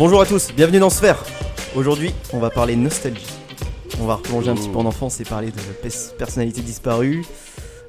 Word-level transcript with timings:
Bonjour 0.00 0.20
à 0.22 0.26
tous, 0.26 0.52
bienvenue 0.54 0.78
dans 0.78 0.88
Sphère. 0.90 1.22
Aujourd'hui, 1.76 2.10
on 2.32 2.38
va 2.38 2.48
parler 2.50 2.74
nostalgie. 2.74 3.26
On 4.00 4.06
va 4.06 4.14
replonger 4.14 4.50
un 4.50 4.54
petit 4.54 4.68
peu 4.70 4.78
en 4.78 4.86
enfance 4.86 5.20
et 5.20 5.24
parler 5.24 5.50
de 5.50 5.60
pers- 5.82 6.16
personnalités 6.18 6.62
disparues 6.62 7.22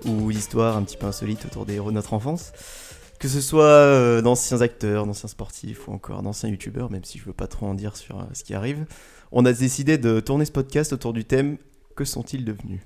ou 0.05 0.29
d'histoires 0.31 0.75
un 0.77 0.83
petit 0.83 0.97
peu 0.97 1.05
insolites 1.07 1.45
autour 1.45 1.65
des 1.65 1.75
héros 1.75 1.89
de 1.89 1.95
notre 1.95 2.13
enfance. 2.13 2.51
Que 3.19 3.27
ce 3.29 3.39
soit 3.39 3.63
euh, 3.63 4.21
d'anciens 4.21 4.61
acteurs, 4.61 5.05
d'anciens 5.05 5.29
sportifs 5.29 5.87
ou 5.87 5.93
encore 5.93 6.21
d'anciens 6.21 6.49
youtubeurs, 6.49 6.91
même 6.91 7.03
si 7.05 7.17
je 7.17 7.23
veux 7.23 7.33
pas 7.33 7.47
trop 7.47 7.65
en 7.67 7.73
dire 7.75 7.95
sur 7.95 8.19
euh, 8.19 8.23
ce 8.33 8.43
qui 8.43 8.53
arrive, 8.53 8.85
on 9.31 9.45
a 9.45 9.53
décidé 9.53 9.97
de 9.97 10.19
tourner 10.19 10.43
ce 10.45 10.51
podcast 10.51 10.91
autour 10.91 11.13
du 11.13 11.23
thème 11.23 11.57
Que 11.95 12.03
sont-ils 12.03 12.43
devenus? 12.43 12.81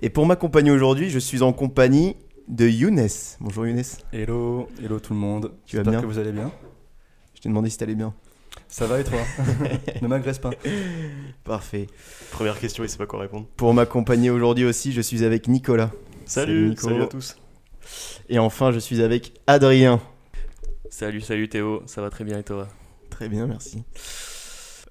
Et 0.00 0.08
pour 0.08 0.24
m'accompagner 0.24 0.70
aujourd'hui, 0.70 1.10
je 1.10 1.18
suis 1.18 1.42
en 1.42 1.52
compagnie 1.52 2.16
de 2.48 2.66
Younes. 2.66 3.06
Bonjour 3.40 3.66
Younes, 3.66 3.82
Hello, 4.14 4.66
hello 4.82 4.98
tout 4.98 5.12
le 5.12 5.18
monde. 5.18 5.52
Tu 5.66 5.76
vas 5.76 5.82
J'espère 5.82 6.00
bien 6.00 6.00
que 6.00 6.06
vous 6.12 6.18
allez 6.18 6.32
bien. 6.32 6.50
je 7.34 7.40
t'ai 7.42 7.48
demandé 7.50 7.68
si 7.68 7.76
t'allais 7.76 7.94
bien. 7.94 8.14
Ça 8.68 8.86
va 8.86 9.00
et 9.00 9.04
toi 9.04 9.18
Ne 10.02 10.08
m'agresse 10.08 10.38
pas. 10.38 10.50
Parfait. 11.44 11.86
Première 12.30 12.58
question, 12.58 12.84
il 12.84 12.88
sait 12.88 12.98
pas 12.98 13.06
quoi 13.06 13.20
répondre. 13.20 13.46
Pour 13.56 13.74
m'accompagner 13.74 14.30
aujourd'hui 14.30 14.64
aussi, 14.64 14.92
je 14.92 15.00
suis 15.00 15.24
avec 15.24 15.48
Nicolas. 15.48 15.90
Salut, 16.26 16.70
Nico. 16.70 16.88
salut 16.88 17.02
à 17.02 17.06
tous. 17.06 17.36
Et 18.28 18.38
enfin, 18.38 18.70
je 18.70 18.78
suis 18.78 19.02
avec 19.02 19.32
Adrien. 19.46 20.00
Salut, 20.88 21.20
salut 21.20 21.48
Théo, 21.48 21.82
ça 21.86 22.00
va 22.02 22.10
très 22.10 22.24
bien 22.24 22.38
et 22.38 22.44
toi? 22.44 22.68
Très 23.10 23.28
bien, 23.28 23.46
merci. 23.46 23.82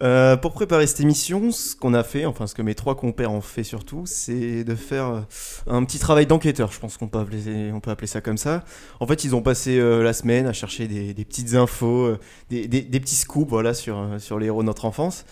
Euh, 0.02 0.38
pour 0.38 0.54
préparer 0.54 0.88
cette 0.88 1.02
émission, 1.02 1.52
ce 1.52 1.76
qu'on 1.76 1.94
a 1.94 2.04
fait, 2.04 2.26
enfin 2.26 2.48
ce 2.48 2.56
que 2.56 2.62
mes 2.62 2.74
trois 2.74 2.96
compères 2.96 3.34
ont 3.34 3.42
fait 3.42 3.64
surtout, 3.66 4.04
c'est 4.06 4.64
de 4.64 4.74
faire 4.76 5.08
euh, 5.10 5.20
un 5.68 5.84
petit 5.84 6.00
travail 6.00 6.26
d'enquêteur. 6.26 6.72
Je 6.72 6.80
pense 6.80 6.96
qu'on 6.96 7.10
peut 7.10 7.20
appeler, 7.20 7.70
on 7.74 7.82
peut 7.82 7.92
appeler 7.92 8.08
ça 8.08 8.22
comme 8.22 8.38
ça. 8.38 8.64
En 9.02 9.08
fait, 9.08 9.26
ils 9.26 9.36
ont 9.36 9.42
passé 9.42 9.78
euh, 9.78 10.02
la 10.02 10.14
semaine 10.14 10.48
à 10.48 10.54
chercher 10.54 10.88
des, 10.88 11.14
des 11.14 11.26
petites 11.26 11.54
infos, 11.56 12.06
euh, 12.06 12.20
des, 12.50 12.68
des- 12.70 12.82
des 12.82 13.00
petits 13.02 13.16
scoops, 13.16 13.50
voilà, 13.50 13.74
sur 13.74 13.98
sur 14.20 14.40
les 14.40 14.46
héros 14.46 14.62
de 14.62 14.68
notre 14.68 14.86
enfance. 14.86 15.26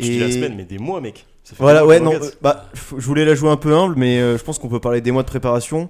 Je 0.00 0.06
dis 0.06 0.18
la 0.18 0.30
semaine, 0.32 0.54
mais 0.56 0.64
des 0.64 0.78
mois, 0.78 1.00
mec. 1.00 1.26
Ça 1.44 1.54
fait 1.54 1.62
Voilà, 1.62 1.86
ouais, 1.86 2.00
non, 2.00 2.12
bah, 2.42 2.68
je 2.74 3.04
voulais 3.06 3.24
la 3.24 3.34
jouer 3.34 3.50
un 3.50 3.56
peu 3.56 3.74
humble, 3.76 3.94
mais 3.96 4.18
je 4.18 4.42
pense 4.42 4.58
qu'on 4.58 4.68
peut 4.68 4.80
parler 4.80 5.00
des 5.02 5.10
mois 5.12 5.22
de 5.22 5.28
préparation. 5.28 5.88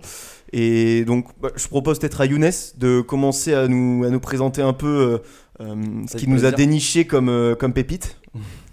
Et 0.52 1.04
donc, 1.04 1.26
bah, 1.40 1.50
je 1.54 1.68
propose 1.68 2.00
peut-être 2.00 2.20
à 2.20 2.26
Younes 2.26 2.50
de 2.76 3.00
commencer 3.02 3.54
à 3.54 3.68
nous, 3.68 4.04
à 4.04 4.10
nous 4.10 4.18
présenter 4.20 4.62
un 4.62 4.72
peu 4.72 5.20
ce 5.60 6.14
Avec 6.14 6.16
qui 6.16 6.28
nous 6.28 6.44
a 6.44 6.50
déniché 6.50 7.06
comme, 7.06 7.28
euh, 7.28 7.54
comme 7.54 7.72
pépite. 7.72 8.16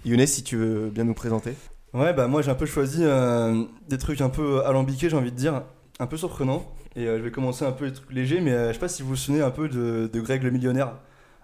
Younes, 0.04 0.26
si 0.26 0.42
tu 0.42 0.56
veux 0.56 0.90
bien 0.90 1.04
nous 1.04 1.14
présenter. 1.14 1.54
Ouais, 1.94 2.12
bah 2.12 2.26
moi 2.28 2.42
j'ai 2.42 2.50
un 2.50 2.54
peu 2.54 2.66
choisi 2.66 3.00
euh, 3.02 3.64
des 3.88 3.98
trucs 3.98 4.20
un 4.20 4.28
peu 4.28 4.64
alambiqués, 4.64 5.08
j'ai 5.10 5.16
envie 5.16 5.32
de 5.32 5.36
dire, 5.36 5.62
un 5.98 6.06
peu 6.06 6.16
surprenants. 6.16 6.66
Et 6.96 7.06
euh, 7.06 7.18
je 7.18 7.22
vais 7.22 7.30
commencer 7.30 7.64
un 7.64 7.72
peu 7.72 7.86
les 7.86 7.92
trucs 7.92 8.12
légers, 8.12 8.40
mais 8.40 8.52
euh, 8.52 8.68
je 8.68 8.72
sais 8.74 8.78
pas 8.78 8.88
si 8.88 9.02
vous 9.02 9.10
vous 9.10 9.16
souvenez 9.16 9.42
un 9.42 9.50
peu 9.50 9.68
de, 9.68 10.10
de 10.12 10.20
Greg 10.20 10.42
le 10.42 10.50
millionnaire 10.50 10.94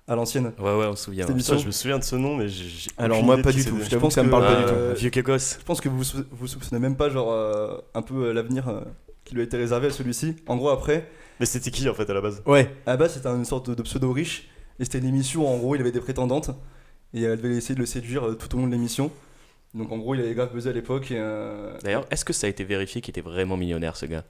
à 0.07 0.15
l'ancienne. 0.17 0.53
Ouais, 0.59 0.75
ouais, 0.77 0.87
on 0.87 0.97
se 0.97 1.05
souvient. 1.05 1.27
Ouais. 1.27 1.41
Ça, 1.41 1.57
je 1.57 1.67
me 1.67 1.71
souviens 1.71 1.99
de 1.99 2.05
ce 2.05 2.17
nom, 2.17 2.37
mais 2.37 2.49
j'ai. 2.49 2.91
Alors, 2.99 3.23
moi, 3.23 3.39
pas 3.39 3.53
du 3.53 3.65
tout. 3.65 3.77
Je 3.89 3.97
pense 3.97 4.15
que 4.15 4.21
ça 4.21 4.23
me 4.23 4.31
parle 4.31 4.45
pas 4.45 4.53
euh, 4.53 4.61
du 4.61 4.65
tout. 5.01 5.07
Un 5.07 5.11
Vieux 5.11 5.23
gosse. 5.23 5.57
Je 5.61 5.65
pense 5.65 5.81
que 5.81 5.89
vous 5.89 5.99
vous 5.99 6.05
sou- 6.05 6.25
vous 6.31 6.47
soupçonnez 6.47 6.81
même 6.81 6.97
pas, 6.97 7.09
genre, 7.11 7.33
euh, 7.33 7.77
un 7.95 8.03
peu 8.03 8.27
euh, 8.27 8.33
l'avenir 8.33 8.69
euh, 8.69 8.81
qui 9.25 9.35
lui 9.35 9.41
a 9.43 9.45
été 9.45 9.57
réservé 9.57 9.87
à 9.89 9.91
celui-ci. 9.91 10.37
En 10.47 10.57
gros, 10.57 10.69
après, 10.71 11.09
Mais 11.41 11.47
c'était 11.47 11.71
qui 11.71 11.89
en 11.89 11.95
fait 11.95 12.09
à 12.11 12.15
la 12.15 12.21
base? 12.21 12.43
Ouais, 12.47 12.71
à 12.87 12.91
la 12.93 12.97
base 12.97 13.15
c'était 13.15 13.29
une 13.29 13.45
sorte 13.47 13.71
de, 13.71 13.75
de 13.75 13.83
pseudo 13.83 14.13
riche, 14.13 14.49
et 14.81 14.85
c'était 14.85 14.99
une 14.99 15.07
émission, 15.07 15.49
en 15.49 15.57
gros, 15.59 15.75
il 15.75 15.81
avait 15.81 15.93
des 15.93 16.01
prétendantes, 16.01 16.51
et 17.13 17.23
elle 17.23 17.41
devait 17.41 17.55
essayer 17.57 17.75
de 17.75 17.81
le 17.81 17.87
séduire 17.87 18.27
euh, 18.29 18.35
tout 18.35 18.55
au 18.57 18.59
long 18.61 18.67
de 18.67 18.73
l'émission. 18.73 19.11
Donc 19.75 19.91
en 19.91 19.99
gros, 19.99 20.15
il 20.15 20.21
avait 20.21 20.35
grave 20.35 20.51
buzzé 20.55 20.71
à 20.71 20.73
l'époque, 20.73 21.09
euh, 21.11 21.77
D'ailleurs, 21.83 22.07
est-ce 22.11 22.25
que 22.25 22.33
ça 22.33 22.47
a 22.47 22.51
été 22.51 22.65
vérifié 22.65 23.01
qu'il 23.01 23.11
était 23.13 23.21
vraiment 23.21 23.57
millionnaire 23.57 23.97
ce 23.97 24.07
gars? 24.07 24.25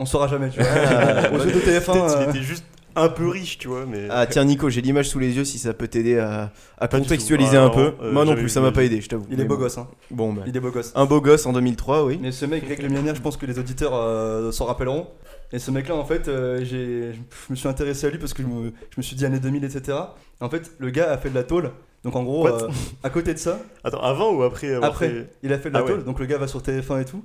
On 0.00 0.06
saura 0.06 0.26
jamais, 0.26 0.50
tu 0.50 0.58
vois. 0.60 0.68
Ah, 0.68 1.30
Aux 1.32 1.38
yeux 1.38 1.52
de 1.52 1.60
TF1, 1.60 1.84
Peut-être 1.92 2.18
euh, 2.18 2.30
était 2.30 2.42
juste 2.42 2.64
un 2.96 3.08
peu 3.08 3.28
riche, 3.28 3.58
tu 3.58 3.68
vois, 3.68 3.86
mais. 3.86 4.08
Ah 4.10 4.26
tiens 4.26 4.44
Nico, 4.44 4.68
j'ai 4.70 4.80
l'image 4.80 5.08
sous 5.08 5.18
les 5.20 5.32
yeux 5.36 5.44
si 5.44 5.58
ça 5.58 5.72
peut 5.74 5.86
t'aider 5.88 6.18
à, 6.18 6.52
contextualiser 6.90 7.56
un 7.56 7.66
Ah, 7.66 7.70
peu. 7.70 7.92
euh, 8.02 8.12
Moi 8.12 8.24
non 8.24 8.34
plus, 8.34 8.48
ça 8.48 8.60
m'a 8.60 8.72
pas 8.72 8.82
aidé, 8.84 9.00
je 9.00 9.08
t'avoue. 9.08 9.26
il 9.30 9.40
est 9.40 9.44
beau 9.44 9.56
gosse, 9.56 9.78
hein. 9.78 9.88
Bon, 10.10 10.32
bah. 10.32 10.42
Il 10.46 10.56
est 10.56 10.60
beau 10.60 10.70
gosse. 10.70 10.92
Un 10.96 11.04
beau 11.04 11.20
gosse 11.20 11.46
en 11.46 11.52
2003, 11.52 12.04
oui. 12.04 12.18
Mais 12.20 12.32
ce 12.32 12.44
mec, 12.46 12.64
Greg 12.64 12.82
le 12.82 12.88
millionnaire, 12.88 13.14
je 13.14 13.20
pense 13.22 13.36
que 13.36 13.46
les 13.46 13.58
auditeurs 13.60 13.94
euh, 13.94 14.50
s'en 14.50 14.64
rappelleront. 14.64 15.06
Et 15.54 15.58
ce 15.60 15.70
mec-là, 15.70 15.94
en 15.94 16.04
fait, 16.04 16.26
euh, 16.26 16.64
j'ai, 16.64 17.12
je 17.12 17.18
me 17.50 17.54
suis 17.54 17.68
intéressé 17.68 18.06
à 18.06 18.10
lui 18.10 18.18
parce 18.18 18.34
que 18.34 18.42
je 18.42 18.48
me, 18.48 18.72
je 18.90 18.96
me 18.96 19.02
suis 19.02 19.14
dit 19.14 19.24
années 19.24 19.38
2000, 19.38 19.64
etc. 19.64 19.96
En 20.40 20.50
fait, 20.50 20.72
le 20.78 20.90
gars 20.90 21.12
a 21.12 21.16
fait 21.16 21.30
de 21.30 21.34
la 21.34 21.44
tôle. 21.44 21.70
Donc 22.02 22.16
en 22.16 22.24
gros, 22.24 22.48
euh, 22.48 22.68
à 23.04 23.08
côté 23.10 23.32
de 23.34 23.38
ça, 23.38 23.60
Attends, 23.84 24.00
avant 24.02 24.32
ou 24.34 24.42
après 24.42 24.74
avoir 24.74 24.90
Après. 24.90 25.08
fait- 25.08 25.30
il 25.42 25.52
a 25.52 25.58
fait 25.58 25.68
de 25.70 25.74
la 25.74 25.80
Ah 25.80 25.84
ouais. 25.84 25.90
tôle. 25.92 26.04
Donc 26.04 26.18
le 26.18 26.26
gars 26.26 26.38
va 26.38 26.48
sur 26.48 26.60
TF1 26.60 27.00
et 27.00 27.04
tout. 27.04 27.24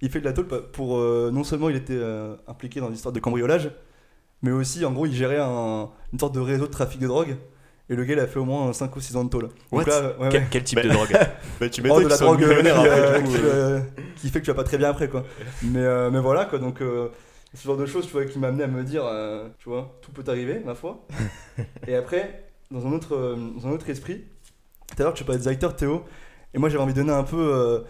Il 0.00 0.08
fait 0.10 0.20
de 0.20 0.24
la 0.24 0.32
tôle 0.32 0.46
pour. 0.72 0.98
euh, 0.98 1.30
non 1.32 1.42
seulement 1.44 1.68
il 1.68 1.76
était 1.76 1.92
euh, 1.96 2.36
impliqué 2.46 2.78
dans 2.80 2.88
l'histoire 2.88 3.12
de 3.12 3.18
cambriolage, 3.20 3.70
mais 4.42 4.50
aussi, 4.52 4.84
en 4.84 4.92
gros, 4.92 5.06
il 5.06 5.14
gérait 5.14 5.40
un- 5.40 5.90
une 6.12 6.18
sorte 6.20 6.34
de 6.34 6.40
réseau 6.40 6.66
de 6.66 6.70
trafic 6.70 7.00
de 7.00 7.06
drogue. 7.08 7.36
Et 7.90 7.96
le 7.96 8.04
gars, 8.04 8.14
il 8.14 8.20
a 8.20 8.26
fait 8.26 8.38
au 8.38 8.44
moins 8.46 8.72
5 8.72 8.94
ou 8.96 9.00
6 9.00 9.14
ans 9.16 9.24
de 9.24 9.30
tôle. 9.30 9.42
Donc 9.42 9.52
What 9.72 9.84
là, 9.84 10.00
ouais, 10.20 10.28
quel, 10.30 10.40
ouais. 10.42 10.46
quel 10.50 10.64
type 10.64 10.76
Bah, 10.76 10.84
de 10.84 10.88
drogue 10.88 11.10
Bah, 11.60 11.68
tu 11.68 11.82
Oh, 11.90 12.00
de 12.00 12.06
la 12.08 12.16
drogue 12.16 12.42
euh, 12.42 12.48
millionnaire 12.48 12.74
qui, 12.80 12.86
après, 12.88 13.00
euh, 13.00 13.20
qui, 13.22 13.36
euh. 13.36 13.40
euh, 13.44 13.80
qui 14.16 14.28
fait 14.30 14.40
que 14.40 14.44
tu 14.46 14.50
vas 14.52 14.54
pas 14.56 14.64
très 14.64 14.78
bien 14.78 14.88
après 14.90 15.08
quoi. 15.08 15.24
Mais, 15.62 15.80
euh, 15.80 16.10
mais 16.10 16.20
voilà 16.20 16.44
quoi, 16.46 16.58
donc 16.60 16.80
euh, 16.80 17.08
ce 17.54 17.64
genre 17.66 17.76
de 17.76 17.86
choses 17.86 18.06
tu 18.06 18.12
vois 18.12 18.24
qui 18.24 18.38
m'a 18.38 18.48
amené 18.48 18.64
à 18.64 18.66
me 18.68 18.82
dire, 18.84 19.04
euh, 19.04 19.48
tu 19.58 19.68
vois, 19.68 19.98
tout 20.02 20.12
peut 20.12 20.24
arriver 20.30 20.60
ma 20.64 20.74
foi. 20.74 21.06
et 21.86 21.94
après, 21.96 22.44
dans 22.70 22.86
un 22.86 22.92
autre, 22.92 23.14
euh, 23.14 23.36
dans 23.56 23.68
un 23.68 23.70
autre 23.72 23.88
esprit, 23.90 24.24
tout 24.88 24.96
à 25.00 25.04
l'heure 25.04 25.14
tu 25.14 25.24
parlais 25.24 25.40
des 25.40 25.48
acteurs 25.48 25.74
Théo, 25.76 26.02
et 26.52 26.58
moi 26.58 26.68
j'avais 26.68 26.82
envie 26.82 26.94
de 26.94 27.00
donner 27.00 27.12
un 27.12 27.24
peu 27.24 27.36
euh, 27.38 27.80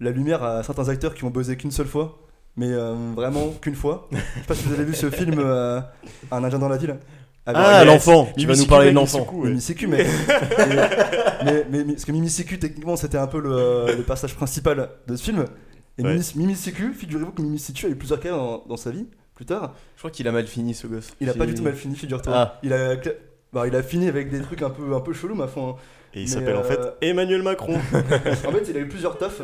la 0.00 0.10
lumière 0.10 0.42
à 0.42 0.62
certains 0.62 0.88
acteurs 0.88 1.14
qui 1.14 1.24
ont 1.24 1.30
buzzé 1.30 1.56
qu'une 1.56 1.70
seule 1.70 1.86
fois. 1.88 2.18
Mais 2.56 2.70
vraiment 3.16 3.48
qu'une 3.60 3.74
fois. 3.74 4.08
Je 4.12 4.16
sais 4.16 4.46
pas 4.46 4.54
si 4.54 4.62
vous 4.68 4.74
avez 4.74 4.84
vu 4.84 4.94
ce 4.94 5.10
film 5.10 5.40
Un 5.40 6.44
agent 6.44 6.58
dans 6.60 6.68
la 6.68 6.76
ville. 6.76 6.96
Avec- 7.46 7.60
Ah, 7.62 7.84
l'enfant 7.84 8.28
Tu 8.38 8.46
vas 8.46 8.54
nous 8.54 8.66
parler 8.66 8.90
de 8.90 8.94
l'enfant. 8.94 9.26
Mimi 9.32 9.60
Siku, 9.60 9.88
mais, 9.88 10.06
mais, 11.44 11.66
mais- 11.68 11.84
mais- 11.84 11.92
parce 11.94 12.04
que 12.04 12.12
Mimi 12.12 12.30
techniquement, 12.30 12.94
c'était 12.96 13.18
un 13.18 13.26
peu 13.26 13.40
le, 13.40 13.96
le 13.96 14.02
personnage 14.04 14.36
principal 14.36 14.88
de 15.06 15.16
ce 15.16 15.24
film. 15.24 15.44
Et 15.98 16.02
Ouais. 16.02 16.18
Mimi, 16.34 16.54
figurez-vous 16.54 17.32
que 17.32 17.42
Mimi 17.42 17.58
Siku 17.58 17.86
a 17.86 17.88
eu 17.88 17.96
plusieurs 17.96 18.18
carrières 18.20 18.40
dans, 18.42 18.64
dans 18.66 18.76
sa 18.76 18.90
vie, 18.90 19.06
plus 19.34 19.44
tard. 19.46 19.74
Je 19.94 20.00
crois 20.00 20.10
qu'il 20.10 20.26
a 20.26 20.32
mal 20.32 20.46
fini 20.46 20.74
ce 20.74 20.86
gosse. 20.86 21.12
Il 21.20 21.28
a 21.30 21.34
pas 21.34 21.46
du 21.46 21.54
tout 21.54 21.62
mal 21.62 21.74
fini, 21.74 21.94
figure-toi. 21.94 22.32
Ah. 22.34 22.58
Il, 22.62 22.72
a, 22.72 22.96
bah, 23.52 23.66
il 23.68 23.76
a 23.76 23.82
fini 23.82 24.08
avec 24.08 24.30
des 24.30 24.40
trucs 24.40 24.62
un 24.62 24.70
peu, 24.70 24.94
un 24.94 25.00
peu 25.00 25.12
chelous, 25.12 25.34
ma 25.36 25.46
foi. 25.46 25.62
hein. 25.62 25.74
Et 26.14 26.22
il 26.22 26.28
s'appelle 26.28 26.56
en 26.56 26.60
euh, 26.60 26.64
fait 26.64 26.80
Emmanuel 27.00 27.42
Macron. 27.42 27.74
En 28.46 28.52
fait, 28.52 28.68
il 28.68 28.76
a 28.76 28.80
eu 28.80 28.88
plusieurs 28.88 29.18
tafs, 29.18 29.42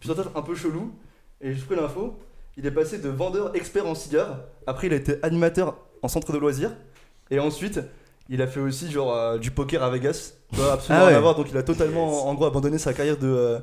plusieurs 0.00 0.16
tafs 0.16 0.30
un 0.36 0.42
peu 0.42 0.54
chelous. 0.54 0.92
Et 1.40 1.52
j'ai 1.54 1.62
pris 1.62 1.76
l'info, 1.76 2.16
il 2.56 2.64
est 2.66 2.70
passé 2.70 2.98
de 2.98 3.08
vendeur 3.08 3.54
expert 3.56 3.86
en 3.86 3.94
cigares. 3.94 4.40
Après, 4.66 4.86
il 4.86 4.92
a 4.92 4.96
été 4.96 5.16
animateur 5.22 5.76
en 6.02 6.08
centre 6.08 6.32
de 6.32 6.38
loisirs. 6.38 6.72
Et 7.30 7.38
ensuite, 7.40 7.80
il 8.28 8.40
a 8.42 8.46
fait 8.46 8.60
aussi 8.60 8.90
genre 8.90 9.14
euh, 9.14 9.38
du 9.38 9.50
poker 9.50 9.82
à 9.82 9.90
Vegas. 9.90 10.32
Vois, 10.52 10.72
absolument 10.74 11.04
Ah 11.04 11.06
rien 11.08 11.12
ouais. 11.14 11.18
à 11.18 11.20
voir. 11.20 11.34
Donc, 11.36 11.48
il 11.50 11.56
a 11.56 11.62
totalement, 11.62 12.28
en 12.28 12.34
gros, 12.34 12.46
abandonné 12.46 12.78
sa 12.78 12.92
carrière 12.94 13.16
de 13.18 13.26
euh, 13.28 13.58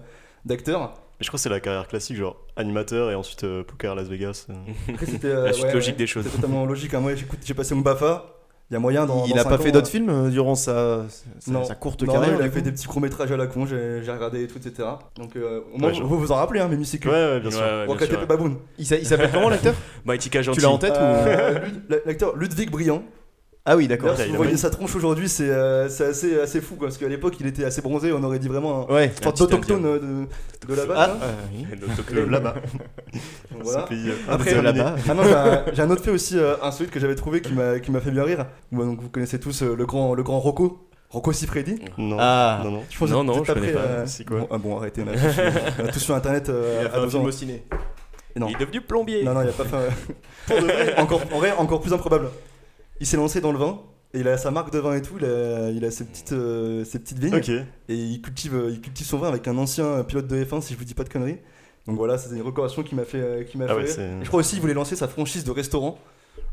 d'acteur. 0.45 0.93
Je 1.23 1.27
crois 1.29 1.37
que 1.37 1.41
c'est 1.41 1.49
la 1.49 1.59
carrière 1.59 1.87
classique, 1.87 2.17
genre 2.17 2.35
animateur 2.55 3.09
et 3.09 3.15
ensuite 3.15 3.43
euh, 3.45 3.63
poker 3.63 3.93
à 3.93 3.95
Las 3.95 4.07
Vegas. 4.07 4.45
euh. 4.49 4.53
Après, 4.93 5.05
c'était 5.07 5.27
euh, 5.27 5.45
La 5.47 5.53
suite 5.53 5.73
logique 5.73 5.95
des 5.97 6.05
choses. 6.07 6.25
C'est 6.25 6.35
totalement 6.35 6.65
logique. 6.65 6.93
hein. 6.93 6.99
Moi, 6.99 7.15
j'écoute- 7.15 7.39
j'ai 7.43 7.53
passé 7.53 7.73
mon 7.73 7.81
Bafa. 7.81 8.25
Il 8.71 8.73
y 8.73 8.77
a 8.77 8.79
moyen 8.79 9.05
dans. 9.05 9.25
Il 9.25 9.31
dans 9.33 9.35
a 9.39 9.43
cinq 9.43 9.49
pas 9.49 9.55
ans, 9.55 9.57
fait 9.59 9.71
d'autres 9.71 9.87
euh, 9.87 9.91
films 9.91 10.09
euh, 10.09 10.29
durant 10.29 10.55
sa, 10.55 11.03
sa, 11.39 11.51
Non. 11.51 11.63
sa 11.65 11.75
courte 11.75 12.01
non, 12.03 12.13
carrière 12.13 12.37
il 12.39 12.41
a 12.41 12.49
fait 12.49 12.59
coup 12.59 12.61
des 12.61 12.71
petits 12.71 12.87
courts 12.87 13.01
métrages 13.01 13.31
à 13.31 13.37
la 13.37 13.45
con, 13.47 13.65
j'ai 13.65 13.99
regardé 14.11 14.43
et 14.43 14.47
tout, 14.47 14.57
etc. 14.57 14.87
Donc, 15.17 15.35
euh, 15.35 15.59
au 15.73 15.77
moins, 15.77 15.89
Ouais, 15.89 15.93
je- 15.93 16.01
vous 16.01 16.17
vous 16.17 16.31
en 16.31 16.35
rappelez, 16.35 16.59
hein, 16.61 16.67
Mimi 16.69 16.85
Siku. 16.85 17.09
Ouais, 17.09 17.13
ouais, 17.13 17.39
bien 17.41 17.51
sûr. 17.51 17.59
ouais, 17.59 17.85
bien 17.85 18.05
sûr. 18.07 18.25
Baboon. 18.25 18.57
Il 18.79 18.85
s'a- 18.87 18.97
il 18.97 19.05
s'appelle 19.05 19.29
comment 19.33 19.49
l'acteur? 19.49 19.75
Gentil. 20.05 20.51
Tu 20.57 20.61
l'as 20.61 20.69
en 20.71 20.77
tête 20.77 20.93
ou 20.93 21.01
Euh, 21.01 21.59
L'acteur 22.05 22.35
Ludwig 22.35 22.69
Briand. 22.71 23.03
Ah 23.65 23.77
oui, 23.77 23.87
d'accord. 23.87 24.17
Si 24.17 24.23
il 24.23 24.31
vous 24.31 24.35
voyez 24.35 24.51
pas 24.51 24.57
sa 24.57 24.69
tronche 24.69 24.93
aujourd'hui, 24.93 25.29
c'est 25.29 25.49
euh, 25.49 25.87
c'est 25.87 26.07
assez, 26.07 26.37
assez 26.39 26.59
fou 26.59 26.75
quoi, 26.75 26.87
parce 26.87 26.97
qu'à 26.97 27.07
l'époque 27.07 27.35
il 27.39 27.47
était 27.47 27.63
assez 27.63 27.81
bronzé, 27.81 28.11
on 28.11 28.21
aurait 28.23 28.39
dit 28.39 28.49
vraiment 28.49 28.89
un 28.89 28.93
Ouais. 28.93 29.09
sorte 29.21 29.37
petit 29.37 29.43
d'autochtone 29.43 29.85
euh, 29.85 29.99
de, 29.99 30.67
de 30.67 30.73
là-bas. 30.75 30.93
Ah, 30.97 31.11
hein. 31.13 31.17
euh, 31.23 31.33
oui. 32.11 32.29
Là-bas. 32.29 32.55
Voilà. 33.61 33.85
Euh, 33.91 34.13
Après, 34.27 34.61
là-bas. 34.61 34.95
Ah 35.07 35.13
non, 35.13 35.23
j'ai 35.71 35.81
un- 35.81 35.89
autre 35.89 36.03
fait 36.03 36.11
aussi 36.11 36.37
euh, 36.37 36.55
insolite 36.61 36.91
que 36.91 36.99
j'avais 36.99 37.15
trouvé 37.15 37.39
qui 37.41 37.53
m'a 37.53 37.79
qui 37.79 37.91
m'a 37.91 38.01
fait 38.01 38.11
bien 38.11 38.23
rire. 38.25 38.47
Bon, 38.71 38.85
donc 38.85 38.99
vous 39.01 39.09
connaissez 39.09 39.39
tous 39.39 39.63
euh, 39.63 39.75
le 39.75 39.85
grand 39.85 40.13
le 40.13 40.23
grand 40.23 40.39
Rocco, 40.41 40.89
Rocco 41.09 41.31
Siffredi. 41.31 41.79
Non. 41.97 42.17
Ah. 42.19 42.59
Non, 42.65 42.71
non. 42.71 42.83
Je 42.89 42.97
pense 42.97 43.09
Non, 43.11 43.23
non, 43.23 43.43
je 43.45 43.53
connais 43.53 43.71
prêts, 43.71 43.73
pas. 43.73 43.79
euh, 43.79 44.03
C'est 44.07 44.25
quoi 44.27 44.39
bon, 44.41 44.47
ah 44.51 44.57
bon, 44.57 44.77
arrêtez, 44.77 45.03
on 45.05 45.85
a 45.85 45.87
tous, 45.87 45.99
sur 45.99 46.15
internet 46.15 46.51
Il 46.51 46.85
a 46.85 46.89
fait 46.89 46.95
à 46.97 46.99
un 46.99 47.03
12 47.03 47.11
film 47.11 47.23
ans. 47.23 47.27
au 47.27 47.31
ciné. 47.31 47.63
Il 48.35 48.43
est 48.43 48.59
devenu 48.59 48.81
plombier. 48.81 49.23
Non, 49.23 49.33
non, 49.35 49.41
il 49.41 49.45
n'y 49.45 49.49
a 49.51 49.53
pas 49.53 49.63
fait. 49.63 49.77
Pour 50.47 50.57
de 50.57 50.63
vrai, 50.65 50.99
encore, 50.99 51.21
en 51.31 51.37
vrai, 51.37 51.51
encore 51.57 51.79
plus 51.79 51.93
improbable. 51.93 52.29
Il 52.99 53.07
s'est 53.07 53.17
lancé 53.17 53.41
dans 53.41 53.51
le 53.51 53.57
vin. 53.59 53.81
Et 54.15 54.19
il 54.19 54.27
a 54.27 54.37
sa 54.37 54.51
marque 54.51 54.71
de 54.71 54.77
vin 54.77 54.95
et 54.95 55.01
tout, 55.01 55.15
il 55.19 55.25
a, 55.25 55.71
il 55.71 55.83
a 55.83 55.89
ses, 55.89 56.05
petites, 56.05 56.33
euh, 56.33 56.85
ses 56.85 56.99
petites 56.99 57.17
vignes. 57.17 57.65
Et 57.89 57.95
il 57.95 58.21
cultive, 58.21 58.53
euh, 58.55 58.69
il 58.69 58.79
cultive 58.79 59.07
son 59.07 59.17
vin 59.17 59.27
avec 59.27 59.47
un 59.47 59.57
ancien 59.57 60.03
pilote 60.03 60.27
de 60.27 60.43
F1, 60.43 60.61
si 60.61 60.73
je 60.73 60.77
vous 60.77 60.85
dis 60.85 60.93
pas 60.93 61.03
de 61.03 61.09
conneries. 61.09 61.39
Donc 61.87 61.97
voilà, 61.97 62.19
c'est 62.19 62.35
une 62.35 62.43
recommandation 62.43 62.83
qui 62.83 62.93
m'a 62.93 63.05
fait, 63.05 63.19
euh, 63.19 63.43
qui 63.43 63.57
m'a 63.57 63.65
Ah 63.67 63.73
fait 63.83 63.97
ouais, 63.99 64.19
je 64.21 64.27
crois 64.27 64.41
aussi 64.41 64.51
qu'il 64.51 64.61
voulait 64.61 64.75
lancer 64.75 64.95
sa 64.95 65.07
franchise 65.07 65.43
de 65.43 65.49
restaurant, 65.49 65.97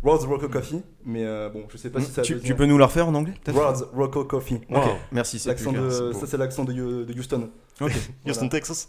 World's 0.03 0.25
Rocco 0.25 0.49
Coffee. 0.49 0.81
Mais 1.05 1.23
euh, 1.27 1.51
bon, 1.51 1.65
je 1.71 1.77
sais 1.77 1.91
pas 1.91 2.01
si 2.01 2.11
ça. 2.11 2.23
a 2.23 2.25
tu, 2.25 2.41
tu 2.41 2.55
peux 2.55 2.65
nous 2.65 2.79
la 2.79 2.87
refaire 2.87 3.07
en 3.07 3.15
anglais 3.15 3.35
World's 3.53 3.85
Rocco 3.93 4.25
Coffee. 4.25 4.61
Ok, 4.71 4.77
Wow. 4.79 4.93
merci. 5.13 5.39
c'est 5.39 5.51
L'accent 5.51 5.71
plus 5.73 5.81
de, 5.83 5.87
clair, 5.87 5.93
c'est 5.93 6.03
beau. 6.05 6.13
ça 6.15 6.27
c'est 6.27 6.37
l'accent 6.39 6.65
de, 6.65 7.15
Houston. 7.19 7.51
Ok. 7.83 7.93
Houston, 8.27 8.49
Texas. 8.49 8.89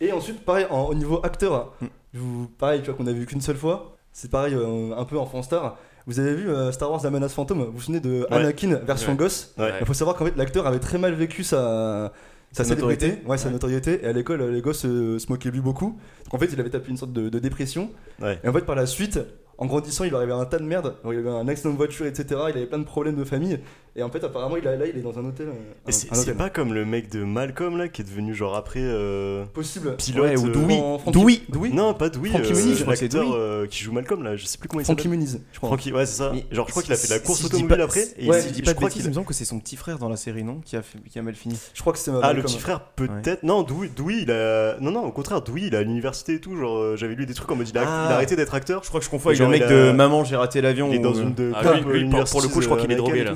Et 0.00 0.10
ensuite, 0.10 0.44
pareil, 0.44 0.66
en- 0.70 0.86
au 0.86 0.94
niveau 0.94 1.20
acteur, 1.22 1.72
Mm. 2.14 2.46
pareil, 2.58 2.80
tu 2.80 2.86
vois 2.86 2.94
qu'on 2.96 3.06
a 3.06 3.12
vu 3.12 3.26
qu'une 3.26 3.40
seule 3.40 3.56
fois. 3.56 3.96
C'est 4.12 4.28
pareil, 4.30 4.54
euh, 4.54 4.90
un 4.96 5.04
peu 5.04 5.16
enfant 5.18 5.40
star. 5.42 5.78
Vous 6.08 6.18
avez 6.18 6.34
vu 6.34 6.48
euh, 6.48 6.72
Star 6.72 6.90
Wars 6.90 7.00
La 7.04 7.10
menace 7.10 7.34
fantôme 7.34 7.62
Vous 7.64 7.72
vous 7.72 7.80
souvenez 7.82 8.00
de 8.00 8.26
Anakin 8.30 8.76
version 8.84 9.14
gosse. 9.14 9.54
Il 9.80 9.86
faut 9.86 9.92
savoir 9.94 10.16
qu'en 10.16 10.24
fait 10.24 10.36
l'acteur 10.36 10.66
avait 10.66 10.78
très 10.80 10.96
mal 10.98 11.12
vécu 11.14 11.44
sa, 11.44 12.12
sa, 12.50 12.64
Sa 12.64 12.70
célébrité, 12.70 13.06
notoriété. 13.08 13.28
ouais, 13.30 13.36
sa 13.38 13.46
Ouais. 13.48 13.52
notoriété. 13.52 14.00
Et 14.02 14.06
à 14.06 14.12
l'école, 14.12 14.42
les 14.42 14.62
gosses 14.62 14.86
euh, 14.86 15.18
se 15.18 15.30
moquaient 15.30 15.50
lui 15.50 15.60
beaucoup. 15.60 15.98
Donc 16.24 16.32
en 16.34 16.38
fait, 16.38 16.46
il 16.50 16.58
avait 16.58 16.70
tapé 16.70 16.88
une 16.90 16.96
sorte 16.96 17.12
de, 17.12 17.28
de 17.28 17.38
dépression. 17.38 17.90
Ouais. 18.22 18.38
Et 18.42 18.48
en 18.48 18.52
fait, 18.54 18.62
par 18.62 18.74
la 18.74 18.86
suite, 18.86 19.20
en 19.58 19.66
grandissant, 19.66 20.04
il 20.04 20.14
arrivait 20.14 20.32
un 20.32 20.46
tas 20.46 20.58
de 20.58 20.64
merde. 20.64 20.94
Alors, 21.02 21.12
il 21.12 21.18
avait 21.18 21.28
un 21.28 21.46
accident 21.46 21.72
de 21.72 21.76
voiture, 21.76 22.06
etc. 22.06 22.40
Il 22.48 22.56
avait 22.56 22.66
plein 22.66 22.78
de 22.78 22.84
problèmes 22.84 23.16
de 23.16 23.24
famille. 23.24 23.60
Et 23.96 24.02
en 24.02 24.10
fait, 24.10 24.22
apparemment, 24.22 24.56
il 24.56 24.66
a, 24.68 24.76
là, 24.76 24.86
il 24.86 24.96
est 24.96 25.02
dans 25.02 25.18
un 25.18 25.24
hôtel. 25.24 25.48
euh, 25.48 25.52
Et 25.86 25.90
un- 25.90 26.14
c'est 26.14 26.34
pas 26.34 26.50
comme 26.50 26.72
le 26.72 26.84
mec 26.84 27.10
de 27.10 27.24
Malcolm 27.24 27.76
là 27.76 27.88
qui 27.88 28.02
est 28.02 28.04
devenu 28.04 28.34
genre 28.34 28.54
après 28.56 28.80
euh, 28.82 29.44
possible. 29.46 29.96
pilote. 29.96 30.24
Ouais, 30.24 30.36
ou 30.36 30.46
euh, 30.48 31.10
Dewey. 31.12 31.40
Dewey 31.48 31.68
Non, 31.70 31.94
pas 31.94 32.08
Dewey. 32.08 32.28
Frankie 32.30 32.52
euh, 32.52 32.56
Muniz, 32.56 32.76
je 32.78 32.82
crois 32.82 32.96
que 32.96 33.04
Dewey. 33.06 33.26
euh, 33.34 33.66
qui 33.66 33.82
joue 33.82 33.92
Malcolm 33.92 34.22
là, 34.22 34.36
je 34.36 34.44
sais 34.46 34.58
plus 34.58 34.68
comment 34.68 34.80
il 34.80 34.84
Frankie 34.84 35.02
s'appelle. 35.04 35.18
Muniz, 35.18 35.40
je 35.52 35.56
crois. 35.58 35.68
Frankie, 35.70 35.92
ouais, 35.92 36.06
c'est 36.06 36.18
ça. 36.18 36.30
Mais 36.32 36.44
Genre, 36.52 36.66
je 36.66 36.70
crois 36.70 36.82
qu'il 36.82 36.92
a 36.92 36.96
fait 36.96 37.08
de 37.08 37.12
la 37.14 37.18
course 37.18 37.38
si 37.38 37.42
je 37.42 37.48
automobile 37.48 37.76
pas- 37.78 37.84
après. 37.84 38.04
Et 38.18 38.28
Ouais, 38.28 38.38
il- 38.38 38.42
Si 38.42 38.48
je 38.48 38.52
dis 38.54 38.58
je 38.60 38.64
pas 38.64 38.70
de 38.72 38.76
crois 38.76 38.88
bêtises, 38.88 39.02
qu'il 39.02 39.06
il 39.06 39.10
me 39.10 39.14
semble 39.14 39.26
que 39.26 39.34
c'est 39.34 39.44
son 39.44 39.58
petit 39.58 39.76
frère 39.76 39.98
dans 39.98 40.08
la 40.08 40.16
série, 40.16 40.44
non 40.44 40.60
qui 40.64 40.76
a, 40.76 40.82
fait- 40.82 40.98
qui 41.10 41.18
a 41.18 41.22
mal 41.22 41.34
fini. 41.34 41.56
Je 41.74 41.80
crois 41.80 41.92
que 41.92 41.98
c'est 41.98 42.10
Ah, 42.22 42.32
le 42.32 42.42
petit 42.42 42.58
frère, 42.58 42.80
peut-être. 42.80 43.42
Non, 43.42 43.62
Dewey, 43.62 43.88
il 44.22 44.30
a. 44.30 44.76
Non, 44.80 44.90
non, 44.90 45.04
au 45.04 45.12
contraire, 45.12 45.42
Dewey, 45.42 45.62
il 45.66 45.74
a 45.76 45.78
à 45.78 45.82
l'université 45.82 46.34
et 46.34 46.40
tout. 46.40 46.56
Genre, 46.56 46.76
euh, 46.76 46.96
j'avais 46.96 47.14
lu 47.14 47.26
des 47.26 47.34
trucs 47.34 47.50
en 47.50 47.56
mode 47.56 47.68
il 47.68 47.76
a, 47.78 47.82
Ah. 47.86 48.06
il 48.08 48.12
a 48.12 48.14
arrêté 48.16 48.36
d'être 48.36 48.54
acteur. 48.54 48.82
Je 48.84 48.88
crois 48.88 49.00
que 49.00 49.06
je 49.06 49.10
confonds 49.10 49.28
avec 49.30 49.38
Genre, 49.38 49.50
le 49.50 49.58
mec 49.58 49.68
de 49.68 49.92
Maman, 49.92 50.24
j'ai 50.24 50.36
raté 50.36 50.60
l'avion. 50.60 50.88
Il 50.90 50.96
est 50.96 50.98
dans 51.00 51.14
une 51.14 51.34
de. 51.34 51.52
Ah, 51.54 51.62
pour, 52.30 52.42
le 52.42 52.48
coup, 52.48 52.60
je 52.60 52.66
crois 52.66 52.78
qu'il 52.78 52.90
est 52.90 52.94
euh, 52.94 52.98
drogué 52.98 53.24
là. 53.24 53.34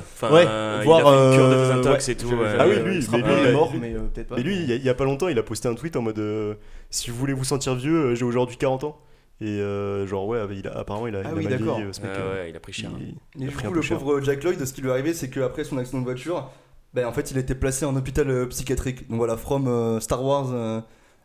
Euh, 0.53 0.81
voire, 0.83 0.99
il 1.01 1.07
a 1.07 1.11
fait 1.11 1.25
une 1.25 1.33
cure 1.35 1.49
de 1.49 1.53
euh, 1.55 1.67
désintox 1.69 2.07
ouais, 2.07 2.13
et 2.13 2.15
tout. 2.17 2.29
Ah 2.59 2.67
oui, 2.67 2.73
je- 2.75 2.79
lui, 2.81 3.07
mais 3.11 3.19
il 3.41 3.47
est 3.47 3.51
mort, 3.53 3.73
mais 3.79 3.93
euh, 3.93 3.99
peut-être 4.13 4.27
pas. 4.27 4.35
Mais 4.37 4.43
lui, 4.43 4.55
il 4.55 4.65
y, 4.69 4.71
a, 4.71 4.75
il 4.75 4.83
y 4.83 4.89
a 4.89 4.93
pas 4.93 5.03
longtemps, 5.05 5.27
il 5.27 5.37
a 5.39 5.43
posté 5.43 5.67
un 5.67 5.75
tweet 5.75 5.95
en 5.95 6.01
mode 6.01 6.57
Si 6.89 7.09
vous 7.09 7.17
voulez 7.17 7.33
vous 7.33 7.43
sentir 7.43 7.75
vieux, 7.75 8.15
j'ai 8.15 8.25
aujourd'hui 8.25 8.57
40 8.57 8.83
ans. 8.83 8.99
Et 9.41 9.47
euh, 9.47 10.05
genre, 10.07 10.25
ouais, 10.27 10.39
il 10.55 10.67
a- 10.67 10.77
apparemment, 10.77 11.07
il 11.07 11.15
a, 11.15 11.19
Ah 11.25 11.29
il 11.29 11.31
a 11.31 11.33
oui, 11.35 11.43
mal 11.45 11.57
d'accord. 11.59 11.77
ce 11.91 12.01
mec. 12.01 12.11
Ah 12.13 12.19
euh, 12.19 12.43
ouais, 12.43 12.49
il 12.51 12.55
a 12.55 12.59
pris 12.59 12.71
cher. 12.71 12.91
il- 12.99 13.07
Et 13.09 13.13
il 13.37 13.43
a 13.47 13.49
du 13.49 13.55
coup, 13.57 13.73
le 13.73 13.81
cher. 13.81 13.97
pauvre 13.97 14.21
Jack 14.21 14.43
Lloyd, 14.43 14.63
ce 14.63 14.71
qui 14.73 14.81
lui 14.81 14.89
est 14.89 14.91
arrivé, 14.91 15.13
c'est 15.13 15.29
qu'après 15.29 15.63
son 15.63 15.77
accident 15.79 15.99
de 15.99 16.03
voiture, 16.05 16.49
ben, 16.93 17.05
en 17.07 17.11
fait, 17.11 17.31
il 17.31 17.37
a 17.37 17.39
été 17.41 17.55
placé 17.55 17.83
en 17.85 17.95
hôpital 17.95 18.47
psychiatrique. 18.49 19.09
Donc 19.09 19.17
voilà, 19.17 19.35
from 19.35 19.67
euh, 19.67 19.99
Star 19.99 20.23
Wars, 20.23 20.49
euh, 20.53 20.79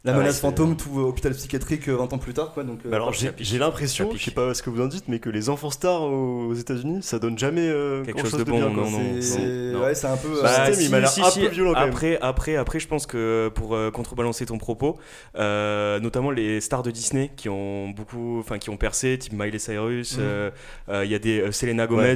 la 0.04 0.12
Ah 0.12 0.16
ouais, 0.16 0.22
menace 0.22 0.40
fantôme, 0.40 0.76
tout 0.76 0.98
euh, 0.98 1.02
hôpital 1.02 1.32
psychiatrique 1.34 1.88
euh, 1.88 1.96
20 1.96 2.12
ans 2.12 2.18
plus 2.18 2.32
tard. 2.32 2.52
Quoi, 2.54 2.62
donc, 2.64 2.78
euh, 2.84 2.88
Mais 2.90 2.96
alors, 2.96 3.12
j'ai 3.12 3.58
l'impression, 3.58 4.10
je 4.14 4.22
sais 4.22 4.30
pas 4.30 4.54
ce 4.54 4.62
que 4.62 4.70
vous 4.70 4.80
en 4.80 4.86
dites, 4.86 5.04
mais 5.08 5.18
que 5.18 5.28
les 5.28 5.48
enfants 5.48 5.70
stars 5.70 6.02
aux, 6.02 6.46
aux 6.46 6.54
États-Unis, 6.54 7.02
ça 7.02 7.18
donne 7.18 7.36
jamais 7.38 7.62
euh, 7.68 8.04
Quelque 8.04 8.18
grand 8.20 8.30
chose 8.30 8.38
de 8.38 8.44
bon, 8.44 8.58
bien. 8.58 8.74
quoi. 8.74 8.84
non, 8.84 8.90
non. 8.90 9.00
c'est 9.16 9.22
c'est- 9.22 9.72
non. 9.72 9.80
ouais, 9.82 9.94
c'est 9.94 10.06
un 10.06 10.16
peu. 10.16 10.40
Bah, 10.42 10.66
système, 10.66 10.84
il 10.86 10.90
m'a 10.90 11.00
l'air 11.00 11.10
un 11.26 11.30
peu 11.30 11.48
violent, 11.48 11.72
quand 11.74 11.80
même. 11.80 11.88
Après, 11.90 12.18
après, 12.20 12.56
après, 12.56 12.78
je 12.80 12.86
pense 12.88 13.06
que 13.06 13.50
pour 13.54 13.74
euh, 13.74 13.90
contrebalancer 13.90 14.46
ton 14.46 14.58
propos, 14.58 14.98
euh, 15.36 15.98
notamment 16.00 16.30
les 16.30 16.60
stars 16.60 16.82
de 16.82 16.90
Disney 16.90 17.30
qui 17.36 17.48
ont 17.48 17.88
beaucoup, 17.90 18.38
enfin 18.38 18.58
qui 18.58 18.70
ont 18.70 18.76
percé, 18.76 19.18
type 19.18 19.32
Miley 19.32 19.58
Cyrus, 19.58 20.16
euh, 20.20 20.50
il 20.88 21.10
y 21.10 21.14
a 21.14 21.18
des 21.18 21.40
euh, 21.40 21.52
Selena 21.52 21.86
Gomez, 21.86 22.14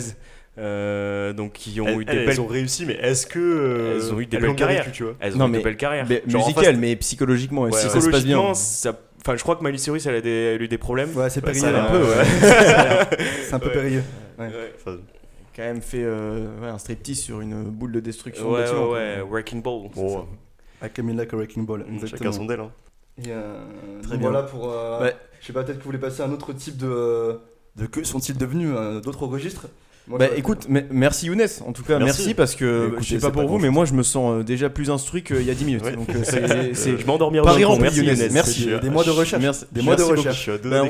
euh, 0.58 1.32
donc 1.32 1.52
qui 1.54 1.81
ont 1.81 1.87
Elles, 1.87 2.00
eu 2.00 2.04
des 2.04 2.12
elles 2.12 2.26
belles, 2.26 2.40
ont 2.40 2.46
réussi, 2.46 2.84
mais 2.87 2.94
est-ce 2.94 3.26
que. 3.26 3.38
euh, 3.38 3.94
Elles 3.96 4.12
ont 4.14 4.20
eu 4.20 4.26
des 4.26 4.37
elles 4.37 4.43
belles 4.43 4.54
carrières. 4.54 4.84
vécu, 4.84 4.96
tu 4.96 5.02
vois 5.04 5.14
elles 5.20 5.34
ont 5.34 5.38
Non, 5.38 5.49
eu 5.49 5.50
mais- 5.52 5.58
de 5.58 5.64
belles 5.64 5.76
carrières. 5.76 6.06
Mais 6.08 6.22
Genre, 6.26 6.43
en 6.44 6.49
musical, 6.49 6.76
mais 6.76 6.96
psychologiquement, 6.96 7.62
Ouais, 7.62 7.72
si 7.72 7.87
ouais. 7.87 7.90
ça 7.93 8.00
se 8.00 8.08
passe 8.10 8.25
bien. 8.25 8.37
Psychologiquement, 8.38 8.54
ça- 8.54 8.99
Enfin, 9.25 9.37
je 9.37 9.43
crois 9.43 9.54
que 9.54 9.62
Miley 9.64 9.78
Cyrus, 9.78 10.04
elle 10.06 10.16
a, 10.16 10.20
des, 10.20 10.31
elle 10.31 10.60
a 10.60 10.64
eu 10.64 10.69
des 10.69 10.78
problèmes. 10.78 11.10
Ouais, 11.16 11.31
c'est 11.31 11.44
Ouais, 11.44 11.52
périlleux. 11.52 11.72
ça 11.72 11.81
a 11.81 11.87
un 11.88 11.90
peu, 11.93 12.02
ouais. 12.02 13.26
c'est 13.44 13.54
un 13.54 13.58
peu 13.60 13.69
Ouais. 13.69 13.72
périlleux. 13.72 14.02
Enfin, 14.38 14.96
quand 15.54 15.62
même 15.62 15.81
fait 15.81 16.02
euh, 16.02 16.46
ouais, 16.60 16.66
un 16.69 16.78
striptease 16.78 17.20
sur 17.20 17.40
une 17.40 17.62
boule 17.64 17.93
de 17.93 18.00
destruction. 18.00 18.50
de 18.50 18.56
Ouais, 18.56 18.69
ouais, 18.70 18.90
ouais, 18.90 19.20
Wrecking 19.31 19.62
Ball. 19.62 19.88
bon, 19.94 20.26
Avec 20.81 20.94
Camilla 20.94 21.19
like 21.22 21.32
a 21.32 21.37
Wrecking 21.37 21.64
Ball. 21.64 21.82
chacun 21.84 21.94
Exactement. 21.94 22.32
son 22.32 22.44
d'elle. 22.46 22.60
Hein. 22.60 22.70
Et 23.19 23.22
Très 24.02 24.16
bien. 24.16 24.28
voilà 24.28 24.43
pour. 24.43 24.64
Ouais. 25.00 25.14
Je 25.40 25.46
sais 25.46 25.52
pas, 25.52 25.62
peut-être 25.62 25.78
que 25.78 25.82
vous 25.84 25.88
voulez 25.90 25.98
passer 25.98 26.22
à 26.22 26.26
un 26.26 26.32
autre 26.32 26.52
type 26.52 26.76
de. 26.76 27.38
de 27.76 27.87
que 27.87 28.02
sont-ils 28.02 28.37
devenus 28.37 28.70
D'autres 29.05 29.26
registres 29.26 29.66
Moi, 30.08 30.19
Bah 30.19 30.26
écoute, 30.37 30.69
me- 30.69 30.82
merci 30.90 31.26
Younes, 31.26 31.46
en 31.64 31.72
tout 31.72 31.84
cas 31.84 31.99
merci, 32.00 32.22
Merci. 32.22 32.34
parce 32.34 32.54
que 32.56 32.88
Écoutez, 32.88 33.02
je 33.02 33.08
sais 33.14 33.19
pas 33.20 33.31
pas 33.31 33.40
pour 33.43 33.49
vous, 33.50 33.58
mais 33.60 33.70
moi 33.70 33.84
je 33.84 33.93
me 33.94 34.02
sens 34.02 34.40
euh, 34.40 34.43
déjà 34.43 34.69
plus 34.69 34.90
instruit 34.90 35.22
qu'il 35.22 35.43
y 35.43 35.50
a 35.50 35.54
10 35.54 35.64
minutes. 35.64 35.84
Ouais. 35.84 35.93
Donc 35.93 36.08
euh, 36.10 36.20
c'est- 36.25 36.75
c'est 36.75 36.99
Je 36.99 37.06
m'endormirai 37.06 37.44
Paris 37.44 37.64
rempli, 37.64 37.82
Merci 37.84 38.00
Younes. 38.04 38.28
Merci. 38.32 38.69
Des 38.82 38.90
mois 38.90 39.04
de 39.04 39.10
recherche. 39.10 39.40
Merci. 39.43 39.64
Des 39.70 39.81
mois 39.82 39.94
de 39.94 40.02
recherche. 40.02 40.50
Ben. 40.64 40.88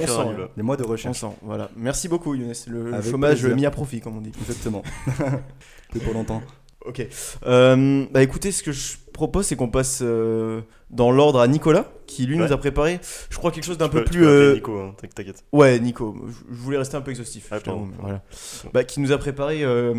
Des 0.56 0.62
mois 0.62 0.76
de 0.78 0.84
On 0.84 0.88
recherche. 0.88 1.18
sent, 1.20 1.26
voilà. 1.42 1.70
Merci 1.76 2.08
beaucoup 2.08 2.34
Younes, 2.34 2.54
le 2.68 3.02
chômage 3.02 3.44
mis 3.44 3.66
à 3.66 3.70
profit 3.70 4.00
comme 4.00 4.16
on 4.16 4.20
dit. 4.22 4.32
Exactement. 4.40 4.82
C'était 5.92 6.04
pour 6.04 6.14
longtemps. 6.14 6.42
Ok. 6.86 7.06
Euh, 7.46 8.04
bah 8.10 8.22
écoutez, 8.22 8.50
ce 8.50 8.62
que 8.62 8.72
je 8.72 8.94
propose, 9.22 9.46
c'est 9.46 9.56
qu'on 9.56 9.68
passe 9.68 10.00
euh, 10.02 10.60
dans 10.90 11.10
l'ordre 11.12 11.40
à 11.40 11.46
Nicolas, 11.48 11.90
qui 12.06 12.26
lui 12.26 12.36
Ouais. 12.36 12.46
nous 12.46 12.52
a 12.52 12.56
préparé, 12.56 12.98
je 13.30 13.36
crois, 13.38 13.50
quelque 13.52 13.64
chose 13.64 13.78
d'un 13.78 13.88
peu 13.88 14.02
peux- 14.02 14.10
plus. 14.10 14.26
euh, 14.26 14.54
Nico, 14.54 14.78
hein, 14.78 14.94
t'inquiète. 15.14 15.44
Ouais, 15.52 15.78
Nico. 15.78 16.16
Je- 16.28 16.54
voulais 16.54 16.78
rester 16.78 16.96
un 16.96 17.00
peu 17.00 17.10
exhaustif. 17.12 17.48
Ah, 17.52 17.58
voilà. 18.00 18.22
Bah, 18.74 18.84
qui 18.84 19.00
nous 19.00 19.12
a 19.12 19.18
préparé 19.18 19.62
euh, 19.64 19.94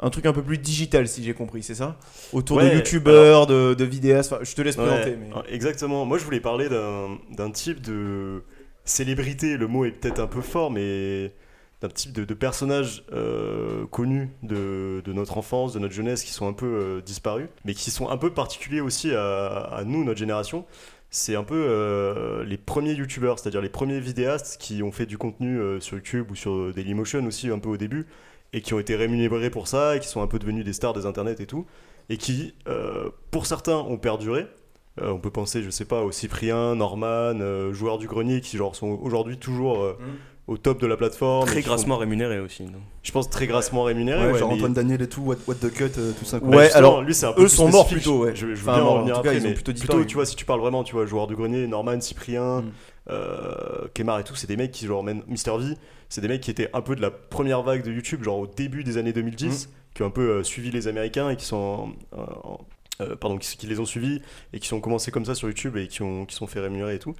un 0.00 0.10
truc 0.10 0.26
un 0.26 0.32
peu 0.32 0.42
plus 0.42 0.58
digital, 0.58 1.06
si 1.08 1.22
j'ai 1.22 1.34
compris, 1.34 1.62
c'est 1.62 1.74
ça? 1.76 1.98
Autour 2.32 2.60
de 2.60 2.68
youtubeurs, 2.68 3.46
de, 3.46 3.74
de 3.74 3.84
vidéastes. 3.84 4.32
Enfin, 4.32 4.42
je 4.44 4.54
te 4.54 4.62
laisse 4.62 4.76
présenter. 4.76 5.10
Ouais, 5.10 5.18
mais... 5.20 5.54
Exactement. 5.54 6.04
Moi, 6.04 6.18
je 6.18 6.24
voulais 6.24 6.40
parler 6.40 6.68
d'un 6.68 7.50
type 7.52 7.80
de 7.80 8.42
célébrité. 8.84 9.56
Le 9.56 9.66
mot 9.68 9.84
est 9.84 9.92
peut-être 9.92 10.20
un 10.20 10.26
peu 10.26 10.40
fort, 10.40 10.70
mais 10.70 11.32
d'un 11.84 11.90
type 11.90 12.12
de, 12.12 12.24
de 12.24 12.34
personnage 12.34 13.04
euh, 13.12 13.84
connu 13.86 14.30
de, 14.42 15.02
notre 15.06 15.36
enfance, 15.36 15.74
de 15.74 15.78
notre 15.78 15.92
jeunesse, 15.92 16.24
qui 16.24 16.32
sont 16.32 16.48
un 16.48 16.54
peu 16.54 16.66
euh, 16.66 17.00
disparus, 17.02 17.48
mais 17.66 17.74
qui 17.74 17.90
sont 17.90 18.08
un 18.08 18.16
peu 18.16 18.30
particuliers 18.30 18.80
aussi 18.80 19.14
à, 19.14 19.82
nous, 19.84 20.02
notre 20.02 20.18
génération. 20.18 20.64
C'est 21.10 21.36
un 21.36 21.44
peu 21.44 21.66
euh, 21.68 22.42
les 22.44 22.56
premiers 22.56 22.94
youtubeurs, 22.94 23.38
c'est-à-dire 23.38 23.60
les 23.60 23.68
premiers 23.68 24.00
vidéastes 24.00 24.56
qui 24.58 24.82
ont 24.82 24.92
fait 24.92 25.04
du 25.06 25.18
contenu 25.18 25.60
sur 25.80 25.96
YouTube 25.96 26.30
ou 26.30 26.34
sur 26.34 26.72
Dailymotion 26.72 27.24
aussi 27.26 27.50
un 27.50 27.58
peu 27.58 27.68
au 27.68 27.76
début, 27.76 28.06
et 28.54 28.62
qui 28.62 28.72
ont 28.72 28.80
été 28.80 28.96
rémunérés 28.96 29.50
pour 29.50 29.68
ça, 29.68 29.96
et 29.96 30.00
qui 30.00 30.08
sont 30.08 30.22
un 30.22 30.26
peu 30.26 30.38
devenus 30.38 30.64
des 30.64 30.72
stars 30.72 30.94
des 30.94 31.04
internets 31.04 31.40
et 31.40 31.46
tout, 31.46 31.66
et 32.08 32.16
qui, 32.16 32.54
pour 33.30 33.44
certains, 33.44 33.76
ont 33.76 33.98
perduré, 33.98 34.46
on 35.00 35.18
peut 35.18 35.30
penser, 35.30 35.62
je 35.62 35.70
sais 35.70 35.84
pas, 35.84 36.02
au 36.02 36.12
Cyprien, 36.12 36.76
Norman, 36.76 37.34
joueurs 37.72 37.98
du 37.98 38.06
grenier 38.06 38.40
qui 38.40 38.56
genre 38.56 38.74
sont 38.74 38.98
aujourd'hui 39.02 39.36
toujours 39.38 39.84
Mhm. 39.84 40.16
Au 40.46 40.58
top 40.58 40.80
de 40.80 40.86
la 40.86 40.96
plateforme. 40.96 41.46
Très 41.46 41.62
grassement 41.62 41.96
rémunéré 41.96 42.38
aussi. 42.40 42.64
non? 42.64 42.78
Je 43.02 43.12
pense 43.12 43.30
très 43.30 43.46
grassement 43.46 43.82
rémunérés. 43.84 44.26
Ouais, 44.26 44.32
ouais, 44.32 44.38
genre 44.38 44.48
mais- 44.50 44.56
Antoine 44.56 44.72
Daniel 44.74 45.00
et 45.02 45.08
tout, 45.08 45.22
What, 45.22 45.36
what 45.46 45.54
the 45.56 45.70
Cut, 45.72 45.90
euh, 45.98 46.12
tout 46.18 46.24
ça. 46.24 46.40
quoi. 46.40 46.48
Ouais, 46.50 46.70
alors, 46.72 47.02
lui 47.02 47.14
c'est 47.14 47.26
un 47.26 47.32
peu 47.32 47.42
eux 47.42 47.46
plus 47.46 47.54
sont 47.56 47.68
morts 47.70 47.86
plutôt, 47.88 48.24
ouais. 48.24 48.34
Je, 48.34 48.40
je 48.54 48.62
veux 48.62 48.68
Enfin, 48.70 48.74
bien 48.74 48.82
en 48.84 48.88
en 48.88 48.94
revenir 48.96 49.16
tout 49.16 49.22
cas, 49.22 49.28
après, 49.30 49.40
ils 49.40 49.46
ont 49.46 49.48
mais 49.48 49.54
plutôt 49.54 49.72
plutôt, 49.72 49.86
disparu. 49.86 50.06
tu 50.06 50.14
vois, 50.16 50.26
si 50.26 50.36
tu 50.36 50.44
parles 50.44 50.60
vraiment, 50.60 50.84
tu 50.84 50.94
vois, 50.94 51.06
joueurs 51.06 51.26
du 51.26 51.34
grenier, 51.36 51.66
Norman, 51.66 52.00
Cyprien, 52.00 52.60
Mm. 52.62 52.70
euh, 53.10 53.88
Kemar 53.94 54.20
et 54.20 54.24
tout, 54.24 54.34
c'est 54.34 54.46
des 54.46 54.56
mecs 54.56 54.72
qui 54.72 54.86
genre 54.86 55.04
Mister 55.26 55.52
V, 55.58 55.74
c'est 56.08 56.20
des 56.20 56.28
mecs 56.28 56.40
qui 56.40 56.50
étaient 56.50 56.70
un 56.72 56.80
peu 56.80 56.94
de 56.96 57.00
la 57.02 57.10
première 57.10 57.62
vague 57.62 57.82
de 57.82 57.90
YouTube, 57.92 58.22
genre 58.22 58.38
au 58.38 58.46
début 58.46 58.84
des 58.84 58.96
années 58.98 59.12
2010, 59.12 59.70
qui 59.94 60.02
ont 60.02 60.06
un 60.06 60.10
peu 60.10 60.28
euh, 60.30 60.42
suivi 60.42 60.70
les 60.70 60.88
Américains 60.88 61.30
et 61.30 61.36
qui 61.36 61.44
sont 61.44 61.56
en- 61.56 62.18
en- 62.18 62.60
euh, 63.00 63.16
pardon, 63.16 63.38
qui, 63.38 63.56
qui 63.56 63.66
les 63.66 63.80
ont 63.80 63.84
suivis 63.84 64.20
et 64.52 64.60
qui 64.60 64.68
sont 64.68 64.80
commencés 64.80 65.10
comme 65.10 65.24
ça 65.24 65.34
sur 65.34 65.48
YouTube 65.48 65.76
et 65.76 65.88
qui 65.88 66.02
ont 66.02 66.26
qui 66.26 66.36
sont 66.36 66.46
fait 66.46 66.60
rémunérer 66.60 66.94
et 66.94 66.98
tout. 66.98 67.14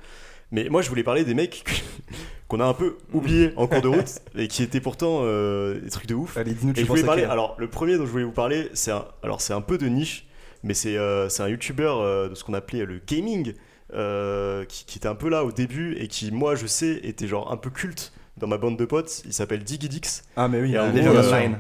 Mais 0.51 0.69
moi, 0.69 0.83
je 0.83 0.89
voulais 0.89 1.03
parler 1.03 1.25
des 1.25 1.35
mecs 1.35 1.65
qu'on 2.49 2.61
a 2.61 2.65
un 2.65 2.75
peu 2.75 2.97
oubliés 3.13 3.53
en 3.57 3.67
cours 3.67 3.83
de 3.83 3.89
route 3.89 4.11
et 4.37 4.49
qui 4.49 4.63
étaient 4.63 4.81
pourtant 4.81 5.21
euh, 5.23 5.81
des 5.81 5.91
trucs 5.91 6.07
de 6.07 6.15
ouf. 6.15 6.37
Allez, 6.37 6.53
dis-nous, 6.55 6.73
Et 6.77 6.83
je 6.83 6.87
voulais 6.87 7.03
parler. 7.03 7.25
Alors, 7.25 7.57
le 7.59 7.69
premier 7.69 7.97
dont 7.97 8.07
je 8.07 8.11
voulais 8.11 8.25
vous 8.25 8.33
parler, 8.33 8.69
c'est 8.75 8.91
un, 8.91 9.05
alors 9.23 9.41
c'est 9.41 9.53
un 9.55 9.61
peu 9.61 9.79
de 9.79 9.87
niche, 9.87 10.27
mais 10.63 10.75
c'est 10.75 10.97
euh, 10.97 11.29
c'est 11.29 11.43
un 11.43 11.49
youtubeur 11.49 12.01
euh, 12.01 12.29
de 12.29 12.35
ce 12.35 12.45
qu'on 12.45 12.55
appelait 12.55 12.85
le 12.85 13.01
gaming, 13.07 13.55
euh, 13.95 14.65
qui, 14.65 14.85
qui 14.85 14.99
était 14.99 15.09
un 15.09 15.15
peu 15.15 15.29
là 15.29 15.45
au 15.45 15.53
début 15.53 15.95
et 15.97 16.09
qui, 16.09 16.31
moi, 16.33 16.55
je 16.55 16.67
sais, 16.67 17.01
était 17.03 17.27
genre 17.27 17.53
un 17.53 17.57
peu 17.57 17.71
culte 17.71 18.13
dans 18.37 18.47
ma 18.47 18.59
bande 18.59 18.77
de 18.77 18.85
potes. 18.85 19.23
Il 19.25 19.33
s'appelle 19.33 19.63
Digidix. 19.63 20.23
Ah, 20.37 20.49
mais 20.49 20.61
oui, 20.61 20.73
Legend. 20.73 21.57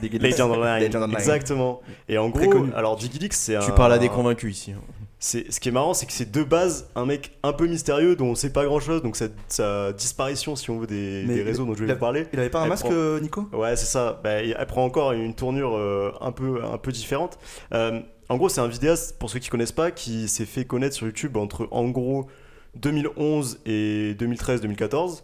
Legend 0.00 0.50
Online. 0.52 0.82
Exactement. 1.12 1.80
Et 2.08 2.18
en 2.18 2.30
Très 2.30 2.48
gros, 2.48 2.60
connu. 2.60 2.72
alors 2.74 2.96
Digidix, 2.96 3.36
c'est 3.36 3.56
un. 3.56 3.60
Tu 3.60 3.72
parles 3.72 3.92
à 3.92 3.98
des 3.98 4.08
convaincus 4.08 4.56
ici. 4.56 4.74
Ce 5.20 5.38
qui 5.60 5.68
est 5.68 5.72
marrant, 5.72 5.94
c'est 5.94 6.06
que 6.06 6.12
c'est 6.12 6.30
de 6.30 6.42
base 6.44 6.88
un 6.94 7.04
mec 7.04 7.36
un 7.42 7.52
peu 7.52 7.66
mystérieux 7.66 8.14
dont 8.14 8.26
on 8.28 8.34
sait 8.34 8.52
pas 8.52 8.64
grand 8.64 8.78
chose. 8.80 9.02
Donc 9.02 9.16
sa, 9.16 9.26
sa 9.48 9.92
disparition, 9.92 10.54
si 10.54 10.70
on 10.70 10.78
veut, 10.78 10.86
des, 10.86 11.24
des 11.24 11.42
réseaux 11.42 11.64
dont 11.64 11.74
je 11.74 11.84
vais 11.84 11.92
vous 11.92 11.98
parler. 11.98 12.26
Il 12.32 12.38
avait 12.38 12.50
pas 12.50 12.60
un 12.62 12.66
masque, 12.68 12.84
prend- 12.84 12.94
euh, 12.94 13.18
Nico? 13.20 13.48
Ouais, 13.52 13.74
c'est 13.76 13.86
ça. 13.86 14.20
Bah, 14.22 14.30
elle 14.34 14.66
prend 14.66 14.84
encore 14.84 15.12
une 15.12 15.34
tournure 15.34 15.76
euh, 15.76 16.12
un, 16.20 16.30
peu, 16.32 16.62
un 16.64 16.78
peu 16.78 16.92
différente. 16.92 17.38
Euh, 17.74 18.00
en 18.28 18.36
gros, 18.36 18.48
c'est 18.48 18.60
un 18.60 18.68
vidéaste, 18.68 19.18
pour 19.18 19.30
ceux 19.30 19.38
qui 19.40 19.48
connaissent 19.48 19.72
pas, 19.72 19.90
qui 19.90 20.28
s'est 20.28 20.44
fait 20.46 20.64
connaître 20.64 20.94
sur 20.94 21.06
YouTube 21.06 21.36
entre, 21.36 21.66
en 21.70 21.88
gros, 21.88 22.26
2011 22.76 23.60
et 23.66 24.14
2013-2014. 24.18 25.22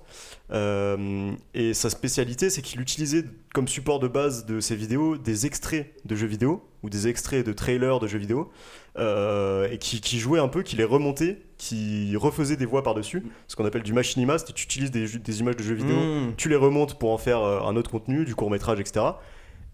Euh, 0.52 1.30
et 1.54 1.72
sa 1.74 1.90
spécialité, 1.90 2.50
c'est 2.50 2.62
qu'il 2.62 2.80
utilisait 2.80 3.24
comme 3.54 3.68
support 3.68 3.98
de 4.00 4.08
base 4.08 4.44
de 4.46 4.60
ses 4.60 4.76
vidéos 4.76 5.16
des 5.16 5.46
extraits 5.46 5.94
de 6.04 6.16
jeux 6.16 6.26
vidéo 6.26 6.62
ou 6.84 6.90
des 6.90 7.08
extraits 7.08 7.44
de 7.44 7.52
trailers 7.54 7.98
de 7.98 8.06
jeux 8.06 8.18
vidéo 8.18 8.50
euh, 8.98 9.66
et 9.70 9.78
qui, 9.78 10.02
qui 10.02 10.18
jouait 10.18 10.38
un 10.38 10.48
peu, 10.48 10.62
qui 10.62 10.76
les 10.76 10.84
remontait, 10.84 11.38
qui 11.56 12.14
refaisait 12.14 12.56
des 12.56 12.66
voix 12.66 12.82
par-dessus, 12.82 13.24
ce 13.48 13.56
qu'on 13.56 13.64
appelle 13.64 13.82
du 13.82 13.94
machinima, 13.94 14.36
c'est 14.36 14.52
tu 14.52 14.64
utilises 14.64 14.90
des, 14.90 15.40
images 15.40 15.56
de 15.56 15.62
jeux 15.62 15.74
vidéo 15.74 15.94
Mmh. 15.94 16.34
tu 16.36 16.50
les 16.50 16.56
remontes 16.56 16.98
pour 16.98 17.10
en 17.10 17.18
faire 17.18 17.40
euh, 17.40 17.60
un 17.62 17.74
autre 17.76 17.90
contenu, 17.90 18.26
du 18.26 18.34
court 18.34 18.50
métrage, 18.50 18.80
etc. 18.80 19.06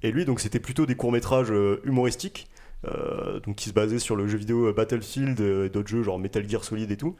Et 0.02 0.12
lui, 0.12 0.24
donc, 0.24 0.38
c'était 0.38 0.60
plutôt 0.60 0.86
des 0.86 0.94
courts 0.94 1.10
métrages 1.10 1.50
euh, 1.50 1.80
humoristiques, 1.84 2.48
euh, 2.86 3.40
donc 3.40 3.56
qui 3.56 3.68
se 3.68 3.74
basaient 3.74 3.98
sur 3.98 4.14
le 4.14 4.28
jeu 4.28 4.38
vidéo 4.38 4.72
Battlefield 4.72 5.40
et 5.40 5.68
d'autres 5.68 5.88
jeux 5.88 6.02
genre 6.04 6.18
Metal 6.18 6.48
Gear 6.48 6.62
Solid 6.62 6.90
et 6.90 6.96
tout. 6.96 7.16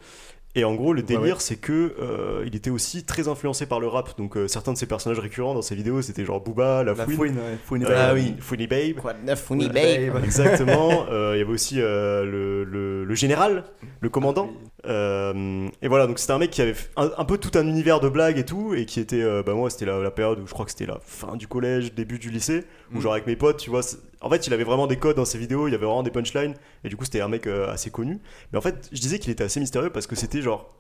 Et 0.57 0.65
en 0.65 0.75
gros, 0.75 0.93
le 0.93 1.01
Ouais, 1.03 1.07
délire, 1.07 1.41
c'est 1.41 1.55
que 1.57 1.95
euh, 2.01 2.43
il 2.45 2.57
était 2.57 2.71
aussi 2.71 3.05
très 3.05 3.29
influencé 3.29 3.67
par 3.67 3.79
le 3.79 3.87
rap. 3.87 4.19
Donc, 4.19 4.37
euh, 4.37 4.49
certains 4.49 4.73
de 4.73 4.79
ses 4.79 4.87
personnages 4.87 5.21
récurrents 5.21 5.55
dans 5.55 5.63
ses 5.63 5.77
vidéos, 5.77 6.03
c'était 6.03 6.25
genre 6.25 6.41
Booba, 6.41 6.83
La, 6.83 6.93
La 6.95 7.05
Fouine, 7.05 7.17
fouine, 7.17 7.37
ouais. 7.37 7.59
Fouine 7.65 7.83
et 7.83 7.87
euh, 7.87 7.95
Ah 7.97 8.07
Babe. 8.09 8.17
oui. 8.17 8.35
Fouine 8.41 8.67
Babe. 8.67 8.95
Quoi 9.01 9.13
de 9.13 9.25
neuf, 9.25 9.41
Funny 9.45 9.69
Ouais, 9.69 10.11
Babe 10.11 10.25
Exactement. 10.25 11.07
Euh, 11.09 11.35
Il 11.37 11.39
y 11.39 11.43
avait 11.43 11.53
aussi 11.53 11.77
euh, 11.81 12.25
le, 12.25 12.65
le- 12.65 13.05
le 13.05 13.15
général, 13.15 13.63
le 14.01 14.09
commandant. 14.09 14.51
Euh, 14.87 15.69
et 15.83 15.89
voilà, 15.89 16.07
donc 16.07 16.19
c'était 16.19 16.33
un 16.33 16.39
mec 16.39 16.51
qui 16.51 16.63
avait 16.63 16.75
un, 16.97 17.11
un 17.17 17.25
peu 17.25 17.39
tout 17.39 17.51
un 17.59 17.67
univers 17.67 18.01
de 18.01 18.09
blagues 18.09 18.39
et 18.39 18.45
tout, 18.45 18.75
et 18.75 18.87
qui 18.87 19.01
était, 19.01 19.23
euh, 19.23 19.43
bah 19.43 19.55
moi, 19.55 19.71
c'était 19.71 19.87
la, 19.87 19.99
la 19.99 20.11
période 20.11 20.41
où 20.41 20.47
je 20.47 20.53
crois 20.53 20.65
que 20.65 20.71
c'était 20.71 20.87
la 20.87 20.99
fin 21.03 21.37
du 21.37 21.47
collège, 21.47 21.95
début 21.95 22.19
du 22.19 22.31
lycée, 22.31 22.65
où 22.93 22.99
Mm. 22.99 23.01
genre 23.01 23.13
avec 23.13 23.27
mes 23.27 23.37
potes, 23.37 23.59
tu 23.59 23.71
vois, 23.71 23.83
en 24.21 24.31
fait, 24.31 24.47
il 24.47 24.55
avait 24.55 24.65
vraiment 24.65 24.87
des 24.87 24.97
codes 24.97 25.17
dans 25.17 25.25
ses 25.25 25.39
vidéos, 25.39 25.69
il 25.69 25.73
y 25.73 25.75
avait 25.75 25.85
vraiment 25.85 26.03
des 26.03 26.11
punchlines, 26.11 26.55
et 26.85 26.89
du 26.89 26.97
coup, 26.97 27.05
c'était 27.05 27.21
un 27.21 27.29
mec 27.29 27.47
euh, 27.47 27.71
assez 27.71 27.91
connu. 27.91 28.21
Mais 28.53 28.59
en 28.59 28.63
fait, 28.63 28.89
je 28.93 29.01
disais 29.01 29.19
qu'il 29.19 29.31
était 29.31 29.45
assez 29.45 29.61
mystérieux 29.61 29.91
parce 29.91 30.07
que 30.07 30.17
c'était 30.17 30.43
genre, 30.43 30.75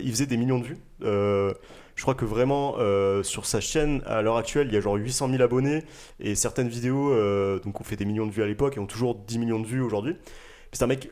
il 0.00 0.10
faisait 0.10 0.26
des 0.26 0.36
millions 0.36 0.58
de 0.58 0.64
vues. 0.66 0.78
Je 1.00 2.02
crois 2.02 2.14
que 2.14 2.26
vraiment 2.26 2.74
sur 3.22 3.46
sa 3.46 3.60
chaîne 3.60 4.02
à 4.04 4.20
l'heure 4.20 4.36
actuelle, 4.36 4.66
il 4.68 4.74
y 4.74 4.76
a 4.76 4.80
genre 4.82 4.96
800 4.96 5.30
000 5.30 5.42
abonnés 5.42 5.84
et 6.18 6.34
certaines 6.34 6.68
vidéos 6.68 7.14
donc 7.60 7.80
ont 7.80 7.84
fait 7.84 7.96
des 7.96 8.04
millions 8.04 8.26
de 8.26 8.30
vues 8.30 8.42
à 8.42 8.46
l'époque 8.46 8.76
et 8.76 8.78
ont 8.80 8.86
toujours 8.86 9.14
10 9.14 9.38
millions 9.38 9.58
de 9.58 9.66
vues 9.66 9.80
aujourd'hui. 9.80 10.16
C'est 10.72 10.82
un 10.82 10.86
mec 10.86 11.10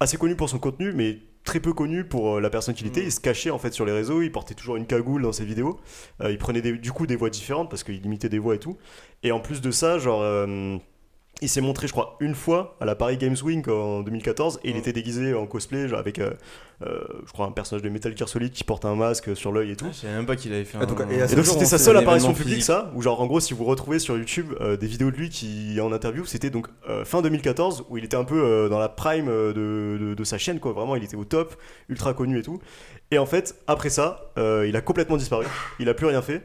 assez 0.00 0.16
connu 0.16 0.36
pour 0.36 0.48
son 0.48 0.58
contenu, 0.58 0.92
mais 0.94 1.18
très 1.48 1.60
peu 1.60 1.72
connu 1.72 2.04
pour 2.04 2.36
euh, 2.36 2.40
la 2.40 2.50
personne 2.50 2.74
qu'il 2.74 2.86
était. 2.86 3.02
Il 3.02 3.10
se 3.10 3.20
cachait 3.20 3.48
en 3.50 3.58
fait 3.58 3.72
sur 3.72 3.86
les 3.86 3.92
réseaux, 3.92 4.20
il 4.22 4.30
portait 4.30 4.54
toujours 4.54 4.76
une 4.76 4.86
cagoule 4.86 5.22
dans 5.22 5.32
ses 5.32 5.46
vidéos. 5.46 5.80
Euh, 6.22 6.30
il 6.30 6.36
prenait 6.38 6.60
des- 6.60 6.76
du 6.76 6.92
coup 6.92 7.06
des 7.06 7.16
voix 7.16 7.30
différentes 7.30 7.70
parce 7.70 7.84
qu'il 7.84 8.04
imitait 8.04 8.28
des 8.28 8.38
voix 8.38 8.54
et 8.54 8.58
tout. 8.58 8.76
Et 9.22 9.32
en 9.32 9.40
plus 9.40 9.60
de 9.62 9.70
ça, 9.70 9.98
genre. 9.98 10.20
euh, 10.22 10.76
il 11.40 11.48
s'est 11.48 11.60
montré, 11.60 11.86
je 11.86 11.92
crois, 11.92 12.16
une 12.20 12.34
fois 12.34 12.76
à 12.80 12.84
la 12.84 12.96
Paris 12.96 13.16
Games 13.16 13.36
Week 13.44 13.68
en 13.68 14.00
2014 14.02 14.58
et 14.64 14.70
il 14.70 14.74
Mm. 14.74 14.78
était 14.78 14.92
déguisé 14.92 15.34
en 15.34 15.46
cosplay, 15.46 15.86
genre 15.88 15.98
avec, 16.00 16.18
euh, 16.18 16.30
euh, 16.84 16.98
je 17.26 17.32
crois, 17.32 17.46
un 17.46 17.52
personnage 17.52 17.82
de 17.82 17.88
Metal 17.88 18.16
Gear 18.16 18.28
Solid 18.28 18.50
qui 18.52 18.64
porte 18.64 18.84
un 18.84 18.96
masque 18.96 19.36
sur 19.36 19.52
l'œil 19.52 19.70
et 19.70 19.76
tout. 19.76 19.84
Ah, 19.88 19.92
Je 19.92 19.98
savais 20.00 20.14
même 20.14 20.26
pas 20.26 20.34
qu'il 20.36 20.52
avait 20.52 20.64
fait 20.64 20.78
Ah, 20.80 20.86
donc, 20.86 21.00
un... 21.00 21.08
et 21.08 21.18
donc 21.34 21.44
c'était 21.46 21.62
on 21.64 21.68
sa 21.68 21.78
seule 21.78 21.96
apparition 21.96 22.32
publique 22.34 22.62
ça, 22.64 22.90
où 22.94 23.02
genre 23.02 23.20
en 23.20 23.26
gros 23.26 23.38
si 23.40 23.54
vous 23.54 23.64
retrouvez 23.64 23.98
sur 24.00 24.16
YouTube 24.18 24.52
euh, 24.60 24.76
des 24.76 24.86
vidéos 24.88 25.10
de 25.12 25.16
lui 25.16 25.28
qui 25.30 25.76
est 25.76 25.80
en 25.80 25.92
interview, 25.92 26.24
c'était 26.24 26.50
donc 26.50 26.66
euh, 26.88 27.04
fin 27.04 27.22
2014 27.22 27.84
où 27.88 27.98
il 27.98 28.04
était 28.04 28.16
un 28.16 28.24
peu 28.24 28.42
euh, 28.42 28.68
dans 28.68 28.78
la 28.80 28.88
prime 28.88 29.26
de, 29.26 29.52
de- 30.00 30.14
de 30.14 30.24
sa 30.24 30.38
chaîne 30.38 30.58
quoi, 30.60 30.72
vraiment 30.72 30.96
il 30.96 31.04
était 31.04 31.16
au 31.16 31.24
top, 31.24 31.54
ultra 31.88 32.14
connu 32.14 32.38
et 32.38 32.42
tout. 32.42 32.58
Et 33.12 33.18
en 33.18 33.26
fait 33.26 33.54
après 33.68 33.90
ça, 33.90 34.32
euh, 34.38 34.66
il 34.68 34.74
a 34.76 34.80
complètement 34.80 35.16
disparu, 35.16 35.46
il 35.78 35.88
a 35.88 35.94
plus 35.94 36.06
rien 36.06 36.20
fait. 36.22 36.42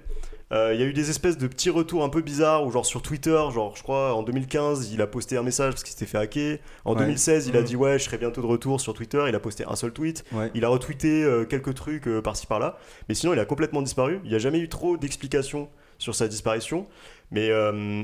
Euh, 0.51 0.71
Il 0.73 0.79
y 0.79 0.83
a 0.83 0.85
eu 0.85 0.93
des 0.93 1.09
espèces 1.09 1.37
de 1.37 1.47
petits 1.47 1.69
retours 1.69 2.03
un 2.03 2.09
peu 2.09 2.21
bizarres, 2.21 2.65
où 2.65 2.71
genre 2.71 2.85
sur 2.85 3.01
Twitter, 3.01 3.39
genre 3.53 3.75
je 3.75 3.81
crois 3.83 4.13
en 4.13 4.23
2015, 4.23 4.91
il 4.91 5.01
a 5.01 5.07
posté 5.07 5.37
un 5.37 5.43
message 5.43 5.71
parce 5.71 5.83
qu'il 5.83 5.93
s'était 5.93 6.05
fait 6.05 6.17
hacker. 6.17 6.57
En 6.85 6.93
Ouais. 6.93 6.99
2016, 6.99 7.47
il 7.47 7.57
a 7.57 7.61
Mhm. 7.61 7.65
dit 7.65 7.75
ouais, 7.75 7.97
je 7.97 8.03
serai 8.03 8.17
bientôt 8.17 8.41
de 8.41 8.45
retour 8.47 8.79
sur 8.81 8.93
Twitter. 8.93 9.23
Il 9.27 9.35
a 9.35 9.39
posté 9.39 9.63
un 9.65 9.75
seul 9.75 9.91
tweet. 9.91 10.23
Ouais. 10.31 10.51
Il 10.53 10.63
a 10.65 10.69
retweeté 10.69 11.23
euh, 11.23 11.45
quelques 11.45 11.73
trucs 11.73 12.07
euh, 12.07 12.21
par-ci 12.21 12.45
par-là, 12.45 12.77
mais 13.09 13.15
sinon 13.15 13.33
il 13.33 13.39
a 13.39 13.45
complètement 13.45 13.81
disparu. 13.81 14.19
Il 14.23 14.29
n'y 14.29 14.35
a 14.35 14.39
jamais 14.39 14.59
eu 14.59 14.69
trop 14.69 14.97
d'explications 14.97 15.69
sur 15.97 16.13
sa 16.13 16.27
disparition. 16.27 16.87
Mais 17.31 17.49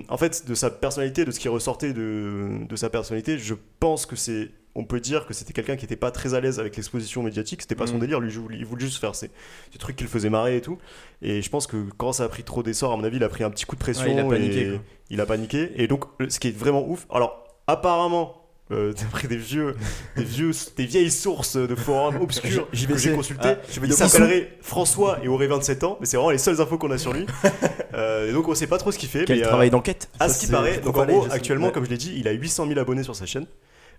en 0.09 0.17
fait, 0.17 0.47
de 0.47 0.55
sa 0.55 0.71
personnalité, 0.71 1.23
de 1.23 1.29
ce 1.29 1.39
qui 1.39 1.49
ressortait 1.49 1.93
de, 1.93 2.65
de 2.67 2.75
sa 2.75 2.89
personnalité, 2.89 3.37
je 3.37 3.53
pense 3.79 4.07
que 4.07 4.15
c'est. 4.15 4.49
On 4.79 4.85
peut 4.85 5.01
dire 5.01 5.25
que 5.25 5.33
c'était 5.33 5.51
quelqu'un 5.51 5.75
qui 5.75 5.83
n'était 5.83 5.95
pas 5.97 6.09
très 6.09 6.33
à 6.35 6.39
l'aise 6.39 6.57
avec 6.59 6.77
l'exposition 6.77 7.21
médiatique, 7.21 7.61
c'était 7.61 7.75
pas 7.75 7.85
son 7.85 7.95
Mhm. 7.95 7.99
délire, 7.99 8.19
lui, 8.21 8.31
il 8.57 8.65
voulait 8.65 8.85
juste 8.85 8.99
faire 8.99 9.13
ces, 9.13 9.29
ces 9.73 9.77
trucs 9.77 9.97
qui 9.97 10.03
le 10.05 10.09
faisaient 10.09 10.29
marrer 10.29 10.55
et 10.55 10.61
tout. 10.61 10.77
Et 11.21 11.41
je 11.41 11.49
pense 11.49 11.67
que 11.67 11.75
quand 11.97 12.13
ça 12.13 12.23
a 12.23 12.29
pris 12.29 12.43
trop 12.43 12.63
d'essor, 12.63 12.93
à 12.93 12.97
mon 12.97 13.03
avis, 13.03 13.17
il 13.17 13.23
a 13.25 13.29
pris 13.29 13.43
un 13.43 13.49
petit 13.49 13.65
coup 13.65 13.75
de 13.75 13.81
pression. 13.81 14.05
Ouais, 14.05 14.13
il 14.13 14.19
a 14.19 14.23
paniqué, 14.23 14.61
et 14.61 14.79
il 15.09 15.19
a 15.19 15.25
paniqué. 15.25 15.71
Et 15.75 15.87
donc, 15.87 16.05
le- 16.19 16.29
ce 16.29 16.39
qui 16.39 16.47
est 16.47 16.57
vraiment 16.57 16.87
ouf, 16.87 17.05
alors 17.11 17.43
apparemment, 17.67 18.35
euh, 18.71 18.93
d'après 19.01 19.27
des 19.27 19.35
vieux, 19.35 19.75
des 20.15 20.23
vieux, 20.23 20.51
des 20.77 20.85
vieilles 20.85 21.11
sources 21.11 21.57
de 21.57 21.75
forums 21.75 22.15
obscurs 22.21 22.67
J'y 22.71 22.85
vais 22.85 22.93
que 22.93 22.99
j'ai 22.99 23.05
essayer. 23.07 23.15
consulté, 23.17 23.47
Ah, 23.49 23.57
je 23.69 23.79
vais 23.79 23.87
il 23.87 23.93
s'appellerait 23.93 24.57
François 24.61 25.19
et 25.23 25.27
aurait 25.27 25.47
27 25.47 25.83
ans, 25.83 25.97
mais 25.99 26.05
c'est 26.05 26.15
vraiment 26.17 26.29
les 26.31 26.37
seules 26.37 26.61
infos 26.61 26.77
qu'on 26.77 26.91
a 26.91 26.97
sur 26.97 27.11
lui. 27.13 27.25
Euh, 27.95 28.29
et 28.29 28.33
donc 28.33 28.47
on 28.47 28.53
sait 28.55 28.67
pas 28.67 28.77
trop 28.77 28.91
ce 28.91 28.99
qu'il 28.99 29.09
fait. 29.09 29.25
Quel 29.25 29.39
mais, 29.39 29.43
euh, 29.43 29.47
travail 29.47 29.71
d'enquête 29.71 30.09
à 30.19 30.29
ce 30.29 30.39
qui 30.39 30.47
paraît, 30.49 30.77
donc 30.79 30.95
en 30.95 31.05
gros, 31.05 31.25
je 31.25 31.31
actuellement, 31.31 31.65
Ouais. 31.65 31.71
comme 31.73 31.83
je 31.85 31.89
l'ai 31.89 31.97
dit, 31.97 32.13
il 32.15 32.27
a 32.27 32.31
800 32.31 32.67
000 32.67 32.79
abonnés 32.79 33.01
sur 33.03 33.15
sa 33.15 33.25
chaîne. 33.25 33.45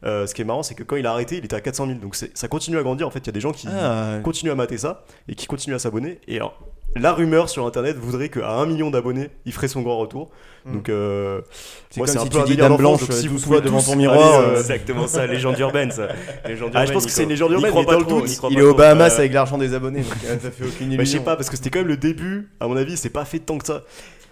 Euh, 0.05 0.27
ce 0.27 0.35
qui 0.35 0.43
est 0.43 0.45
marrant, 0.47 0.63
c'est 0.63 0.75
que 0.75 0.83
quand 0.83 0.97
il 0.97 1.07
a 1.07 1.11
arrêté, 1.13 1.37
il 1.37 1.45
était 1.45 1.57
à 1.57 1.61
400 1.61 1.87
000. 1.87 1.99
Donc 1.99 2.15
ça 2.17 2.49
continue 2.49 2.79
à 2.79 2.83
grandir. 2.83 3.07
En 3.07 3.11
fait, 3.11 3.19
il 3.21 3.27
y 3.27 3.31
a 3.31 3.33
des 3.33 3.41
gens 3.41 3.53
qui 3.53 3.69
Ah, 3.69 4.19
continuent 4.25 4.51
à 4.53 4.55
mater 4.55 4.79
ça 4.79 5.05
et 5.29 5.35
qui 5.35 5.47
continuent 5.47 5.75
à 5.75 5.79
s'abonner. 5.79 6.19
Et 6.27 6.37
alors, 6.37 6.59
la 6.97 7.13
rumeur 7.13 7.49
sur 7.49 7.67
internet 7.67 7.97
voudrait 7.99 8.31
qu'à 8.31 8.51
1 8.51 8.67
million 8.67 8.91
d'abonnés, 8.91 9.31
il 9.45 9.53
ferait 9.53 9.69
son 9.69 9.83
grand 9.83 9.99
retour. 9.99 10.31
Hmm. 10.65 10.73
Donc, 10.73 10.89
euh, 10.89 11.41
moi, 11.97 12.07
c'est 12.07 12.19
un 12.19 12.23
si 12.25 12.29
peu 12.31 12.39
un 12.39 12.41
tu 12.43 12.47
dis 12.51 12.57
délire 12.57 12.77
Blanche, 12.77 13.01
donc 13.01 13.13
si 13.13 13.21
si 13.21 13.29
vous 13.29 13.39
soit 13.39 13.61
devant 13.61 13.81
ton 13.81 13.95
miroir. 13.95 14.41
euh, 14.41 14.55
euh, 14.55 14.59
Exactement 14.59 15.07
ça, 15.07 15.27
légende 15.29 15.59
urbaine 15.59 15.91
ça. 15.91 16.09
Légende 16.47 16.73
Ah, 16.75 16.87
je 16.87 16.93
pense 16.93 17.05
que 17.07 17.13
c'est 17.13 17.23
une 17.25 17.29
légende 17.29 17.53
urbaine, 17.53 17.73
mais 17.75 17.85
dans 17.85 17.99
le 17.99 18.05
doute, 18.05 18.41
Il 18.51 18.59
est 18.59 18.63
au 18.63 18.71
trop. 18.71 18.79
Bahamas 18.79 19.15
Euh, 19.15 19.19
avec 19.19 19.33
l'argent 19.33 19.59
des 19.59 19.75
abonnés, 19.75 20.01
donc 20.01 20.13
euh, 20.25 20.37
ça 20.41 20.51
fait 20.51 20.65
aucune 20.65 20.93
illusion. 20.93 20.97
Bah, 20.99 21.05
je 21.05 21.11
sais 21.11 21.21
pas, 21.21 21.37
parce 21.37 21.49
que 21.51 21.57
c'était 21.57 21.71
quand 21.71 21.79
même 21.81 21.89
le 21.89 21.97
début. 21.97 22.49
À 22.59 22.67
mon 22.69 22.77
avis, 22.77 22.97
c'est 22.97 23.11
pas 23.11 23.25
fait 23.25 23.39
tant 23.39 23.59
que 23.59 23.67
ça. 23.67 23.83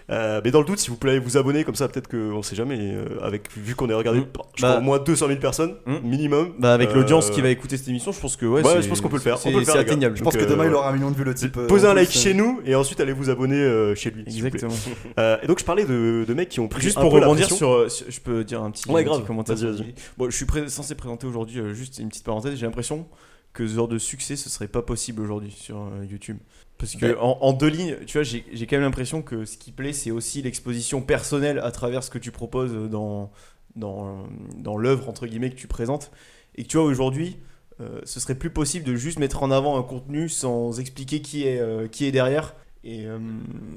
Euh, 0.09 0.41
mais 0.43 0.51
dans 0.51 0.59
le 0.59 0.65
doute, 0.65 0.79
si 0.79 0.89
vous 0.89 0.95
pouvez 0.95 1.19
vous 1.19 1.37
abonner 1.37 1.63
comme 1.63 1.75
ça, 1.75 1.87
peut-être 1.87 2.07
qu'on 2.07 2.41
sait 2.41 2.55
jamais. 2.55 2.77
euh, 2.79 3.05
avec 3.21 3.43
vu 3.55 3.75
qu'on 3.75 3.89
est 3.89 3.93
regardé, 3.93 4.19
Mm. 4.21 4.25
je 4.55 4.61
crois 4.63 4.73
Bah. 4.75 4.77
au 4.79 4.81
moins 4.81 4.99
200 4.99 5.27
000 5.27 5.39
personnes 5.39 5.75
Mm. 5.85 5.97
minimum. 6.03 6.53
Bah, 6.57 6.73
avec 6.73 6.89
Euh, 6.89 6.95
l'audience 6.95 7.29
qui 7.29 7.41
va 7.41 7.49
écouter 7.49 7.77
cette 7.77 7.87
émission, 7.87 8.11
je 8.11 8.19
pense 8.19 8.35
que 8.35 8.45
ouais, 8.45 8.61
Ouais, 8.65 8.73
c'est- 8.75 8.81
je 8.83 8.87
pense 8.89 9.01
qu'on 9.01 9.09
peut 9.09 9.17
le 9.17 9.21
faire. 9.21 9.37
c'est- 9.37 9.49
On 9.49 9.51
peut 9.51 9.59
le 9.59 9.65
faire, 9.65 9.73
C'est 9.75 9.79
les 9.79 9.85
gars. 9.85 9.91
atteignable. 9.91 10.17
Je 10.17 10.23
pense 10.23 10.35
que 10.35 10.43
demain 10.45 10.63
euh, 10.65 10.67
il 10.69 10.73
aura 10.73 10.89
un 10.89 10.93
million 10.93 11.11
de 11.11 11.15
vues 11.15 11.23
le 11.23 11.33
type. 11.35 11.55
euh, 11.57 11.67
Posez 11.67 11.85
en 11.87 11.91
un 11.91 11.93
plus, 11.93 11.99
like 12.01 12.09
euh, 12.09 12.19
chez 12.19 12.33
nous 12.33 12.59
et 12.65 12.75
ensuite 12.75 12.99
allez 12.99 13.13
vous 13.13 13.29
abonner 13.29 13.55
euh, 13.57 13.93
chez 13.95 14.09
lui. 14.11 14.23
s'il 14.31 14.43
vous 14.43 14.49
plaît. 14.49 14.59
Exactement. 14.63 14.95
Euh, 15.19 15.37
et 15.43 15.47
donc 15.47 15.59
je 15.59 15.65
parlais 15.65 15.83
de, 15.85 16.25
de 16.27 16.33
mecs 16.33 16.49
qui 16.49 16.59
ont 16.59 16.67
pris 16.67 16.81
Juste 16.81 16.97
un 16.97 17.01
pour 17.01 17.11
peu 17.11 17.19
la 17.19 17.25
rebondir 17.27 17.47
pression. 17.47 17.57
sur, 17.67 17.71
euh, 17.75 17.89
sur- 17.89 18.05
je 18.09 18.19
peux 18.19 18.43
dire 18.43 18.61
un 18.63 18.71
petit, 18.71 18.89
Ouais, 18.89 19.01
un 19.01 19.03
grave. 19.03 19.19
petit 19.19 19.27
commentaire. 19.27 19.55
Vas-y, 19.55 19.71
vas-y. 19.71 19.93
Bon, 20.17 20.29
je 20.29 20.35
suis 20.35 20.45
pré- 20.45 20.69
censé 20.69 20.95
présenter 20.95 21.27
aujourd'hui 21.27 21.59
euh, 21.59 21.73
juste 21.73 21.99
une 21.99 22.09
petite 22.09 22.23
parenthèse. 22.23 22.55
J'ai 22.55 22.65
l'impression 22.65 23.05
que 23.53 23.67
ce 23.67 23.75
genre 23.75 23.87
de 23.87 23.97
succès, 23.97 24.35
ce 24.35 24.49
serait 24.49 24.67
pas 24.67 24.81
possible 24.81 25.21
aujourd'hui 25.21 25.51
sur 25.51 25.77
euh, 25.77 26.05
YouTube. 26.05 26.37
Parce 26.77 26.95
que 26.95 27.07
Ouais. 27.07 27.15
en, 27.19 27.37
en 27.41 27.53
deux 27.53 27.67
lignes, 27.67 27.97
tu 28.05 28.17
vois, 28.17 28.23
j'ai 28.23 28.43
quand 28.67 28.77
même 28.77 28.83
l'impression 28.83 29.21
que 29.21 29.43
ce 29.45 29.57
qui 29.57 29.71
plaît, 29.71 29.91
c'est 29.93 30.11
aussi 30.11 30.41
l'exposition 30.41 31.01
personnelle 31.01 31.59
à 31.59 31.71
travers 31.71 32.03
ce 32.03 32.09
que 32.09 32.19
tu 32.19 32.31
proposes 32.31 32.73
dans 32.89 33.31
dans, 33.75 34.25
dans 34.57 34.77
l'œuvre 34.77 35.09
entre 35.09 35.27
guillemets 35.27 35.49
que 35.51 35.55
tu 35.55 35.67
présentes. 35.67 36.11
Et 36.55 36.63
que 36.63 36.67
tu 36.69 36.77
vois 36.77 36.85
aujourd'hui, 36.85 37.37
euh, 37.81 37.99
ce 38.03 38.19
serait 38.19 38.35
plus 38.35 38.49
possible 38.49 38.85
de 38.85 38.95
juste 38.95 39.19
mettre 39.19 39.43
en 39.43 39.51
avant 39.51 39.77
un 39.77 39.83
contenu 39.83 40.27
sans 40.29 40.79
expliquer 40.79 41.21
qui 41.21 41.45
est 41.45 41.59
euh, 41.59 41.87
qui 41.87 42.05
est 42.05 42.11
derrière. 42.11 42.55
Et 42.85 43.05
euh, 43.05 43.19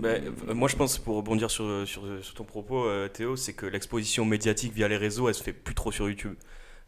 Bah, 0.01 0.11
euh, 0.11 0.55
moi, 0.55 0.69
je 0.69 0.77
pense, 0.77 0.99
pour 0.99 1.17
rebondir 1.17 1.51
sur, 1.51 1.87
sur, 1.89 2.03
sur 2.23 2.35
ton 2.35 2.45
propos, 2.45 2.85
euh, 2.87 3.09
Théo, 3.09 3.35
c'est 3.37 3.53
que 3.53 3.67
l'exposition 3.67 4.25
médiatique 4.25 4.73
via 4.75 4.87
les 4.89 4.97
réseaux, 4.97 5.29
elle 5.29 5.35
se 5.35 5.43
fait 5.43 5.53
plus 5.53 5.75
trop 5.75 5.91
sur 5.93 6.09
YouTube. 6.09 6.35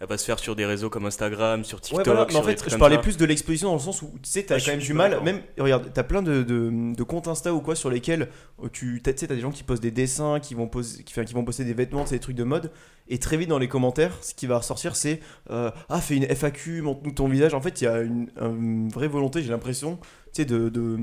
Elle 0.01 0.09
va 0.09 0.19
se 0.19 0.25
faire 0.25 0.39
sur 0.39 0.57
des 0.57 0.67
réseaux 0.67 0.91
comme 0.91 1.07
Instagram, 1.07 1.65
sur 1.65 1.81
TikTok. 1.81 2.07
Ouais, 2.07 2.13
voilà, 2.13 2.27
mais 2.29 2.35
en 2.37 2.43
sur 2.43 2.51
fait, 2.51 2.71
je 2.71 2.77
parlais 2.77 2.97
ça. 2.97 3.03
plus 3.03 3.17
de 3.17 3.25
l'exposition 3.25 3.69
dans 3.69 3.75
le 3.75 3.81
sens 3.81 4.03
où 4.03 4.07
tu 4.23 4.29
sais, 4.29 4.43
t'as 4.43 4.59
quand 4.59 4.73
même 4.73 4.81
du 4.81 4.93
mal. 4.93 5.21
Même, 5.23 5.41
regarde, 5.59 5.91
t'as 5.93 6.03
plein 6.03 6.23
de, 6.23 6.43
de, 6.43 6.95
de 6.95 7.03
comptes 7.03 7.29
Insta 7.29 7.55
ou 7.55 7.61
quoi 7.61 7.75
sur 7.75 7.91
lesquels 7.91 8.29
euh, 8.63 8.69
tu 8.73 9.01
sais, 9.05 9.15
t'as 9.15 9.35
des 9.35 9.41
gens 9.41 9.51
qui 9.53 9.63
postent 9.63 9.83
des 9.83 9.91
dessins, 9.91 10.41
qui 10.41 10.55
vont, 10.55 10.67
poser, 10.67 11.03
qui, 11.05 11.13
enfin, 11.13 11.25
qui 11.25 11.35
vont 11.35 11.45
poster 11.45 11.65
des 11.65 11.75
vêtements, 11.75 12.07
c'est 12.07 12.17
des 12.17 12.21
trucs 12.21 12.37
de 12.37 12.45
mode. 12.45 12.71
Et 13.09 13.19
très 13.19 13.37
vite 13.37 13.49
dans 13.51 13.59
les 13.59 13.69
commentaires, 13.69 14.17
ce 14.23 14.35
qui 14.35 14.47
va 14.47 14.59
ressortir, 14.59 14.97
c'est 14.97 15.21
euh, 15.51 15.71
Ah, 15.89 16.01
fais 16.01 16.17
une 16.17 16.25
FAQ, 16.25 16.83
montre-nous 16.83 17.13
ton 17.13 17.29
visage. 17.29 17.55
En 17.55 17.61
fait, 17.61 17.81
il 17.81 17.85
y 17.85 17.87
a 17.87 18.01
une, 18.01 18.31
une 18.41 18.89
vraie 18.89 19.09
volonté, 19.09 19.43
j'ai 19.43 19.51
l'impression, 19.51 19.99
de. 20.43 20.69
de 20.69 20.99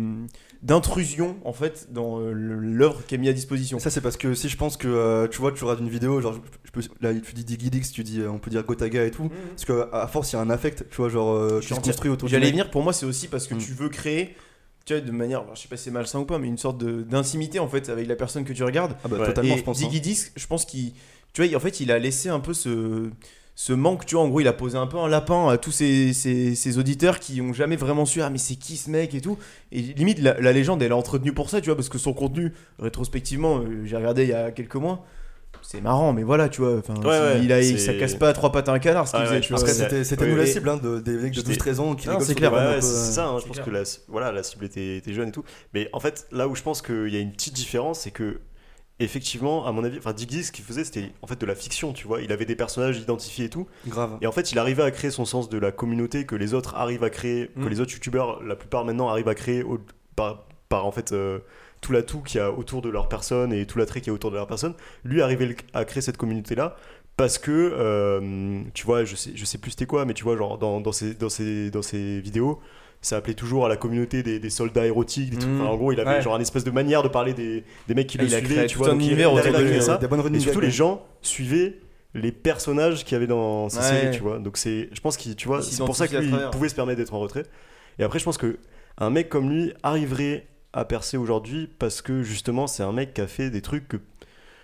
d'intrusion 0.61 1.37
en 1.43 1.53
fait 1.53 1.87
dans 1.91 2.19
euh, 2.19 2.31
l'œuvre 2.33 3.01
qui 3.07 3.15
est 3.15 3.17
mise 3.17 3.29
à 3.29 3.33
disposition. 3.33 3.79
Ça 3.79 3.89
c'est 3.89 3.99
parce 4.01 4.15
que 4.15 4.35
si 4.35 4.47
je 4.47 4.55
pense 4.57 4.77
que 4.77 4.87
euh, 4.87 5.27
tu 5.27 5.39
vois 5.39 5.51
tu 5.51 5.63
regardes 5.63 5.79
une 5.79 5.89
vidéo 5.89 6.21
genre 6.21 6.35
je, 6.63 6.71
peux 6.71 6.81
là 7.01 7.13
tu 7.15 7.33
dis 7.33 7.43
Digidix 7.43 7.91
tu 7.91 8.03
dis 8.03 8.19
euh, 8.21 8.29
on 8.29 8.37
peut 8.37 8.51
dire 8.51 8.63
Gotaga 8.63 9.03
et 9.05 9.09
tout 9.09 9.29
parce 9.49 9.65
que 9.65 9.89
à 9.91 10.05
force 10.05 10.31
il 10.33 10.35
y 10.35 10.39
a 10.39 10.41
un 10.41 10.51
affect 10.51 10.85
tu 10.89 10.97
vois 10.97 11.09
genre 11.09 11.31
euh, 11.33 11.55
Je 11.55 11.59
qui 11.61 11.65
suis 11.73 11.75
se 11.75 11.79
construit 11.81 12.11
autour 12.11 12.29
J'allais 12.29 12.51
venir, 12.51 12.69
pour 12.69 12.83
moi, 12.83 12.93
c'est 12.93 13.07
aussi 13.07 13.27
parce 13.27 13.47
que 13.47 13.55
Mm. 13.55 13.57
tu 13.57 13.71
veux 13.73 13.89
créer, 13.89 14.35
tu 14.85 14.93
vois, 14.93 15.01
de 15.01 15.11
manière, 15.11 15.43
je 15.55 15.61
sais 15.61 15.67
pas 15.67 15.77
si 15.77 15.85
c'est 15.85 15.91
malsain 15.91 16.19
ou 16.19 16.25
pas, 16.25 16.37
mais 16.37 16.47
une 16.47 16.59
sorte 16.59 16.77
de- 16.77 17.01
d'intimité 17.01 17.57
en 17.57 17.67
fait 17.67 17.89
avec 17.89 18.07
la 18.07 18.15
personne 18.15 18.43
que 18.43 18.53
tu 18.53 18.63
regardes. 18.63 18.95
ah 19.03 19.07
bah 19.07 19.17
Ouais. 19.17 19.25
totalement 19.25 19.55
et 19.55 19.57
je 19.57 19.63
pense 19.63 19.81
hein. 19.81 19.87
Diggy 19.87 19.99
Disc, 20.01 20.31
je 20.35 20.45
pense 20.45 20.65
qu'il, 20.65 20.93
tu 21.33 21.43
vois, 21.43 21.57
en 21.57 21.59
fait, 21.59 21.79
il 21.79 21.91
a 21.91 21.97
laissé 21.97 22.29
un 22.29 22.39
peu 22.39 22.53
ce, 22.53 23.09
ce 23.55 23.73
manque, 23.73 24.05
tu 24.05 24.15
vois, 24.15 24.23
en 24.23 24.29
gros, 24.29 24.39
il 24.39 24.47
a 24.47 24.53
posé 24.53 24.77
un 24.77 24.87
peu 24.87 24.97
un 24.97 25.07
lapin 25.07 25.47
à 25.49 25.57
tous 25.57 25.71
ces, 25.71 26.13
ces, 26.13 26.55
ces 26.55 26.77
auditeurs 26.79 27.19
qui 27.19 27.41
ont 27.41 27.53
jamais 27.53 27.75
vraiment 27.75 28.05
su, 28.05 28.21
ah, 28.21 28.29
mais 28.29 28.37
c'est 28.39 28.55
qui 28.55 28.77
ce 28.77 28.89
mec 28.89 29.13
et 29.13 29.21
tout. 29.21 29.37
Et 29.71 29.81
limite, 29.81 30.19
la, 30.19 30.39
la 30.39 30.51
légende, 30.53 30.81
elle 30.81 30.91
est 30.91 30.95
entretenue 30.95 31.33
pour 31.33 31.49
ça, 31.49 31.61
tu 31.61 31.67
vois, 31.67 31.75
parce 31.75 31.89
que 31.89 31.97
son 31.97 32.13
contenu, 32.13 32.53
rétrospectivement, 32.79 33.59
euh, 33.59 33.83
j'ai 33.85 33.95
regardé 33.97 34.23
il 34.23 34.29
y 34.29 34.33
a 34.33 34.51
quelques 34.51 34.75
mois. 34.75 35.05
C'est 35.63 35.81
marrant, 35.81 36.11
mais 36.11 36.23
voilà, 36.23 36.49
tu 36.49 36.61
vois. 36.61 36.77
enfin, 36.79 36.95
Ouais, 37.01 37.05
ouais, 37.07 37.41
il 37.43 37.51
a, 37.51 37.61
ça 37.77 37.93
casse 37.93 38.15
pas 38.15 38.29
à 38.29 38.33
trois 38.33 38.51
pattes 38.51 38.67
à 38.67 38.73
un 38.73 38.79
canard 38.79 39.05
ce 39.07 39.11
qu'il 39.11 39.19
Ah 39.21 39.25
faisait, 39.25 39.35
ouais, 39.35 39.41
tu 39.41 39.53
vois. 39.53 39.67
c'était 39.67 40.03
c'était 40.03 40.23
oui, 40.23 40.31
nous 40.31 40.37
la 40.37 40.43
et- 40.43 40.47
cible 40.47 40.67
hein, 40.69 40.77
de, 40.77 40.99
des 40.99 41.11
mecs 41.11 41.31
de 41.33 41.35
J'étais- 41.35 41.51
12-13 41.71 41.79
ans 41.79 41.93
qui 41.93 42.07
Non, 42.07 42.19
c'est 42.19 42.33
clair. 42.33 42.51
c'est 42.51 42.57
euh, 42.57 42.81
ça, 42.81 43.27
hein, 43.27 43.37
je 43.39 43.45
pense 43.45 43.57
clair. 43.57 43.65
que 43.65 43.69
la, 43.69 43.83
voilà, 44.07 44.31
la 44.31 44.41
cible 44.43 44.65
était, 44.65 44.97
était 44.97 45.13
jeune 45.13 45.29
et 45.29 45.31
tout. 45.31 45.43
Mais 45.75 45.87
en 45.93 45.99
fait, 45.99 46.25
là 46.31 46.47
où 46.47 46.55
je 46.55 46.63
pense 46.63 46.81
qu'il 46.81 47.09
y 47.09 47.15
a 47.17 47.19
une 47.19 47.31
petite 47.31 47.53
différence, 47.53 47.99
c'est 47.99 48.11
que, 48.11 48.39
effectivement, 49.03 49.65
à 49.65 49.71
mon 49.71 49.83
avis, 49.83 49.97
enfin, 49.97 50.13
Diggy, 50.13 50.43
ce 50.43 50.51
qu'il 50.51 50.63
faisait, 50.65 50.83
c'était 50.83 51.11
en 51.21 51.27
fait 51.27 51.39
de 51.39 51.45
la 51.45 51.55
fiction, 51.55 51.93
tu 51.93 52.07
vois. 52.07 52.21
Il 52.21 52.31
avait 52.31 52.45
des 52.45 52.55
personnages 52.55 52.97
identifiés 52.99 53.45
et 53.45 53.49
tout. 53.49 53.67
grave 53.87 54.17
Et 54.21 54.27
en 54.27 54.31
fait, 54.31 54.51
il 54.51 54.59
arrivait 54.59 54.83
à 54.83 54.91
créer 54.91 55.11
son 55.11 55.25
sens 55.25 55.49
de 55.49 55.57
la 55.57 55.71
communauté 55.71 56.25
que 56.25 56.35
les 56.35 56.53
autres 56.53 56.75
arrivent 56.75 57.03
à 57.03 57.09
créer, 57.09 57.47
que 57.55 57.61
Mm. 57.65 57.69
les 57.69 57.79
autres 57.79 57.93
youtubeurs, 57.93 58.41
la 58.43 58.55
plupart 58.55 58.85
maintenant, 58.85 59.09
arrivent 59.09 59.27
à 59.29 59.35
créer 59.35 59.63
au- 59.63 59.79
par, 60.15 60.45
par 60.69 60.85
en 60.85 60.91
fait 60.91 61.11
euh, 61.11 61.39
tout 61.81 61.91
l'atout 61.91 62.21
qu'il 62.21 62.37
y 62.37 62.41
a 62.41 62.51
autour 62.51 62.81
de 62.81 62.89
leur 62.89 63.09
personne 63.09 63.51
et 63.53 63.65
tout 63.65 63.77
l'attrait 63.79 64.01
qu'il 64.01 64.07
y 64.07 64.11
a 64.11 64.13
autour 64.13 64.29
de 64.31 64.35
leur 64.35 64.47
personne. 64.47 64.73
Lui 65.03 65.21
arrivait 65.21 65.55
à 65.73 65.83
créer 65.85 66.01
cette 66.01 66.17
communauté-là 66.17 66.75
parce 67.17 67.37
que, 67.37 67.51
euh, 67.51 68.61
tu 68.73 68.85
vois, 68.85 69.03
je 69.03 69.15
sais, 69.15 69.31
je 69.35 69.45
sais 69.45 69.57
plus 69.57 69.71
c'était 69.71 69.85
quoi, 69.85 70.05
mais 70.05 70.13
tu 70.13 70.23
vois, 70.23 70.37
genre 70.37 70.57
dans, 70.57 70.79
dans, 70.81 70.91
ses, 70.91 71.13
dans, 71.13 71.29
ses, 71.29 71.69
dans 71.71 71.81
ses 71.81 72.19
vidéos, 72.21 72.59
ça 73.01 73.17
appelait 73.17 73.33
toujours 73.33 73.65
à 73.65 73.69
la 73.69 73.77
communauté 73.77 74.21
des, 74.23 74.39
des 74.39 74.49
soldats 74.51 74.85
érotiques, 74.85 75.31
des 75.31 75.37
trucs. 75.37 75.51
Enfin, 75.55 75.65
en 75.65 75.75
gros, 75.75 75.91
il 75.91 75.99
avait 75.99 76.09
Ouais. 76.17 76.21
genre 76.21 76.35
une 76.35 76.41
espèce 76.41 76.63
de 76.63 76.71
manière 76.71 77.01
de 77.03 77.07
parler 77.07 77.33
des, 77.33 77.63
des 77.87 77.93
mecs 77.95 78.07
qui 78.07 78.17
Et 78.17 78.21
le 78.21 78.27
suivaient, 78.29 78.67
tu 78.67 78.77
vois. 78.77 78.89
un 78.89 78.91
donc 78.91 79.01
il- 79.01 79.07
univers 79.07 79.31
il 79.31 79.35
ouais. 79.35 79.81
ça. 79.81 79.97
Des 79.97 80.07
bonnes 80.07 80.35
Et 80.35 80.39
surtout, 80.39 80.59
les 80.61 80.69
gens 80.71 81.03
suivaient 81.21 81.77
les 82.13 82.31
personnages 82.31 83.03
qu'il 83.03 83.13
y 83.13 83.15
avait 83.15 83.25
dans 83.27 83.69
ces 83.69 83.77
Ouais. 83.77 83.83
séries, 83.83 84.15
tu 84.15 84.21
vois. 84.21 84.37
Donc, 84.39 84.57
c'est, 84.57 84.89
je 84.91 84.99
pense 85.01 85.17
qu'il, 85.17 85.35
tu 85.35 85.47
vois, 85.47 85.61
c'est 85.61 85.83
pour 85.83 85.95
ça 85.95 86.05
que 86.07 86.11
s'identifie 86.11 86.15
à 86.17 86.19
lui, 86.19 86.27
il 86.27 86.31
travers. 86.31 86.51
pouvait 86.51 86.69
se 86.69 86.75
permettre 86.75 86.97
d'être 86.99 87.13
en 87.13 87.19
retrait. 87.19 87.43
Et 87.99 88.03
après, 88.03 88.19
je 88.19 88.25
pense 88.25 88.37
que 88.37 88.57
un 88.97 89.09
mec 89.09 89.29
comme 89.29 89.49
lui 89.49 89.73
arriverait 89.83 90.45
à 90.73 90.85
percer 90.85 91.17
aujourd'hui 91.17 91.69
parce 91.79 92.01
que 92.01 92.21
justement, 92.23 92.67
c'est 92.67 92.83
un 92.83 92.91
mec 92.91 93.13
qui 93.13 93.21
a 93.21 93.27
fait 93.27 93.49
des 93.49 93.61
trucs 93.61 93.87
que. 93.87 93.97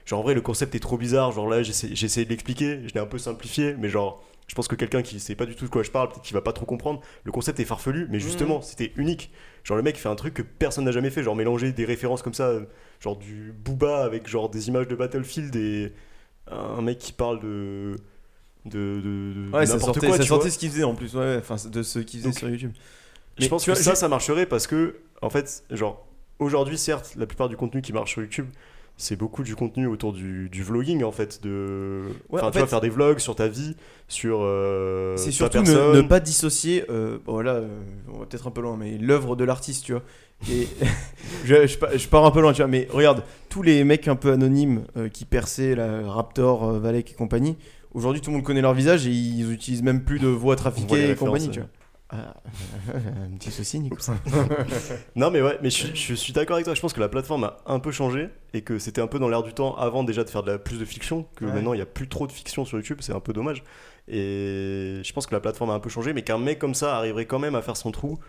Genre, 0.06 0.20
en 0.20 0.24
vrai, 0.24 0.34
le 0.36 0.42
concept 0.42 0.76
est 0.76 0.80
trop 0.80 0.98
bizarre. 0.98 1.32
Genre, 1.32 1.50
là, 1.50 1.64
j'essaie 1.64 1.90
j'ai 1.94 2.06
essayé 2.06 2.26
de 2.26 2.30
l'expliquer, 2.30 2.80
je 2.88 2.94
l'ai 2.94 3.00
un 3.00 3.06
peu 3.08 3.18
simplifié, 3.18 3.76
mais 3.80 3.90
genre. 3.90 4.24
Je 4.48 4.56
pense 4.56 4.68
que 4.70 4.76
quelqu'un 4.76 5.02
qui 5.02 5.20
sait 5.20 5.36
pas 5.36 5.46
du 5.46 5.56
tout 5.56 5.66
de 5.66 5.70
quoi 5.70 5.84
je 5.84 5.92
parle, 5.92 6.08
peut-être 6.08 6.22
qu'il 6.22 6.34
va 6.34 6.42
pas 6.42 6.54
trop 6.54 6.66
comprendre. 6.66 7.02
Le 7.26 7.32
concept 7.34 7.60
est 7.60 7.66
farfelu, 7.66 8.08
mais 8.10 8.20
justement, 8.20 8.62
c'était 8.62 8.94
unique. 8.96 9.30
Genre, 9.66 9.76
le 9.76 9.84
mec 9.84 9.98
fait 9.98 10.08
un 10.08 10.16
truc 10.16 10.34
que 10.36 10.42
personne 10.42 10.86
n'a 10.86 10.92
jamais 10.94 11.10
fait. 11.10 11.22
Genre, 11.22 11.36
mélanger 11.36 11.74
des 11.74 11.84
références 11.84 12.22
comme 12.22 12.34
ça, 12.34 12.48
euh, 12.48 12.66
genre 13.02 13.18
du 13.18 13.54
Booba 13.54 14.04
avec 14.04 14.28
genre 14.28 14.50
des 14.50 14.70
images 14.70 14.88
de 14.88 14.96
Battlefield 14.96 15.54
et 15.58 15.92
un 16.50 16.82
mec 16.82 16.98
qui 16.98 17.12
parle 17.12 17.42
de. 17.42 17.96
de, 18.66 19.02
de, 19.02 19.34
de 19.34 19.52
Ouais, 19.52 19.66
ça 19.66 19.80
sortait, 19.80 20.08
quoi. 20.08 20.18
ça 20.18 20.24
sortait 20.24 20.50
ce 20.50 20.58
qu'il 20.58 20.70
faisait 20.70 20.84
en 20.84 20.96
plus, 20.96 21.14
ouais, 21.16 21.42
de 21.70 21.84
ce 21.84 22.00
qu'il 22.00 22.20
faisait 22.20 22.30
Donc, 22.30 22.40
sur 22.40 22.50
YouTube. 22.50 22.72
Je 23.38 23.48
pense 23.50 23.64
tu 23.64 23.70
que 23.70 23.76
vois, 23.76 23.84
ça, 23.84 23.96
ça 23.96 24.08
marcherait 24.08 24.46
parce 24.46 24.66
que, 24.66 24.96
en 25.22 25.30
fait, 25.30 25.64
genre, 25.72 26.08
aujourd'hui, 26.40 26.78
certes, 26.78 27.16
la 27.18 27.26
plupart 27.26 27.50
du 27.50 27.58
contenu 27.58 27.82
qui 27.82 27.92
marche 27.92 28.14
sur 28.14 28.22
YouTube, 28.22 28.48
c'est 28.98 29.16
beaucoup 29.16 29.44
du 29.44 29.56
contenu 29.56 29.86
autour 29.88 30.12
du, 30.14 30.50
du 30.50 30.64
vlogging, 30.64 31.04
en 31.04 31.12
fait. 31.12 31.42
De... 31.44 32.02
Ouais, 32.30 32.42
en 32.42 32.50
tu 32.52 32.58
vois, 32.58 32.66
fait- 32.66 32.70
faire 32.72 32.82
des 32.82 32.90
vlogs 32.90 33.20
sur 33.20 33.36
ta 33.36 33.48
vie, 33.48 33.76
sur 34.08 34.40
euh, 34.42 35.16
C'est 35.18 35.32
surtout 35.32 35.60
ne, 35.60 35.64
personne. 35.64 35.96
ne 35.96 36.02
pas 36.02 36.20
dissocier, 36.20 36.84
euh, 36.90 37.20
bon 37.26 37.40
là, 37.40 37.54
euh, 37.56 37.68
on 38.14 38.20
va 38.20 38.26
peut-être 38.26 38.48
un 38.48 38.52
peu 38.52 38.62
loin, 38.62 38.76
mais 38.78 38.98
l'œuvre 38.98 39.36
de 39.36 39.44
l'artiste, 39.44 39.86
tu 39.86 39.92
vois. 39.94 40.04
Et 40.52 40.68
je, 41.46 41.68
je 41.68 41.78
pa- 41.78 41.96
je 41.96 42.08
pars 42.08 42.26
un 42.26 42.32
peu 42.32 42.42
loin, 42.42 42.54
tu 42.54 42.62
vois, 42.62 42.68
mais 42.70 42.88
regarde, 42.92 43.24
tous 43.50 43.62
les 43.62 43.84
mecs 43.84 44.08
un 44.08 44.16
peu 44.16 44.32
anonymes 44.32 44.84
euh, 44.98 45.10
qui 45.10 45.26
perçaient, 45.26 45.76
la 45.76 46.10
Raptor, 46.12 46.74
Valek 46.80 47.12
et 47.12 47.16
compagnie, 47.16 47.56
aujourd'hui 47.94 48.22
tout 48.22 48.30
le 48.32 48.38
monde 48.38 48.46
connaît 48.46 48.62
leur 48.62 48.74
visage 48.74 49.06
et 49.08 49.12
ils 49.12 49.52
utilisent 49.52 49.84
même 49.84 50.04
plus 50.04 50.20
de 50.20 50.28
voix 50.28 50.56
trafiquées 50.56 51.12
et 51.12 51.16
compagnie, 51.16 51.50
tu 51.50 51.60
vois. 51.60 51.70
Ah, 52.10 52.36
un 52.94 53.36
petit 53.38 53.52
souci, 53.52 53.80
Nico. 53.80 53.98
Non, 55.16 55.30
mais 55.30 55.42
ouais, 55.42 55.58
mais 55.62 55.70
je, 55.70 55.76
suis- 55.88 55.96
je 55.96 56.14
suis 56.14 56.32
d'accord 56.34 56.56
avec 56.56 56.66
toi. 56.66 56.74
Je 56.74 56.80
pense 56.82 56.94
que 56.94 57.00
la 57.02 57.10
plateforme 57.10 57.44
a 57.44 57.58
un 57.66 57.80
peu 57.80 57.92
changé 57.92 58.30
et 58.54 58.62
que 58.62 58.80
c'était 58.80 59.02
un 59.02 59.08
peu 59.08 59.20
dans 59.20 59.28
l'air 59.28 59.44
du 59.44 59.54
temps 59.54 59.76
avant 59.76 60.04
déjà 60.06 60.24
de 60.24 60.30
faire 60.30 60.44
de 60.44 60.52
la, 60.52 60.58
plus 60.58 60.80
de 60.80 60.86
fiction. 60.86 61.26
Que 61.36 61.44
Ouais. 61.46 61.52
maintenant, 61.52 61.74
il 61.74 61.78
n'y 61.78 61.82
a 61.82 61.86
plus 61.88 62.08
trop 62.08 62.26
de 62.26 62.32
fiction 62.32 62.64
sur 62.66 62.78
YouTube, 62.78 63.00
c'est 63.02 63.14
un 63.14 63.20
peu 63.20 63.34
dommage. 63.34 63.64
Et 64.08 65.02
je 65.04 65.14
pense 65.14 65.28
que 65.28 65.36
la 65.36 65.42
plateforme 65.42 65.70
a 65.72 65.74
un 65.74 65.80
peu 65.82 65.90
changé, 65.90 66.14
mais 66.14 66.22
qu'un 66.22 66.38
mec 66.38 66.60
comme 66.60 66.74
ça 66.76 66.96
arriverait 66.96 67.26
quand 67.26 67.40
même 67.40 67.56
à 67.56 67.62
faire 67.62 67.76
son 67.76 67.92
trou 67.92 68.20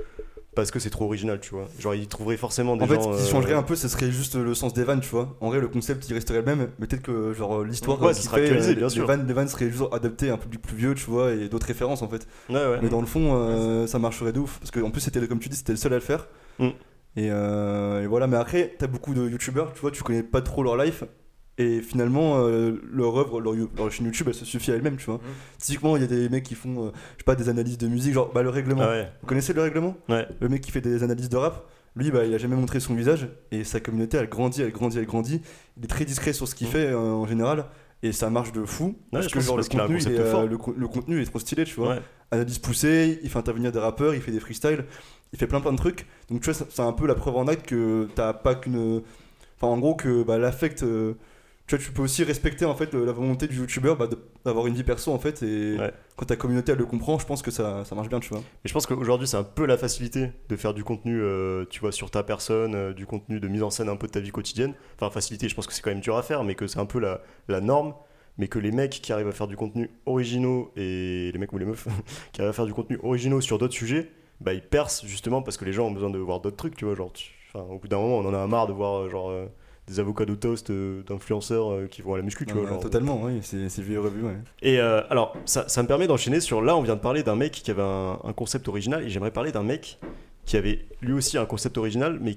parce 0.63 0.71
que 0.71 0.79
c'est 0.79 0.91
trop 0.91 1.05
original, 1.07 1.41
tu 1.41 1.51
vois. 1.51 1.69
Genre, 1.79 1.95
il 1.95 2.07
trouverait 2.09 2.37
forcément 2.37 2.77
des 2.77 2.85
En 2.85 2.87
fait, 2.87 2.95
gens. 2.97 3.13
ce 3.13 3.19
qui 3.19 3.29
euh, 3.29 3.31
changerait 3.31 3.55
un 3.55 3.63
peu, 3.63 3.77
ce 3.77 3.89
serait 3.89 4.11
juste 4.11 4.35
le 4.37 4.55
sens 4.55 4.73
des 4.75 4.85
vannes, 4.85 5.01
tu 5.01 5.09
vois. 5.09 5.37
En 5.41 5.49
vrai, 5.49 5.61
le 5.61 5.69
concept 5.69 6.09
il 6.09 6.15
resterait 6.15 6.39
le 6.41 6.45
même, 6.45 6.69
mais 6.79 6.87
peut-être 6.87 7.03
que 7.03 7.33
genre 7.33 7.63
l'histoire, 7.65 8.01
Ouais, 8.03 8.11
euh, 8.11 8.13
sera 8.15 8.37
fait, 8.37 8.43
actualisé, 8.45 8.73
euh, 8.73 8.75
bien 8.75 8.87
les, 8.89 8.93
sûr. 8.93 9.07
vannes, 9.07 9.27
les 9.27 9.33
vannes 9.35 9.49
seraient 9.49 9.71
juste 9.71 9.85
adaptées 9.93 10.31
à 10.31 10.35
un 10.35 10.39
public 10.39 10.61
plus 10.63 10.77
vieux, 10.77 10.95
tu 10.95 11.05
vois, 11.11 11.33
et 11.33 11.49
d'autres 11.49 11.67
références 11.67 12.03
en 12.03 12.09
fait. 12.09 12.27
Ouais, 12.51 12.57
ouais. 12.57 12.79
Mais 12.83 12.89
dans 12.89 13.01
le 13.01 13.07
fond, 13.07 13.35
euh, 13.35 13.87
ça 13.87 13.99
marcherait 13.99 14.33
de 14.33 14.41
ouf. 14.41 14.59
Parce 14.59 14.71
qu'en 14.71 14.91
plus, 14.91 15.01
c'était 15.01 15.27
comme 15.27 15.39
tu 15.39 15.49
dis, 15.49 15.57
c'était 15.57 15.73
le 15.73 15.79
seul 15.79 15.93
à 15.93 15.97
le 15.97 16.03
faire. 16.03 16.27
Mm. 16.59 16.67
Et, 17.17 17.29
euh, 17.31 18.03
et 18.03 18.07
voilà, 18.07 18.27
mais 18.27 18.37
après, 18.37 18.75
t'as 18.79 18.87
beaucoup 18.87 19.15
de 19.15 19.29
youtubeurs, 19.29 19.73
tu 19.73 19.81
vois, 19.81 19.91
tu 19.91 20.03
connais 20.03 20.23
pas 20.23 20.41
trop 20.43 20.63
leur 20.63 20.77
life. 20.77 21.03
Et 21.59 21.81
finalement, 21.83 22.39
euh, 22.39 22.81
leur 22.93 23.17
œuvre, 23.19 23.41
leur, 23.41 23.55
leur 23.77 23.91
chaîne 23.91 24.07
YouTube, 24.07 24.27
elle 24.29 24.35
se 24.35 24.45
suffit 24.45 24.71
à 24.71 24.77
elle-même, 24.77 24.97
tu 24.97 25.07
vois. 25.07 25.21
Typiquement, 25.59 25.97
il 25.97 26.03
y 26.03 26.05
a 26.05 26.09
des 26.09 26.29
mecs 26.29 26.45
qui 26.45 26.55
font, 26.55 26.87
euh, 26.87 26.91
je 27.15 27.19
sais 27.19 27.25
pas, 27.25 27.35
des 27.35 27.49
analyses 27.49 27.79
de 27.79 27.89
musique, 27.89 28.15
genre 28.15 28.31
bah, 28.33 28.43
le 28.43 28.49
règlement. 28.51 28.83
Ah 28.85 28.91
ouais. 28.91 29.09
Vous 29.21 29.27
connaissez 29.27 29.53
le 29.53 29.63
règlement? 29.63 29.97
Ouais. 30.09 30.27
Le 30.41 30.49
mec 30.49 30.61
qui 30.61 30.71
fait 30.71 30.81
des 30.81 31.03
analyses 31.03 31.29
de 31.29 31.37
rap, 31.37 31.67
lui, 31.97 32.13
bah, 32.13 32.25
il 32.25 32.33
a 32.33 32.39
jamais 32.39 32.55
montré 32.55 32.79
son 32.79 32.95
visage. 32.95 33.29
Et 33.51 33.65
sa 33.65 33.81
communauté, 33.81 34.17
elle 34.19 34.29
grandit, 34.29 34.63
elle 34.63 34.71
grandit, 34.71 34.99
elle 34.99 35.07
grandit. 35.07 35.43
Il 35.77 35.85
est 35.85 35.89
très 35.89 36.05
discret 36.05 36.33
sur 36.33 36.47
ce 36.47 36.55
qu'il 36.55 36.69
Mm. 36.69 36.71
fait 36.71 36.87
euh, 36.87 36.99
en 36.99 37.27
général. 37.27 37.65
Et 38.05 38.13
ça 38.13 38.31
marche 38.31 38.53
de 38.53 38.65
fou. 38.65 38.97
parce 39.11 39.27
je 39.27 39.35
que 39.35 39.41
genre, 39.41 39.57
le, 39.57 39.63
parce 39.65 39.75
un 39.75 39.79
contenu, 39.81 39.99
il 40.01 40.13
est, 40.13 40.19
euh, 40.21 40.47
le, 40.47 40.57
co- 40.59 40.75
le 40.79 40.87
contenu 40.87 41.21
est 41.21 41.25
trop 41.25 41.41
stylé, 41.41 41.65
tu 41.65 41.75
vois 41.75 41.89
Ouais. 41.95 42.01
analyse 42.31 42.61
poussée, 42.61 43.19
il 43.25 43.29
fait 43.29 43.39
intervenir 43.41 43.73
des 43.73 43.81
rappeurs, 43.81 44.15
il 44.15 44.21
fait 44.21 44.31
des 44.31 44.39
freestyles, 44.39 44.85
il 45.33 45.39
fait 45.41 45.49
plein 45.49 45.61
plein 45.61 45.73
de 45.73 45.77
trucs. 45.79 46.07
Donc 46.31 46.41
tu 46.41 46.45
vois, 46.45 46.55
c'est- 46.55 46.71
c'est 46.71 46.83
un 46.83 46.93
peu 46.93 47.09
la 47.09 47.17
preuve 47.17 47.35
en 47.37 47.49
acte 47.49 47.67
que 47.67 48.07
t'as 48.15 48.33
pas 48.33 48.55
qu'une. 48.55 49.03
Enfin, 49.57 49.67
en 49.73 49.79
gros, 49.79 49.97
que 49.97 50.23
bah, 50.23 50.39
l'affect. 50.39 50.85
Tu 51.69 51.77
vois, 51.77 51.85
tu 51.85 51.93
peux 51.93 52.01
aussi 52.03 52.25
respecter 52.25 52.65
en 52.65 52.75
fait 52.75 52.95
la 52.95 53.13
volonté 53.13 53.47
du 53.47 53.57
youtubeur 53.59 53.97
bah, 53.97 54.09
d'avoir 54.45 54.67
une 54.67 54.75
vie 54.75 54.85
perso 54.85 55.13
en 55.13 55.19
fait. 55.19 55.43
Et 55.43 55.77
Ouais. 55.79 55.93
quand 56.17 56.25
ta 56.25 56.35
communauté 56.37 56.73
elle 56.73 56.79
le 56.79 56.87
comprend, 56.87 57.19
je 57.19 57.27
pense 57.27 57.43
que 57.43 57.51
ça, 57.51 57.85
ça 57.85 57.95
marche 57.95 58.09
bien, 58.09 58.21
tu 58.21 58.31
vois. 58.31 58.39
Mais 58.39 58.69
je 58.69 58.73
pense 58.73 58.87
qu'aujourd'hui, 58.87 59.29
c'est 59.29 59.37
un 59.37 59.43
peu 59.45 59.67
la 59.67 59.77
facilité 59.77 60.31
de 60.49 60.57
faire 60.57 60.73
du 60.73 60.83
contenu, 60.83 61.21
euh, 61.21 61.67
tu 61.69 61.81
vois, 61.81 61.93
sur 61.93 62.11
ta 62.11 62.23
personne, 62.23 62.75
euh, 62.75 62.93
du 62.95 63.05
contenu 63.05 63.39
de 63.39 63.47
mise 63.49 63.63
en 63.63 63.69
scène 63.69 63.91
un 63.91 63.97
peu 63.97 64.07
de 64.07 64.13
ta 64.13 64.21
vie 64.21 64.31
quotidienne. 64.31 64.73
Enfin, 64.99 65.11
facilité, 65.11 65.49
je 65.51 65.55
pense 65.55 65.67
que 65.67 65.75
c'est 65.75 65.83
quand 65.83 65.91
même 65.91 66.01
dur 66.01 66.17
à 66.17 66.23
faire, 66.23 66.43
mais 66.43 66.55
que 66.55 66.67
c'est 66.67 66.79
un 66.81 66.87
peu 66.87 66.99
la, 67.01 67.21
la 67.49 67.61
norme. 67.61 67.93
Mais 68.39 68.49
que 68.49 68.59
les 68.59 68.71
mecs 68.73 68.91
qui 69.03 69.13
arrivent 69.13 69.29
à 69.29 69.33
faire 69.33 69.49
du 69.49 69.57
contenu 69.57 69.91
originaux 70.07 70.71
et 70.77 71.31
les 71.33 71.39
mecs 71.39 71.53
ou 71.53 71.59
les 71.59 71.67
meufs 71.67 71.87
qui 72.33 72.41
arrivent 72.41 72.51
à 72.51 72.55
faire 72.55 72.67
du 72.67 72.73
contenu 72.73 72.99
originaux 73.03 73.41
sur 73.43 73.59
d'autres 73.59 73.75
sujets, 73.75 74.11
bah 74.41 74.55
ils 74.55 74.63
percent 74.63 75.05
justement 75.07 75.43
parce 75.43 75.57
que 75.59 75.65
les 75.67 75.73
gens 75.75 75.89
ont 75.89 75.91
besoin 75.91 76.09
de 76.09 76.19
voir 76.19 76.41
d'autres 76.41 76.57
trucs, 76.57 76.77
tu 76.77 76.85
vois. 76.87 76.95
Genre, 76.95 77.13
tu- 77.13 77.33
enfin, 77.53 77.67
au 77.71 77.79
bout 77.79 77.89
d'un 77.89 77.99
moment, 77.99 78.17
on 78.19 78.25
en 78.27 78.33
a 78.33 78.47
marre 78.47 78.69
de 78.69 78.73
voir 78.73 79.01
euh, 79.03 79.11
genre 79.11 79.29
euh, 79.31 79.47
des 79.89 80.01
avocats 80.01 80.25
de 80.25 80.35
toast 80.35 80.71
euh, 80.71 81.03
d'influenceurs 81.03 81.73
euh, 81.73 81.87
qui 81.87 82.03
vont 82.03 82.15
à 82.15 82.19
la 82.19 82.23
muscu, 82.23 82.45
tu 82.47 82.55
vois. 82.55 82.69
Genre. 82.69 82.81
totalement, 82.81 83.21
oui, 83.23 83.41
c'est 83.43 83.81
vu 83.81 83.95
et 83.95 83.99
revu. 83.99 84.23
Ouais. 84.23 84.37
Et 84.63 84.79
euh, 84.79 85.03
alors, 85.11 85.37
ça, 85.45 85.69
ça 85.69 85.83
me 85.83 85.89
permet 85.89 86.07
d'enchaîner 86.07 86.41
sur 86.41 86.61
là, 86.61 86.77
on 86.77 86.83
vient 86.83 86.97
de 86.97 87.01
parler 87.01 87.23
d'un 87.23 87.37
mec 87.37 87.53
qui 87.53 87.71
avait 87.71 87.83
un, 87.83 88.19
un 88.23 88.33
concept 88.33 88.69
original, 88.69 89.05
et 89.05 89.09
j'aimerais 89.09 89.31
parler 89.31 89.51
d'un 89.51 89.63
mec 89.63 89.99
qui 90.45 90.57
avait 90.57 90.87
lui 91.01 91.13
aussi 91.13 91.39
un 91.39 91.47
concept 91.47 91.79
original, 91.79 92.19
mais 92.21 92.37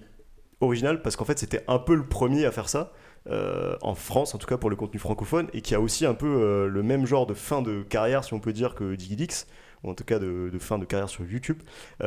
original 0.59 1.01
parce 1.01 1.15
qu'en 1.15 1.25
fait 1.25 1.39
c'était 1.39 1.63
un 1.67 1.79
peu 1.79 1.95
le 1.95 2.05
premier 2.05 2.45
à 2.45 2.51
faire 2.51 2.69
ça, 2.69 2.91
euh, 3.29 3.75
en 3.81 3.95
France 3.95 4.35
en 4.35 4.37
tout 4.37 4.47
cas 4.47 4.57
pour 4.57 4.69
le 4.69 4.75
contenu 4.75 4.99
francophone, 4.99 5.47
et 5.53 5.61
qui 5.61 5.75
a 5.75 5.81
aussi 5.81 6.05
un 6.05 6.13
peu 6.13 6.67
le 6.67 6.83
même 6.83 7.05
genre 7.05 7.25
de 7.25 7.33
fin 7.33 7.61
de 7.61 7.83
carrière, 7.83 8.23
si 8.23 8.33
on 8.33 8.39
peut 8.39 8.53
dire, 8.53 8.75
que 8.75 8.95
Digidix, 8.95 9.47
ou 9.83 9.89
en 9.89 9.93
tout 9.93 10.03
cas 10.03 10.19
de, 10.19 10.49
de 10.51 10.59
fin 10.59 10.77
de 10.77 10.85
carrière 10.85 11.09
sur 11.09 11.25
YouTube, 11.25 11.61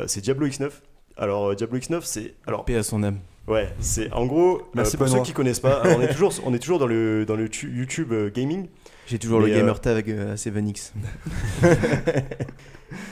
c'est 0.07 0.21
Diablo 0.21 0.47
X9. 0.47 0.71
Alors 1.17 1.49
euh, 1.51 1.55
Diablo 1.55 1.77
X9, 1.79 2.01
c'est... 2.03 2.33
Alors, 2.47 2.65
Paix 2.65 2.75
à 2.75 2.83
son 2.83 3.03
âme. 3.03 3.19
Ouais, 3.47 3.69
c'est 3.79 4.11
en 4.11 4.25
gros, 4.25 4.57
euh, 4.57 4.61
Merci, 4.73 4.97
pour 4.97 5.05
ceux 5.07 5.13
Benoît. 5.13 5.25
qui 5.25 5.33
connaissent 5.33 5.59
pas, 5.59 5.81
alors, 5.81 5.97
on 5.97 6.01
est 6.01 6.07
toujours, 6.11 6.33
on 6.45 6.53
est 6.53 6.59
toujours 6.59 6.79
dans 6.79 6.87
le, 6.87 7.25
dans 7.25 7.35
le 7.35 7.47
tu- 7.47 7.71
YouTube 7.71 8.11
euh, 8.11 8.29
gaming, 8.33 8.67
J'ai 9.07 9.19
toujours 9.19 9.39
Mais, 9.39 9.47
le 9.47 9.53
euh, 9.53 9.57
gamer 9.59 9.79
tag 9.79 10.09
euh, 10.09 10.33
à 10.33 10.35
7X. 10.35 10.91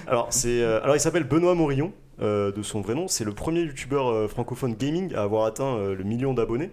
Alors, 0.08 0.28
c'est, 0.32 0.62
euh, 0.62 0.82
alors 0.84 0.96
il 0.96 1.00
s'appelle 1.00 1.24
Benoît 1.24 1.56
Morillon, 1.56 1.94
euh, 2.22 2.52
de 2.52 2.62
son 2.62 2.82
vrai 2.82 2.94
nom. 2.96 3.08
C'est 3.08 3.24
le 3.24 3.34
premier 3.34 3.62
youtubeur 3.62 4.08
euh, 4.08 4.28
francophone 4.28 4.76
gaming 4.76 5.14
à 5.16 5.24
avoir 5.24 5.46
atteint 5.46 5.76
euh, 5.78 5.96
le 5.96 6.04
million 6.04 6.34
d'abonnés. 6.34 6.72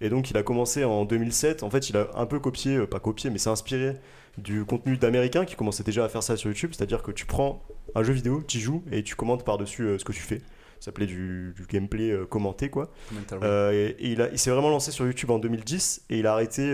Et 0.00 0.08
donc, 0.08 0.30
il 0.30 0.36
a 0.36 0.42
commencé 0.42 0.84
en 0.84 1.04
2007. 1.04 1.62
En 1.62 1.70
fait, 1.70 1.88
il 1.90 1.96
a 1.96 2.08
un 2.16 2.26
peu 2.26 2.40
copié, 2.40 2.76
euh, 2.76 2.86
pas 2.86 2.98
copié, 2.98 3.30
mais 3.30 3.38
s'est 3.38 3.50
inspiré 3.50 3.94
du 4.38 4.64
contenu 4.64 4.96
d'américains 4.96 5.44
qui 5.44 5.54
commençaient 5.54 5.84
déjà 5.84 6.04
à 6.04 6.08
faire 6.08 6.22
ça 6.22 6.36
sur 6.36 6.50
YouTube. 6.50 6.70
C'est-à-dire 6.76 7.02
que 7.02 7.12
tu 7.12 7.26
prends 7.26 7.62
un 7.94 8.02
jeu 8.02 8.12
vidéo, 8.12 8.42
tu 8.46 8.58
y 8.58 8.60
joues 8.60 8.82
et 8.90 9.02
tu 9.02 9.14
commentes 9.14 9.44
par-dessus 9.44 9.82
euh, 9.84 9.98
ce 9.98 10.04
que 10.04 10.12
tu 10.12 10.20
fais. 10.22 10.40
Ça 10.82 10.86
s'appelait 10.86 11.06
du, 11.06 11.54
du 11.54 11.64
gameplay 11.68 12.10
euh, 12.10 12.26
commenté, 12.26 12.68
quoi. 12.68 12.90
Euh, 13.30 13.70
et, 13.70 13.90
et 14.04 14.16
il, 14.32 14.38
s'est 14.40 14.50
vraiment 14.50 14.68
lancé 14.68 14.90
sur 14.90 15.06
YouTube 15.06 15.30
en 15.30 15.38
2010 15.38 16.06
et 16.10 16.18
il 16.18 16.26
a 16.26 16.32
arrêté. 16.32 16.72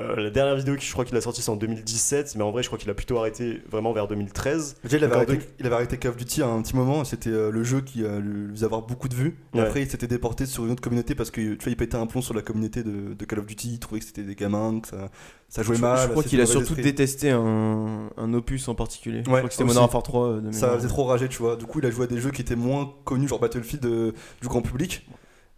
Euh, 0.00 0.16
la 0.16 0.30
dernière 0.30 0.56
vidéo 0.56 0.74
que 0.76 0.82
je 0.82 0.92
crois 0.92 1.04
qu'il 1.04 1.16
a 1.16 1.20
sortie 1.20 1.42
c'est 1.42 1.50
en 1.50 1.56
2017, 1.56 2.34
mais 2.36 2.42
en 2.42 2.50
vrai 2.50 2.62
je 2.62 2.68
crois 2.68 2.78
qu'il 2.78 2.88
a 2.90 2.94
plutôt 2.94 3.18
arrêté 3.18 3.60
vraiment 3.70 3.92
vers 3.92 4.08
2013. 4.08 4.76
Déjà, 4.82 4.96
il 4.96 5.04
avait, 5.04 5.14
arrêté, 5.14 5.38
il 5.58 5.66
avait 5.66 5.74
arrêté 5.74 5.96
Call 5.98 6.10
of 6.12 6.16
Duty 6.16 6.42
à 6.42 6.46
un 6.48 6.62
petit 6.62 6.74
moment, 6.76 7.04
c'était 7.04 7.30
euh, 7.30 7.50
le 7.50 7.62
jeu 7.64 7.80
qui 7.80 8.04
euh, 8.04 8.20
lui 8.20 8.50
faisait 8.54 8.64
avoir 8.66 8.82
beaucoup 8.82 9.08
de 9.08 9.14
vues. 9.14 9.36
Et 9.54 9.58
Ouais. 9.58 9.64
après, 9.64 9.82
il 9.82 9.90
s'était 9.90 10.06
déporté 10.06 10.46
sur 10.46 10.64
une 10.64 10.72
autre 10.72 10.80
communauté 10.82 11.14
parce 11.14 11.30
que 11.30 11.40
tu 11.54 11.62
vois, 11.64 11.70
il 11.72 11.76
pétait 11.76 11.96
un 11.96 12.06
plomb 12.06 12.22
sur 12.22 12.34
la 12.34 12.42
communauté 12.42 12.82
de, 12.82 13.14
de 13.14 13.24
Call 13.24 13.38
of 13.40 13.46
Duty, 13.46 13.74
il 13.74 13.78
trouvait 13.78 14.00
que 14.00 14.06
c'était 14.06 14.22
des 14.22 14.34
gamins, 14.34 14.80
que 14.80 14.88
ça, 14.88 15.10
ça 15.48 15.62
jouait 15.62 15.76
Je, 15.76 15.80
mal. 15.80 15.98
je 16.02 16.08
crois 16.08 16.22
qu'il 16.22 16.40
a 16.40 16.46
surtout 16.46 16.66
esprit. 16.74 16.82
détesté 16.82 17.30
un, 17.30 18.10
un 18.16 18.34
opus 18.34 18.68
en 18.68 18.74
particulier. 18.74 19.18
je 19.18 19.24
crois 19.24 19.42
que 19.42 19.50
c'était. 19.50 19.64
Modern 19.64 19.82
Warfare 19.84 20.02
3 20.02 20.26
euh, 20.28 20.40
de 20.40 20.52
Ça 20.52 20.70
faisait 20.76 20.88
trop 20.88 21.04
rager, 21.04 21.28
tu 21.28 21.38
vois. 21.38 21.56
Du 21.56 21.66
coup, 21.66 21.80
il 21.80 21.86
a 21.86 21.90
joué 21.90 22.04
à 22.04 22.06
des 22.06 22.20
jeux 22.20 22.30
qui 22.30 22.40
étaient 22.42 22.56
moins 22.56 22.92
connus, 23.04 23.28
genre 23.28 23.40
Battlefield 23.40 23.84
euh, 23.86 24.12
du 24.40 24.48
grand 24.48 24.62
public. 24.62 25.06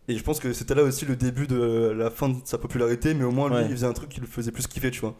Et 0.08 0.16
je 0.16 0.22
pense 0.24 0.40
que 0.40 0.52
c'était 0.52 0.74
là 0.74 0.82
aussi 0.82 1.04
le 1.06 1.14
début 1.16 1.46
de 1.46 1.92
la 1.96 2.10
fin 2.10 2.28
de 2.28 2.36
sa 2.44 2.58
popularité, 2.58 3.14
mais 3.14 3.24
au 3.24 3.30
moins 3.30 3.48
lui, 3.48 3.56
Ouais. 3.56 3.62
il 3.66 3.70
faisait 3.70 3.86
un 3.86 3.92
truc 3.92 4.08
qui 4.10 4.20
le 4.20 4.26
faisait 4.26 4.50
plus 4.50 4.66
kiffer, 4.66 4.90
tu 4.90 5.00
vois. 5.00 5.14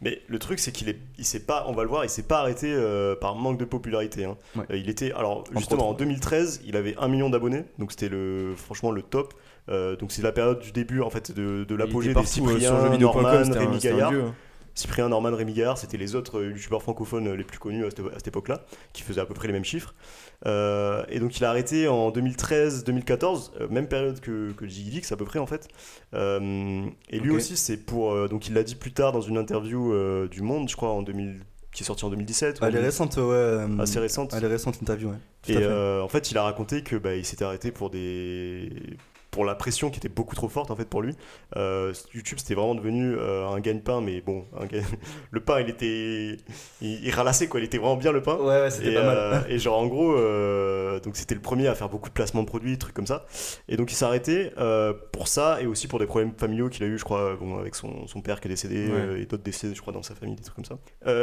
Mais 0.00 0.20
le 0.26 0.38
truc, 0.40 0.58
c'est 0.58 0.72
qu'il 0.72 0.88
est, 0.88 0.98
il 1.18 1.24
s'est 1.24 1.44
pas, 1.46 1.64
on 1.68 1.72
va 1.72 1.84
le 1.84 1.88
voir, 1.88 2.04
il 2.04 2.10
s'est 2.10 2.24
pas 2.24 2.40
arrêté 2.40 2.66
euh, 2.72 3.14
par 3.14 3.36
manque 3.36 3.58
de 3.58 3.64
popularité. 3.64 4.24
hein. 4.24 4.36
Ouais. 4.56 4.64
Euh, 4.72 4.76
il 4.76 4.90
était, 4.90 5.12
alors 5.12 5.44
justement, 5.56 5.86
en 5.86 5.90
autres. 5.90 5.98
2013, 6.00 6.62
il 6.66 6.76
avait 6.76 6.96
un 6.98 7.06
million 7.08 7.30
d'abonnés, 7.30 7.64
donc 7.78 7.92
c'était 7.92 8.08
le, 8.08 8.54
franchement 8.56 8.90
le 8.90 9.02
top. 9.02 9.34
Euh, 9.70 9.96
donc 9.96 10.10
c'est 10.12 10.20
la 10.20 10.32
période 10.32 10.58
du 10.58 10.72
début 10.72 11.00
en 11.00 11.08
fait 11.10 11.30
de, 11.32 11.64
de 11.64 11.74
l'apogée 11.74 12.12
des 12.12 12.24
Cyprien, 12.26 12.98
Norman, 12.98 13.30
Rémi 13.52 13.78
Gaillard. 13.78 14.12
hein. 14.12 14.34
Cyprien, 14.74 15.08
Norman, 15.08 15.30
Rémi 15.36 15.52
Gaillard, 15.54 15.78
c'était 15.78 15.96
les 15.96 16.16
autres 16.16 16.42
youtubeurs 16.42 16.82
francophones 16.82 17.32
les 17.32 17.44
plus 17.44 17.58
connus 17.60 17.86
à 17.86 17.90
cette, 17.90 18.00
à 18.00 18.14
cette 18.16 18.26
époque-là, 18.28 18.64
qui 18.92 19.02
faisaient 19.04 19.20
à 19.20 19.24
peu 19.26 19.32
près 19.32 19.46
les 19.46 19.52
mêmes 19.54 19.64
chiffres. 19.64 19.94
Euh, 20.46 21.04
et 21.08 21.20
donc 21.20 21.38
il 21.38 21.44
a 21.44 21.50
arrêté 21.50 21.88
en 21.88 22.10
2013-2014, 22.10 23.50
euh, 23.60 23.68
même 23.68 23.88
période 23.88 24.20
que, 24.20 24.52
que 24.52 24.64
à 25.12 25.16
peu 25.16 25.24
près 25.24 25.38
en 25.38 25.46
fait. 25.46 25.68
Euh, 26.14 26.84
et 27.10 27.18
lui 27.18 27.30
aussi, 27.30 27.56
c'est 27.56 27.76
pour. 27.78 28.12
euh, 28.12 28.28
donc 28.28 28.48
il 28.48 28.54
l'a 28.54 28.62
dit 28.62 28.74
plus 28.74 28.92
tard 28.92 29.12
dans 29.12 29.20
une 29.22 29.38
interview 29.38 29.92
du 30.28 30.42
Monde, 30.42 30.68
je 30.68 30.76
crois 30.76 30.90
en 30.90 31.02
qui 31.72 31.82
est 31.82 31.86
sortie 31.86 32.04
en 32.04 32.10
2017. 32.10 32.60
ou 32.60 32.64
Elle 32.64 32.76
est 32.76 32.78
en- 32.78 32.82
récente, 32.82 33.16
ouais. 33.16 33.66
Assez 33.80 33.98
récente. 33.98 34.34
Elle 34.36 34.44
est 34.44 34.48
récente, 34.48 34.76
l'interview, 34.80 35.08
ouais. 35.08 35.16
Tout 35.42 35.52
Et 35.52 35.54
fait. 35.56 36.00
en 36.02 36.08
fait, 36.08 36.30
il 36.30 36.38
a 36.38 36.42
raconté 36.42 36.82
que 36.82 36.96
bah, 36.96 37.14
il 37.16 37.24
s'était 37.24 37.44
arrêté 37.44 37.70
pour 37.72 37.90
des 37.90 38.70
pour 39.34 39.44
la 39.44 39.56
pression 39.56 39.90
qui 39.90 39.98
était 39.98 40.08
beaucoup 40.08 40.36
trop 40.36 40.48
forte 40.48 40.70
en 40.70 40.76
fait 40.76 40.84
pour 40.88 41.02
lui. 41.02 41.12
Euh, 41.56 41.92
YouTube 42.14 42.38
c'était 42.38 42.54
vraiment 42.54 42.76
devenu 42.76 43.16
euh, 43.18 43.48
un 43.48 43.58
gagne-pain, 43.58 44.00
mais 44.00 44.20
bon, 44.20 44.44
un 44.58 44.66
gagne- 44.66 44.84
le 45.32 45.40
pain 45.40 45.60
il 45.60 45.68
était 45.68 46.36
il, 46.80 47.04
il 47.04 47.10
ralassait 47.10 47.48
quoi, 47.48 47.58
il 47.58 47.64
était 47.64 47.78
vraiment 47.78 47.96
bien 47.96 48.12
le 48.12 48.22
pain. 48.22 48.36
Ouais, 48.36 48.60
ouais, 48.62 48.70
c'était 48.70 48.94
pas 48.94 49.02
mal. 49.02 49.16
euh, 49.18 49.40
et 49.48 49.58
genre 49.58 49.78
en 49.78 49.86
gros, 49.86 50.12
euh, 50.16 51.00
donc 51.00 51.16
c'était 51.16 51.34
le 51.34 51.40
premier 51.40 51.66
à 51.66 51.74
faire 51.74 51.88
beaucoup 51.88 52.08
de 52.08 52.14
placements 52.14 52.42
de 52.42 52.46
produits, 52.48 52.78
trucs 52.78 52.94
comme 52.94 53.08
ça. 53.08 53.26
Et 53.68 53.76
donc 53.76 53.90
il 53.90 53.96
s'est 53.96 54.04
arrêté 54.04 54.50
pour 55.12 55.26
ça 55.28 55.60
et 55.60 55.66
aussi 55.66 55.88
pour 55.88 55.98
des 55.98 56.06
problèmes 56.06 56.32
familiaux 56.38 56.68
qu'il 56.68 56.84
a 56.84 56.86
eu, 56.86 56.96
je 56.98 57.04
crois, 57.04 57.34
bon, 57.34 57.58
avec 57.58 57.74
son, 57.74 58.06
son 58.06 58.20
père 58.20 58.40
qui 58.40 58.46
est 58.48 58.50
décédé 58.50 58.86
Ouais. 58.88 59.22
et 59.22 59.26
d'autres 59.26 59.42
décédés, 59.42 59.74
je 59.74 59.80
crois, 59.80 59.92
dans 59.92 60.02
sa 60.02 60.14
famille, 60.14 60.36
des 60.36 60.42
trucs 60.42 60.54
comme 60.54 60.64
ça. 60.64 60.78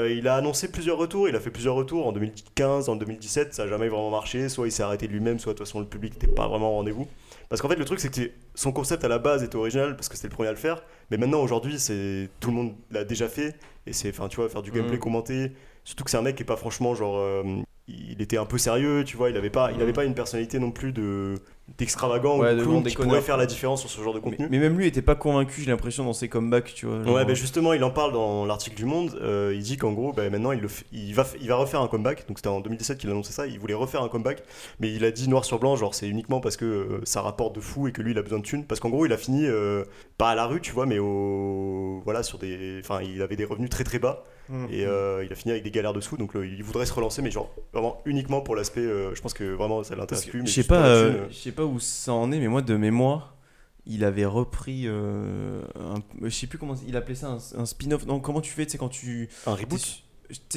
Il 0.09 0.27
a 0.27 0.35
annoncé 0.35 0.69
plusieurs 0.69 0.97
retours, 0.97 1.29
il 1.29 1.35
a 1.35 1.39
fait 1.39 1.49
plusieurs 1.51 1.75
retours 1.75 2.05
en 2.07 2.11
2015, 2.11 2.89
en 2.89 2.95
2017, 2.97 3.53
ça 3.53 3.63
a 3.63 3.67
jamais 3.67 3.87
vraiment 3.87 4.09
marché. 4.09 4.49
Soit 4.49 4.67
il 4.67 4.71
s'est 4.71 4.83
arrêté 4.83 5.07
lui-même, 5.07 5.39
soit 5.39 5.53
de 5.53 5.57
toute 5.57 5.67
façon 5.67 5.79
le 5.79 5.85
public 5.85 6.13
n'était 6.13 6.27
pas 6.27 6.47
vraiment 6.47 6.71
au 6.71 6.75
rendez-vous. 6.77 7.07
Parce 7.51 7.61
qu'en 7.61 7.67
fait 7.67 7.75
le 7.75 7.83
truc 7.83 7.99
c'est 7.99 8.09
que 8.09 8.31
son 8.55 8.71
concept 8.71 9.03
à 9.03 9.09
la 9.09 9.19
base 9.19 9.43
était 9.43 9.57
original 9.57 9.97
parce 9.97 10.07
que 10.07 10.15
c'était 10.15 10.29
le 10.29 10.33
premier 10.33 10.47
à 10.47 10.53
le 10.53 10.57
faire, 10.57 10.81
mais 11.09 11.17
maintenant 11.17 11.41
aujourd'hui 11.41 11.79
c'est 11.79 12.29
tout 12.39 12.49
le 12.49 12.55
monde 12.55 12.75
l'a 12.91 13.03
déjà 13.03 13.27
fait 13.27 13.55
et 13.85 13.91
c'est 13.91 14.09
enfin 14.09 14.29
tu 14.29 14.37
vois 14.37 14.47
faire 14.47 14.61
du 14.61 14.71
gameplay 14.71 14.93
Mhm. 14.95 14.99
commenté, 15.01 15.51
surtout 15.83 16.05
que 16.05 16.11
c'est 16.11 16.15
un 16.17 16.21
mec 16.21 16.37
qui 16.37 16.43
est 16.43 16.45
pas 16.45 16.55
franchement 16.55 16.95
genre 16.95 17.17
euh, 17.17 17.43
il 17.87 18.21
était 18.21 18.37
un 18.37 18.45
peu 18.45 18.57
sérieux, 18.57 19.03
tu 19.03 19.17
vois, 19.17 19.29
il 19.29 19.37
avait 19.37 19.49
pas 19.49 19.71
il 19.71 19.81
avait 19.81 19.93
pas 19.93 20.05
une 20.05 20.13
personnalité 20.15 20.59
non 20.59 20.71
plus 20.71 20.91
de 20.93 21.35
d'extravagant 21.77 22.37
Ouais, 22.37 22.51
ou 22.53 22.57
de 22.57 22.63
clown 22.63 22.83
qui 22.83 22.95
pourrait 22.95 23.21
faire 23.21 23.37
la 23.37 23.45
différence 23.45 23.79
sur 23.79 23.89
ce 23.89 24.01
genre 24.01 24.13
de 24.13 24.19
contenu. 24.19 24.45
mais 24.51 24.59
même 24.59 24.77
lui 24.77 24.87
était 24.87 25.01
pas 25.01 25.15
convaincu, 25.15 25.61
j'ai 25.61 25.71
l'impression, 25.71 26.03
dans 26.03 26.11
ses 26.11 26.27
comebacks, 26.27 26.73
tu 26.73 26.85
vois. 26.85 27.01
genre, 27.01 27.15
Ouais, 27.15 27.23
bah 27.23 27.33
justement, 27.33 27.71
il 27.71 27.81
en 27.85 27.91
parle 27.91 28.11
dans 28.11 28.45
l'article 28.45 28.75
du 28.75 28.83
Monde. 28.83 29.17
euh, 29.21 29.53
il 29.55 29.61
dit 29.63 29.77
qu'en 29.77 29.93
gros, 29.93 30.11
bah, 30.11 30.29
maintenant, 30.29 30.51
il, 30.51 30.59
le 30.59 30.67
il, 30.91 31.13
va, 31.13 31.25
il 31.39 31.47
va 31.47 31.55
refaire 31.55 31.79
un 31.79 31.87
comeback. 31.87 32.27
Donc, 32.27 32.39
c'était 32.39 32.49
en 32.49 32.59
2017 32.59 32.97
qu'il 32.97 33.09
annonçait 33.09 33.31
ça. 33.31 33.47
Il 33.47 33.57
voulait 33.57 33.73
refaire 33.73 34.03
un 34.03 34.09
comeback. 34.09 34.43
Mais 34.81 34.91
il 34.91 35.05
a 35.05 35.11
dit 35.11 35.29
noir 35.29 35.45
sur 35.45 35.59
blanc, 35.59 35.77
genre, 35.77 35.95
c'est 35.95 36.09
uniquement 36.09 36.41
parce 36.41 36.57
que 36.57 36.65
euh, 36.65 36.99
ça 37.05 37.21
rapporte 37.21 37.55
de 37.55 37.61
fou 37.61 37.87
et 37.87 37.93
que 37.93 38.01
lui, 38.01 38.11
il 38.11 38.17
a 38.17 38.21
besoin 38.21 38.39
de 38.39 38.43
thunes. 38.43 38.65
Parce 38.65 38.81
qu'en 38.81 38.89
gros, 38.89 39.05
il 39.05 39.13
a 39.13 39.17
fini, 39.17 39.45
euh, 39.45 39.85
pas 40.17 40.29
à 40.31 40.35
la 40.35 40.47
rue, 40.47 40.59
tu 40.59 40.73
vois, 40.73 40.85
mais 40.85 40.99
au. 40.99 42.01
Voilà, 42.03 42.21
sur 42.23 42.37
des. 42.37 42.79
Enfin, 42.83 42.99
il 43.01 43.21
avait 43.21 43.37
des 43.37 43.45
revenus 43.45 43.69
très 43.69 43.85
très 43.85 43.99
bas. 43.99 44.25
Mm. 44.51 44.65
Et 44.69 44.85
euh, 44.85 45.23
il 45.25 45.31
a 45.31 45.35
fini 45.35 45.51
avec 45.51 45.63
des 45.63 45.71
galères 45.71 45.93
dessous. 45.93 46.17
Donc, 46.17 46.33
le- 46.33 46.45
il 46.45 46.61
voudrait 46.63 46.85
se 46.85 46.93
relancer, 46.93 47.21
mais 47.21 47.31
genre, 47.31 47.49
vraiment 47.73 48.01
uniquement 48.05 48.41
pour 48.41 48.55
l'aspect. 48.55 48.81
euh, 48.81 49.15
je 49.15 49.21
pense 49.21 49.33
que 49.33 49.43
vraiment, 49.45 49.81
ça 49.83 49.95
l'intéresse 49.95 50.25
plus. 50.25 50.41
mais 50.41 50.45
Je 50.47 50.51
sais 50.51 50.55
juste 50.61 50.67
pour 50.67 50.77
pas, 50.77 50.83
la 50.83 50.89
euh, 50.89 51.11
thune, 51.13 51.21
euh. 51.21 51.27
je 51.29 51.35
sais 51.35 51.51
pas 51.51 51.63
où 51.65 51.79
ça 51.79 52.13
en 52.13 52.31
est, 52.31 52.39
mais 52.39 52.47
moi 52.49 52.61
de 52.61 52.75
mémoire, 52.75 53.35
il 53.85 54.03
avait 54.03 54.25
repris, 54.25 54.83
euh, 54.85 55.61
un- 55.79 56.01
je 56.21 56.29
sais 56.29 56.47
plus 56.47 56.57
comment 56.57 56.75
il 56.87 56.95
appelait 56.97 57.15
ça, 57.15 57.29
un, 57.29 57.59
un 57.61 57.65
spin-off. 57.65 58.05
Non, 58.05 58.19
comment 58.19 58.41
tu 58.41 58.51
fais, 58.51 58.65
tu 58.65 58.73
sais 58.73 58.77
quand 58.77 58.89
tu, 58.89 59.29
un 59.47 59.55
reboot 59.55 60.03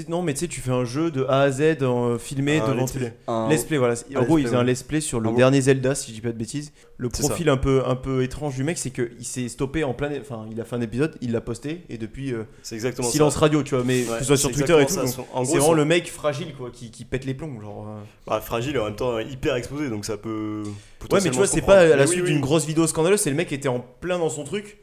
non, 0.08 0.22
mais 0.22 0.34
tu 0.34 0.40
sais, 0.40 0.48
tu 0.48 0.60
fais 0.60 0.70
un 0.70 0.84
jeu 0.84 1.10
de 1.10 1.24
A 1.24 1.40
à 1.42 1.50
Z 1.50 1.78
euh, 1.82 2.18
filmé 2.18 2.58
Un 2.58 2.68
devant 2.68 2.82
let's 2.82 2.92
play. 2.92 3.12
Un- 3.28 3.48
Let's 3.48 3.64
play, 3.64 3.76
voilà. 3.78 3.94
En 4.16 4.22
gros, 4.24 4.38
il 4.38 4.44
faisait 4.46 4.56
un 4.56 4.64
let's 4.64 4.82
play 4.82 5.00
sur 5.00 5.20
le 5.20 5.32
dernier 5.32 5.60
Zelda, 5.60 5.94
si 5.94 6.10
je 6.10 6.14
dis 6.14 6.20
pas 6.20 6.32
de 6.32 6.38
bêtises. 6.38 6.72
Le 6.96 7.08
profil 7.08 7.48
un 7.48 7.56
peu, 7.56 7.82
un 7.86 7.96
peu 7.96 8.22
étrange 8.22 8.54
du 8.54 8.62
mec, 8.62 8.78
c'est 8.78 8.90
qu'il 8.90 9.24
s'est 9.24 9.48
stoppé 9.48 9.82
en 9.84 9.94
plein. 9.94 10.10
Enfin, 10.20 10.46
il 10.50 10.60
a 10.60 10.64
fait 10.64 10.76
un 10.76 10.80
épisode, 10.80 11.16
il 11.20 11.32
l'a 11.32 11.40
posté, 11.40 11.82
et 11.88 11.98
depuis, 11.98 12.32
euh, 12.32 12.44
C'est 12.62 12.76
exactement 12.76 13.08
silence 13.08 13.34
ça. 13.34 13.40
radio, 13.40 13.62
tu 13.62 13.74
vois, 13.74 13.84
mais 13.84 14.04
Ouais, 14.06 14.12
que 14.14 14.18
ce 14.20 14.24
soit 14.24 14.36
sur 14.36 14.52
Twitter 14.52 14.80
et 14.80 14.86
tout. 14.86 14.94
C'est 14.94 15.44
vraiment 15.56 15.72
le 15.72 15.84
mec 15.84 16.08
fragile, 16.10 16.54
quoi, 16.54 16.70
qui, 16.70 16.90
qui 16.90 17.04
pète 17.04 17.24
les 17.24 17.34
plombs. 17.34 17.60
Genre, 17.60 17.88
euh. 17.88 18.00
Bah, 18.26 18.40
fragile 18.40 18.76
et 18.76 18.78
en 18.78 18.84
même 18.84 18.96
temps 18.96 19.18
hyper 19.18 19.56
exposé, 19.56 19.88
donc 19.90 20.04
ça 20.04 20.16
peut. 20.16 20.62
Ouais, 21.10 21.20
mais 21.22 21.30
tu 21.30 21.36
vois, 21.36 21.46
c'est 21.46 21.62
pas 21.62 21.80
à 21.80 21.96
la 21.96 22.06
suite 22.06 22.22
oui, 22.22 22.30
d'une 22.30 22.40
grosse 22.40 22.64
vidéo 22.64 22.86
scandaleuse, 22.86 23.20
c'est 23.20 23.30
le 23.30 23.36
mec 23.36 23.48
qui 23.48 23.54
était 23.54 23.68
en 23.68 23.80
plein 23.80 24.18
dans 24.18 24.30
son 24.30 24.44
truc, 24.44 24.78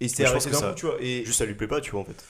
et 0.00 0.08
c'est 0.08 0.24
arrêté 0.24 0.50
d'un 0.50 0.60
coup, 0.60 0.74
tu 0.76 0.86
vois. 0.86 0.94
Et 1.00 1.24
Juste 1.24 1.38
ça 1.40 1.44
lui 1.44 1.54
plaît 1.54 1.66
pas, 1.66 1.80
tu 1.80 1.90
vois, 1.90 2.00
en 2.00 2.04
fait. 2.04 2.24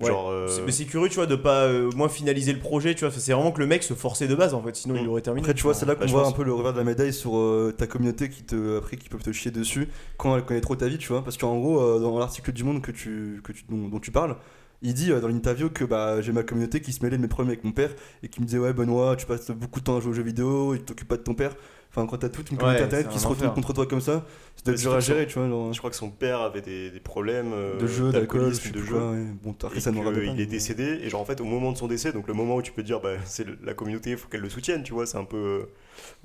Ouais. 0.00 0.08
Genre. 0.08 0.30
euh, 0.30 0.46
c'est- 0.48 0.62
mais 0.62 0.72
c'est 0.72 0.86
curieux, 0.86 1.08
tu 1.08 1.16
vois, 1.16 1.26
de 1.26 1.34
pas 1.36 1.64
euh, 1.66 1.90
moins 1.94 2.08
finaliser 2.08 2.52
le 2.52 2.58
projet, 2.58 2.94
tu 2.94 3.04
vois. 3.04 3.12
C'est 3.14 3.32
vraiment 3.32 3.52
que 3.52 3.60
le 3.60 3.66
mec 3.66 3.82
se 3.82 3.92
forçait 3.94 4.28
de 4.28 4.34
base, 4.34 4.54
en 4.54 4.62
fait, 4.62 4.74
sinon 4.74 4.94
Mm. 4.94 4.98
il 5.02 5.08
aurait 5.08 5.20
terminé. 5.20 5.44
Après, 5.44 5.54
tu 5.54 5.62
vois, 5.62 5.74
c'est 5.74 5.84
là 5.86 5.94
qu'on 5.94 6.06
voit 6.06 6.22
pense. 6.22 6.32
un 6.32 6.36
peu 6.36 6.42
le 6.44 6.52
revers 6.54 6.72
de 6.72 6.78
la 6.78 6.84
médaille 6.84 7.12
sur 7.12 7.36
euh, 7.36 7.74
ta 7.76 7.86
communauté 7.86 8.28
qui 8.30 8.42
te, 8.42 8.78
après, 8.78 8.96
qui 8.96 9.08
peuvent 9.08 9.22
te 9.22 9.32
chier 9.32 9.50
dessus 9.50 9.88
quand 10.16 10.34
elle 10.36 10.44
connaît 10.44 10.60
trop 10.62 10.74
ta 10.76 10.88
vie, 10.88 10.98
tu 10.98 11.08
vois. 11.08 11.22
Parce 11.22 11.36
qu'en 11.36 11.58
gros, 11.58 11.80
euh, 11.80 11.98
dans 12.00 12.18
l'article 12.18 12.52
du 12.52 12.64
Monde 12.64 12.80
que 12.80 12.90
tu, 12.92 13.40
que 13.44 13.52
tu, 13.52 13.64
dont, 13.68 13.88
dont 13.88 14.00
tu 14.00 14.10
parles, 14.10 14.36
il 14.82 14.94
dit 14.94 15.12
euh, 15.12 15.20
dans 15.20 15.28
l'interview 15.28 15.70
que 15.70 15.84
bah, 15.84 16.20
j'ai 16.22 16.32
ma 16.32 16.42
communauté 16.42 16.80
qui 16.80 16.92
se 16.92 17.02
mêlait 17.04 17.16
de 17.16 17.22
mes 17.22 17.28
problèmes 17.28 17.50
avec 17.52 17.64
mon 17.64 17.72
père 17.72 17.90
et 18.22 18.28
qui 18.28 18.40
me 18.40 18.46
disait 18.46 18.58
Ouais, 18.58 18.72
Benoît, 18.72 19.16
tu 19.16 19.26
passes 19.26 19.50
beaucoup 19.50 19.80
de 19.80 19.84
temps 19.84 19.96
à 19.96 20.00
jouer 20.00 20.10
aux 20.10 20.14
jeux 20.14 20.22
vidéo, 20.22 20.74
il 20.74 20.82
t'occupe 20.82 21.08
pas 21.08 21.16
de 21.16 21.22
ton 21.22 21.34
père. 21.34 21.54
Enfin, 21.92 22.06
quand 22.06 22.18
t'as 22.18 22.28
toute 22.28 22.50
une 22.52 22.56
communauté 22.56 22.82
Ouais, 22.82 22.86
internet 22.86 23.08
qui 23.08 23.18
se 23.18 23.26
retourne 23.26 23.52
contre 23.52 23.72
toi 23.72 23.84
comme 23.84 24.00
ça, 24.00 24.24
c'est 24.56 24.70
Ouais, 24.70 24.76
dur 24.76 24.94
à 24.94 25.00
gérer, 25.00 25.26
tu 25.26 25.38
vois. 25.40 25.48
genre, 25.48 25.72
Je 25.72 25.78
crois 25.78 25.90
que 25.90 25.96
son 25.96 26.08
père 26.10 26.40
avait 26.40 26.60
des, 26.60 26.90
des 26.90 27.00
problèmes 27.00 27.52
euh, 27.52 27.80
de 27.80 27.86
jeux, 27.88 28.12
d'alcool, 28.12 28.52
de 28.52 28.80
ouais. 28.80 29.26
Bon, 29.42 29.56
Et 29.74 29.80
ça 29.80 29.90
que 29.90 29.96
pas. 29.98 30.12
il 30.12 30.40
est 30.40 30.46
décédé, 30.46 31.00
et 31.02 31.10
genre 31.10 31.20
en 31.20 31.24
fait, 31.24 31.40
au 31.40 31.44
moment 31.44 31.72
de 31.72 31.76
son 31.76 31.88
décès, 31.88 32.12
donc 32.12 32.28
le 32.28 32.34
moment 32.34 32.54
où 32.56 32.62
tu 32.62 32.70
peux 32.70 32.84
dire, 32.84 33.00
bah, 33.00 33.14
c'est 33.24 33.44
la 33.64 33.74
communauté, 33.74 34.10
il 34.10 34.16
faut 34.16 34.28
qu'elle 34.28 34.40
le 34.40 34.48
soutienne, 34.50 34.84
tu 34.84 34.92
vois, 34.92 35.04
c'est 35.06 35.18
un 35.18 35.24
peu. 35.24 35.66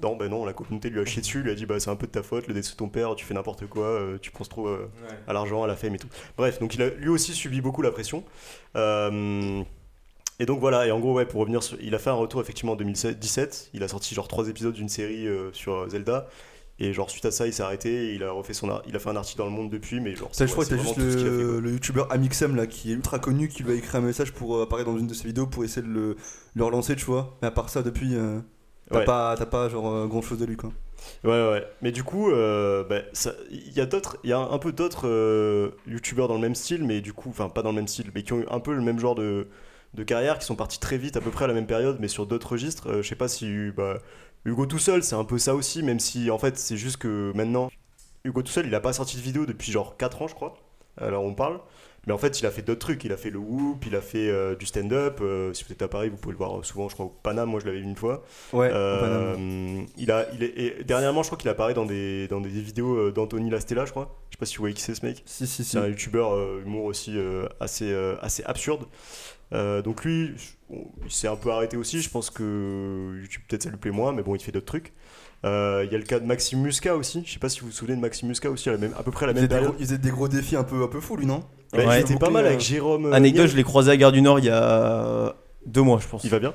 Non, 0.01 0.15
bah 0.15 0.27
non, 0.27 0.45
la 0.45 0.53
communauté 0.53 0.89
lui 0.89 0.99
a 0.99 1.05
chié 1.05 1.21
dessus, 1.21 1.41
lui 1.41 1.51
a 1.51 1.55
dit, 1.55 1.65
bah 1.65 1.79
c'est 1.79 1.89
un 1.89 1.95
peu 1.95 2.07
de 2.07 2.11
ta 2.11 2.23
faute, 2.23 2.47
le 2.47 2.53
décès 2.53 2.71
de 2.73 2.77
ton 2.77 2.89
père, 2.89 3.15
tu 3.15 3.25
fais 3.25 3.33
n'importe 3.33 3.65
quoi, 3.67 3.85
euh, 3.85 4.17
tu 4.21 4.31
penses 4.31 4.49
trop 4.49 4.67
euh, 4.67 4.89
à 5.27 5.33
l'argent, 5.33 5.63
à 5.63 5.67
la 5.67 5.75
fame 5.75 5.95
et 5.95 5.99
tout. 5.99 6.09
Bref, 6.37 6.59
donc 6.59 6.75
il 6.75 6.81
a 6.81 6.89
lui 6.89 7.09
aussi 7.09 7.33
subi 7.33 7.61
beaucoup 7.61 7.81
la 7.81 7.91
pression. 7.91 8.23
Euh, 8.75 9.61
et 10.39 10.45
donc 10.45 10.59
voilà, 10.59 10.85
et 10.85 10.91
en 10.91 10.99
gros, 10.99 11.13
ouais, 11.13 11.25
pour 11.25 11.39
revenir, 11.41 11.63
sur- 11.63 11.77
il 11.81 11.95
a 11.95 11.99
fait 11.99 12.09
un 12.09 12.13
retour 12.13 12.41
effectivement 12.41 12.73
en 12.73 12.75
2017. 12.75 13.69
Il 13.73 13.83
a 13.83 13.87
sorti 13.87 14.13
genre 14.13 14.27
trois 14.27 14.49
épisodes 14.49 14.73
d'une 14.73 14.89
série 14.89 15.27
euh, 15.27 15.51
sur 15.53 15.89
Zelda. 15.89 16.27
Et 16.77 16.91
genre 16.91 17.09
suite 17.09 17.23
à 17.23 17.31
ça, 17.31 17.47
il 17.47 17.53
s'est 17.53 17.63
arrêté. 17.63 18.09
et 18.09 18.15
il 18.15 18.23
a 18.23 18.31
refait 18.33 18.53
son, 18.53 18.67
ar- 18.69 18.81
il 18.85 18.93
a 18.97 18.99
fait 18.99 19.07
un 19.09 19.15
article 19.15 19.37
dans 19.37 19.45
le 19.45 19.51
monde 19.51 19.69
depuis, 19.69 20.01
mais 20.01 20.13
genre. 20.13 20.27
Ça, 20.33 20.45
je 20.45 20.51
crois 20.51 20.65
que 20.65 20.71
t'as 20.71 20.75
juste 20.75 20.95
fait, 20.95 21.23
le, 21.23 21.61
le 21.61 21.71
youtubeur 21.71 22.11
Amixem 22.11 22.53
là 22.57 22.67
qui 22.67 22.91
est 22.91 22.95
ultra 22.95 23.17
connu 23.17 23.47
qui 23.47 23.63
lui 23.63 23.71
a 23.71 23.75
écrit 23.75 23.97
un 23.97 24.01
message 24.01 24.33
pour 24.33 24.61
apparaître 24.61 24.91
dans 24.91 24.97
une 24.97 25.07
de 25.07 25.13
ses 25.13 25.25
vidéos 25.25 25.47
pour 25.47 25.63
essayer 25.63 25.87
de 25.87 25.91
le, 25.91 26.17
le 26.53 26.63
relancer, 26.65 26.97
tu 26.97 27.05
vois. 27.05 27.37
Mais 27.41 27.47
à 27.47 27.51
part 27.51 27.69
ça, 27.69 27.81
depuis, 27.81 28.13
euh, 28.15 28.41
t'as 28.91 28.99
Ouais. 28.99 29.05
pas, 29.05 29.35
pas 29.37 29.69
genre 29.69 30.07
grand 30.07 30.21
chose 30.21 30.39
de 30.39 30.45
lui 30.45 30.57
quoi. 30.57 30.71
Ouais, 31.23 31.31
ouais. 31.49 31.65
Mais 31.81 31.91
du 31.91 32.03
coup, 32.03 32.31
euh, 32.31 32.83
bah, 32.83 33.01
il 33.51 33.73
y 33.73 33.81
a 33.81 33.85
d'autres, 33.85 34.17
il 34.23 34.29
y 34.29 34.33
a 34.33 34.39
un 34.39 34.57
peu 34.59 34.71
d'autres 34.71 35.07
euh, 35.07 35.71
youtubeurs 35.87 36.27
dans 36.27 36.35
le 36.35 36.39
même 36.41 36.55
style, 36.55 36.83
mais 36.83 37.01
du 37.01 37.13
coup, 37.13 37.29
enfin 37.29 37.49
pas 37.49 37.61
dans 37.61 37.69
le 37.69 37.75
même 37.75 37.87
style, 37.87 38.11
mais 38.13 38.23
qui 38.23 38.33
ont 38.33 38.39
eu 38.41 38.45
un 38.49 38.59
peu 38.59 38.73
le 38.73 38.81
même 38.81 38.99
genre 38.99 39.15
de, 39.15 39.47
de 39.93 40.03
carrière, 40.03 40.39
qui 40.39 40.45
sont 40.45 40.55
partis 40.55 40.79
très 40.79 40.97
vite, 40.97 41.17
à 41.17 41.21
peu 41.21 41.31
près 41.31 41.45
à 41.45 41.47
la 41.47 41.53
même 41.53 41.67
période, 41.67 41.97
mais 41.99 42.07
sur 42.07 42.25
d'autres 42.25 42.51
registres. 42.53 42.89
Euh, 42.89 43.01
je 43.01 43.07
sais 43.09 43.15
pas 43.15 43.27
si 43.27 43.71
bah, 43.71 43.99
Hugo 44.45 44.65
tout 44.65 44.79
seul, 44.79 45.03
c'est 45.03 45.15
un 45.15 45.25
peu 45.25 45.37
ça 45.37 45.55
aussi, 45.55 45.83
même 45.83 45.99
si 45.99 46.29
en 46.31 46.37
fait 46.39 46.57
c'est 46.57 46.77
juste 46.77 46.97
que 46.97 47.31
maintenant, 47.35 47.69
Hugo 48.23 48.41
tout 48.43 48.51
seul, 48.51 48.67
il 48.67 48.75
a 48.75 48.79
pas 48.81 48.93
sorti 48.93 49.17
de 49.17 49.21
vidéo 49.21 49.45
depuis 49.45 49.71
genre 49.71 49.97
4 49.97 50.21
ans, 50.21 50.27
je 50.27 50.35
crois. 50.35 50.55
Alors 50.97 51.23
on 51.23 51.33
parle. 51.33 51.59
Mais 52.07 52.13
en 52.13 52.17
fait, 52.17 52.39
il 52.39 52.45
a 52.45 52.51
fait 52.51 52.61
d'autres 52.61 52.79
trucs. 52.79 53.03
Il 53.03 53.11
a 53.11 53.17
fait 53.17 53.29
le 53.31 53.39
Whoop, 53.39 53.83
il 53.87 53.95
a 53.95 54.01
fait 54.01 54.29
euh, 54.29 54.55
du 54.55 54.65
stand-up. 54.65 55.19
Euh, 55.21 55.53
si 55.53 55.63
vous 55.63 55.71
êtes 55.71 55.81
à 55.81 55.87
Paris, 55.87 56.09
vous 56.09 56.17
pouvez 56.17 56.33
le 56.33 56.37
voir 56.37 56.63
souvent, 56.63 56.87
je 56.87 56.93
crois, 56.93 57.07
au 57.07 57.09
Paname. 57.23 57.49
Moi, 57.49 57.59
je 57.59 57.65
l'avais 57.65 57.79
vu 57.79 57.83
une 57.83 57.95
fois. 57.95 58.23
Ouais, 58.53 58.69
Euh, 58.71 58.99
Paname. 59.33 59.85
il 59.97 60.11
a, 60.11 60.27
il 60.33 60.43
est, 60.43 60.53
et 60.57 60.83
dernièrement, 60.83 61.23
je 61.23 61.29
crois 61.29 61.37
qu'il 61.37 61.49
apparaît 61.49 61.73
dans 61.73 61.85
des, 61.85 62.27
dans 62.27 62.41
des 62.41 62.49
vidéos 62.49 62.95
euh, 62.95 63.11
d'Anthony 63.11 63.49
Lastella, 63.49 63.85
je 63.85 63.91
crois. 63.91 64.15
Je 64.29 64.35
sais 64.35 64.39
pas 64.39 64.45
si 64.45 64.57
vous 64.57 64.61
voyez 64.61 64.75
qui 64.75 64.81
c'est 64.83 64.93
ce 64.95 65.05
mec. 65.05 65.23
Si, 65.25 65.47
si, 65.47 65.63
si. 65.63 65.71
C'est 65.71 65.77
un 65.79 65.87
youtubeur 65.87 66.37
humour 66.59 66.85
aussi 66.85 67.17
assez, 67.59 67.93
assez 68.21 68.43
absurde. 68.43 68.85
Donc 69.51 70.03
lui, 70.03 70.31
il 70.69 71.11
s'est 71.11 71.27
un 71.29 71.35
peu 71.37 71.51
arrêté 71.51 71.77
aussi. 71.77 72.01
Je 72.01 72.09
pense 72.09 72.29
que 72.29 73.17
YouTube 73.21 73.41
peut-être 73.47 73.63
ça 73.63 73.69
lui 73.69 73.77
plaît 73.77 73.91
moins, 73.91 74.11
mais 74.11 74.21
bon, 74.23 74.35
il 74.35 74.41
fait 74.41 74.51
d'autres 74.51 74.65
trucs. 74.65 74.93
Euh, 75.45 75.83
Il 75.85 75.91
y 75.91 75.95
a 75.95 75.97
le 75.97 76.03
cas 76.03 76.19
de 76.19 76.25
Maxime 76.25 76.59
Musca 76.61 76.95
aussi. 76.95 77.23
Je 77.25 77.33
sais 77.33 77.39
pas 77.39 77.49
si 77.49 77.59
vous 77.61 77.67
vous 77.67 77.71
souvenez 77.71 77.95
de 77.95 78.01
Maxime 78.01 78.27
Musca 78.27 78.49
aussi 78.49 78.67
à, 78.69 78.73
la 78.73 78.77
même, 78.79 78.93
à 78.97 79.03
peu 79.03 79.11
près 79.11 79.25
à 79.25 79.27
la 79.27 79.33
il, 79.33 79.41
même 79.41 79.47
période. 79.47 79.69
gros, 79.71 79.77
il 79.79 79.85
faisait 79.85 79.97
des 79.99 80.09
gros 80.09 80.27
défis 80.27 80.55
un 80.55 80.63
peu, 80.63 80.83
un 80.83 80.87
peu 80.87 80.99
fous 80.99 81.15
lui, 81.17 81.25
non? 81.25 81.43
Bah, 81.73 81.85
Ouais. 81.85 81.97
Il 81.99 82.01
était 82.01 82.15
pas 82.19 82.29
mal 82.29 82.45
avec 82.45 82.59
Jérôme. 82.61 83.07
euh, 83.07 83.11
Anecdote, 83.13 83.47
je 83.47 83.55
l'ai 83.55 83.63
croisé 83.63 83.91
à 83.91 83.97
Gare 83.97 84.11
du 84.11 84.21
Nord 84.21 84.39
il 84.39 84.45
y 84.45 84.49
a 84.49 85.35
deux 85.65 85.81
mois, 85.81 85.99
je 86.01 86.07
pense. 86.07 86.23
Il 86.23 86.29
va 86.29 86.39
bien? 86.39 86.53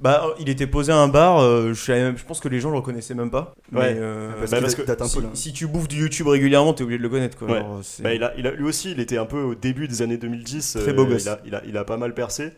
Bah, 0.00 0.34
il 0.38 0.48
était 0.48 0.66
posé 0.66 0.92
à 0.92 0.96
un 0.96 1.08
bar, 1.08 1.40
euh, 1.40 1.74
je, 1.74 1.84
savais 1.84 2.00
même- 2.02 2.16
je 2.16 2.24
pense 2.24 2.40
que 2.40 2.48
les 2.48 2.58
gens 2.58 2.70
le 2.70 2.76
reconnaissaient 2.78 3.12
même 3.14 3.30
pas. 3.30 3.52
Ouais. 3.70 3.92
Mais, 3.94 4.00
euh, 4.00 4.30
Parce 4.38 4.50
bah, 4.50 4.60
parce 4.62 4.74
que 4.74 4.80
date 4.82 5.02
un 5.02 5.06
si, 5.06 5.16
peu 5.18 5.22
là. 5.24 5.28
si 5.34 5.52
tu 5.52 5.66
bouffes 5.66 5.88
du 5.88 6.00
YouTube 6.00 6.26
régulièrement, 6.28 6.72
t'es 6.72 6.82
obligé 6.84 6.96
de 6.96 7.02
le 7.02 7.10
connaître. 7.10 7.36
Quoi. 7.36 7.48
Ouais. 7.48 7.62
Bah, 8.00 8.14
il 8.14 8.24
a, 8.24 8.32
il 8.38 8.46
a- 8.46 8.50
lui 8.52 8.64
aussi, 8.64 8.92
il 8.92 9.00
était 9.00 9.18
un 9.18 9.26
peu 9.26 9.42
au 9.42 9.54
début 9.54 9.88
des 9.88 10.00
années 10.00 10.16
2010. 10.16 10.78
Très 10.80 10.94
beau 10.94 11.02
euh, 11.02 11.06
gosse. 11.10 11.24
Il 11.24 11.28
a, 11.28 11.40
il, 11.44 11.54
a, 11.54 11.62
il 11.66 11.76
a 11.76 11.84
pas 11.84 11.98
mal 11.98 12.14
percé. 12.14 12.50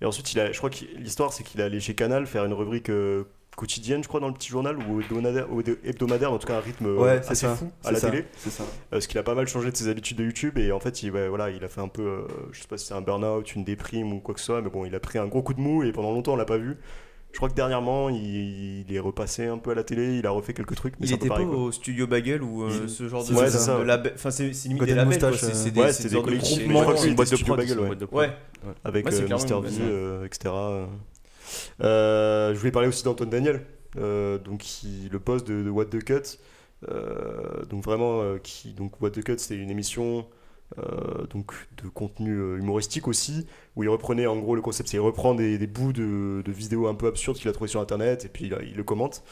Et 0.00 0.06
ensuite, 0.06 0.32
il 0.32 0.40
a, 0.40 0.50
je 0.52 0.56
crois 0.56 0.70
que 0.70 0.76
l'histoire, 0.98 1.34
c'est 1.34 1.42
qu'il 1.42 1.60
est 1.60 1.64
allé 1.64 1.80
chez 1.80 1.94
Canal 1.94 2.26
faire 2.26 2.46
une 2.46 2.54
rubrique 2.54 2.88
euh, 2.88 3.24
quotidienne, 3.56 4.02
je 4.02 4.08
crois, 4.08 4.20
dans 4.20 4.28
le 4.28 4.34
petit 4.34 4.48
journal, 4.50 4.76
ou 4.88 5.00
hebdomadaire, 5.00 5.50
ou 5.52 5.60
hebdomadaire 5.84 6.30
en 6.32 6.38
tout 6.38 6.46
cas 6.46 6.56
un 6.58 6.60
rythme 6.60 6.86
euh, 6.86 6.96
Ouais, 6.98 7.10
assez 7.18 7.34
ça. 7.34 7.54
fou 7.56 7.70
à 7.84 7.90
la 7.92 7.98
ça, 7.98 8.10
télé. 8.10 8.24
Ça. 8.38 8.62
Euh, 8.62 8.66
Parce 8.90 9.06
qu'il 9.06 9.18
a 9.18 9.22
pas 9.22 9.34
mal 9.34 9.48
changé 9.48 9.70
de 9.72 9.76
ses 9.76 9.88
habitudes 9.88 10.18
de 10.18 10.24
YouTube. 10.24 10.58
Et 10.58 10.70
en 10.72 10.78
fait, 10.80 11.02
il, 11.02 11.10
ouais, 11.10 11.28
voilà, 11.28 11.50
il 11.50 11.64
a 11.64 11.68
fait 11.68 11.80
un 11.80 11.88
peu, 11.88 12.02
euh, 12.02 12.20
je 12.52 12.60
sais 12.60 12.68
pas 12.68 12.76
si 12.78 12.86
c'est 12.86 12.94
un 12.94 13.00
burn-out, 13.00 13.54
une 13.54 13.64
déprime 13.64 14.12
ou 14.12 14.20
quoi 14.20 14.34
que 14.34 14.40
ce 14.40 14.46
soit, 14.46 14.62
mais 14.62 14.70
bon, 14.70 14.84
il 14.84 14.94
a 14.94 15.00
pris 15.00 15.18
un 15.18 15.26
gros 15.26 15.42
coup 15.42 15.54
de 15.54 15.60
mou 15.60 15.82
et 15.82 15.92
pendant 15.92 16.12
longtemps, 16.12 16.34
on 16.34 16.36
l'a 16.36 16.44
pas 16.44 16.58
vu. 16.58 16.76
Je 17.32 17.38
crois 17.38 17.50
que 17.50 17.54
dernièrement, 17.54 18.08
il, 18.08 18.86
il 18.88 18.94
est 18.94 18.98
repassé 18.98 19.44
un 19.46 19.58
peu 19.58 19.70
à 19.72 19.74
la 19.74 19.84
télé, 19.84 20.16
il 20.18 20.26
a 20.26 20.30
refait 20.30 20.54
quelques 20.54 20.74
trucs. 20.74 20.94
Mais 21.00 21.06
il 21.06 21.08
c'est 21.10 21.14
un 21.16 21.18
peu 21.18 21.26
était 21.26 21.34
pas 21.34 21.42
au 21.42 21.70
studio 21.70 22.06
Bagel 22.06 22.42
ou 22.42 22.62
euh, 22.62 22.70
Il- 22.84 22.88
ce 22.88 23.08
genre 23.08 23.26
de, 23.26 23.34
Ouais, 23.34 23.50
c'est 23.50 23.84
label- 23.84 24.12
Enfin, 24.14 24.30
c'est 24.30 24.44
limite 24.48 24.84
des 24.84 24.94
labels, 24.94 25.18
C'est 25.20 25.24
euh, 25.26 25.32
c'est 25.52 25.70
des, 25.70 25.80
ouais, 25.80 25.92
des 25.92 26.02
des 26.04 26.14
de 26.14 26.20
collectifs. 26.20 26.58
groupements. 26.60 26.78
Je 26.78 26.82
crois 26.84 26.94
que 26.94 27.00
c'est 27.00 27.08
une 27.08 27.14
boîte 27.14 27.98
de 28.00 28.04
prod. 28.06 28.08
Ouais. 28.12 28.30
avec 28.84 29.04
Mister 29.04 29.54
V, 29.60 30.24
etc. 30.24 30.50
Euh, 31.82 32.54
je 32.54 32.58
voulais 32.58 32.72
parler 32.72 32.88
aussi 32.88 33.04
d'Antoine 33.04 33.30
Daniel, 33.30 33.64
euh, 33.98 34.38
donc 34.38 34.60
qui, 34.60 35.08
le 35.10 35.20
poste 35.20 35.46
de, 35.46 35.62
de 35.62 35.70
What 35.70 35.86
the 35.86 36.02
Cut. 36.02 36.38
Euh, 36.90 37.64
donc 37.64 37.84
vraiment, 37.84 38.36
qui, 38.42 38.72
donc 38.72 39.00
What 39.00 39.10
the 39.10 39.22
Cut, 39.22 39.38
c'était 39.38 39.56
une 39.56 39.70
émission 39.70 40.26
euh, 40.78 41.26
donc 41.30 41.52
de 41.80 41.88
contenu 41.88 42.32
euh, 42.32 42.58
humoristique 42.58 43.06
aussi, 43.06 43.46
où 43.76 43.84
il 43.84 43.88
reprenait 43.88 44.26
en 44.26 44.36
gros 44.36 44.56
le 44.56 44.62
concept, 44.62 44.88
c'est 44.88 44.96
il 44.96 45.00
reprend 45.00 45.34
des, 45.34 45.58
des 45.58 45.68
bouts 45.68 45.92
de, 45.92 46.42
de 46.44 46.52
vidéos 46.52 46.88
un 46.88 46.94
peu 46.94 47.06
absurdes 47.06 47.36
qu'il 47.36 47.48
a 47.48 47.52
trouvé 47.52 47.68
sur 47.68 47.80
internet 47.80 48.24
et 48.24 48.28
puis 48.28 48.46
il, 48.46 48.58
il 48.68 48.74
le 48.74 48.82
commente. 48.82 49.22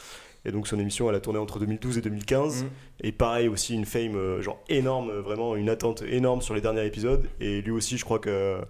Et 0.44 0.52
donc 0.52 0.68
son 0.68 0.78
émission, 0.78 1.08
elle 1.08 1.16
a 1.16 1.20
tourné 1.20 1.40
entre 1.40 1.58
2012 1.58 1.98
et 1.98 2.00
2015. 2.02 2.62
Mhm. 2.62 2.70
Et 3.00 3.12
pareil 3.12 3.48
aussi 3.48 3.74
une 3.74 3.84
fame 3.84 4.14
euh, 4.14 4.42
genre 4.42 4.62
énorme, 4.68 5.10
vraiment 5.10 5.56
une 5.56 5.68
attente 5.68 6.02
énorme 6.02 6.40
sur 6.40 6.54
les 6.54 6.60
derniers 6.60 6.86
épisodes. 6.86 7.28
Et 7.40 7.62
lui 7.62 7.72
aussi, 7.72 7.98
je 7.98 8.04
crois 8.04 8.20
que 8.20 8.60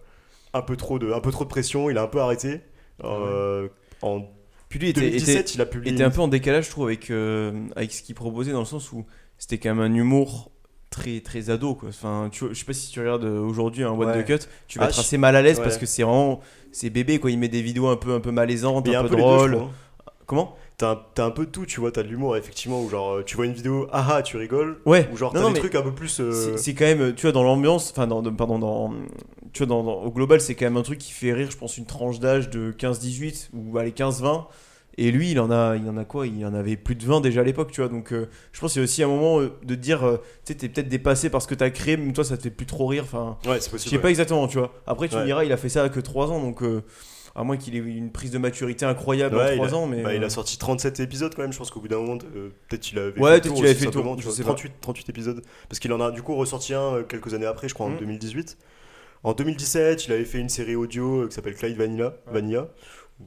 un 0.54 0.62
peu 0.62 0.76
trop 0.76 0.98
de, 0.98 1.12
un 1.12 1.20
peu 1.20 1.32
trop 1.32 1.44
de 1.44 1.50
pression, 1.50 1.90
il 1.90 1.98
a 1.98 2.02
un 2.02 2.08
peu 2.08 2.20
arrêté. 2.20 2.60
Euh, 3.02 3.68
En 4.02 4.22
Puis 4.68 4.78
lui 4.78 4.90
était, 4.90 5.00
2017, 5.00 5.36
était, 5.40 5.50
il 5.54 5.60
a 5.60 5.66
publié. 5.66 5.94
était 5.94 6.04
un 6.04 6.10
peu 6.10 6.20
en 6.20 6.28
décalage, 6.28 6.66
je 6.66 6.70
trouve, 6.70 6.86
avec, 6.86 7.10
euh, 7.10 7.52
avec 7.76 7.92
ce 7.92 8.02
qu'il 8.02 8.14
proposait, 8.14 8.52
dans 8.52 8.60
le 8.60 8.64
sens 8.64 8.92
où 8.92 9.04
c'était 9.38 9.58
quand 9.58 9.74
même 9.74 9.92
un 9.92 9.94
humour 9.94 10.50
très 10.90 11.20
très 11.20 11.50
ado 11.50 11.74
quoi. 11.74 11.88
Enfin, 11.88 12.28
tu, 12.30 12.44
je 12.50 12.54
sais 12.54 12.64
pas 12.64 12.72
si 12.72 12.90
tu 12.92 13.00
regardes 13.00 13.24
euh, 13.24 13.40
aujourd'hui 13.40 13.82
un 13.82 13.90
What 13.90 14.06
Ouais. 14.06 14.22
the 14.22 14.26
Cut, 14.26 14.46
tu 14.68 14.78
vas 14.78 14.84
Ah, 14.84 14.88
être 14.90 14.98
assez 15.00 15.18
mal 15.18 15.34
à 15.34 15.42
l'aise 15.42 15.58
ouais. 15.58 15.64
parce 15.64 15.76
que 15.76 15.86
c'est 15.86 16.04
vraiment 16.04 16.40
c'est 16.70 16.88
bébé 16.90 17.18
quoi, 17.18 17.32
il 17.32 17.38
met 17.38 17.48
des 17.48 17.62
vidéos 17.62 17.88
un 17.88 17.96
peu 17.96 18.12
un 18.14 18.20
peu 18.20 18.30
malaisantes, 18.30 18.88
un, 18.88 19.00
un 19.00 19.02
peu 19.02 19.08
peu 19.08 19.16
drôles. 19.16 19.56
crois. 19.56 19.70
Comment? 20.26 20.56
T'as 20.76 20.90
un, 20.92 20.98
t'as 21.14 21.24
un 21.26 21.30
peu 21.30 21.46
de 21.46 21.50
tout, 21.52 21.66
tu 21.66 21.78
vois, 21.78 21.92
t'as 21.92 22.02
de 22.02 22.08
l'humour 22.08 22.36
effectivement, 22.36 22.82
où 22.82 22.88
genre 22.88 23.24
tu 23.24 23.36
vois 23.36 23.46
une 23.46 23.52
vidéo, 23.52 23.86
ah 23.92 24.06
ah, 24.14 24.22
tu 24.22 24.36
rigoles, 24.36 24.80
Ouais. 24.86 25.08
ou 25.12 25.16
genre 25.16 25.32
Non, 25.32 25.38
t'as 25.40 25.42
non, 25.42 25.48
des 25.50 25.54
mais 25.54 25.60
trucs 25.60 25.74
un 25.76 25.82
peu 25.82 25.92
plus. 25.92 26.18
euh, 26.20 26.32
C'est 26.32 26.58
c'est 26.58 26.74
quand 26.74 26.84
même, 26.84 27.14
tu 27.14 27.22
vois, 27.22 27.32
dans 27.32 27.44
l'ambiance, 27.44 27.92
enfin, 27.92 28.08
dans, 28.08 28.22
dans- 28.22 28.34
pardon, 28.34 28.58
dans, 28.58 28.92
tu 29.52 29.58
vois, 29.64 29.66
dans, 29.68 29.84
dans- 29.84 30.02
au 30.02 30.10
global, 30.10 30.40
c'est 30.40 30.56
quand 30.56 30.64
même 30.66 30.76
un 30.76 30.82
truc 30.82 30.98
qui 30.98 31.12
fait 31.12 31.32
rire, 31.32 31.48
je 31.50 31.56
pense, 31.56 31.78
une 31.78 31.86
tranche 31.86 32.18
d'âge 32.18 32.50
de 32.50 32.72
15-18 32.72 33.50
ou 33.54 33.78
allez 33.78 33.92
15-20. 33.92 34.46
Et 34.96 35.10
lui, 35.10 35.30
il 35.32 35.40
en 35.40 35.50
a, 35.50 35.74
il 35.76 35.88
en 35.88 35.96
a 35.96 36.04
quoi? 36.04 36.26
Il 36.26 36.44
en 36.46 36.54
avait 36.54 36.76
plus 36.76 36.94
de 36.96 37.04
20 37.04 37.20
déjà 37.20 37.40
à 37.40 37.44
l'époque, 37.44 37.70
tu 37.72 37.80
vois. 37.80 37.88
Donc, 37.90 38.12
euh, 38.12 38.28
je 38.52 38.60
pense 38.60 38.72
qu'il 38.72 38.80
y 38.80 38.82
a 38.82 38.84
aussi 38.84 39.02
un 39.02 39.08
moment 39.08 39.40
euh, 39.40 39.52
de 39.64 39.74
te 39.74 39.80
dire, 39.80 40.04
euh, 40.04 40.16
tu 40.44 40.52
sais, 40.52 40.54
t'es 40.54 40.68
peut-être 40.68 40.88
dépassé 40.88 41.30
par 41.30 41.42
ce 41.42 41.48
que 41.48 41.54
t'as 41.56 41.70
créé, 41.70 41.96
même 41.96 42.12
toi, 42.12 42.22
ça 42.24 42.36
te 42.36 42.42
fait 42.44 42.50
plus 42.50 42.66
trop 42.66 42.86
rire. 42.86 43.02
Enfin, 43.04 43.36
Ouais, 43.44 43.58
c'est 43.60 43.66
je 43.66 43.70
possible. 43.70 43.90
sais 43.90 43.96
ouais. 43.96 44.02
pas 44.02 44.10
exactement, 44.10 44.46
tu 44.48 44.58
vois. 44.58 44.72
Après, 44.86 45.08
tu 45.08 45.14
me 45.16 45.20
Ouais. 45.20 45.26
diras, 45.26 45.44
il 45.44 45.52
a 45.52 45.56
fait 45.56 45.68
ça 45.68 45.88
que 45.88 45.98
3 46.00 46.30
ans, 46.30 46.40
donc 46.40 46.62
euh, 46.62 46.82
à 47.36 47.42
moins 47.44 47.56
qu'il 47.56 47.74
ait 47.74 47.78
eu 47.78 47.96
une 47.96 48.12
prise 48.12 48.30
de 48.30 48.38
maturité 48.38 48.84
incroyable 48.86 49.36
Ouais, 49.36 49.42
en 49.42 49.52
il 49.52 49.56
3 49.56 49.68
a- 49.70 49.74
ans, 49.74 49.86
mais. 49.86 50.02
Bah, 50.02 50.14
il 50.14 50.22
euh, 50.22 50.26
a 50.26 50.30
sorti 50.30 50.56
37 50.58 51.00
épisodes 51.00 51.34
quand 51.34 51.42
même, 51.42 51.52
je 51.52 51.58
pense 51.58 51.70
qu'au 51.70 51.80
bout 51.80 51.88
d'un 51.88 51.98
moment, 51.98 52.18
euh, 52.36 52.50
peut-être 52.68 52.92
il 52.92 52.98
avait 52.98 53.18
Ouais, 53.20 53.40
fait 53.40 53.48
qu'il 53.48 53.64
avait 53.64 53.74
fait 53.74 53.90
tour, 53.90 54.02
vois, 54.02 54.32
sais 54.32 54.42
pas. 54.42 54.48
38, 54.54 54.72
38 54.80 55.08
épisodes. 55.08 55.42
Parce 55.68 55.78
qu'il 55.80 55.92
en 55.92 56.00
a 56.00 56.10
du 56.10 56.22
coup 56.22 56.34
ressorti 56.36 56.74
un 56.74 56.94
euh, 56.98 57.02
quelques 57.02 57.34
années 57.34 57.46
après, 57.46 57.68
je 57.68 57.74
crois 57.74 57.86
en 57.86 57.90
Mhm. 57.90 57.98
2018. 57.98 58.56
En 59.24 59.32
2017, 59.32 60.06
il 60.06 60.12
avait 60.12 60.24
fait 60.24 60.38
une 60.38 60.48
série 60.50 60.76
audio 60.76 61.22
euh, 61.22 61.28
qui 61.28 61.34
s'appelle 61.34 61.54
Clyde 61.54 61.76
Vanilla, 61.76 62.16
Ouais. 62.26 62.34
Vanilla. 62.34 62.68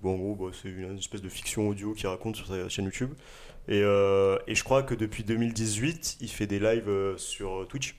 Où, 0.03 0.09
en 0.09 0.15
gros, 0.15 0.35
bah, 0.35 0.51
c'est 0.61 0.69
une 0.69 0.97
espèce 0.97 1.21
de 1.21 1.29
fiction 1.29 1.67
audio 1.69 1.93
qu'il 1.93 2.07
raconte 2.07 2.35
sur 2.35 2.45
sa 2.47 2.69
chaîne 2.69 2.85
YouTube. 2.85 3.11
Et, 3.69 3.81
euh, 3.83 4.37
et 4.47 4.55
je 4.55 4.63
crois 4.63 4.83
que 4.83 4.93
depuis 4.95 5.23
2018, 5.23 6.17
il 6.21 6.29
fait 6.29 6.47
des 6.47 6.59
lives 6.59 6.87
euh, 6.89 7.17
sur 7.17 7.65
Twitch. 7.67 7.95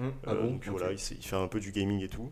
hum, 0.00 0.12
Ah 0.26 0.32
Euh, 0.32 0.42
bon 0.42 0.50
donc 0.52 0.66
voilà, 0.68 0.90
il, 0.92 0.98
il 0.98 1.24
fait 1.24 1.36
un 1.36 1.46
peu 1.48 1.60
du 1.60 1.70
gaming 1.70 2.02
et 2.02 2.08
tout. 2.08 2.30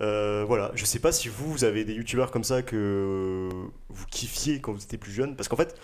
Euh, 0.00 0.44
voilà, 0.46 0.70
je 0.74 0.84
sais 0.84 1.00
pas 1.00 1.10
si 1.12 1.28
vous, 1.28 1.50
vous 1.50 1.64
avez 1.64 1.84
des 1.84 1.94
youtubeurs 1.94 2.30
comme 2.30 2.44
ça 2.44 2.62
que 2.62 3.48
vous 3.88 4.06
kiffiez 4.10 4.60
quand 4.60 4.72
vous 4.72 4.82
étiez 4.82 4.98
plus 4.98 5.12
jeune. 5.12 5.34
Parce 5.36 5.48
qu'en 5.48 5.56
fait, 5.56 5.74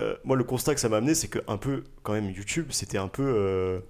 euh, 0.00 0.14
moi, 0.24 0.36
le 0.36 0.44
constat 0.44 0.74
que 0.74 0.80
ça 0.80 0.88
m'a 0.88 0.96
amené, 0.98 1.14
c'est 1.14 1.28
que 1.28 1.40
un 1.46 1.56
peu, 1.58 1.84
quand 2.02 2.12
même, 2.14 2.30
YouTube, 2.30 2.66
c'était 2.70 2.98
un 2.98 3.08
peu 3.08 3.22
euh, 3.22 3.80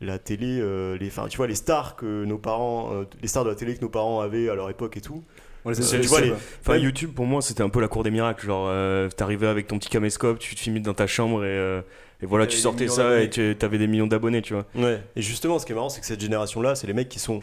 la 0.00 0.18
télé, 0.18 0.60
les, 1.00 1.08
enfin, 1.08 1.26
tu 1.28 1.36
vois, 1.36 1.46
les 1.48 1.54
stars 1.56 1.96
que 1.96 2.24
nos 2.24 2.38
parents, 2.38 3.04
les 3.20 3.28
stars 3.28 3.44
de 3.44 3.50
la 3.50 3.56
télé 3.56 3.74
que 3.74 3.80
nos 3.80 3.88
parents 3.88 4.20
avaient 4.20 4.48
à 4.48 4.54
leur 4.54 4.70
époque 4.70 4.96
et 4.96 5.00
tout. 5.00 5.22
A 5.66 5.70
Euh, 5.70 5.72
tu 5.74 5.96
vois, 6.08 6.20
les- 6.20 6.28
quoi. 6.28 6.36
Enfin, 6.60 6.72
Ouais. 6.72 6.80
YouTube 6.82 7.12
pour 7.14 7.24
moi 7.24 7.40
c'était 7.40 7.62
un 7.62 7.70
peu 7.70 7.80
la 7.80 7.88
cour 7.88 8.02
des 8.04 8.10
miracles. 8.10 8.44
Genre, 8.44 8.66
euh, 8.68 9.08
t'arrivais 9.08 9.46
avec 9.46 9.66
ton 9.66 9.78
petit 9.78 9.88
caméscope, 9.88 10.38
tu 10.38 10.54
te 10.54 10.60
filmais 10.60 10.80
dans 10.80 10.92
ta 10.92 11.06
chambre 11.06 11.42
et, 11.42 11.48
euh, 11.48 11.80
et 12.20 12.26
voilà, 12.26 12.46
tu 12.46 12.58
sortais 12.58 12.86
ça 12.86 13.22
et 13.22 13.30
tu 13.30 13.56
t'avais 13.58 13.78
des 13.78 13.86
millions 13.86 14.06
d'abonnés, 14.06 14.42
tu 14.42 14.52
vois. 14.52 14.66
Ouais. 14.74 15.00
Et 15.16 15.22
justement, 15.22 15.58
ce 15.58 15.64
qui 15.64 15.72
est 15.72 15.74
marrant, 15.74 15.88
c'est 15.88 16.00
que 16.02 16.06
cette 16.06 16.20
génération-là, 16.20 16.74
c'est 16.74 16.86
les 16.86 16.92
mecs 16.92 17.08
qui 17.08 17.18
sont 17.18 17.40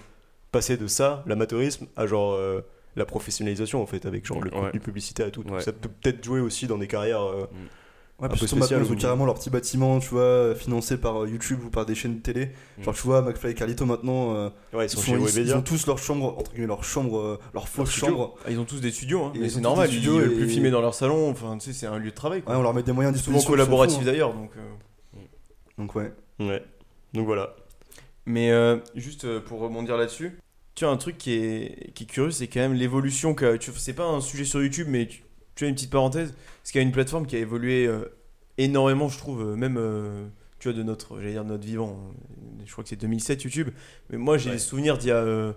passés 0.51 0.77
de 0.77 0.87
ça, 0.87 1.23
l'amateurisme, 1.27 1.87
à 1.95 2.05
genre 2.07 2.33
euh, 2.33 2.61
la 2.95 3.05
professionnalisation 3.05 3.81
en 3.81 3.85
fait, 3.85 4.05
avec 4.05 4.25
genre 4.25 4.41
le 4.41 4.51
Ouais. 4.53 4.59
contenu 4.59 4.79
publicitaire 4.79 5.27
et 5.27 5.31
tout. 5.31 5.43
Donc 5.43 5.53
Ouais. 5.55 5.61
ça 5.61 5.71
peut 5.71 5.89
peut-être 6.01 6.23
jouer 6.23 6.39
aussi 6.41 6.67
dans 6.67 6.77
des 6.77 6.87
carrières. 6.87 7.21
euh, 7.23 7.45
Ouais, 8.19 8.27
un 8.27 8.29
puis 8.29 8.39
peu 8.41 8.45
surtout 8.45 8.55
maintenant, 8.61 8.65
spécial, 8.77 8.85
ils 8.87 8.91
ont 8.91 8.95
ou- 8.95 9.01
carrément 9.01 9.25
leur 9.25 9.33
petit 9.33 9.49
bâtiment, 9.49 9.99
tu 9.99 10.09
vois, 10.09 10.53
financé 10.53 10.97
par 10.97 11.23
euh, 11.23 11.27
YouTube 11.27 11.59
ou 11.65 11.69
par 11.71 11.87
des 11.87 11.95
chaînes 11.95 12.17
de 12.17 12.21
télé. 12.21 12.51
Genre, 12.79 12.93
Mm. 12.93 12.97
tu 12.97 13.01
vois, 13.03 13.21
McFly 13.23 13.49
et 13.51 13.53
Carlito 13.55 13.83
maintenant, 13.87 14.35
euh, 14.35 14.49
Ouais, 14.73 14.83
ils 14.83 14.85
ils, 14.85 14.89
sont 14.91 14.97
font- 14.97 15.03
chez 15.03 15.11
ils- 15.13 15.17
ils 15.21 15.25
Webedia. 15.25 15.57
ont 15.57 15.61
tous 15.63 15.87
leur 15.87 15.97
chambre, 15.97 16.37
entre 16.37 16.51
guillemets, 16.51 16.67
leur 16.67 16.83
chambre, 16.83 17.17
euh, 17.17 17.39
leur 17.55 17.67
fausse 17.67 17.89
chambre. 17.89 18.35
Ah, 18.45 18.51
ils 18.51 18.59
ont 18.59 18.65
tous 18.65 18.79
des 18.79 18.91
studios, 18.91 19.23
hein, 19.23 19.33
mais 19.39 19.49
c'est 19.49 19.59
normal, 19.61 19.89
ils 19.89 19.93
studios 19.93 20.21
et- 20.21 20.29
plus 20.29 20.47
filmer 20.49 20.69
dans 20.69 20.81
leur 20.81 20.93
salon, 20.93 21.31
enfin, 21.31 21.57
tu 21.57 21.71
sais, 21.71 21.79
c'est 21.79 21.87
un 21.87 21.97
lieu 21.97 22.11
de 22.11 22.15
travail. 22.15 22.43
Quoi. 22.43 22.53
Ouais, 22.53 22.59
on 22.59 22.61
leur 22.63 22.75
met 22.75 22.83
des 22.83 22.91
moyens 22.91 23.11
souvent 23.17 23.37
disposition. 23.37 23.39
ils 23.39 23.43
s'en 23.43 23.49
collaboratif 23.65 23.97
foutent, 23.97 24.07
hein. 24.07 24.11
d'ailleurs, 24.11 24.33
donc. 24.35 24.51
euh. 24.55 25.19
Donc, 25.79 25.95
ouais. 25.95 26.13
Ouais. 26.39 26.63
Donc 27.13 27.25
voilà. 27.25 27.55
Mais 28.25 28.51
euh, 28.51 28.77
juste 28.95 29.25
euh, 29.25 29.39
pour 29.39 29.59
rebondir 29.59 29.97
là-dessus, 29.97 30.37
tu 30.75 30.85
vois, 30.85 30.93
un 30.93 30.97
truc 30.97 31.17
qui 31.17 31.33
est, 31.33 31.91
qui 31.93 32.03
est 32.03 32.07
curieux, 32.07 32.31
c'est 32.31 32.47
quand 32.47 32.59
même 32.59 32.73
l'évolution. 32.73 33.33
que 33.33 33.57
tu 33.57 33.71
C'est 33.75 33.93
pas 33.93 34.05
un 34.05 34.21
sujet 34.21 34.45
sur 34.45 34.61
YouTube, 34.61 34.87
mais 34.89 35.07
tu, 35.07 35.23
tu 35.55 35.65
as 35.65 35.67
une 35.67 35.75
petite 35.75 35.91
parenthèse. 35.91 36.33
C'est 36.63 36.71
qu'il 36.71 36.81
y 36.81 36.83
a 36.83 36.87
une 36.87 36.93
plateforme 36.93 37.25
qui 37.25 37.35
a 37.35 37.39
évolué 37.39 37.87
euh, 37.87 38.05
énormément, 38.57 39.09
je 39.09 39.17
trouve, 39.17 39.55
même 39.55 39.77
euh, 39.77 40.27
tu 40.59 40.69
vois, 40.69 40.77
de 40.77 40.83
notre, 40.83 41.19
j'allais 41.19 41.33
dire, 41.33 41.43
de 41.43 41.49
notre 41.49 41.65
vivant. 41.65 41.99
Je 42.65 42.71
crois 42.71 42.83
que 42.83 42.89
c'est 42.89 42.95
2007 42.95 43.43
YouTube. 43.43 43.69
Mais 44.11 44.17
moi, 44.17 44.37
j'ai 44.37 44.49
Ouais. 44.49 44.55
des 44.55 44.59
souvenirs 44.61 44.97
d'il 44.99 45.09
y 45.09 45.11
a. 45.11 45.53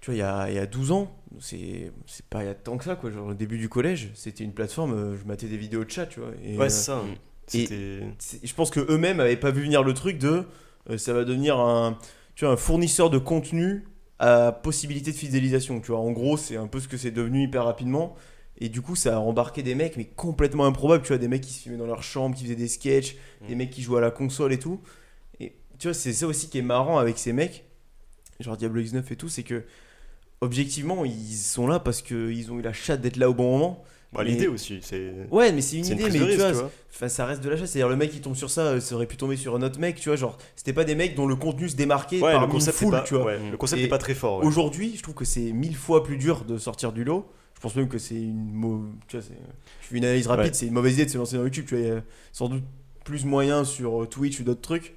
tu 0.00 0.10
vois, 0.10 0.14
il 0.14 0.18
y 0.18 0.22
a, 0.22 0.50
il 0.50 0.54
y 0.56 0.58
a 0.58 0.66
12 0.66 0.92
ans, 0.92 1.16
c'est 1.40 1.90
c'est 2.06 2.26
pas 2.26 2.42
il 2.44 2.46
y 2.46 2.50
a 2.50 2.54
tant 2.54 2.76
que 2.76 2.84
ça, 2.84 2.94
quoi. 2.94 3.10
Genre, 3.10 3.28
au 3.28 3.34
début 3.34 3.56
du 3.56 3.70
collège, 3.70 4.10
c'était 4.14 4.44
une 4.44 4.52
plateforme, 4.52 5.16
je 5.18 5.26
matais 5.26 5.46
des 5.48 5.56
vidéos 5.56 5.82
de 5.84 5.90
chat, 5.90 6.04
tu 6.06 6.20
vois. 6.20 6.30
Et, 6.44 6.58
Ouais, 6.58 6.68
c'est 6.68 6.84
ça. 6.84 7.02
C'était. 7.46 8.00
c'est- 8.18 8.46
je 8.46 8.54
pense 8.54 8.70
que 8.70 8.80
eux-mêmes 8.80 9.20
avaient 9.20 9.36
pas 9.36 9.50
vu 9.50 9.62
venir 9.62 9.82
le 9.82 9.92
truc 9.94 10.18
de 10.18 10.44
ça 10.96 11.12
va 11.12 11.24
devenir 11.24 11.58
un 11.58 11.98
tu 12.34 12.44
vois 12.44 12.54
un 12.54 12.56
fournisseur 12.56 13.10
de 13.10 13.18
contenu 13.18 13.84
à 14.18 14.52
possibilité 14.52 15.12
de 15.12 15.16
fidélisation 15.16 15.80
tu 15.80 15.92
vois. 15.92 16.00
En 16.00 16.12
gros 16.12 16.36
c'est 16.36 16.56
un 16.56 16.66
peu 16.66 16.80
ce 16.80 16.88
que 16.88 16.96
c'est 16.96 17.10
devenu 17.10 17.44
hyper 17.44 17.64
rapidement. 17.64 18.16
Et 18.58 18.68
du 18.68 18.82
coup 18.82 18.94
ça 18.94 19.16
a 19.16 19.18
embarqué 19.18 19.62
des 19.62 19.74
mecs 19.74 19.96
mais 19.96 20.04
complètement 20.04 20.66
improbables 20.66 21.02
tu 21.02 21.08
vois. 21.08 21.18
Des 21.18 21.28
mecs 21.28 21.42
qui 21.42 21.52
se 21.52 21.62
filmaient 21.62 21.78
dans 21.78 21.86
leur 21.86 22.02
chambre 22.02 22.36
qui 22.36 22.44
faisaient 22.44 22.54
des 22.54 22.68
sketchs 22.68 23.16
des 23.48 23.54
mecs 23.54 23.70
qui 23.70 23.82
jouaient 23.82 23.98
à 23.98 24.02
la 24.02 24.10
console 24.10 24.52
et 24.52 24.58
tout. 24.58 24.80
Et 25.40 25.56
tu 25.78 25.88
vois 25.88 25.94
c'est 25.94 26.12
ça 26.12 26.26
aussi 26.26 26.48
qui 26.48 26.58
est 26.58 26.62
marrant 26.62 26.98
avec 26.98 27.18
ces 27.18 27.32
mecs 27.32 27.64
genre 28.40 28.56
Diablo 28.56 28.82
X9 28.82 29.12
et 29.12 29.16
tout 29.16 29.28
c'est 29.28 29.42
que 29.42 29.64
objectivement 30.40 31.04
ils 31.04 31.36
sont 31.36 31.66
là 31.66 31.78
parce 31.78 32.02
qu'ils 32.02 32.52
ont 32.52 32.58
eu 32.58 32.62
la 32.62 32.72
chatte 32.72 33.00
d'être 33.00 33.16
là 33.16 33.30
au 33.30 33.34
bon 33.34 33.50
moment 33.50 33.84
Bah, 34.14 34.20
Mais- 34.24 34.30
L'idée 34.30 34.46
aussi, 34.46 34.78
c'est. 34.82 35.12
ouais 35.30 35.52
mais 35.52 35.60
c'est 35.60 35.76
une 35.78 35.84
idée 35.86 36.04
mais 36.04 36.10
tu 36.10 36.18
vois, 36.36 36.50
tu 36.52 36.56
vois. 36.98 37.08
Ça 37.08 37.26
reste 37.26 37.42
de 37.42 37.48
l'achat. 37.50 37.66
C'est-à-dire, 37.66 37.88
le 37.88 37.96
mec 37.96 38.10
qui 38.12 38.20
tombe 38.20 38.36
sur 38.36 38.48
ça, 38.50 38.60
euh, 38.62 38.80
ça 38.80 38.94
aurait 38.94 39.06
pu 39.06 39.16
tomber 39.16 39.36
sur 39.36 39.56
un 39.56 39.62
autre 39.62 39.80
mec, 39.80 39.96
tu 39.96 40.08
vois. 40.08 40.16
Genre, 40.16 40.38
c'était 40.54 40.72
pas 40.72 40.84
des 40.84 40.94
mecs 40.94 41.14
dont 41.16 41.26
le 41.26 41.34
contenu 41.36 41.68
se 41.68 41.74
démarquait 41.76 42.20
Ouais, 42.20 42.32
par 42.32 42.42
le 42.46 42.52
concept 42.52 42.78
foule, 42.78 42.92
pas. 42.92 43.00
tu 43.02 43.14
vois. 43.14 43.24
ouais, 43.26 43.38
le 43.50 43.56
concept 43.56 43.82
Et 43.82 43.86
est 43.86 43.88
pas 43.88 43.98
très 43.98 44.14
fort. 44.14 44.38
ouais. 44.40 44.46
Aujourd'hui, 44.46 44.94
je 44.96 45.02
trouve 45.02 45.14
que 45.16 45.24
c'est 45.24 45.52
mille 45.52 45.74
fois 45.76 46.04
plus 46.04 46.16
dur 46.16 46.44
de 46.44 46.56
sortir 46.58 46.92
du 46.92 47.02
lot. 47.04 47.26
Je 47.56 47.60
pense 47.60 47.74
même 47.76 47.88
que 47.88 47.98
c'est 47.98 48.14
une. 48.14 48.52
Tu 49.08 49.16
vois, 49.16 49.26
je 49.26 49.86
fais 49.88 49.96
une 49.96 50.04
analyse 50.04 50.26
rapide, 50.28 50.54
c'est 50.54 50.66
une 50.66 50.72
mauvaise 50.74 50.94
idée 50.94 51.06
de 51.06 51.10
se 51.10 51.18
lancer 51.18 51.36
dans 51.36 51.42
YouTube. 51.44 51.64
Tu 51.66 51.74
vois, 51.76 51.84
il 51.84 51.88
y 51.88 51.92
a 51.92 52.02
sans 52.32 52.48
doute 52.48 52.62
plus 53.04 53.24
moyen 53.24 53.64
sur 53.64 54.02
euh, 54.02 54.06
Twitch 54.06 54.38
ou 54.40 54.44
d'autres 54.44 54.60
trucs. 54.60 54.94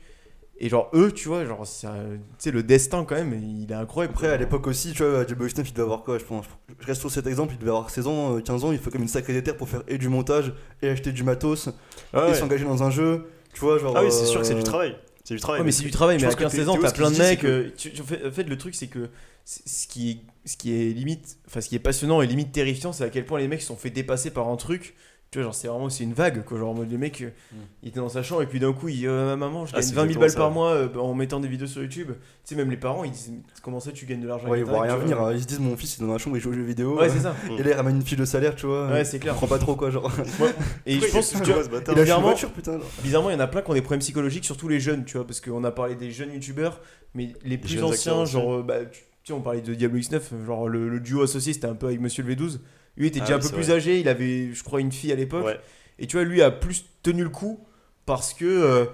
Et 0.59 0.69
genre, 0.69 0.89
eux, 0.95 1.11
tu 1.11 1.27
vois, 1.27 1.45
genre, 1.45 1.67
c'est 1.67 1.85
un- 1.87 2.17
le 2.51 2.63
destin 2.63 3.05
quand 3.05 3.13
même, 3.15 3.33
il 3.33 3.71
est 3.71 3.75
incroyable. 3.75 4.13
Après, 4.15 4.29
à 4.29 4.37
l'époque 4.37 4.65
aussi, 4.67 4.91
tu 4.93 5.03
vois, 5.03 5.23
Diablo 5.23 5.47
X9, 5.47 5.63
il 5.67 5.71
devait 5.73 5.83
avoir 5.83 6.03
quoi 6.03 6.17
Je 6.17 6.23
pense. 6.25 6.45
Je 6.79 6.85
reste 6.87 6.99
sur 7.01 7.11
cet 7.11 7.27
exemple, 7.27 7.53
il 7.53 7.59
devait 7.59 7.69
avoir 7.69 7.89
16 7.91 8.07
ans, 8.07 8.37
euh, 8.37 8.41
15 8.41 8.63
ans, 8.65 8.71
il 8.71 8.79
faut 8.79 8.89
comme 8.89 9.03
une 9.03 9.07
sacrée 9.07 9.33
déterre 9.33 9.55
pour 9.57 9.69
faire 9.69 9.83
et 9.87 9.97
du 9.99 10.09
montage, 10.09 10.53
et 10.81 10.89
acheter 10.89 11.11
du 11.11 11.23
matos, 11.23 11.69
Ah 12.13 12.29
et 12.29 12.33
s'engager 12.33 12.65
dans 12.65 12.81
un 12.81 12.89
jeu. 12.89 13.27
Tu 13.53 13.59
vois, 13.59 13.77
genre. 13.77 13.93
Ah 13.95 14.03
oui, 14.03 14.11
c'est 14.11 14.25
sûr 14.25 14.41
que 14.41 14.47
c'est 14.47 14.53
euh, 14.53 14.57
du 14.57 14.63
travail. 14.63 14.95
C'est 15.23 15.33
du 15.35 15.39
travail. 15.41 15.61
Ouais, 15.61 15.65
mais 15.65 15.71
c'est 15.71 15.83
du 15.83 15.91
travail, 15.91 16.17
mais 16.17 16.23
à 16.23 16.27
pense 16.27 16.35
que 16.35 16.43
15-16 16.45 16.69
ans, 16.69 16.77
t'as 16.81 16.91
plein 16.91 17.11
de 17.11 17.17
mecs. 17.17 17.39
que- 17.41 17.47
euh, 17.47 17.69
tu- 17.77 17.91
tu- 17.91 18.01
en 18.01 18.31
fait, 18.31 18.43
le 18.43 18.57
truc, 18.57 18.73
c'est 18.75 18.87
que 18.87 19.09
ce 19.45 19.87
qui, 19.87 20.11
est, 20.11 20.49
ce 20.49 20.57
qui 20.57 20.73
est 20.73 20.89
limite, 20.93 21.37
enfin, 21.47 21.61
ce 21.61 21.69
qui 21.69 21.75
est 21.75 21.79
passionnant 21.79 22.21
et 22.21 22.27
limite 22.27 22.51
terrifiant, 22.51 22.93
c'est 22.93 23.03
à 23.03 23.09
quel 23.09 23.25
point 23.25 23.37
les 23.39 23.47
mecs 23.47 23.61
se 23.61 23.67
sont 23.67 23.75
fait 23.75 23.89
dépasser 23.89 24.31
par 24.31 24.47
un 24.47 24.55
truc. 24.55 24.95
Tu 25.29 25.39
vois, 25.39 25.43
genre, 25.43 25.55
c'est 25.55 25.67
vraiment 25.67 25.89
c'est 25.89 26.05
une 26.05 26.13
vague, 26.13 26.45
quoi. 26.45 26.57
Genre, 26.57 26.69
en 26.69 26.73
mode, 26.73 26.89
le 26.89 26.97
mec, 26.97 27.19
euh, 27.21 27.29
il 27.83 27.89
était 27.89 27.99
dans 27.99 28.07
sa 28.07 28.23
chambre 28.23 28.43
et 28.43 28.45
puis 28.47 28.61
d'un 28.61 28.71
coup, 28.71 28.87
il 28.87 28.95
dit 28.99 29.07
euh, 29.07 29.35
Maman, 29.35 29.65
je 29.65 29.73
Ah, 29.73 29.79
gagne 29.79 29.87
c'est 29.89 29.93
20 29.93 30.01
000 30.07 30.13
exactement 30.13 30.21
balles 30.21 30.31
ça. 30.31 30.37
par 30.37 30.51
mois 30.51 30.71
euh, 30.71 31.01
en 31.05 31.13
mettant 31.13 31.41
des 31.41 31.49
vidéos 31.49 31.67
sur 31.67 31.81
YouTube. 31.81 32.11
Tu 32.11 32.15
sais, 32.45 32.55
même 32.55 32.69
les 32.71 32.77
parents, 32.77 33.03
ils 33.03 33.11
disent 33.11 33.33
Comment 33.61 33.81
ça, 33.81 33.91
tu 33.91 34.05
gagnes 34.05 34.21
de 34.21 34.27
l'argent 34.27 34.47
Ouais, 34.47 34.59
ils 34.59 34.61
avec 34.61 34.73
voient 34.73 34.83
rien 34.83 34.95
venir. 34.95 35.21
hein. 35.21 35.33
Ils 35.33 35.41
se 35.41 35.45
disent, 35.47 35.59
mon 35.59 35.75
fils, 35.75 35.97
il 35.97 36.03
est 36.03 36.07
dans 36.07 36.13
la 36.13 36.17
chambre, 36.17 36.37
il 36.37 36.39
joue 36.39 36.51
aux 36.51 36.53
jeux 36.53 36.63
vidéo. 36.63 36.97
Ouais, 36.97 37.09
c'est 37.09 37.19
ça. 37.19 37.35
Et 37.59 37.61
là, 37.61 37.71
il 37.71 37.73
ramène 37.73 37.97
une 37.97 38.01
fiche 38.03 38.17
de 38.17 38.23
salaire, 38.23 38.55
tu 38.55 38.67
vois. 38.67 38.87
Ouais, 38.87 39.03
c'est 39.03 39.19
clair. 39.19 39.33
Je 39.35 39.39
comprends 39.41 39.53
pas 39.57 39.61
trop 39.61 39.75
quoi, 39.75 39.89
genre. 39.89 40.09
Et 40.85 40.97
je 40.97 41.05
pense 41.11 41.31
que. 41.33 41.43
Il 41.43 41.91
a 41.91 41.93
bizarrement- 42.03 42.27
voiture, 42.27 42.51
putain. 42.51 42.79
Bizarrement, 43.03 43.29
il 43.29 43.33
y 43.33 43.35
en 43.35 43.41
a 43.41 43.47
plein 43.47 43.61
qui 43.61 43.69
ont 43.69 43.73
des 43.73 43.81
problèmes 43.81 43.99
psychologiques, 43.99 44.45
surtout 44.45 44.69
les 44.69 44.79
jeunes, 44.79 45.03
tu 45.03 45.17
vois, 45.17 45.27
parce 45.27 45.41
qu'on 45.41 45.63
a 45.65 45.71
parlé 45.71 45.95
des 45.95 46.09
jeunes 46.11 46.31
youtubeurs, 46.33 46.79
mais 47.13 47.33
les 47.43 47.57
plus 47.57 47.83
anciens, 47.83 48.23
genre, 48.23 48.59
euh, 48.59 48.63
bah, 48.63 48.85
tu 48.85 49.01
sais, 49.25 49.33
on 49.33 49.41
parlait 49.41 49.59
de 49.59 49.73
Diablo 49.73 49.99
X9, 49.99 50.45
genre 50.45 50.69
le 50.69 51.01
duo 51.01 51.23
associé, 51.23 51.51
c'était 51.51 51.67
un 51.67 51.75
peu 51.75 51.87
avec 51.87 51.99
Monsieur 51.99 52.23
le 52.23 52.33
V12. 52.33 52.59
Lui 52.97 53.07
était 53.07 53.19
Ah 53.21 53.25
déjà 53.25 53.35
oui, 53.37 53.39
un 53.39 53.47
peu 53.49 53.53
plus 53.55 53.65
vrai. 53.67 53.75
âgé, 53.75 53.99
il 53.99 54.07
avait, 54.09 54.51
je 54.53 54.63
crois, 54.63 54.81
une 54.81 54.91
fille 54.91 55.11
à 55.11 55.15
l'époque, 55.15 55.45
Ouais. 55.45 55.59
et 55.99 56.07
tu 56.07 56.17
vois, 56.17 56.25
lui 56.25 56.41
a 56.41 56.51
plus 56.51 56.85
tenu 57.03 57.23
le 57.23 57.29
coup 57.29 57.59
parce 58.05 58.33
que 58.33 58.45
euh, 58.45 58.85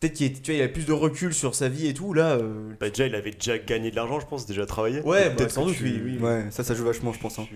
peut-être 0.00 0.14
qu'il 0.14 0.26
est- 0.26 0.42
tu 0.42 0.50
vois, 0.52 0.58
il 0.60 0.62
a 0.62 0.68
plus 0.68 0.86
de 0.86 0.92
recul 0.92 1.32
sur 1.32 1.54
sa 1.54 1.68
vie 1.68 1.86
et 1.86 1.94
tout. 1.94 2.12
Là, 2.14 2.32
euh, 2.36 2.72
Bah, 2.80 2.88
déjà, 2.90 3.06
il 3.06 3.14
avait 3.14 3.30
déjà 3.30 3.58
gagné 3.58 3.90
de 3.90 3.96
l'argent, 3.96 4.18
je 4.18 4.26
pense, 4.26 4.46
déjà 4.46 4.66
travaillé. 4.66 5.00
Ouais, 5.02 5.28
bah, 5.28 5.36
peut-être 5.36 5.52
sans 5.52 5.66
doute, 5.66 5.76
tu- 5.76 5.84
oui, 5.84 6.00
oui. 6.04 6.18
Ouais, 6.18 6.46
ça, 6.50 6.64
ça 6.64 6.74
joue 6.74 6.84
vachement, 6.84 7.12
je 7.12 7.20
pense. 7.20 7.38
hein. 7.38 7.46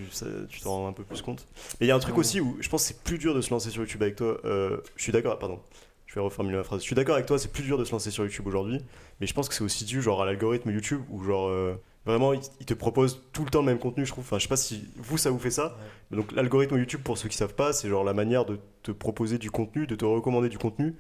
Tu 0.49 0.61
t'en 0.61 0.71
rends 0.71 0.89
un 0.89 0.93
peu 0.93 1.03
plus 1.05 1.23
compte. 1.23 1.47
Mais 1.81 1.87
il 1.87 1.89
y 1.89 1.93
a 1.93 1.97
un 1.97 2.01
truc 2.01 2.17
aussi 2.19 2.41
où 2.41 2.57
je 2.61 2.69
pense 2.69 2.83
que 2.83 2.89
c'est 2.89 3.03
plus 3.03 3.19
dur 3.19 3.35
de 3.35 3.41
se 3.41 3.51
lancer 3.51 3.71
sur 3.71 3.83
YouTube 3.83 4.03
avec 4.03 4.17
toi. 4.17 4.39
Euh, 4.45 4.77
je 4.97 5.03
suis 5.03 5.13
d'accord, 5.13 5.39
pardon. 5.39 5.59
Je 6.07 6.15
vais 6.15 6.21
reformuler 6.21 6.57
ma 6.57 6.65
phrase. 6.65 6.81
Je 6.81 6.87
suis 6.87 6.95
d'accord 6.95 7.15
avec 7.17 7.27
toi, 7.27 7.39
c'est 7.39 7.51
plus 7.53 7.63
dur 7.65 7.77
de 7.79 7.85
se 7.85 7.93
lancer 7.93 8.11
sur 8.11 8.25
YouTube 8.25 8.47
aujourd'hui, 8.47 8.81
mais 9.21 9.27
je 9.27 9.35
pense 9.35 9.49
que 9.49 9.55
c'est 9.55 9.65
aussi 9.65 9.85
dû 9.85 10.01
genre 10.01 10.23
à 10.23 10.27
l'algorithme 10.27 10.71
YouTube 10.71 11.03
où 11.11 11.23
genre 11.23 11.49
euh, 11.49 11.75
vraiment 12.07 12.33
il, 12.33 12.41
te 12.67 12.75
propose 12.75 13.23
tout 13.33 13.45
le 13.45 13.51
temps 13.51 13.61
le 13.61 13.67
même 13.67 13.79
contenu, 13.79 14.07
je 14.07 14.13
trouve. 14.13 14.25
Enfin, 14.25 14.39
je 14.39 14.45
sais 14.45 14.49
pas 14.49 14.57
si 14.57 14.89
vous 14.97 15.19
ça 15.19 15.31
vous 15.31 15.39
fait 15.39 15.51
ça. 15.51 15.77
Donc 16.11 16.33
l'algorithme 16.33 16.79
YouTube 16.79 17.01
pour 17.03 17.19
ceux 17.19 17.29
qui 17.29 17.37
savent 17.37 17.55
pas, 17.55 17.73
c'est 17.73 17.89
genre 17.89 18.05
la 18.05 18.15
manière 18.15 18.45
de 18.45 18.59
te 18.83 18.93
proposer 18.93 19.39
du 19.39 19.51
contenu, 19.51 19.87
de 19.87 19.95
te 19.97 20.05
recommander 20.05 20.49
du 20.49 20.59
contenu. 20.59 20.95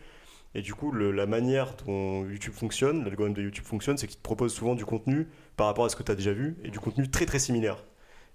Et 0.54 0.62
du 0.62 0.74
coup, 0.74 0.90
le- 0.90 1.12
la 1.12 1.26
manière 1.26 1.74
dont 1.86 2.24
YouTube 2.26 2.54
fonctionne, 2.54 3.04
l'algorithme 3.04 3.36
de 3.36 3.42
YouTube 3.42 3.64
fonctionne, 3.64 3.98
c'est 3.98 4.06
qu'il 4.06 4.16
te 4.16 4.22
propose 4.22 4.52
souvent 4.54 4.74
du 4.74 4.84
contenu 4.86 5.26
par 5.56 5.66
rapport 5.66 5.84
à 5.84 5.88
ce 5.90 5.96
que 5.96 6.02
tu 6.02 6.10
as 6.10 6.14
déjà 6.14 6.32
vu 6.32 6.56
et 6.64 6.70
du 6.70 6.78
contenu 6.80 7.08
très 7.10 7.26
très 7.26 7.38
similaire. 7.38 7.76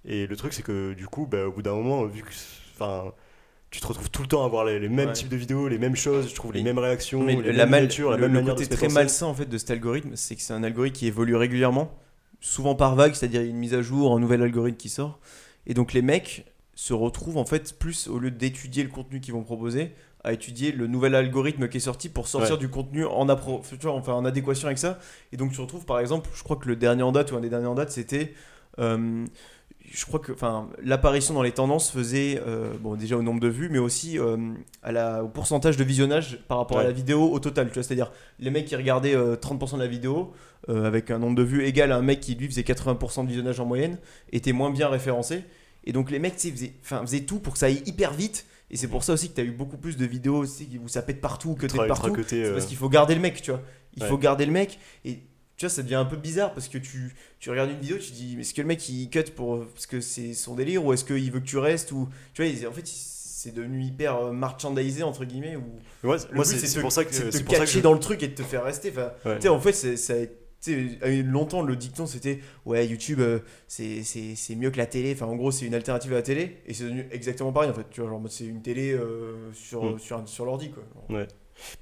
Et 0.06 0.28
le 0.28 0.36
truc, 0.36 0.54
c'est 0.54 0.64
que 0.64 0.94
du 0.94 1.08
coup, 1.08 1.26
bah, 1.26 1.46
au 1.48 1.52
bout 1.52 1.62
d'un 1.64 1.74
moment, 1.74 2.06
vu 2.06 2.22
que 2.22 2.30
enfin, 2.76 3.12
tu 3.72 3.80
te 3.80 3.88
retrouves 3.88 4.12
tout 4.12 4.22
le 4.22 4.28
temps 4.28 4.44
à 4.46 4.48
voir 4.50 4.66
les, 4.66 4.80
les 4.80 4.90
mêmes 4.90 5.08
Ouais. 5.08 5.14
types 5.14 5.30
de 5.30 5.36
vidéos, 5.36 5.68
les 5.68 5.78
mêmes 5.80 5.96
choses, 5.96 6.30
je 6.30 6.36
trouve 6.36 6.54
les 6.54 6.62
mêmes 6.64 6.78
réactions, 6.80 7.24
Mais 7.24 7.36
les 7.36 7.54
la 7.54 7.64
mêmes 7.66 7.70
mal- 7.70 7.82
miniatures, 7.84 8.12
la 8.12 8.18
le, 8.18 8.24
même 8.24 8.34
le 8.34 8.40
manière 8.42 8.56
côté 8.56 8.68
de 8.68 8.76
très 8.76 8.90
malsain 8.90 9.26
en 9.28 9.34
fait 9.34 9.46
de 9.46 9.58
cet 9.58 9.72
algorithme, 9.72 10.12
c'est 10.16 10.36
que 10.36 10.42
c'est 10.42 10.54
un 10.54 10.64
algorithme 10.64 10.96
qui 10.98 11.08
évolue 11.08 11.36
régulièrement, 11.36 11.92
souvent 12.42 12.76
par 12.76 12.96
vague, 12.96 13.14
c'est-à-dire 13.14 13.42
une 13.42 13.56
mise 13.58 13.74
à 13.74 13.82
jour, 13.82 14.14
un 14.14 14.20
nouvel 14.20 14.42
algorithme 14.42 14.78
qui 14.78 14.90
sort, 14.90 15.20
et 15.68 15.74
donc 15.74 15.94
les 15.94 16.02
mecs 16.02 16.46
se 16.76 16.94
retrouvent 16.94 17.38
en 17.38 17.46
fait 17.46 17.78
plus 17.80 18.08
au 18.08 18.20
lieu 18.20 18.32
d'étudier 18.32 18.84
le 18.84 18.90
contenu 18.90 19.20
qu'ils 19.22 19.34
vont 19.34 19.44
proposer, 19.44 19.94
à 20.24 20.34
étudier 20.34 20.72
le 20.72 20.86
nouvel 20.88 21.16
algorithme 21.16 21.68
qui 21.68 21.78
est 21.78 21.80
sorti 21.82 22.08
pour 22.10 22.28
sortir 22.28 22.54
Ouais. 22.56 22.60
du 22.60 22.70
contenu 22.70 23.06
en, 23.06 23.26
appro- 23.28 23.62
enfin, 23.88 24.14
en 24.14 24.24
adéquation 24.26 24.68
avec 24.68 24.78
ça. 24.78 25.00
Et 25.32 25.38
donc 25.38 25.52
tu 25.52 25.60
retrouves 25.62 25.86
par 25.86 26.00
exemple, 26.00 26.30
je 26.36 26.44
crois 26.44 26.58
que 26.58 26.68
le 26.68 26.76
dernier 26.76 27.02
en 27.04 27.12
date 27.12 27.32
ou 27.32 27.38
un 27.38 27.40
des 27.42 27.50
derniers 27.50 27.66
en 27.68 27.74
date, 27.76 27.92
c'était 27.92 28.34
euh, 28.80 29.26
je 29.94 30.06
crois 30.06 30.20
que 30.20 30.32
enfin 30.32 30.70
l'apparition 30.84 31.34
dans 31.34 31.42
les 31.42 31.52
tendances 31.52 31.92
faisait 31.92 32.42
euh, 32.48 32.74
bon 32.80 32.96
déjà 32.96 33.18
au 33.18 33.22
nombre 33.22 33.40
de 33.40 33.48
vues 33.48 33.70
mais 33.70 33.78
aussi 33.80 34.18
euh, 34.18 34.38
à 34.84 34.92
la, 34.92 35.24
au 35.24 35.28
pourcentage 35.28 35.76
de 35.78 35.84
visionnage 35.84 36.40
par 36.48 36.58
rapport 36.60 36.80
à 36.80 36.84
la 36.84 36.92
vidéo 36.92 37.30
au 37.32 37.40
total 37.40 37.68
tu 37.68 37.74
vois 37.74 37.84
c'est-à-dire 37.84 38.12
les 38.40 38.50
mecs 38.52 38.66
qui 38.66 38.76
regardaient 38.76 39.16
euh, 39.16 39.36
30% 39.36 39.76
de 39.76 39.80
la 39.82 39.88
vidéo 39.88 40.34
euh, 40.70 40.86
avec 40.86 41.12
un 41.12 41.20
nombre 41.20 41.36
de 41.36 41.44
vues 41.44 41.66
égal 41.66 41.92
à 41.92 41.98
un 41.98 42.02
mec 42.02 42.20
qui 42.22 42.36
lui 42.36 42.48
faisait 42.48 42.62
80% 42.62 43.24
de 43.24 43.28
visionnage 43.30 43.60
en 43.60 43.66
moyenne 43.66 43.98
étaient 44.32 44.54
moins 44.54 44.70
bien 44.72 44.88
référencés 44.88 45.44
et 45.84 45.92
donc 45.94 46.10
les 46.12 46.20
mecs 46.20 46.36
faisaient, 46.40 46.74
faisaient 46.82 47.22
tout 47.22 47.40
pour 47.40 47.54
que 47.54 47.60
ça 47.60 47.66
aille 47.66 47.84
hyper 47.86 48.14
vite 48.14 48.46
et 48.70 48.78
c'est 48.78 48.88
pour 48.88 49.04
ça 49.04 49.12
aussi 49.14 49.30
que 49.30 49.36
tu 49.36 49.42
as 49.42 49.44
eu 49.44 49.52
beaucoup 49.52 49.78
plus 49.78 49.98
de 49.98 50.06
vidéos 50.06 50.38
aussi 50.38 50.80
où 50.82 50.88
ça 50.88 51.02
pète 51.02 51.20
partout 51.20 51.56
que 51.56 51.68
partout 51.88 52.16
c'est 52.26 52.46
euh, 52.46 52.54
parce 52.54 52.66
qu'il 52.68 52.78
faut 52.78 52.88
garder 52.88 53.16
le 53.16 53.20
mec, 53.20 53.42
tu 53.42 53.52
vois. 53.52 53.62
Il 53.98 54.04
Ouais. 54.04 54.08
faut 54.08 54.18
garder 54.18 54.46
le 54.46 54.54
mec. 54.54 54.80
Et 55.04 55.20
tu 55.62 55.68
vois, 55.68 55.70
ça 55.76 55.84
devient 55.84 55.94
un 55.94 56.06
peu 56.06 56.16
bizarre 56.18 56.56
parce 56.56 56.68
que 56.68 56.80
tu, 56.80 57.14
tu 57.40 57.52
regardes 57.52 57.70
une 57.70 57.78
vidéo, 57.80 57.98
tu 58.00 58.10
te 58.10 58.16
dis, 58.16 58.34
mais 58.36 58.42
est-ce 58.42 58.56
que 58.56 58.62
le 58.64 58.68
mec 58.68 58.90
il 58.90 59.12
cut 59.12 59.26
pour, 59.36 59.64
parce 59.68 59.86
que 59.86 60.02
c'est 60.02 60.34
son 60.34 60.56
délire 60.56 60.84
ou 60.84 60.92
est-ce 60.92 61.06
qu'il 61.06 61.32
veut 61.32 61.40
que 61.40 61.46
tu 61.46 61.60
restes 61.60 61.92
ou 61.92 62.10
Tu 62.34 62.44
vois, 62.44 62.68
en 62.68 62.74
fait, 62.74 62.88
c'est 62.88 63.54
devenu 63.54 63.84
hyper 63.84 64.16
euh, 64.18 64.32
merchandisé, 64.34 65.04
entre 65.04 65.24
guillemets. 65.24 65.58
Ou 65.58 66.08
Ouais, 66.08 66.18
le 66.32 66.36
moi, 66.36 66.46
c'est 66.46 66.82
pour 66.82 66.92
ça 66.92 67.06
que 67.06 67.14
c'est 67.14 67.30
te 67.30 67.56
ça 67.56 67.66
que 67.68 67.78
dans 67.80 67.94
le 67.94 68.00
truc 68.00 68.24
et 68.24 68.28
de 68.28 68.34
te 68.34 68.42
faire 68.42 68.64
rester. 68.64 68.90
Enfin, 68.90 69.12
Ouais. 69.24 69.36
tu 69.36 69.44
sais, 69.44 69.50
en 69.50 69.60
fait, 69.60 69.74
ça 69.74 70.14
a 70.14 70.18
sais, 70.62 70.98
euh, 71.04 71.22
longtemps 71.22 71.62
le 71.62 71.76
dicton 71.76 72.06
c'était 72.08 72.40
ouais 72.66 72.88
YouTube 72.88 73.20
euh, 73.20 73.40
c'est 73.68 74.56
mieux 74.56 74.70
que 74.72 74.78
la 74.78 74.86
télé 74.88 75.12
enfin 75.14 75.26
en 75.26 75.36
gros 75.36 75.50
c'est 75.52 75.66
une 75.66 75.74
alternative 75.74 76.12
à 76.14 76.18
la 76.18 76.22
télé 76.22 76.58
et 76.68 76.74
c'est 76.76 76.84
devenu 76.84 77.08
exactement 77.12 77.52
pareil 77.52 77.72
en 77.72 77.74
fait 77.74 77.88
tu 77.90 78.02
vois 78.02 78.10
genre 78.12 78.22
c'est 78.30 78.46
une 78.46 78.62
télé 78.62 78.92
euh, 78.94 79.52
sur, 79.54 79.84
Mm. 79.96 80.00
sur, 80.00 80.28
sur 80.30 80.46
l'ordi 80.46 80.70
quoi 80.70 80.84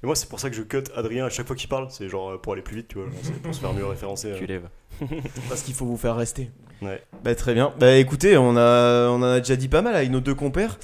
Mais 0.02 0.06
moi, 0.06 0.16
c'est 0.16 0.28
pour 0.28 0.40
ça 0.40 0.50
que 0.50 0.56
je 0.56 0.62
cut 0.62 0.84
Adrien 0.94 1.26
à 1.26 1.30
chaque 1.30 1.46
fois 1.46 1.56
qu'il 1.56 1.68
parle. 1.68 1.88
C'est 1.90 2.08
genre 2.08 2.30
euh, 2.32 2.38
pour 2.38 2.52
aller 2.52 2.62
plus 2.62 2.76
vite, 2.76 2.88
tu 2.88 2.98
vois. 2.98 3.08
pour 3.42 3.54
se 3.54 3.60
faire 3.60 3.72
mieux 3.72 3.86
référencer. 3.86 4.32
Tu 4.36 4.44
euh. 4.44 4.46
lèves. 4.46 4.68
parce 5.48 5.62
qu'il 5.62 5.74
faut 5.74 5.86
vous 5.86 5.96
faire 5.96 6.16
rester 6.16 6.50
Ouais. 6.82 7.02
Bah 7.22 7.34
très 7.34 7.52
bien. 7.52 7.74
Bah 7.78 7.96
écoutez, 7.96 8.38
on 8.38 8.56
a 8.56 9.08
on 9.10 9.16
en 9.16 9.22
a 9.22 9.40
déjà 9.40 9.56
dit 9.56 9.68
pas 9.68 9.82
mal 9.82 9.94
avec 9.94 10.10
nos 10.10 10.20
deux 10.20 10.34
compères. 10.34 10.78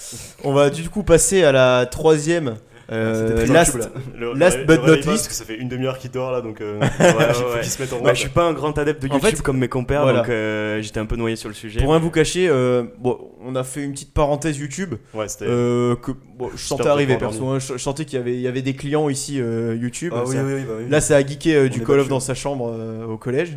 On 0.44 0.52
va 0.52 0.68
du 0.68 0.90
coup 0.90 1.02
passer 1.02 1.42
à 1.42 1.52
la 1.52 1.86
troisième. 1.86 2.56
Euh, 2.92 3.28
C'était 3.28 3.44
très 3.46 3.52
last. 3.54 3.74
YouTube, 3.74 3.90
là. 3.94 4.00
Le, 4.18 4.32
Last 4.34 4.58
le- 4.58 4.64
but 4.64 4.80
le 4.82 4.86
not 4.86 4.94
least. 4.94 5.06
Parce 5.06 5.28
que 5.28 5.34
ça 5.34 5.44
fait 5.44 5.56
une 5.56 5.68
demi-heure 5.68 5.98
qu'il 5.98 6.10
dort 6.10 6.30
là, 6.30 6.40
donc 6.40 6.60
euh, 6.60 6.78
ouais, 6.80 6.86
il 7.00 7.34
faut 7.34 7.44
ouais. 7.54 7.60
qu'il 7.60 7.70
se 7.70 7.82
mette 7.82 7.92
en 7.92 7.96
Ouais, 7.96 8.02
route. 8.02 8.14
je 8.14 8.20
suis 8.20 8.28
pas 8.28 8.44
un 8.44 8.52
grand 8.52 8.76
adepte 8.78 9.02
de 9.02 9.08
En 9.08 9.14
YouTube 9.14 9.30
fait, 9.36 9.42
comme 9.42 9.58
mes 9.58 9.68
compères, 9.68 10.02
voilà. 10.02 10.20
donc 10.20 10.28
euh, 10.28 10.80
j'étais 10.82 11.00
un 11.00 11.06
peu 11.06 11.16
noyé 11.16 11.36
sur 11.36 11.48
le 11.48 11.54
sujet. 11.54 11.80
Pour 11.80 11.90
rien 11.90 11.98
vous 12.00 12.10
cacher, 12.10 12.48
euh, 12.48 12.84
bon, 12.98 13.18
on 13.44 13.54
a 13.56 13.64
fait 13.64 13.82
une 13.82 13.92
petite 13.92 14.14
parenthèse 14.14 14.58
YouTube 14.58 14.94
Ouais, 15.14 15.28
c'était. 15.28 15.46
euh, 15.48 15.96
que 15.96 16.12
bon, 16.36 16.50
je 16.54 16.62
sentais 16.62 16.86
arriver 16.88 17.16
perso. 17.16 17.46
hein. 17.48 17.58
je, 17.58 17.72
je 17.72 17.78
sentais 17.78 18.04
qu'il 18.04 18.18
y 18.18 18.22
avait 18.22 18.34
il 18.34 18.40
y 18.40 18.48
avait 18.48 18.62
des 18.62 18.74
clients 18.74 19.08
ici 19.08 19.40
euh, 19.40 19.74
YouTube. 19.74 20.12
Ah 20.16 20.22
oui, 20.26 20.36
Ça- 20.36 20.42
oui, 20.44 20.52
oui, 20.54 20.62
bah 20.66 20.74
oui. 20.78 20.84
Là, 20.88 21.00
ça 21.00 21.16
a 21.16 21.22
geeké 21.26 21.54
euh, 21.56 21.68
du 21.68 21.82
Call 21.82 22.00
of 22.00 22.08
dans 22.08 22.20
sa 22.20 22.34
chambre 22.34 22.70
euh, 22.72 23.04
au 23.06 23.16
collège 23.16 23.56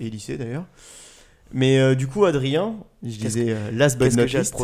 et 0.00 0.08
lycée 0.10 0.36
d'ailleurs. 0.36 0.64
Mais 1.52 1.78
euh, 1.80 1.94
du 1.94 2.06
coup, 2.06 2.26
Adrien, 2.26 2.74
je 3.02 3.16
disais 3.16 3.46
euh, 3.50 3.70
last 3.72 3.96
but 3.98 4.06
Qu'est-ce 4.06 4.16
not 4.16 4.24
least. 4.24 4.54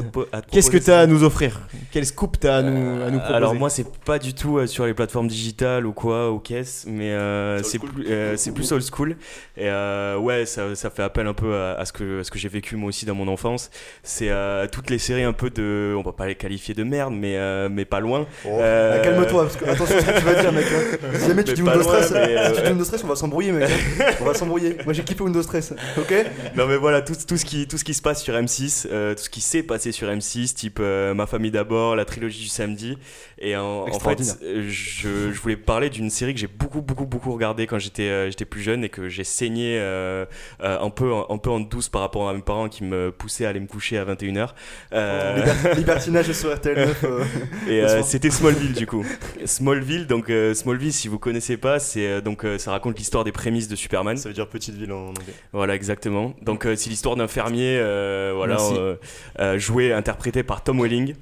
Qu'est-ce 0.51 0.71
que 0.71 0.77
tu 0.79 0.91
as 0.91 1.01
à 1.01 1.07
nous 1.07 1.23
offrir? 1.23 1.61
Quel 1.93 2.05
scoop 2.05 2.39
tu 2.41 2.49
as 2.49 2.57
à 2.57 2.63
nous, 2.63 3.03
à 3.03 3.11
nous 3.11 3.19
proposer? 3.19 3.35
Alors 3.37 3.55
moi 3.55 3.71
c'est 3.71 3.87
pas 4.05 4.19
du 4.19 4.35
tout 4.35 4.59
euh, 4.59 4.67
sur 4.67 4.87
les 4.87 4.95
plateformes 4.95 5.29
digitales 5.29 5.87
ou 5.87 5.93
quoi 5.93 6.33
ou 6.33 6.41
caisse 6.41 6.85
mais 6.89 7.13
euh, 7.13 7.63
C'est 7.63 7.79
c'est 7.79 7.79
old 7.79 7.93
school. 7.93 8.55
plus 8.55 8.73
euh, 8.73 8.75
old 8.75 8.85
school 8.85 9.11
et 9.57 9.69
euh, 9.69 10.17
ouais 10.19 10.47
ça, 10.47 10.75
ça 10.75 10.91
fait 10.91 11.03
appel 11.05 11.27
un 11.29 11.35
peu 11.35 11.55
à, 11.55 11.75
à 11.75 11.85
ce 11.85 11.93
que 11.93 12.21
à 12.21 12.25
ce 12.25 12.31
que 12.33 12.39
j'ai 12.41 12.49
vécu 12.49 12.75
moi 12.77 12.89
aussi 12.89 13.07
dans 13.07 13.15
mon 13.15 13.29
enfance 13.29 13.71
c'est 14.03 14.31
euh, 14.31 14.67
toutes 14.71 14.91
les 14.91 14.99
séries 14.99 15.23
un 15.23 15.33
peu 15.33 15.51
de 15.51 15.95
on 15.97 16.03
va 16.03 16.13
pas 16.13 16.27
les 16.27 16.35
qualifier 16.35 16.75
de 16.75 16.83
merde 16.83 17.15
mais 17.17 17.37
euh, 17.37 17.69
mais 17.71 17.85
pas 17.85 18.01
loin 18.01 18.27
Oh, 18.47 18.59
Euh, 18.61 18.97
ah, 19.01 19.05
Calme-toi, 19.05 19.43
parce 19.45 19.57
que 19.57 19.65
attention 19.65 19.97
à 19.97 20.01
ce 20.01 20.07
que 20.07 20.19
tu 20.19 20.25
vas 20.25 20.35
dire, 20.41 20.53
mec. 20.53 20.65
hein. 20.65 21.09
Si 21.21 21.27
jamais 21.29 21.45
tu 21.45 21.53
dis 21.55 21.63
Windows 21.63 21.83
loin, 21.83 22.03
Stress, 22.03 22.11
mais, 22.13 22.37
euh, 22.37 22.49
si 22.49 22.55
tu 22.57 22.63
dis 22.63 22.69
Windows 22.71 22.85
Stress, 22.85 23.05
on 23.05 23.09
va 23.09 23.17
s'embrouiller, 23.17 23.53
mec. 23.53 23.71
hein. 23.71 24.05
On 24.21 24.25
va 24.25 24.35
s'embrouiller. 24.35 24.77
Moi, 24.85 24.93
j'ai 24.93 25.03
kiffé 25.05 25.23
Windows 25.23 25.43
Stress, 25.43 25.73
ok? 25.99 26.15
Non 26.57 26.67
mais 26.67 26.77
voilà 26.77 27.03
tout, 27.03 27.15
tout 27.27 27.37
ce 27.37 27.45
qui 27.45 27.67
tout 27.69 27.77
ce 27.79 27.85
qui 27.85 27.95
se 27.95 28.03
passe 28.03 28.24
sur 28.25 28.35
M6 28.35 28.87
euh, 28.91 29.15
tout 29.15 29.23
ce 29.23 29.31
qui 29.31 29.41
s'est 29.41 29.63
passé 29.63 29.93
sur 29.93 30.09
M6 30.09 30.55
type 30.55 30.79
euh, 30.81 31.15
ma 31.15 31.27
famille 31.27 31.51
d'abord 31.51 31.95
la 31.97 32.05
trilogie 32.05 32.43
du 32.43 32.49
samedi 32.49 32.99
et 33.39 33.57
en, 33.57 33.83
en 33.87 34.01
fait 34.01 34.21
euh, 34.43 34.65
je, 34.69 35.33
je 35.33 35.41
voulais 35.41 35.57
parler 35.57 35.91
d'une 35.91 36.11
série 36.11 36.35
que 36.35 36.41
j'ai 36.41 36.47
beaucoup 36.49 36.81
beaucoup 36.83 37.07
beaucoup 37.07 37.33
regardé 37.33 37.67
quand 37.67 37.79
j'étais 37.79 38.03
euh, 38.09 38.31
j'étais 38.31 38.45
plus 38.45 38.63
jeune 38.63 38.83
et 38.85 38.89
que 38.89 39.09
j'ai 39.09 39.25
saigné 39.25 39.79
euh, 39.79 40.25
euh, 40.63 40.79
un 40.81 40.91
peu 40.91 41.13
un 41.29 41.39
peu 41.39 41.51
en 41.51 41.61
douce 41.61 41.89
par 41.89 42.01
rapport 42.01 42.29
à 42.29 42.35
mes 42.35 42.43
parents 42.43 42.69
qui 42.69 42.83
me 42.85 43.13
poussaient 43.13 43.47
à 43.47 43.51
aller 43.51 43.61
me 43.61 43.67
coucher 43.67 43.99
à 43.99 44.05
21h 44.05 44.49
euh, 44.93 45.37
Liber- 45.45 45.75
Libertinage 45.77 46.33
sur 46.33 46.55
RTL 46.55 46.77
9. 46.77 47.05
euh, 47.05 47.25
et 47.69 47.81
euh, 47.83 48.03
c'était 48.03 48.31
Smallville 48.31 48.73
du 48.73 48.87
coup. 48.87 49.05
Smallville, 49.45 50.07
donc 50.07 50.31
euh, 50.31 50.55
Smallville, 50.55 50.93
si 50.93 51.09
vous 51.09 51.19
connaissez 51.19 51.57
pas, 51.57 51.79
c'est 51.79 52.07
euh, 52.07 52.21
donc 52.21 52.45
euh, 52.45 52.59
ça 52.59 52.71
raconte 52.71 52.99
l'histoire 52.99 53.25
des 53.25 53.33
prémices 53.33 53.69
de 53.69 53.77
Superman. 53.77 54.17
Ça 54.17 54.29
veut 54.29 54.35
dire 54.35 54.49
petite 54.49 54.75
ville 54.75 54.93
en 54.93 55.09
anglais. 55.09 55.35
Voilà, 55.53 55.75
exactement. 55.75 56.35
Donc 56.43 56.65
euh, 56.67 56.77
c'est 56.77 56.89
l'histoire 56.91 57.17
d'un 57.17 57.29
fermier, 57.29 57.77
euh, 57.79 58.14
voilà, 58.35 58.55
Merci. 58.55 58.75
euh, 58.77 58.97
euh, 59.41 59.59
joué, 59.59 59.93
interprété 59.93 60.43
par 60.43 60.63
Tom 60.63 60.81
Welling. 60.81 61.15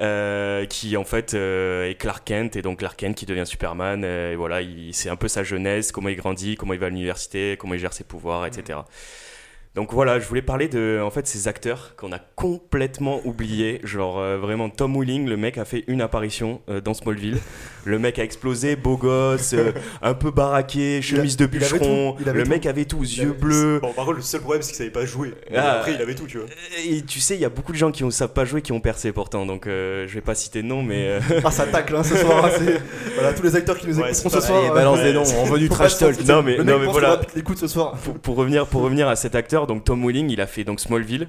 euh, 0.00 0.66
qui 0.66 0.96
en 0.96 1.04
fait 1.04 1.34
euh, 1.34 1.88
est 1.88 1.94
Clark 1.94 2.24
Kent 2.24 2.56
et 2.56 2.62
donc 2.62 2.80
Clark 2.80 2.98
Kent 2.98 3.14
qui 3.14 3.26
devient 3.26 3.46
Superman 3.46 4.02
euh, 4.04 4.32
et 4.32 4.34
voilà 4.34 4.60
il- 4.60 4.92
c'est 4.92 5.08
un 5.08 5.14
peu 5.14 5.28
sa 5.28 5.44
jeunesse 5.44 5.92
comment 5.92 6.08
il 6.08 6.16
grandit 6.16 6.56
comment 6.56 6.72
il 6.72 6.80
va 6.80 6.86
à 6.86 6.88
l'université 6.88 7.56
comment 7.56 7.74
il 7.74 7.80
gère 7.80 7.92
ses 7.92 8.02
pouvoirs 8.02 8.44
etc 8.44 8.80
donc 9.74 9.92
voilà 9.92 10.20
je 10.20 10.26
voulais 10.28 10.42
parler 10.42 10.68
de 10.68 11.00
en 11.02 11.10
fait 11.10 11.26
ces 11.26 11.48
acteurs 11.48 11.94
qu'on 11.96 12.12
a 12.12 12.18
complètement 12.36 13.20
oubliés 13.24 13.80
genre 13.82 14.18
euh, 14.18 14.38
vraiment 14.38 14.68
Tom 14.70 14.96
Welling 14.96 15.26
le 15.28 15.36
mec 15.36 15.58
a 15.58 15.64
fait 15.64 15.82
une 15.88 16.00
apparition 16.00 16.60
euh, 16.68 16.80
dans 16.80 16.94
Smallville 16.94 17.38
le 17.84 17.98
mec 17.98 18.18
a 18.18 18.22
explosé 18.24 18.76
beau 18.76 18.96
gosse 18.96 19.52
euh, 19.54 19.72
un 20.02 20.14
peu 20.14 20.30
baraqué 20.30 21.02
chemise 21.02 21.36
de 21.36 21.46
bûcheron 21.46 22.16
le 22.24 22.42
tout. 22.44 22.48
mec 22.48 22.66
avait 22.66 22.84
tout 22.84 23.00
Il 23.02 23.18
yeux 23.18 23.30
avait- 23.30 23.32
bleus 23.38 23.80
Bon, 23.82 23.92
par 23.92 24.04
contre, 24.06 24.16
le 24.18 24.22
seul 24.22 24.40
problème, 24.40 24.62
c'est 24.62 24.68
qu'il 24.68 24.78
savait 24.78 24.90
pas 24.90 25.04
jouer. 25.04 25.34
Ah. 25.54 25.72
après, 25.78 25.92
il 25.94 26.00
avait 26.00 26.14
tout, 26.14 26.26
tu 26.26 26.38
vois. 26.38 26.46
et 26.86 27.02
tu 27.02 27.20
sais, 27.20 27.34
il 27.34 27.40
y 27.40 27.44
a 27.44 27.48
beaucoup 27.50 27.72
de 27.72 27.76
gens 27.76 27.90
qui 27.90 28.02
ne 28.04 28.10
savent 28.10 28.32
pas 28.32 28.44
jouer 28.46 28.62
qui 28.62 28.72
ont 28.72 28.80
percé 28.80 29.12
pourtant, 29.12 29.44
donc 29.44 29.64
je 29.66 30.06
vais 30.12 30.20
pas 30.22 30.34
citer 30.34 30.62
de 30.62 30.66
nom, 30.68 30.82
mais 30.82 31.18
Ah, 31.44 31.50
ça 31.50 31.66
tacle 31.66 31.94
hein, 31.96 32.02
ce 32.02 32.16
soir. 32.16 32.48
Voilà, 33.14 33.32
tous 33.34 33.42
les 33.42 33.54
acteurs 33.56 33.76
qui 33.78 33.86
nous 33.86 33.98
Ouais, 34.00 34.14
ce 34.14 34.28
soir. 34.40 34.74
Balance 34.74 35.00
des 35.00 35.12
noms, 35.12 35.22
on 35.40 35.44
veut 35.44 35.58
du 35.58 35.68
trash 35.68 35.98
talk. 35.98 36.18
Non, 36.26 36.42
mais- 36.42 36.56
non, 36.58 36.78
mais 36.78 36.86
voilà. 36.86 37.20
l'écoute 37.36 37.58
ce 37.58 37.66
soir. 37.68 37.96
pour, 38.02 38.14
pour 38.18 38.36
revenir, 38.36 38.66
pour 38.66 38.80
revenir 38.82 39.08
à 39.08 39.16
cet 39.16 39.34
acteur, 39.34 39.63
donc 39.66 39.84
Tom 39.84 40.04
Welling, 40.04 40.30
il 40.30 40.40
a 40.40 40.46
fait 40.46 40.64
donc 40.64 40.80
Smallville, 40.80 41.28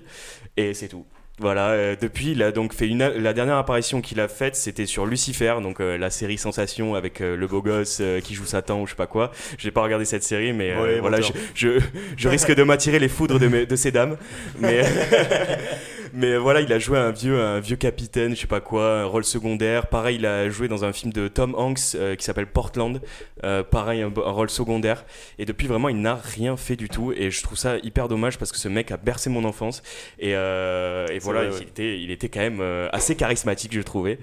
et 0.58 0.74
c'est 0.74 0.88
tout. 0.88 1.06
Voilà, 1.38 1.71
euh, 1.71 1.95
depuis, 2.00 2.32
il 2.32 2.41
a 2.43 2.54
donc 2.54 2.74
fait 2.74 2.88
une, 2.88 3.06
la 3.06 3.34
dernière 3.34 3.58
apparition 3.58 4.00
qu'il 4.00 4.21
a 4.21 4.30
faite, 4.30 4.56
c'était 4.56 4.86
sur 4.86 5.06
Lucifer, 5.06 5.56
donc 5.62 5.82
euh, 5.82 5.98
la 5.98 6.10
série 6.10 6.38
sensation 6.38 6.95
avec 6.95 7.19
euh, 7.19 7.36
le 7.36 7.45
beau 7.45 7.62
gosse 7.62 8.02
qui 8.24 8.34
joue 8.36 8.45
Satan 8.45 8.80
ou 8.82 8.86
je 8.86 8.91
sais 8.91 8.95
pas 8.95 9.06
quoi. 9.08 9.32
J'ai 9.58 9.71
pas 9.71 9.82
regardé 9.82 10.06
cette 10.06 10.24
série, 10.24 10.54
mais 10.54 10.74
Ouais, 10.78 11.00
voilà, 11.02 11.19
je, 11.19 11.34
je, 11.54 11.80
je 12.15 12.30
risque 12.30 12.56
de 12.56 12.63
m'attirer 12.63 13.00
les 13.00 13.10
foudres 13.10 13.38
de, 13.38 13.48
mes- 13.50 13.65
de 13.65 13.76
ces 13.76 13.91
dames. 13.91 14.15
Mais, 14.60 14.82
mais 16.15 16.38
voilà, 16.38 16.62
il 16.62 16.71
a 16.71 16.80
joué 16.80 16.98
un 16.98 17.12
vieux, 17.12 17.40
un 17.40 17.60
vieux 17.60 17.75
capitaine, 17.75 18.35
je 18.35 18.42
sais 18.42 18.48
pas 18.48 18.62
quoi, 18.62 19.02
un 19.02 19.06
rôle 19.06 19.25
secondaire. 19.25 19.87
Pareil, 19.87 20.15
il 20.15 20.25
a 20.25 20.50
joué 20.50 20.67
dans 20.67 20.85
un 20.85 20.94
film 20.94 21.12
de 21.12 21.27
Tom 21.27 21.54
Hanks 21.56 21.96
euh, 21.96 22.15
qui 22.15 22.23
s'appelle 22.23 22.48
Portland. 22.48 23.02
Euh, 23.44 23.63
pareil, 23.63 24.02
un, 24.02 24.08
un 24.08 24.31
rôle 24.31 24.50
secondaire. 24.50 25.06
Et 25.37 25.46
depuis, 25.46 25.67
vraiment, 25.67 25.90
il 25.90 25.98
n'a 25.98 26.15
rien 26.15 26.56
fait 26.58 26.75
du 26.75 26.87
tout. 26.90 27.12
Et 27.12 27.31
je 27.31 27.44
trouve 27.44 27.58
ça 27.58 27.77
hyper 27.83 28.08
dommage 28.08 28.37
parce 28.37 28.52
que 28.52 28.58
ce 28.58 28.69
mec 28.69 28.92
a 28.92 28.98
bercé 28.98 29.29
mon 29.29 29.44
enfance. 29.44 29.83
Et, 30.17 30.35
euh, 30.35 31.08
et 31.08 31.19
voilà, 31.19 31.42
vrai, 31.42 31.52
ouais. 31.52 31.58
il, 31.62 31.67
était, 31.67 32.00
il 32.00 32.12
était 32.12 32.29
quand 32.29 32.40
même 32.40 32.62
assez 32.94 33.15
charismatique, 33.15 33.73
je 33.73 33.81
trouvais, 33.81 34.17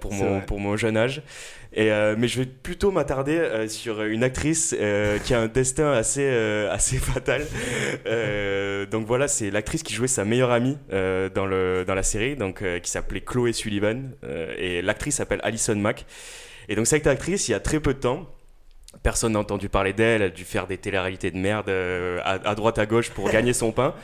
pour, 0.00 0.12
mon, 0.12 0.38
vrai. 0.38 0.46
pour 0.46 0.60
mon 0.60 0.76
jeune 0.76 0.96
âge. 0.96 1.22
Et, 1.76 1.90
euh, 1.90 2.14
mais 2.16 2.28
je 2.28 2.38
vais 2.40 2.46
plutôt 2.46 2.92
m'attarder 2.92 3.36
euh, 3.36 3.66
sur 3.66 4.02
une 4.02 4.22
actrice 4.22 4.76
euh, 4.78 5.18
qui 5.18 5.34
a 5.34 5.40
un 5.40 5.48
destin 5.48 5.92
assez, 5.92 6.22
euh, 6.24 6.72
assez 6.72 6.96
fatal. 6.98 7.44
Euh, 8.06 8.86
donc 8.86 9.06
voilà, 9.06 9.26
c'est 9.26 9.50
l'actrice 9.50 9.82
qui 9.82 9.92
jouait 9.92 10.06
sa 10.08 10.24
meilleure 10.24 10.52
amie 10.52 10.78
euh, 10.92 11.28
dans, 11.28 11.46
le, 11.46 11.84
dans 11.84 11.94
la 11.94 12.04
série, 12.04 12.36
donc, 12.36 12.62
qui 12.80 12.90
s'appelait 12.90 13.22
Chloé 13.22 13.52
Sullivan, 13.52 14.12
et 14.56 14.82
l'actrice 14.82 15.16
s'appelle 15.16 15.40
Alison 15.42 15.74
Mack. 15.74 16.06
Et 16.68 16.76
donc 16.76 16.86
cette 16.86 17.06
actrice, 17.06 17.48
il 17.48 17.52
y 17.52 17.54
a 17.54 17.60
très 17.60 17.80
peu 17.80 17.92
de 17.92 17.98
temps, 17.98 18.26
personne 19.02 19.32
n'a 19.32 19.38
entendu 19.40 19.68
parler 19.68 19.92
d'elle, 19.92 20.22
elle 20.22 20.28
a 20.28 20.30
dû 20.30 20.44
faire 20.44 20.66
des 20.66 20.78
téléréalités 20.78 21.30
de 21.30 21.36
merde 21.36 21.68
euh, 21.68 22.18
à, 22.24 22.32
à 22.48 22.54
droite 22.54 22.78
à 22.78 22.86
gauche 22.86 23.10
pour 23.10 23.28
gagner 23.30 23.52
son 23.52 23.72
pain. 23.72 23.94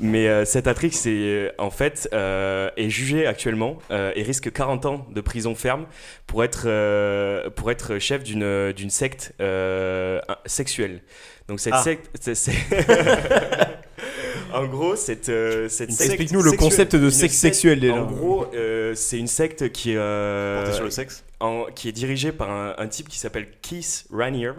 Mais 0.00 0.28
euh, 0.28 0.44
cette 0.44 0.66
actrice, 0.66 1.00
c'est, 1.00 1.10
euh, 1.12 1.50
en 1.58 1.70
fait, 1.70 2.08
euh, 2.12 2.70
est 2.76 2.88
jugée 2.90 3.26
actuellement 3.26 3.78
euh, 3.90 4.12
et 4.16 4.22
risque 4.22 4.52
40 4.52 4.86
ans 4.86 5.06
de 5.10 5.20
prison 5.20 5.54
ferme 5.54 5.86
pour 6.26 6.44
être, 6.44 6.64
euh, 6.66 7.50
pour 7.50 7.70
être 7.70 7.98
chef 7.98 8.22
d'une, 8.22 8.72
d'une 8.72 8.90
secte 8.90 9.32
euh, 9.40 10.20
sexuelle. 10.46 11.02
Donc 11.48 11.60
cette 11.60 11.74
Ah. 11.74 11.82
secte... 11.82 12.08
c'est- 12.20 12.34
c'est- 12.34 12.52
en 14.60 14.66
gros, 14.66 14.96
cette, 14.96 15.28
euh, 15.28 15.68
cette 15.68 15.92
secte... 15.92 16.10
Explique-nous 16.10 16.42
le 16.42 16.50
sexuelle. 16.50 16.70
concept 16.70 16.96
de 16.96 17.04
Une 17.04 17.10
sexe 17.10 17.34
secte, 17.34 17.54
sexuel 17.54 17.80
déjà. 17.80 17.94
En 17.94 18.04
gros, 18.06 18.46
euh, 18.54 18.94
c'est 18.94 19.18
une 19.18 19.26
secte 19.26 19.70
qui, 19.72 19.94
euh, 19.96 20.62
Porté 20.62 20.74
sur 20.76 20.84
le 20.84 20.90
sexe 20.90 21.24
en- 21.40 21.66
qui 21.74 21.88
est 21.88 21.92
dirigée 21.92 22.32
par 22.32 22.50
un, 22.50 22.74
un 22.78 22.86
type 22.86 23.08
qui 23.08 23.18
s'appelle 23.18 23.48
Keith 23.62 24.04
Raniere. 24.12 24.54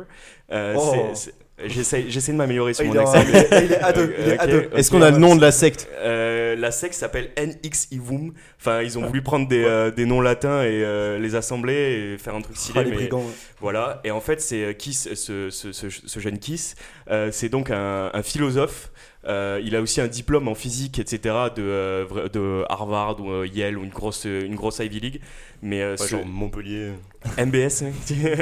Euh, 0.51 0.73
Oh. 0.77 0.93
c'est- 1.13 1.25
c'est- 1.25 1.33
J'essaie, 1.65 2.05
j'essaie 2.07 2.33
de 2.33 2.37
m'améliorer 2.37 2.75
sur 2.75 2.85
Il 2.85 2.89
mon 2.93 2.97
est, 2.97 2.99
accent. 2.99 3.13
il 3.29 3.35
est- 3.35 3.65
il 3.65 3.71
est 3.73 3.79
à 3.81 3.91
deux. 3.91 4.13
Il 4.19 4.27
est 4.27 4.37
à 4.37 4.45
deux. 4.45 4.69
Est-ce 4.75 4.91
qu'on 4.91 5.01
a 5.01 5.09
le 5.09 5.17
nom 5.17 5.35
de 5.35 5.41
la 5.41 5.51
secte 5.51 5.87
Euh, 6.01 6.55
la 6.55 6.69
secte 6.69 6.93
s'appelle 6.93 7.31
NX 7.35 7.87
Ivum. 7.89 8.31
Enfin, 8.61 8.83
ils 8.83 8.99
ont 8.99 9.07
voulu 9.07 9.23
prendre 9.23 9.47
des, 9.47 9.63
euh, 9.63 9.89
des 9.89 10.05
noms 10.05 10.21
latins 10.21 10.61
et 10.61 10.83
euh, 10.83 11.17
les 11.17 11.33
assembler 11.33 12.13
et 12.13 12.17
faire 12.19 12.35
un 12.35 12.41
truc 12.41 12.55
stylé. 12.57 12.79
Ah, 12.81 12.83
les 12.83 12.91
mais 12.91 12.95
brigands. 12.97 13.23
voilà. 13.59 14.01
Et 14.03 14.11
en 14.11 14.21
fait, 14.21 14.39
c'est 14.39 14.65
euh, 14.65 14.73
Kiss, 14.73 15.09
ce, 15.15 15.49
ce, 15.49 15.71
ce, 15.71 15.87
ce 15.89 16.19
jeune 16.19 16.37
Kiss, 16.37 16.75
euh, 17.09 17.29
c'est 17.31 17.49
donc 17.49 17.71
un, 17.71 18.11
un 18.13 18.21
philosophe. 18.21 18.91
Euh, 19.27 19.59
il 19.63 19.75
a 19.75 19.81
aussi 19.81 19.99
un 20.01 20.07
diplôme 20.07 20.47
en 20.47 20.55
physique, 20.55 20.99
etc. 20.99 21.35
de, 21.55 21.61
euh, 21.61 22.29
de 22.29 22.63
Harvard 22.69 23.19
ou 23.19 23.29
euh, 23.31 23.47
Yale 23.47 23.77
ou 23.77 23.83
une 23.83 23.89
grosse, 23.89 24.25
une 24.25 24.55
grosse 24.55 24.79
Ivy 24.79 24.99
League. 24.99 25.21
Mais 25.61 25.83
Ouais, 25.83 25.97
ce- 25.97 26.07
genre 26.07 26.25
Montpellier. 26.25 26.91
MBS. 27.37 27.83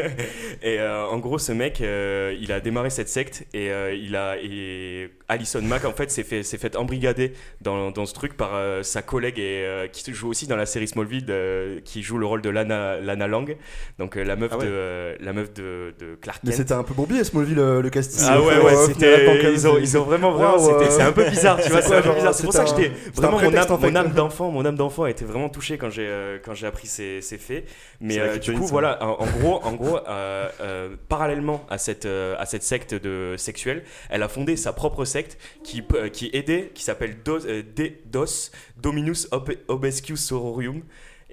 et 0.61 0.81
en 0.81 1.17
gros, 1.19 1.39
ce 1.39 1.53
mec, 1.53 1.79
il 1.79 2.51
a 2.51 2.59
démarré 2.59 2.89
cette 2.89 3.07
secte 3.09 3.45
et 3.53 3.71
il 3.93 4.15
a 4.15 4.35
et 4.37 5.09
Alison 5.27 5.61
Mack 5.61 5.85
en 5.85 5.93
fait 5.93 6.11
s'est 6.11 6.23
fait 6.23 6.43
s'est 6.43 6.57
fait 6.57 6.75
embrigader 6.75 7.33
dans, 7.61 7.89
dans 7.91 8.05
ce 8.05 8.13
truc 8.13 8.35
par 8.37 8.51
sa 8.83 9.01
collègue 9.01 9.39
et 9.39 9.89
qui 9.91 10.13
joue 10.13 10.27
aussi 10.29 10.45
dans 10.45 10.57
la 10.57 10.65
série 10.65 10.87
Smallville, 10.87 11.25
qui 11.85 12.03
joue 12.03 12.17
le 12.17 12.25
rôle 12.25 12.41
de 12.41 12.49
Lana, 12.49 12.99
Lana 12.99 13.27
Lang, 13.27 13.55
donc 13.97 14.17
euh, 14.17 14.23
la 14.23 14.35
meuf 14.35 14.51
Ah 14.53 14.57
ouais. 14.57 14.65
de 14.65 15.15
la 15.19 15.33
meuf 15.33 15.53
de, 15.53 15.95
de 15.97 16.15
Clark 16.15 16.41
Mais 16.43 16.51
c'était 16.51 16.73
un 16.73 16.83
peu 16.83 16.93
bourbier 16.93 17.23
Smallville 17.23 17.55
le, 17.55 17.89
casting. 17.89 18.27
Ah 18.29 18.41
ouais 18.41 18.57
ouais 18.59 18.75
c'était 18.87 19.51
ils 19.53 19.67
ont, 19.67 19.77
ils 19.79 19.97
ont 19.97 20.03
vraiment 20.03 20.31
vraiment 20.31 20.57
c'est 20.89 21.01
un 21.01 21.11
peu 21.11 21.29
bizarre 21.29 21.59
tu 21.61 21.69
vois 21.69 21.81
c'est 21.81 21.95
un 21.95 22.01
peu 22.01 22.13
bizarre. 22.13 22.33
c'est 22.33 22.43
pour 22.43 22.53
ça 22.53 22.63
que 22.63 22.69
j'étais 22.69 22.91
vraiment 23.13 23.39
mon 23.39 23.53
âme 23.55 23.67
mon 23.81 23.95
âme 23.95 24.11
d'enfant 24.11 24.51
mon 24.51 24.65
âme 24.65 24.75
d'enfant 24.75 25.03
a 25.03 25.09
été 25.09 25.25
vraiment 25.25 25.49
touchée 25.49 25.77
quand 25.77 25.89
j'ai 25.89 26.07
euh, 26.07 26.37
quand 26.43 26.53
j'ai 26.53 26.67
appris 26.67 26.87
ces, 26.87 27.21
ces 27.21 27.37
faits. 27.37 27.65
Mais 28.01 28.19
euh, 28.19 28.37
du 28.37 28.53
coup 28.53 28.65
voilà 28.65 29.03
en, 29.03 29.25
gros 29.25 29.59
en 29.63 29.73
gros 29.73 29.97
euh, 30.07 30.49
euh, 30.61 30.89
parallèlement 31.09 31.65
à 31.69 31.77
cette 31.77 32.05
euh, 32.05 32.35
à 32.39 32.45
cette 32.45 32.63
secte 32.63 32.93
de 32.93 33.35
sexuelle 33.37 33.83
elle 34.09 34.23
a 34.23 34.27
fondé 34.27 34.55
sa 34.57 34.73
propre 34.73 35.05
secte 35.05 35.37
qui 35.63 35.83
euh, 35.93 36.09
qui 36.09 36.29
aidait 36.33 36.71
qui 36.73 36.83
s'appelle 36.83 37.15
Dos, 37.23 37.45
euh, 37.45 37.61
Dominus 38.77 39.27
Ob- 39.31 39.57
Obescus 39.67 40.19
Sororium 40.19 40.81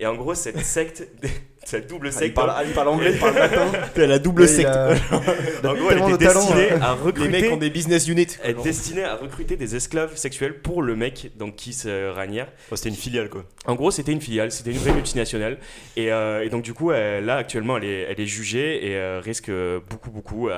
et 0.03 0.07
en 0.07 0.15
gros 0.15 0.35
cette 0.35 0.61
secte 0.65 1.07
cette 1.65 1.89
double 1.89 2.09
Ah, 2.09 2.19
secte 2.19 2.35
parle, 2.35 2.53
ah, 2.57 2.65
il 2.65 2.73
parle 2.73 2.89
anglais, 2.89 3.13
il 3.13 3.19
parle 3.21 3.37
latin. 3.37 3.71
La 3.97 4.19
double 4.19 4.49
secte. 4.49 4.69
a- 4.69 4.91
en 5.65 5.75
gros 5.75 5.89
tellement 5.91 6.07
elle 6.07 6.11
de 6.11 6.15
était 6.17 6.27
talent, 6.27 6.41
destinée 6.41 6.73
hein. 6.73 6.81
à 6.83 6.95
Les 6.97 7.01
recruter 7.03 7.29
mecs 7.29 7.53
ont 7.53 7.57
des 7.57 7.71
business 7.71 8.09
units. 8.09 8.27
est 8.43 8.61
destinée 8.65 9.05
à 9.05 9.15
recruter 9.15 9.57
des 9.57 9.77
esclaves 9.77 10.17
sexuels 10.17 10.61
pour 10.61 10.83
le 10.83 10.97
mec, 10.97 11.31
donc 11.37 11.55
Kiss 11.55 11.85
euh, 11.87 12.13
Ranière. 12.15 12.49
Ouais, 12.71 12.77
C'était 12.77 12.89
une 12.89 12.97
filiale 12.97 13.29
quoi. 13.31 13.45
En 13.67 13.77
gros, 13.77 13.93
c'était 13.93 14.11
une 14.13 14.21
filiale, 14.21 14.51
c'était 14.51 14.73
une 14.73 14.79
vraie 14.79 14.93
multinationale. 14.93 15.59
Et, 15.97 16.13
euh, 16.13 16.43
et 16.45 16.49
donc, 16.49 16.63
du 16.63 16.75
coup, 16.75 16.91
elle- 16.91 17.25
là, 17.25 17.37
actuellement, 17.37 17.77
elle 17.77 17.85
est, 17.85 18.01
elle 18.11 18.21
est 18.21 18.27
jugée 18.27 18.85
et 18.91 18.97
euh, 18.97 19.21
risque 19.23 19.49
euh, 19.51 19.79
beaucoup, 19.89 20.11
beaucoup 20.11 20.49
à, 20.49 20.55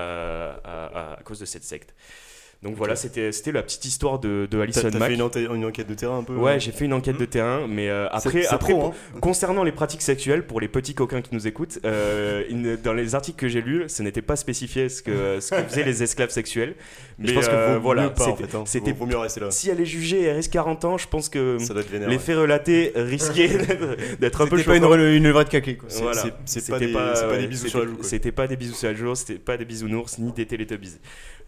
à- 0.65 0.87
à- 1.15 1.21
à 1.21 1.23
cause 1.23 1.39
de 1.39 1.45
cette 1.45 1.65
secte. 1.65 1.95
Donc 2.65 2.75
voilà, 2.77 2.97
c'était 2.97 3.31
c'était 3.31 3.53
la 3.53 3.63
petite 3.63 3.85
histoire 3.85 4.19
de, 4.19 4.49
de 4.51 4.59
Alison 4.61 4.81
t'as 4.91 4.99
Mack. 4.99 5.09
fait 5.09 5.15
une, 5.15 5.23
enquête- 5.23 5.49
une 5.55 5.65
enquête 5.67 5.87
de 5.87 5.95
terrain 5.95 6.19
un 6.19 6.23
peu 6.25 6.35
Ouais, 6.35 6.59
j'ai 6.59 6.73
fait 6.73 6.87
une 6.87 6.95
enquête 6.95 7.19
de 7.19 7.25
terrain, 7.27 7.67
mais 7.69 7.91
euh, 7.91 8.09
après, 8.11 8.43
c'est 8.43 8.49
après 8.49 8.73
pro, 8.73 8.87
hein. 8.87 9.19
concernant 9.21 9.63
les 9.65 9.71
pratiques 9.73 10.01
sexuelles, 10.03 10.47
pour 10.47 10.61
les 10.61 10.69
petits 10.69 10.95
coquins 10.95 11.21
qui 11.21 11.35
nous 11.35 11.47
écoutent, 11.47 11.79
euh, 11.85 12.43
dans 12.83 12.95
les 12.95 13.15
articles 13.15 13.39
que 13.39 13.49
j'ai 13.49 13.61
lus, 13.61 13.85
ce 13.89 14.03
n'était 14.03 14.23
pas 14.23 14.37
spécifié 14.37 14.89
ce 14.89 15.03
que, 15.03 15.41
ce 15.41 15.51
que 15.51 15.63
faisaient 15.63 15.85
les 15.85 16.03
esclaves 16.03 16.31
sexuels. 16.31 16.75
Mais 17.19 17.29
je 17.29 17.35
pense 17.35 17.49
que 17.49 17.53
euh, 17.55 17.75
vaut 17.77 17.81
voilà, 17.83 18.05
mieux 18.05 18.13
pas 18.15 18.25
en 18.29 18.37
c'était- 18.37 18.49
fait. 18.49 18.57
hein. 18.57 18.63
c'était- 18.67 18.93
Vaut, 18.93 19.07
mieux 19.07 19.19
rester 19.19 19.41
là. 19.41 19.51
si 19.51 19.69
elle 19.71 19.81
est 19.81 19.87
jugée 19.87 20.23
et 20.23 20.25
elle 20.25 20.37
risque 20.37 20.51
40 20.53 20.85
ans, 20.87 20.97
je 20.99 21.07
pense 21.07 21.29
que 21.29 21.59
Ça 21.59 21.75
doit 21.75 21.83
être 21.83 21.91
vénère. 21.91 22.09
les 22.09 22.17
ouais. 22.17 22.21
faits 22.23 22.37
relatés 22.37 22.93
risquaient 22.97 23.49
d'être- 23.49 24.19
d'être 24.21 24.41
un 24.41 24.47
peu 24.47 24.57
C'était 24.57 24.71
pas 24.71 24.77
une, 24.77 24.83
choquants. 24.85 24.97
une 24.99 25.31
vraie 25.31 25.45
de 25.45 25.49
caquet 25.51 25.77
quoi. 25.77 25.89
C'est- 25.91 26.03
Voilà. 26.03 26.23
c'est- 26.23 26.33
c'est 26.47 26.61
C'était 26.61 26.73
pas 26.73 26.79
des- 27.11 27.17
c'est 27.21 27.27
pas 27.29 27.37
des 27.37 27.47
bisous 27.47 27.59
c'était- 27.67 27.71
sur 27.71 27.79
la 27.81 27.87
joue, 27.87 27.95
quoi. 27.97 28.05
C'était 28.05 28.33
pas 28.33 28.47
des 28.47 28.57
bisous 28.57 28.75
sur 28.75 28.89
la 28.89 28.95
joue, 28.95 29.15
c'était 29.15 29.35
pas 29.39 29.57
des 29.59 29.65
bisounours 29.67 30.19
ni 30.19 30.33
des 30.33 30.47
Teletubbies. 30.47 30.97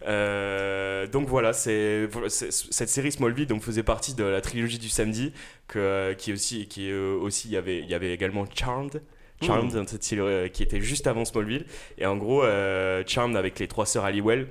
Euh, 0.05 1.07
donc 1.07 1.27
voilà, 1.27 1.53
c'est 1.53 2.07
cette 2.29 2.89
série 2.89 3.11
Smallville 3.11 3.47
donc 3.47 3.61
faisait 3.61 3.83
partie 3.83 4.13
de 4.13 4.23
la 4.23 4.41
trilogie 4.41 4.77
du 4.77 4.89
samedi 4.89 5.33
que 5.67 6.13
qui 6.13 6.33
aussi 6.33 6.67
qui 6.67 6.91
euh, 6.91 7.17
aussi 7.17 7.47
il 7.47 7.53
y 7.53 7.57
avait 7.57 7.79
il 7.79 7.89
y 7.89 7.93
avait 7.93 8.13
également 8.13 8.45
Charmed. 8.53 9.01
Charmed 9.41 9.87
cette 9.87 10.03
série, 10.03 10.21
euh, 10.21 10.47
qui 10.47 10.63
était 10.63 10.81
juste 10.81 11.05
avant 11.05 11.23
Smallville 11.23 11.65
et 11.97 12.05
en 12.05 12.17
gros 12.17 12.43
euh, 12.43 13.03
Charmed 13.05 13.35
avec 13.35 13.59
les 13.59 13.67
trois 13.67 13.85
sœurs 13.85 14.05
Halliwell 14.05 14.47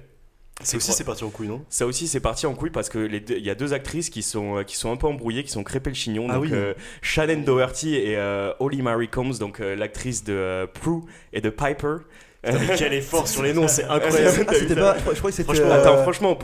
C'est 0.63 0.79
aussi 0.79 0.93
c'est 0.93 1.05
parti 1.05 1.23
en 1.23 1.29
couille 1.31 1.49
non? 1.49 1.63
Ça 1.69 1.87
aussi, 1.87 2.09
c'est 2.09 2.21
parti 2.21 2.47
en 2.47 2.55
couille 2.55 2.71
parce 2.71 2.89
que 2.89 3.07
il 3.11 3.45
y 3.45 3.51
a 3.51 3.55
deux 3.55 3.75
actrices 3.75 4.09
qui 4.09 4.23
sont, 4.23 4.59
euh, 4.59 4.63
qui 4.63 4.77
sont 4.77 4.91
un 4.91 4.97
peu 4.97 5.07
embrouillées, 5.07 5.45
qui 5.45 5.51
sont 5.51 5.63
crépées 5.63 5.91
le 5.91 5.97
chignon. 5.97 6.27
Ah 6.31 6.35
donc, 6.35 6.45
oui. 6.45 6.51
euh, 6.53 6.73
Shannon 7.03 7.43
Doherty 7.43 7.95
et 7.95 8.17
euh, 8.17 8.53
Holly 8.59 8.81
Marie 8.81 9.09
Combs, 9.09 9.39
donc 9.39 9.61
euh, 9.61 9.77
l'actrice 9.77 10.25
de 10.25 10.67
Prue 10.73 11.03
et 11.35 11.41
de 11.43 11.51
Piper. 11.51 11.97
Putain, 12.43 12.59
mais 12.61 12.75
quel 12.77 12.93
effort 12.95 13.29
sur 13.29 13.43
les 13.43 13.53
noms, 13.53 13.69
c'est 13.69 13.85
incroyable. 13.89 14.47
Ah, 14.49 14.55
c'était 14.55 14.75
pas. 14.77 14.97
Je 15.13 15.19
crois 15.19 15.31
que 15.31 15.37
c'était. 15.37 15.55
Franchement, 15.55 15.73
Attends, 15.75 16.03
franchement, 16.03 16.39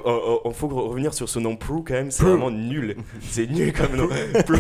il 0.44 0.52
faut 0.52 0.68
revenir 0.68 1.14
sur 1.14 1.28
ce 1.28 1.38
nom 1.38 1.56
Prue 1.56 1.82
quand 1.82 1.94
même, 1.94 2.10
c'est 2.10 2.24
vraiment 2.24 2.50
nul. 2.50 2.96
C'est 3.30 3.46
nul 3.46 3.72
comme 3.72 3.96
nom. 3.96 4.08
Prue, 4.46 4.58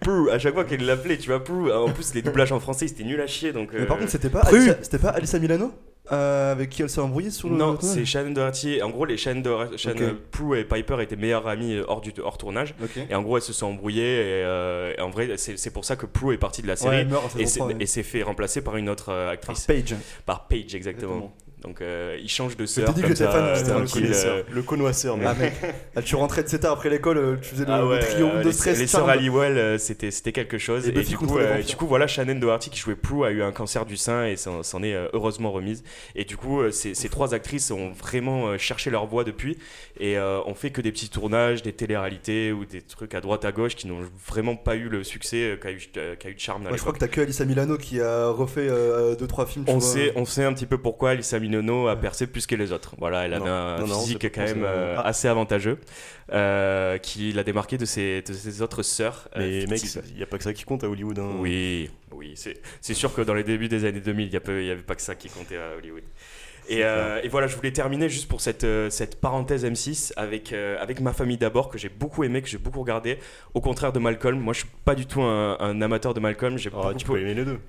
Prue, 0.00 0.30
à 0.30 0.38
chaque 0.38 0.54
fois 0.54 0.64
qu'elle 0.64 0.84
l'appelait, 0.84 1.16
tu 1.18 1.28
vois, 1.30 1.42
Prue. 1.42 1.72
En 1.72 1.88
plus, 1.90 2.14
les 2.14 2.22
doublages 2.22 2.52
en 2.52 2.60
français, 2.60 2.86
c'était 2.88 3.04
nul 3.04 3.20
à 3.20 3.26
chier. 3.26 3.52
Donc, 3.52 3.70
Mais 3.72 3.86
par 3.86 3.98
contre, 3.98 4.10
c'était 4.10 4.30
pas. 4.30 4.40
Alissa, 4.40 4.76
c'était 4.82 4.98
pas 4.98 5.08
Alissa 5.10 5.38
Milano? 5.40 5.72
Euh, 6.10 6.50
avec 6.52 6.70
qui 6.70 6.82
elle 6.82 6.90
s'est 6.90 7.00
embrouillée 7.00 7.30
sur 7.30 7.48
le. 7.48 7.56
non, 7.56 7.78
c'est 7.80 8.04
Shannon 8.04 8.32
Doherty. 8.32 8.82
En 8.82 8.90
gros, 8.90 9.04
les 9.04 9.16
Shannon, 9.16 9.40
Doherty- 9.40 9.78
Shannon- 9.78 10.16
Prue 10.32 10.58
et 10.58 10.64
Piper 10.64 10.96
étaient 11.00 11.14
meilleures 11.16 11.46
amies 11.46 11.76
euh, 11.76 11.84
hors, 11.86 12.00
du, 12.00 12.12
hors 12.22 12.36
tournage. 12.38 12.74
Et 13.08 13.14
en 13.14 13.22
gros, 13.22 13.36
elles 13.36 13.42
se 13.42 13.52
sont 13.52 13.66
embrouillées. 13.68 14.02
Et, 14.02 14.42
euh, 14.44 14.94
et 14.98 15.00
en 15.00 15.10
vrai, 15.10 15.36
c'est 15.36 15.72
pour 15.72 15.84
ça 15.84 15.94
que 15.96 16.06
Prue 16.06 16.34
est 16.34 16.38
partie 16.38 16.62
de 16.62 16.66
la 16.66 16.76
série. 16.76 16.96
elle 16.96 17.08
meurt 17.08 17.34
et 17.38 17.46
s'est 17.46 17.58
3, 17.60 17.68
ouais. 17.68 17.76
et 17.80 17.86
s'est 17.86 18.02
fait 18.02 18.22
remplacer 18.22 18.62
par 18.62 18.76
une 18.76 18.88
autre 18.88 19.10
euh, 19.10 19.24
Par 19.26 19.32
actrice. 19.34 19.64
Page. 19.66 19.94
Par 20.26 20.48
Paige, 20.48 20.74
exactement. 20.74 21.12
Exactement. 21.14 21.36
Donc, 21.62 21.80
euh, 21.80 22.18
il 22.20 22.28
change 22.28 22.56
de 22.56 22.66
sœur. 22.66 22.92
dit 22.92 23.02
que 23.02 23.06
t'es 23.08 23.14
ça, 23.14 23.30
fan, 23.30 23.44
euh, 23.44 23.54
c'était 23.54 23.70
un 23.70 23.84
connoisseur. 23.86 24.34
euh, 24.36 24.42
Le 24.50 24.62
connoisseur, 24.62 25.16
mec. 25.16 25.26
Ah 25.30 25.34
mec, 25.34 25.52
Ah, 25.94 26.02
tu 26.02 26.16
rentrais, 26.16 26.40
etc. 26.40 26.58
après 26.66 26.90
l'école, 26.90 27.18
euh, 27.18 27.36
tu 27.40 27.50
faisais 27.50 27.64
le, 27.64 27.70
Ah 27.72 27.78
le 27.80 27.86
ouais, 27.86 28.00
trio 28.00 28.26
euh, 28.26 28.42
de 28.42 28.50
stress. 28.50 28.78
les 28.80 28.86
charme. 28.88 29.04
sœurs 29.04 29.10
Halliwell, 29.10 29.78
c'était 29.78 30.10
c'était 30.10 30.32
quelque 30.32 30.58
chose. 30.58 30.88
Et 30.88 30.92
du, 30.92 31.16
coup, 31.16 31.38
euh, 31.38 31.62
du 31.62 31.76
coup, 31.76 31.86
voilà, 31.86 32.06
Shannon 32.08 32.34
Doherty 32.34 32.70
qui 32.70 32.80
jouait 32.80 32.96
Prue 32.96 33.24
a 33.24 33.30
eu 33.30 33.42
un 33.42 33.52
cancer 33.52 33.86
du 33.86 33.96
sein 33.96 34.26
et 34.26 34.36
s'en 34.36 34.82
est 34.82 34.94
heureusement 35.12 35.52
remise. 35.52 35.84
Et 36.16 36.24
du 36.24 36.36
coup, 36.36 36.68
ces, 36.72 36.94
ces 36.94 37.08
trois 37.08 37.32
actrices 37.32 37.70
ont 37.70 37.92
vraiment 37.92 38.58
cherché 38.58 38.90
leur 38.90 39.06
voie 39.06 39.22
depuis 39.22 39.56
et 40.00 40.18
euh, 40.18 40.40
ont 40.46 40.54
fait 40.54 40.70
que 40.70 40.80
des 40.80 40.90
petits 40.90 41.10
tournages, 41.10 41.62
des 41.62 41.72
téléréalités 41.72 42.50
ou 42.50 42.64
des 42.64 42.82
trucs 42.82 43.14
à 43.14 43.20
droite 43.20 43.44
à 43.44 43.52
gauche 43.52 43.76
qui 43.76 43.86
n'ont 43.86 44.00
vraiment 44.26 44.56
pas 44.56 44.74
eu 44.74 44.88
le 44.88 45.04
succès 45.04 45.56
qu'a 45.62 45.70
eu, 45.70 45.78
qu'a 46.18 46.28
eu 46.28 46.34
Charm 46.38 46.66
à 46.66 46.70
Ouais, 46.70 46.76
je 46.76 46.80
crois 46.82 46.92
que 46.92 46.98
t'as 46.98 47.06
que 47.08 47.20
Alissa 47.20 47.44
Milano 47.44 47.76
qui 47.78 48.00
a 48.00 48.28
refait 48.30 48.66
2-3 48.68 49.46
films. 49.46 49.64
tu 49.64 49.70
On 49.70 49.78
vois. 49.78 49.88
sait, 49.88 50.12
on 50.16 50.24
sait 50.24 50.42
un 50.44 50.52
petit 50.52 50.66
peu 50.66 50.78
pourquoi 50.78 51.10
Alissa 51.10 51.38
Milano 51.38 51.51
a 51.88 51.96
percé 51.96 52.26
plus 52.26 52.46
que 52.46 52.54
les 52.54 52.72
autres. 52.72 52.94
Voilà, 52.98 53.24
elle 53.26 53.34
avait 53.34 53.44
Non, 53.44 53.50
un 53.52 53.78
non, 53.80 53.86
non, 53.86 54.00
physique 54.00 54.18
c'est 54.22 54.30
quand 54.30 54.42
même 54.44 54.64
euh, 54.64 54.94
Ah. 54.98 55.06
assez 55.08 55.28
avantageux, 55.28 55.78
euh, 56.32 56.98
qui 56.98 57.32
l'a 57.32 57.44
démarqué 57.44 57.78
de 57.78 57.84
ses, 57.84 58.22
de 58.22 58.32
ses 58.32 58.62
autres 58.62 58.82
sœurs. 58.82 59.28
euh, 59.36 59.40
Mais 59.40 59.66
mec, 59.66 59.82
il 60.10 60.16
n'y 60.16 60.22
a 60.22 60.26
pas 60.26 60.38
que 60.38 60.44
ça 60.44 60.52
qui 60.52 60.64
compte 60.64 60.84
à 60.84 60.88
Hollywood. 60.88 61.18
hein. 61.18 61.32
Oui, 61.38 61.90
oui, 62.12 62.32
c'est 62.36 62.60
c'est 62.80 62.94
sûr 62.94 63.14
que 63.14 63.22
dans 63.22 63.34
les 63.34 63.44
débuts 63.44 63.68
des 63.68 63.84
années 63.84 64.00
2000, 64.00 64.26
il 64.28 64.30
n'y 64.64 64.70
avait 64.70 64.82
pas 64.82 64.94
que 64.94 65.02
ça 65.02 65.14
qui 65.14 65.28
comptait 65.28 65.56
à 65.58 65.76
Hollywood. 65.76 66.04
Et, 66.72 66.84
euh, 66.84 67.20
et 67.22 67.28
voilà, 67.28 67.48
je 67.48 67.54
voulais 67.54 67.70
terminer 67.70 68.08
juste 68.08 68.28
pour 68.28 68.40
cette, 68.40 68.64
euh, 68.64 68.88
cette 68.88 69.20
parenthèse 69.20 69.66
M6 69.66 70.14
avec, 70.16 70.54
euh, 70.54 70.80
avec 70.80 71.00
ma 71.00 71.12
famille 71.12 71.36
d'abord, 71.36 71.68
que 71.68 71.76
j'ai 71.76 71.90
beaucoup 71.90 72.24
aimé, 72.24 72.40
que 72.40 72.48
j'ai 72.48 72.56
beaucoup 72.56 72.80
regardé. 72.80 73.18
Au 73.52 73.60
contraire 73.60 73.92
de 73.92 73.98
Malcolm, 73.98 74.40
moi 74.40 74.54
je 74.54 74.60
suis 74.60 74.68
pas 74.86 74.94
du 74.94 75.04
tout 75.04 75.20
un, 75.20 75.58
un 75.60 75.82
amateur 75.82 76.14
de 76.14 76.20
Malcolm. 76.20 76.56
J'ai 76.56 76.70
beaucoup 76.70 76.94
tu 76.94 77.04
peux 77.04 77.20
aimer 77.20 77.34
les 77.34 77.44
deux. 77.44 77.60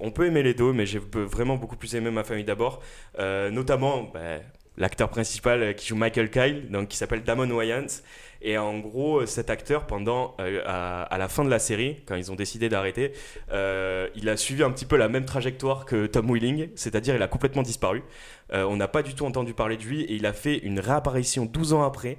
on 0.00 0.10
peut 0.10 0.26
aimer 0.26 0.42
les 0.42 0.54
deux, 0.54 0.72
mais 0.72 0.86
j'ai 0.86 0.98
vraiment 0.98 1.54
beaucoup 1.56 1.76
plus 1.76 1.94
aimé 1.94 2.10
ma 2.10 2.24
famille 2.24 2.44
d'abord. 2.44 2.82
Euh, 3.20 3.48
notamment 3.50 4.10
bah, 4.12 4.40
l'acteur 4.76 5.08
principal 5.08 5.76
qui 5.76 5.86
joue 5.86 5.96
Michael 5.96 6.28
Kyle, 6.28 6.68
donc, 6.68 6.88
qui 6.88 6.96
s'appelle 6.96 7.22
Damon 7.22 7.48
Wayans. 7.50 8.02
Et 8.40 8.56
en 8.56 8.78
gros, 8.78 9.20
euh, 9.20 9.26
cet 9.26 9.50
acteur, 9.50 9.86
pendant, 9.86 10.36
euh, 10.40 10.62
à, 10.64 11.18
la 11.18 11.28
fin 11.28 11.44
de 11.44 11.50
la 11.50 11.58
série, 11.58 11.96
quand 12.06 12.14
ils 12.14 12.30
ont 12.30 12.36
décidé 12.36 12.68
d'arrêter, 12.68 13.12
euh, 13.52 14.08
il 14.14 14.28
a 14.28 14.36
suivi 14.36 14.62
un 14.62 14.70
petit 14.70 14.86
peu 14.86 14.96
la 14.96 15.08
même 15.08 15.24
trajectoire 15.24 15.84
que 15.84 16.06
Tom 16.06 16.30
Willing, 16.30 16.68
c'est-à-dire 16.76 17.16
il 17.16 17.22
a 17.22 17.28
complètement 17.28 17.62
disparu. 17.62 18.02
On 18.50 18.76
n'a 18.76 18.88
pas 18.88 19.02
du 19.02 19.14
tout 19.14 19.26
entendu 19.26 19.52
parler 19.52 19.76
de 19.76 19.82
lui 19.82 20.02
et 20.04 20.14
il 20.14 20.24
a 20.24 20.32
fait 20.32 20.56
une 20.56 20.80
réapparition 20.80 21.44
12 21.44 21.74
ans 21.74 21.82
après 21.82 22.16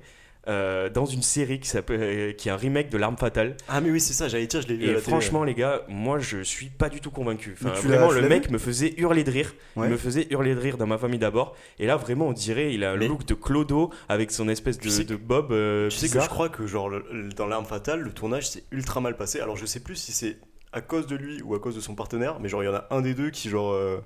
euh, 0.49 0.89
dans 0.89 1.05
une 1.05 1.21
série 1.21 1.59
qui, 1.59 1.69
s'appelle- 1.69 2.01
euh, 2.01 2.31
qui 2.33 2.49
est 2.49 2.51
un 2.51 2.55
remake 2.57 2.89
de 2.89 2.97
L'arme 2.97 3.15
fatale. 3.17 3.55
Ah, 3.67 3.79
mais 3.81 3.91
oui, 3.91 3.99
c'est 4.01 4.13
ça, 4.13 4.27
j'allais 4.27 4.47
dire, 4.47 4.61
je 4.61 4.67
l'ai 4.67 4.75
vu. 4.75 4.81
à 4.83 4.85
Et 4.85 4.87
la 4.87 4.99
télé. 4.99 5.03
franchement, 5.11 5.43
les 5.43 5.53
gars, 5.53 5.83
moi 5.87 6.19
je 6.19 6.41
suis 6.41 6.67
pas 6.69 6.89
du 6.89 6.99
tout 7.01 7.11
convaincu. 7.11 7.55
Enfin, 7.61 7.69
vraiment, 7.87 8.11
le 8.11 8.27
mec 8.27 8.49
me 8.49 8.57
faisait 8.57 8.93
hurler 8.97 9.23
de 9.23 9.31
rire. 9.31 9.53
Ouais. 9.75 9.87
Il 9.87 9.91
me 9.91 9.97
faisait 9.97 10.27
hurler 10.31 10.55
de 10.55 10.59
rire 10.59 10.77
dans 10.77 10.87
ma 10.87 10.97
famille 10.97 11.19
d'abord. 11.19 11.55
Et 11.77 11.85
là, 11.85 11.95
vraiment, 11.95 12.27
on 12.27 12.33
dirait, 12.33 12.73
il 12.73 12.83
a 12.83 12.91
un 12.91 12.97
Mais- 12.97 13.07
look 13.07 13.25
de 13.25 13.33
Clodo 13.35 13.91
avec 14.09 14.31
son 14.31 14.49
espèce 14.49 14.77
de, 14.77 14.83
Tu 14.83 14.89
sais 14.89 15.03
de 15.03 15.15
bob. 15.15 15.51
euh, 15.51 15.89
Tu 15.89 15.97
sais 15.97 16.09
que 16.09 16.21
je 16.23 16.27
crois 16.27 16.49
que 16.49 16.65
genre 16.67 16.89
le- 16.89 17.05
le- 17.11 17.29
dans 17.29 17.45
l'arme 17.47 17.65
fatale, 17.65 18.01
le 18.01 18.11
tournage 18.11 18.49
s'est 18.49 18.63
ultra 18.71 18.99
mal 19.01 19.15
passé. 19.15 19.39
Alors 19.39 19.55
je 19.55 19.65
sais 19.65 19.79
plus 19.79 19.95
si 19.95 20.11
c'est 20.11 20.37
à 20.73 20.81
cause 20.81 21.07
de 21.07 21.15
lui 21.15 21.41
ou 21.41 21.55
à 21.55 21.59
cause 21.59 21.75
de 21.75 21.81
son 21.81 21.95
partenaire, 21.95 22.39
mais 22.39 22.49
genre 22.49 22.63
il 22.63 22.67
y 22.67 22.69
en 22.69 22.75
a 22.75 22.87
un 22.91 23.01
des 23.01 23.13
deux 23.13 23.29
qui 23.29 23.49
genre 23.49 23.71
euh, 23.73 23.99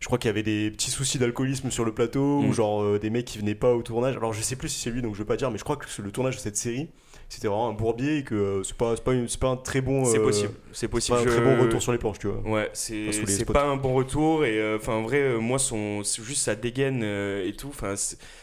je 0.00 0.06
crois 0.06 0.18
qu'il 0.18 0.28
y 0.28 0.30
avait 0.30 0.42
des 0.42 0.70
petits 0.70 0.90
soucis 0.90 1.18
d'alcoolisme 1.18 1.70
sur 1.70 1.84
le 1.84 1.92
plateau 1.92 2.40
Mm. 2.40 2.48
ou 2.48 2.52
genre 2.52 2.82
euh, 2.82 2.98
des 2.98 3.10
mecs 3.10 3.24
qui 3.26 3.38
venaient 3.38 3.54
pas 3.54 3.72
au 3.74 3.82
tournage. 3.82 4.16
Alors 4.16 4.32
je 4.32 4.40
sais 4.42 4.56
plus 4.56 4.68
si 4.68 4.80
c'est 4.80 4.90
lui 4.90 5.02
donc 5.02 5.14
je 5.14 5.18
veux 5.20 5.24
pas 5.24 5.36
dire 5.36 5.50
mais 5.50 5.58
je 5.58 5.64
crois 5.64 5.76
que 5.76 5.86
le 6.02 6.10
tournage 6.10 6.36
de 6.36 6.40
cette 6.40 6.56
série 6.56 6.88
c'était 7.30 7.48
vraiment 7.48 7.68
un 7.70 7.72
bourbier 7.72 8.18
et 8.18 8.22
que 8.22 8.34
euh, 8.34 8.62
c'est 8.64 8.76
pas 8.76 8.94
pas, 8.96 9.12
une- 9.14 9.26
pas 9.40 9.48
un 9.48 9.56
très 9.56 9.80
bon 9.80 10.04
C'est 10.04 10.18
euh, 10.18 10.22
possible. 10.24 10.52
C'est 10.72 10.88
possible. 10.88 11.16
pas 11.16 11.22
un 11.22 11.26
très 11.26 11.40
bon 11.40 11.62
retour 11.62 11.80
sur 11.82 11.92
les 11.92 11.98
planches, 11.98 12.18
tu 12.18 12.26
vois. 12.28 12.40
Ouais, 12.50 12.68
c'est 12.74 13.10
spots. 13.12 13.52
pas 13.52 13.64
un 13.64 13.76
bon 13.76 13.94
retour 13.94 14.44
et 14.44 14.58
euh, 14.60 14.76
enfin 14.76 14.92
en 14.92 15.02
vrai 15.02 15.36
moi 15.38 15.58
son 15.58 16.02
juste 16.02 16.42
sa 16.42 16.54
dégaine 16.54 17.02
et 17.02 17.52
tout 17.56 17.68
enfin 17.68 17.94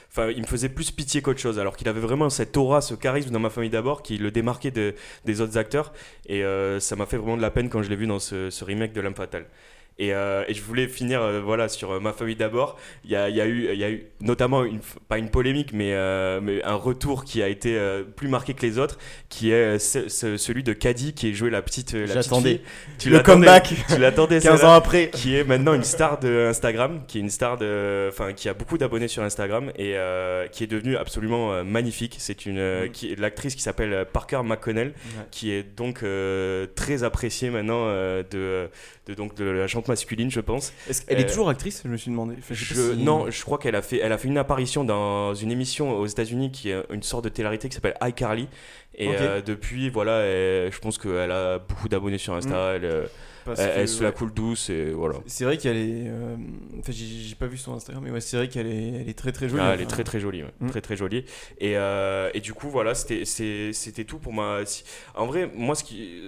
enfin 0.10 0.30
il 0.30 0.41
me 0.41 0.47
faisait 0.47 0.68
plus 0.70 0.89
pitié 0.91 1.22
qu'autre 1.22 1.39
chose 1.39 1.60
alors 1.60 1.78
qu'il 1.78 1.88
avait 1.88 2.02
vraiment 2.02 2.30
cette 2.30 2.58
aura 2.58 2.82
ce 2.82 2.95
charisme 2.95 3.30
dans 3.30 3.39
ma 3.39 3.49
famille 3.49 3.70
d'abord 3.70 4.02
qui 4.02 4.18
le 4.18 4.32
démarquait 4.32 4.72
de- 4.72 4.93
des 5.26 5.39
autres 5.41 5.58
acteurs 5.58 5.93
et 6.28 6.43
ça 6.80 6.95
m'a 6.95 7.06
fait 7.06 7.18
vraiment 7.18 7.38
de 7.38 7.41
la 7.41 7.52
peine 7.52 7.70
quand 7.70 7.84
je 7.84 7.89
l'ai 7.89 7.95
vu 7.95 8.08
dans 8.08 8.20
ce, 8.20 8.49
ce 8.49 8.64
remake 8.66 8.93
de 8.93 9.02
l'âme 9.02 9.16
fatale. 9.16 9.45
Et, 10.00 10.14
euh, 10.16 10.44
et 10.48 10.54
je 10.56 10.64
voulais 10.64 10.88
finir 10.88 11.22
euh, 11.22 11.42
voilà 11.42 11.68
sur 11.70 11.92
euh, 11.92 12.00
ma 12.00 12.12
famille 12.12 12.36
d'abord. 12.36 12.80
Il 13.06 13.12
y 13.12 13.16
a, 13.16 13.30
y, 13.30 13.39
a 13.39 13.46
y 13.46 13.84
a 13.84 13.89
eu 13.92 14.08
notamment 14.20 14.64
une, 14.64 14.80
pas 15.08 15.18
une 15.20 15.30
polémique, 15.30 15.74
mais, 15.74 15.94
mais 16.42 16.64
un 16.64 16.76
retour 16.76 17.24
qui 17.24 17.44
a 17.44 17.48
été 17.50 17.78
plus 18.16 18.28
marqué 18.28 18.54
que 18.54 18.62
les 18.66 18.80
autres, 18.80 18.98
qui 19.30 19.52
est 19.52 19.78
ce- 19.80 20.10
ce- 20.10 20.38
celui 20.38 20.64
de 20.64 20.74
Caddy 20.74 21.14
qui 21.14 21.30
est 21.30 21.34
joué 21.34 21.50
la 21.50 21.62
petite. 21.62 21.94
la 21.94 22.06
J'attendais. 22.08 22.62
Tu 22.98 23.10
Le 23.10 23.20
comeback 23.20 23.74
Tu 23.89 23.98
l'attendais 24.00 24.39
15 24.42 24.60
celle-là 24.60 24.72
ans 24.72 24.76
après. 24.76 25.10
qui 25.12 25.36
est 25.36 25.44
maintenant 25.44 25.74
une 25.74 25.84
star 25.84 26.20
de 26.20 26.48
Instagram, 26.50 27.02
qui 27.08 27.18
est 27.20 27.22
une 27.22 27.30
star 27.30 27.58
de, 27.58 28.08
enfin, 28.10 28.34
qui 28.34 28.50
a 28.50 28.54
beaucoup 28.54 28.78
d'abonnés 28.78 29.08
sur 29.08 29.22
Instagram 29.24 29.72
et 29.78 29.96
qui 30.52 30.64
est 30.64 30.68
devenue 30.68 30.98
absolument 30.98 31.64
magnifique. 31.64 32.16
C'est 32.18 32.46
une, 32.46 32.62
Mm. 32.62 32.89
qui 32.92 33.16
l'actrice 33.18 33.56
qui 33.56 33.62
s'appelle 33.62 34.06
Parker 34.12 34.42
McConnell, 34.44 34.94
qui 35.32 35.52
est 35.52 35.64
donc 35.64 36.04
très 36.76 37.04
appréciée 37.04 37.50
maintenant 37.50 37.86
de, 37.88 38.70
de 39.12 39.16
donc 39.16 39.36
de 39.36 39.45
la 39.45 39.68
jante 39.68 39.88
masculine, 39.88 40.32
je 40.32 40.39
pense. 40.39 40.74
Elle 41.07 41.20
est 41.20 41.26
Euh, 41.26 41.28
toujours 41.28 41.49
actrice, 41.49 41.82
je 41.84 41.89
me 41.89 41.97
suis 41.97 42.09
demandé. 42.12 42.36
Enfin, 42.39 42.53
je 42.53 42.66
sais 42.66 42.74
Je- 42.76 42.89
pas 42.91 42.95
si- 42.95 43.03
Non, 43.03 43.30
je 43.30 43.41
crois 43.43 43.57
qu'elle 43.57 43.76
a 43.76 43.82
fait, 43.82 43.97
elle 43.97 44.12
a 44.12 44.18
fait 44.18 44.28
une 44.28 44.38
apparition 44.38 44.84
dans 44.84 45.34
une 45.36 45.51
émission 45.51 45.97
aux 45.99 46.05
États-Unis 46.07 46.51
qui 46.51 46.70
est 46.70 46.82
une 46.91 47.03
sorte 47.03 47.24
de 47.26 47.30
télé-réalité 47.30 47.70
qui 47.70 47.76
s'appelle 47.76 47.97
iCarly. 48.01 48.47
Et 48.96 49.08
euh, 49.08 49.42
depuis, 49.42 49.89
voilà, 49.89 50.20
elle- 50.22 50.72
je 50.72 50.80
pense 50.80 50.98
qu'elle 50.98 51.32
a 51.32 51.60
beaucoup 51.60 51.88
d'abonnés 51.89 52.18
sur 52.18 52.34
Insta. 52.34 52.74
Elle, 52.76 52.86
euh, 52.86 53.06
elle, 53.48 53.56
que, 53.56 53.62
elle 53.62 53.88
se 53.88 54.04
la 54.04 54.12
coule 54.12 54.32
douce 54.34 54.70
et 54.70 54.92
voilà. 54.92 55.16
C'est 55.26 55.46
vrai 55.46 55.58
qu'elle 55.58 55.78
est. 55.78 56.04
euh, 56.08 56.36
Enfin, 56.80 56.92
j'ai 56.92 57.36
pas 57.36 57.48
vu 57.48 57.58
son 57.58 57.74
Instagram, 57.74 58.04
mais 58.04 58.12
ouais, 58.12 58.22
c'est 58.22 58.38
vrai 58.38 58.48
qu'elle 58.50 58.68
est, 58.68 59.02
elle 59.02 59.10
est 59.10 59.18
très 59.18 59.32
très 59.32 59.50
jolie. 59.50 59.62
Ah, 59.66 59.72
elle 59.74 59.82
est 59.82 59.86
très 59.88 60.04
très 60.04 60.20
jolie, 60.20 60.44
ouais. 60.44 60.52
Mm. 60.60 60.70
très 60.70 60.82
très 60.82 60.96
jolie. 60.98 61.26
Et, 61.60 61.78
euh, 61.78 62.30
et 62.34 62.39
du 62.39 62.54
coup, 62.54 62.70
voilà, 62.70 62.94
c'était 62.94 64.04
tout 64.06 64.20
pour 64.20 64.34
ma. 64.34 64.60
En 65.16 65.26
vrai, 65.26 65.50
moi, 65.56 65.74
ce 65.76 65.84
qui, 65.84 66.22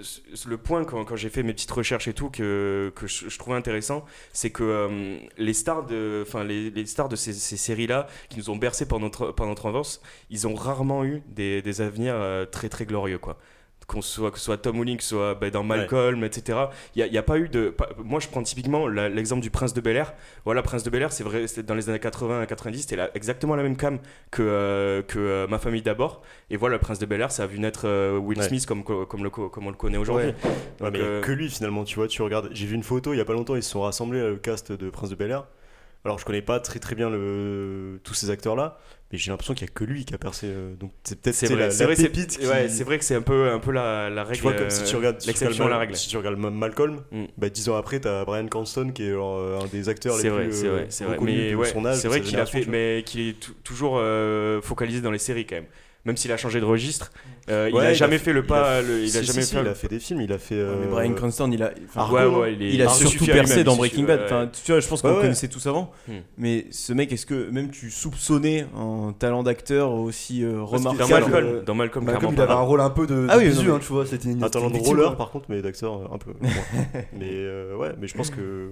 le 0.48 0.58
point 0.58 0.86
quand, 0.86 1.04
quand 1.06 1.16
j'ai 1.16 1.30
fait 1.30 1.44
mes 1.44 1.54
petites 1.54 1.72
recherches 1.72 2.08
et 2.08 2.14
tout 2.14 2.30
que, 2.30 2.92
que 2.96 3.06
je, 3.08 3.30
je 3.30 3.38
trouvais 3.40 3.58
intéressant, 3.58 4.06
c'est 4.32 4.50
que 4.52 4.64
euh, 4.64 5.18
les 5.38 5.54
stars 5.54 5.86
de, 5.86 6.24
enfin 6.26 6.44
les, 6.44 6.70
les 6.72 6.86
stars 6.86 7.10
de 7.10 7.16
ces, 7.16 7.34
ces 7.34 7.58
séries-là 7.58 8.08
qui 8.30 8.38
nous 8.40 8.50
ont 8.50 8.56
bercé 8.56 8.86
pendant 8.88 9.06
notre, 9.06 9.32
pendant 9.32 9.50
notre 9.50 9.66
enfance, 9.68 10.02
ils 10.30 10.48
ont 10.48 10.56
rarement 10.56 11.04
eu 11.06 11.22
des, 11.28 11.62
des 11.62 11.82
avenirs 11.82 12.16
très 12.54 12.70
très 12.70 12.86
glorieux, 12.86 13.18
quoi. 13.18 13.38
Qu'on 13.86 14.02
soit, 14.02 14.32
que 14.32 14.40
soit 14.40 14.58
Tom 14.58 14.86
que 14.86 15.04
ce 15.04 15.10
soit 15.10 15.36
bah, 15.36 15.50
dans 15.50 15.62
Malcolm, 15.64 16.24
etc. 16.24 16.58
Il 16.96 17.06
n'y 17.06 17.18
a, 17.18 17.24
pas 17.24 17.38
eu 17.38 17.50
de. 17.50 17.70
pas- 17.70 17.90
moi, 18.02 18.22
je 18.22 18.30
prends 18.30 18.42
typiquement 18.42 18.88
l'exemple 18.88 19.42
du 19.42 19.50
Prince 19.50 19.74
de 19.74 19.82
Bel 19.82 19.98
Air. 19.98 20.14
Voilà, 20.46 20.62
Prince 20.62 20.84
de 20.84 20.90
Bel 20.90 21.02
Air, 21.02 21.12
c'est 21.12 21.26
vrai, 21.26 21.46
dans 21.68 21.76
les 21.76 21.90
années 21.90 22.00
80 22.00 22.40
à 22.40 22.46
90, 22.46 22.82
c'était 22.82 22.98
exactement 23.14 23.58
la 23.58 23.64
même 23.64 23.76
cam 23.76 24.00
que, 24.32 24.42
euh, 24.42 25.02
que 25.02 25.20
euh, 25.20 25.48
Ma 25.48 25.60
famille 25.60 25.82
d'abord. 25.82 26.22
Et 26.50 26.56
voilà, 26.56 26.76
le 26.76 26.80
Prince 26.80 27.00
de 27.00 27.06
Bel 27.06 27.20
Air, 27.20 27.32
ça 27.34 27.44
a 27.44 27.48
vu 27.48 27.60
naître 27.60 27.82
euh, 27.86 28.18
Will 28.18 28.40
Ouais. 28.40 28.48
Smith 28.48 28.66
comme, 28.66 28.86
comme, 28.86 29.22
le, 29.22 29.30
comme 29.30 29.68
on 29.68 29.72
le 29.72 29.76
connaît 29.76 29.98
aujourd'hui. 29.98 30.32
Ouais. 30.80 30.92
Que 31.22 31.32
lui 31.34 31.50
finalement, 31.50 31.84
tu 31.84 31.96
vois, 31.96 32.08
tu 32.08 32.22
regardes. 32.22 32.52
J'ai 32.54 32.66
vu 32.68 32.76
une 32.76 32.84
photo 32.84 33.14
il 33.14 33.18
y 33.18 33.22
a 33.22 33.26
pas 33.26 33.34
longtemps, 33.34 33.58
ils 33.58 33.64
se 33.64 33.72
sont 33.72 33.82
rassemblés 33.82 34.22
le 34.22 34.38
cast 34.38 34.72
de 34.72 34.90
Prince 34.90 35.10
de 35.10 35.16
Bel 35.16 35.32
Air. 35.32 35.46
Alors 36.06 36.20
je 36.20 36.26
connais 36.26 36.42
pas 36.42 36.60
très 36.60 36.80
très 36.80 36.96
bien 36.96 37.10
le... 37.10 38.00
tous 38.04 38.14
ces 38.14 38.30
acteurs 38.30 38.58
là, 38.58 38.78
mais 39.12 39.18
j'ai 39.18 39.32
l'impression 39.32 39.54
qu'il 39.54 39.66
y 39.66 39.70
a 39.70 39.74
que 39.74 39.86
lui 39.86 40.04
qui 40.04 40.14
a 40.14 40.18
percé. 40.18 40.48
euh, 40.50 40.76
Donc 40.76 40.92
c'est 41.06 41.22
peut-être 41.22 41.34
c'est 41.36 41.48
la, 41.56 41.68
la 41.70 41.86
vrai, 41.86 41.96
pépite. 41.96 42.38
qui- 42.38 42.46
ouais, 42.46 42.68
c'est 42.68 42.84
vrai 42.84 43.00
que 43.00 43.06
c'est 43.06 43.16
un 43.16 43.22
peu, 43.22 43.50
un 43.50 43.60
peu 43.60 43.72
la, 43.72 44.10
la 44.10 44.24
règle. 44.26 44.36
Tu 44.36 44.42
vois, 44.44 44.54
comme 44.54 44.70
si 44.70 44.84
tu 44.84 44.96
regardes, 44.98 45.24
l'exception 45.26 45.66
à 45.66 45.70
la 45.70 45.78
règle. 45.78 45.96
Si 45.96 46.10
tu 46.10 46.18
regardes 46.18 46.38
Ma- 46.38 46.50
Malcolm, 46.50 47.04
Mm. 47.12 47.26
bah, 47.38 47.50
dix 47.50 47.70
ans 47.70 47.78
après, 47.78 48.02
t'as 48.02 48.26
Brian 48.26 48.48
Cranston 48.48 48.92
qui 48.94 49.04
est 49.04 49.12
genre, 49.12 49.38
euh, 49.38 49.62
un 49.64 49.68
des 49.68 49.88
acteurs 49.88 50.18
les 50.18 50.30
vrai, 50.30 50.44
plus 50.46 50.54
c'est 50.58 50.68
euh, 50.68 50.72
vrai, 50.72 50.86
c'est 50.90 51.06
vrai. 51.06 51.18
Mais 51.22 51.52
de 51.52 51.56
ouais, 51.56 51.68
son 51.68 51.86
âge. 51.86 51.98
c'est 52.00 52.10
vrai 52.10 52.20
qu'il 52.20 52.38
a 52.38 52.46
fait, 52.46 52.66
mais 52.68 53.04
qu'il 53.06 53.22
est 53.30 53.40
tou- 53.40 53.54
toujours 53.64 54.02
focalisé 54.62 55.00
dans 55.00 55.12
les 55.12 55.20
séries 55.20 55.46
quand 55.46 55.56
même. 55.56 55.68
Même 56.06 56.18
s'il 56.18 56.34
a 56.34 56.38
changé 56.38 56.60
de 56.60 56.66
registre, 56.66 57.14
euh, 57.50 57.70
il 57.72 57.78
a 57.78 57.84
il 57.84 57.86
a 57.88 57.94
jamais 57.94 58.18
fait- 58.18 58.26
fait 58.26 58.34
le 58.34 58.42
il 58.42 58.46
pas. 58.46 58.78
a- 58.78 58.82
le- 58.82 59.00
Il 59.00 59.06
a 59.06 59.22
Si, 59.22 59.26
jamais 59.26 59.42
si, 59.42 59.48
si, 59.48 59.56
fait. 59.56 59.62
il 59.62 59.68
a 59.70 59.74
fait 59.74 59.88
des 59.88 60.00
films, 60.00 60.20
il 60.20 60.34
a 60.34 60.38
fait. 60.38 60.56
Ouais, 60.56 60.76
mais 60.82 60.86
euh, 60.88 60.90
Brian 60.90 61.14
Cranston, 61.14 61.50
il 61.50 61.64
a, 61.64 61.72
enfin, 61.88 62.02
Argo, 62.02 62.16
Ouais, 62.18 62.26
ouais, 62.26 62.54
il, 62.56 62.62
est- 62.62 62.74
il 62.74 62.82
a 62.82 62.90
surtout 62.90 63.26
percé 63.26 63.64
dans 63.64 63.78
Breaking 63.78 64.04
Bad. 64.04 64.20
ouais. 64.20 64.26
Enfin, 64.26 64.50
tu 64.52 64.70
vois, 64.74 64.82
je 64.82 64.88
pense 64.90 65.02
qu'on 65.02 65.08
Ouais, 65.08 65.14
le 65.14 65.20
ouais. 65.20 65.24
connaissait 65.28 65.48
tous 65.48 65.66
avant. 65.66 65.92
Hmm. 66.10 66.18
Mais 66.38 66.66
ce 66.72 66.92
mec, 66.92 67.10
est-ce 67.14 67.26
que 67.26 67.50
même 67.52 67.72
tu 67.72 67.90
soupçonnais 67.90 68.68
un 68.76 69.14
talent 69.18 69.44
d'acteur 69.44 69.94
aussi 69.94 70.44
euh, 70.44 70.58
Dans 70.58 70.66
remarquable 70.66 71.04
Remarquable, 71.04 71.32
Malcolm, 71.32 71.56
euh, 71.56 71.62
dans 71.62 71.76
Malcolm, 71.76 72.04
il 72.04 72.42
avait 72.42 72.52
un 72.52 72.56
rôle 72.60 72.82
un 72.82 72.90
peu 72.90 73.08
de, 73.08 73.26
Ah 73.30 73.38
oui, 73.38 73.46
bisu, 73.48 73.60
non, 73.60 73.64
mais- 73.64 73.72
hein, 73.72 73.80
tu 73.80 73.94
vois, 73.94 74.06
c'était 74.06 74.30
une 74.30 74.44
Un 74.44 74.50
talent 74.50 74.70
de 74.70 74.78
roller 74.80 75.16
par 75.16 75.32
contre, 75.32 75.46
mais 75.48 75.62
d'acteur 75.62 76.12
un 76.14 76.18
peu. 76.18 76.34
mais 77.18 77.74
ouais, 77.78 77.94
mais 77.98 78.08
je 78.08 78.14
pense 78.16 78.30
que 78.30 78.72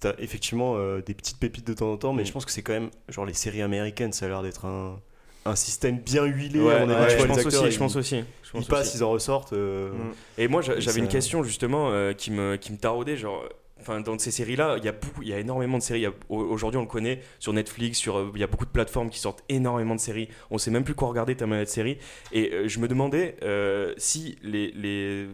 t'as 0.00 0.14
effectivement 0.18 0.76
des 1.04 1.12
petites 1.14 1.38
pépites 1.38 1.66
de 1.66 1.74
temps 1.74 1.92
en 1.92 1.96
temps, 1.98 2.12
mais 2.14 2.22
Mm. 2.22 2.26
je 2.26 2.32
pense 2.32 2.44
que 2.46 2.50
c'est 2.50 2.62
quand 2.62 2.72
même 2.72 2.88
genre 3.10 3.26
les 3.26 3.34
séries 3.34 3.60
américaines, 3.62 4.12
ça 4.12 4.24
a 4.24 4.28
l'air 4.28 4.42
d'être 4.42 4.64
un, 4.64 4.98
un 5.46 5.56
système 5.56 5.98
bien 5.98 6.24
huilé. 6.24 6.60
Ouais, 6.60 6.74
avis, 6.74 6.92
ouais, 6.92 7.10
je 7.18 7.24
pense 7.26 7.38
acteurs, 7.38 7.46
aussi, 7.62 7.64
ils- 7.66 7.72
je 7.72 7.78
pense 7.78 7.96
aussi. 7.96 8.16
je 8.42 8.48
Ils 8.48 8.52
pense 8.52 8.66
passent, 8.68 8.88
aussi. 8.88 8.96
ils 8.98 9.04
en 9.04 9.10
ressortent. 9.10 9.52
euh, 9.52 9.90
Mm. 9.92 10.12
Et 10.38 10.48
moi, 10.48 10.62
j'avais 10.62 11.00
une 11.00 11.08
question 11.08 11.42
justement 11.42 11.90
euh, 11.90 12.12
qui, 12.12 12.30
me, 12.30 12.56
qui 12.56 12.72
me 12.72 12.78
taraudait. 12.78 13.16
Genre, 13.16 13.44
enfin, 13.80 14.00
dans 14.00 14.18
ces 14.18 14.30
séries-là, 14.30 14.76
il 14.78 14.84
y 14.84 14.88
a 14.88 14.92
beaucoup, 14.92 15.22
il 15.22 15.28
y 15.28 15.32
a 15.32 15.38
énormément 15.38 15.78
de 15.78 15.82
séries. 15.82 16.06
Aujourd'hui, 16.28 16.78
on 16.78 16.82
le 16.82 16.88
connaît 16.88 17.20
sur 17.38 17.52
Netflix, 17.52 17.98
sur, 17.98 18.18
euh, 18.18 18.30
il 18.34 18.40
y 18.40 18.44
a 18.44 18.46
beaucoup 18.46 18.64
de 18.66 18.70
plateformes 18.70 19.10
qui 19.10 19.18
sortent 19.18 19.44
énormément 19.48 19.94
de 19.94 20.00
séries. 20.00 20.28
On 20.50 20.58
sait 20.58 20.70
même 20.70 20.84
plus 20.84 20.94
quoi 20.94 21.08
regarder 21.08 21.34
tellement 21.36 21.58
de 21.60 21.64
séries. 21.66 21.98
Et 22.32 22.52
euh, 22.52 22.68
je 22.68 22.78
me 22.80 22.88
demandais 22.88 23.36
euh, 23.42 23.92
si 23.98 24.36
les, 24.42 24.72
les, 24.72 25.28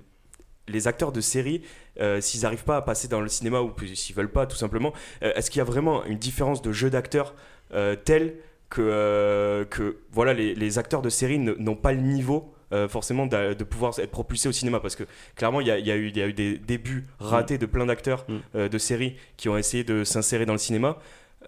les 0.68 0.88
acteurs 0.88 1.12
de 1.12 1.20
séries, 1.20 1.62
euh, 2.00 2.20
s'ils 2.20 2.42
n'arrivent 2.42 2.64
pas 2.64 2.76
à 2.76 2.82
passer 2.82 3.08
dans 3.08 3.20
le 3.20 3.28
cinéma 3.28 3.60
ou 3.60 3.72
s'ils 3.94 4.14
veulent 4.16 4.30
pas, 4.32 4.46
tout 4.46 4.56
simplement, 4.56 4.92
est-ce 5.20 5.50
qu'il 5.50 5.58
y 5.58 5.62
a 5.62 5.64
vraiment 5.64 6.04
une 6.04 6.18
différence 6.18 6.60
de 6.62 6.72
jeu 6.72 6.90
d'acteurs 6.90 7.34
telle 8.04 8.34
que, 8.72 8.80
euh, 8.82 9.64
que 9.64 9.98
voilà, 10.10 10.32
les, 10.32 10.54
les 10.54 10.78
acteurs 10.78 11.02
de 11.02 11.10
séries 11.10 11.38
ne- 11.38 11.54
n'ont 11.54 11.76
pas 11.76 11.92
le 11.92 12.00
niveau 12.00 12.54
euh, 12.72 12.88
forcément 12.88 13.26
de, 13.26 13.64
pouvoir 13.64 13.98
être 13.98 14.10
propulsés 14.10 14.48
au 14.48 14.52
cinéma 14.52 14.80
parce 14.80 14.96
que 14.96 15.04
clairement 15.36 15.60
il 15.60 15.66
y 15.66 15.70
a, 15.70 15.78
y 15.78 15.90
eu, 15.90 16.08
il 16.08 16.16
y 16.16 16.22
a 16.22 16.26
eu 16.26 16.32
des 16.32 16.56
débuts 16.56 17.04
ratés 17.18 17.58
de 17.58 17.66
plein 17.66 17.84
d'acteurs 17.86 18.24
Mm. 18.28 18.36
euh, 18.54 18.68
de 18.70 18.78
séries 18.78 19.14
qui 19.36 19.48
ont 19.50 19.58
essayé 19.58 19.84
de 19.84 20.04
s'insérer 20.04 20.46
dans 20.46 20.54
le 20.54 20.58
cinéma. 20.58 20.98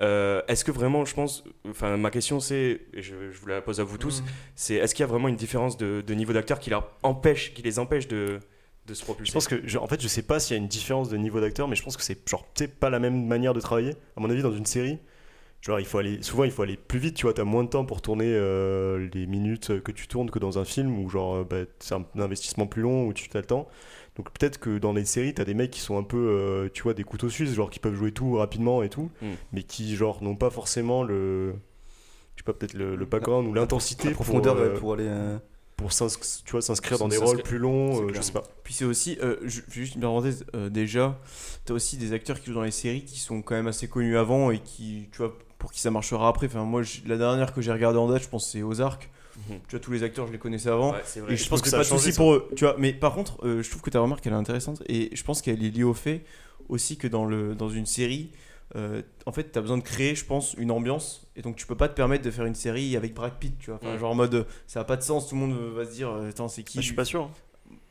Euh, 0.03 0.43
est-ce 0.49 0.65
que 0.65 0.73
vraiment, 0.73 1.05
je 1.05 1.15
pense, 1.15 1.45
enfin 1.71 1.97
ma 1.97 2.11
question 2.11 2.41
c'est, 2.41 2.81
et 2.93 3.01
je, 3.01 3.15
je 3.33 3.39
vous 3.41 3.47
la 3.47 3.63
pose 3.63 3.81
à 3.81 3.85
vous 3.85 3.97
tous, 3.97 4.21
Mm. 4.21 4.25
c'est 4.57 4.75
est-ce 4.75 4.95
qu'il 4.95 5.03
y 5.03 5.09
a 5.09 5.11
vraiment 5.11 5.29
une 5.29 5.37
différence 5.37 5.77
de, 5.79 6.03
de 6.07 6.15
niveau 6.15 6.33
d'acteur 6.35 6.59
qui 6.59 6.69
leur 6.71 6.91
empêche, 7.03 7.55
qui 7.55 7.63
les 7.63 7.79
empêche 7.79 8.07
de, 8.09 8.41
de 8.87 8.93
se 8.95 9.03
propulser? 9.05 9.29
Je 9.31 9.33
pense 9.33 9.49
que, 9.49 9.63
je- 9.67 9.79
en 9.79 9.87
fait, 9.87 10.03
je 10.03 10.09
sais 10.09 10.23
pas 10.23 10.41
s'il 10.41 10.57
y 10.57 10.59
a 10.59 10.63
une 10.63 10.69
différence 10.69 11.09
de 11.09 11.17
niveau 11.17 11.41
d'acteur, 11.41 11.69
mais 11.69 11.77
je 11.77 11.83
pense 11.85 11.97
que 11.97 12.03
c'est 12.03 12.29
genre, 12.29 12.45
sais, 12.55 12.69
pas 12.69 12.91
la 12.91 12.99
même 12.99 13.27
manière 13.27 13.55
de 13.55 13.61
travailler. 13.61 13.93
À 14.17 14.21
mon 14.21 14.29
avis, 14.31 14.43
dans 14.43 14.53
une 14.53 14.67
série, 14.67 14.99
genre, 15.67 15.81
il 15.81 15.87
faut 15.87 15.99
aller, 15.99 16.23
souvent, 16.23 16.45
il 16.45 16.51
faut 16.51 16.63
aller 16.63 16.77
plus 16.77 16.99
vite, 16.99 17.15
tu 17.17 17.23
vois, 17.27 17.33
t'as 17.33 17.45
moins 17.45 17.65
de 17.65 17.69
temps 17.71 17.85
pour 17.85 18.03
tourner 18.03 18.27
euh, 18.29 19.09
les 19.15 19.27
minutes 19.27 19.81
que 19.83 19.93
tu 19.93 20.07
tournes 20.09 20.31
que 20.31 20.39
dans 20.39 20.59
un 20.59 20.65
film 20.65 20.99
où, 20.99 21.09
genre, 21.09 21.37
euh, 21.37 21.45
bah, 21.49 21.57
c'est 21.79 21.95
un 21.95 22.05
investissement 22.19 22.67
plus 22.67 22.83
long 22.83 23.07
où 23.07 23.13
tu 23.13 23.29
as 23.35 23.41
le 23.41 23.47
temps. 23.47 23.67
Donc, 24.17 24.31
peut-être 24.31 24.59
que 24.59 24.79
dans 24.79 24.93
les 24.93 25.05
séries, 25.05 25.35
t'as 25.35 25.45
des 25.45 25.55
mecs 25.55 25.71
qui 25.71 25.81
sont 25.81 25.99
un 25.99 26.03
peu, 26.05 26.19
euh, 26.19 26.69
tu 26.73 26.83
vois, 26.83 26.95
des 26.95 27.03
couteaux 27.03 27.31
suisses, 27.31 27.55
genre, 27.55 27.71
qui 27.71 27.79
peuvent 27.81 27.95
jouer 27.95 28.13
tout 28.13 28.35
rapidement 28.37 28.83
et 28.83 28.89
tout, 28.89 29.11
Mm. 29.23 29.27
mais 29.53 29.63
qui, 29.63 29.97
genre, 29.97 30.23
n'ont 30.23 30.37
pas 30.37 30.51
forcément 30.51 31.03
le. 31.03 31.55
Je 32.37 32.41
sais 32.41 32.45
pas, 32.45 32.53
peut-être 32.53 32.75
le, 32.75 32.95
le 32.97 33.05
background 33.07 33.47
ou 33.49 33.55
l'intensité 33.55 34.09
La 34.09 34.15
pour, 34.15 34.25
profondeur 34.27 34.57
euh, 34.59 34.77
pour 34.79 34.93
aller. 34.95 35.09
pour 35.77 35.93
s'inscrire 35.93 36.99
dans 36.99 37.09
des 37.09 37.17
rôles 37.17 37.43
plus 37.43 37.59
longs, 37.59 38.09
euh, 38.09 38.13
je 38.15 38.21
sais 38.21 38.33
pas. 38.33 38.43
Puis 38.65 38.75
c'est 38.75 38.85
aussi, 38.85 39.19
euh, 39.23 39.37
ju- 39.45 39.65
juste 39.71 39.95
une 39.97 40.01
parenthèse, 40.03 40.45
euh, 40.55 40.69
déjà, 40.69 41.19
t'as 41.65 41.75
aussi 41.75 41.97
des 41.97 42.13
acteurs 42.13 42.39
qui 42.41 42.47
jouent 42.47 42.55
dans 42.55 42.63
les 42.63 42.71
séries 42.71 43.05
qui 43.05 43.19
sont 43.19 43.41
quand 43.43 43.55
même 43.55 43.67
assez 43.69 43.89
connus 43.89 44.17
avant 44.17 44.51
et 44.51 44.59
qui, 44.61 45.09
tu 45.13 45.19
vois, 45.19 45.37
pour 45.65 45.73
qui 45.73 45.81
ça 45.81 45.91
marchera 45.91 46.29
après. 46.29 46.47
Enfin, 46.47 46.63
moi, 46.65 46.83
la 47.07 47.17
dernière 47.17 47.55
que 47.55 47.63
j'ai 47.63 47.73
regardée 47.73 47.99
en 47.99 48.07
date, 48.07 48.23
je 48.23 48.29
pense 48.29 48.51
c'est 48.51 48.63
Ozark. 48.63 49.09
Mhm. 49.49 49.61
Tu 49.67 49.71
vois, 49.71 49.81
tous 49.81 49.93
les 49.93 50.03
acteurs, 50.03 50.27
je 50.27 50.33
les 50.33 50.39
connaissais 50.39 50.69
avant. 50.69 50.93
Ouais, 50.93 51.01
c'est 51.07 51.21
vrai. 51.21 51.33
Et 51.33 51.37
je, 51.39 51.45
je 51.45 51.49
pense 51.49 51.63
que 51.63 51.71
c'est 51.71 51.77
pas 51.77 51.83
de 51.83 51.89
souci 51.89 52.13
pour 52.13 52.35
eux. 52.35 52.49
Tu 52.55 52.65
vois, 52.65 52.77
mais 52.79 52.93
par 52.93 53.15
contre, 53.15 53.43
euh, 53.47 53.63
je 53.63 53.71
trouve 53.71 53.81
que 53.81 53.89
ta 53.89 53.99
remarque 54.01 54.27
elle 54.27 54.35
est 54.35 54.37
intéressante 54.37 54.83
et 54.91 55.09
je 55.17 55.25
pense 55.25 55.41
qu'elle 55.41 55.65
est 55.65 55.71
liée 55.71 55.83
au 55.85 55.95
fait 55.95 56.23
aussi 56.69 56.99
que 56.99 57.09
dans, 57.09 57.25
le, 57.25 57.55
dans 57.55 57.71
une 57.71 57.87
série, 57.87 58.31
euh, 58.77 59.01
en 59.25 59.33
fait, 59.33 59.51
tu 59.53 59.59
as 59.59 59.63
besoin 59.63 59.79
de 59.79 59.83
créer, 59.83 60.15
je 60.15 60.25
pense, 60.27 60.53
une 60.59 60.71
ambiance. 60.71 61.27
Et 61.35 61.41
donc, 61.43 61.57
tu 61.57 61.67
peux 61.67 61.77
pas 61.77 61.89
te 61.89 61.95
permettre 61.95 62.25
de 62.25 62.31
faire 62.31 62.45
une 62.45 62.55
série 62.55 62.95
avec 62.97 63.15
Brad 63.15 63.33
Pitt, 63.39 63.59
tu 63.59 63.71
vois. 63.71 63.81
Enfin, 63.83 63.95
Mm. 63.95 63.99
genre 63.99 64.11
en 64.11 64.15
mode, 64.15 64.35
euh, 64.35 64.45
ça 64.67 64.81
a 64.81 64.85
pas 64.85 64.97
de 64.97 65.03
sens, 65.03 65.29
tout 65.29 65.35
le 65.35 65.41
monde 65.41 65.57
va 65.75 65.85
se 65.87 65.93
dire, 65.93 66.13
attends, 66.29 66.49
c'est 66.49 66.63
qui 66.63 66.79
Ah, 66.79 66.81
je 66.83 66.87
suis 66.87 66.95
pas 66.95 67.05
sûr. 67.07 67.31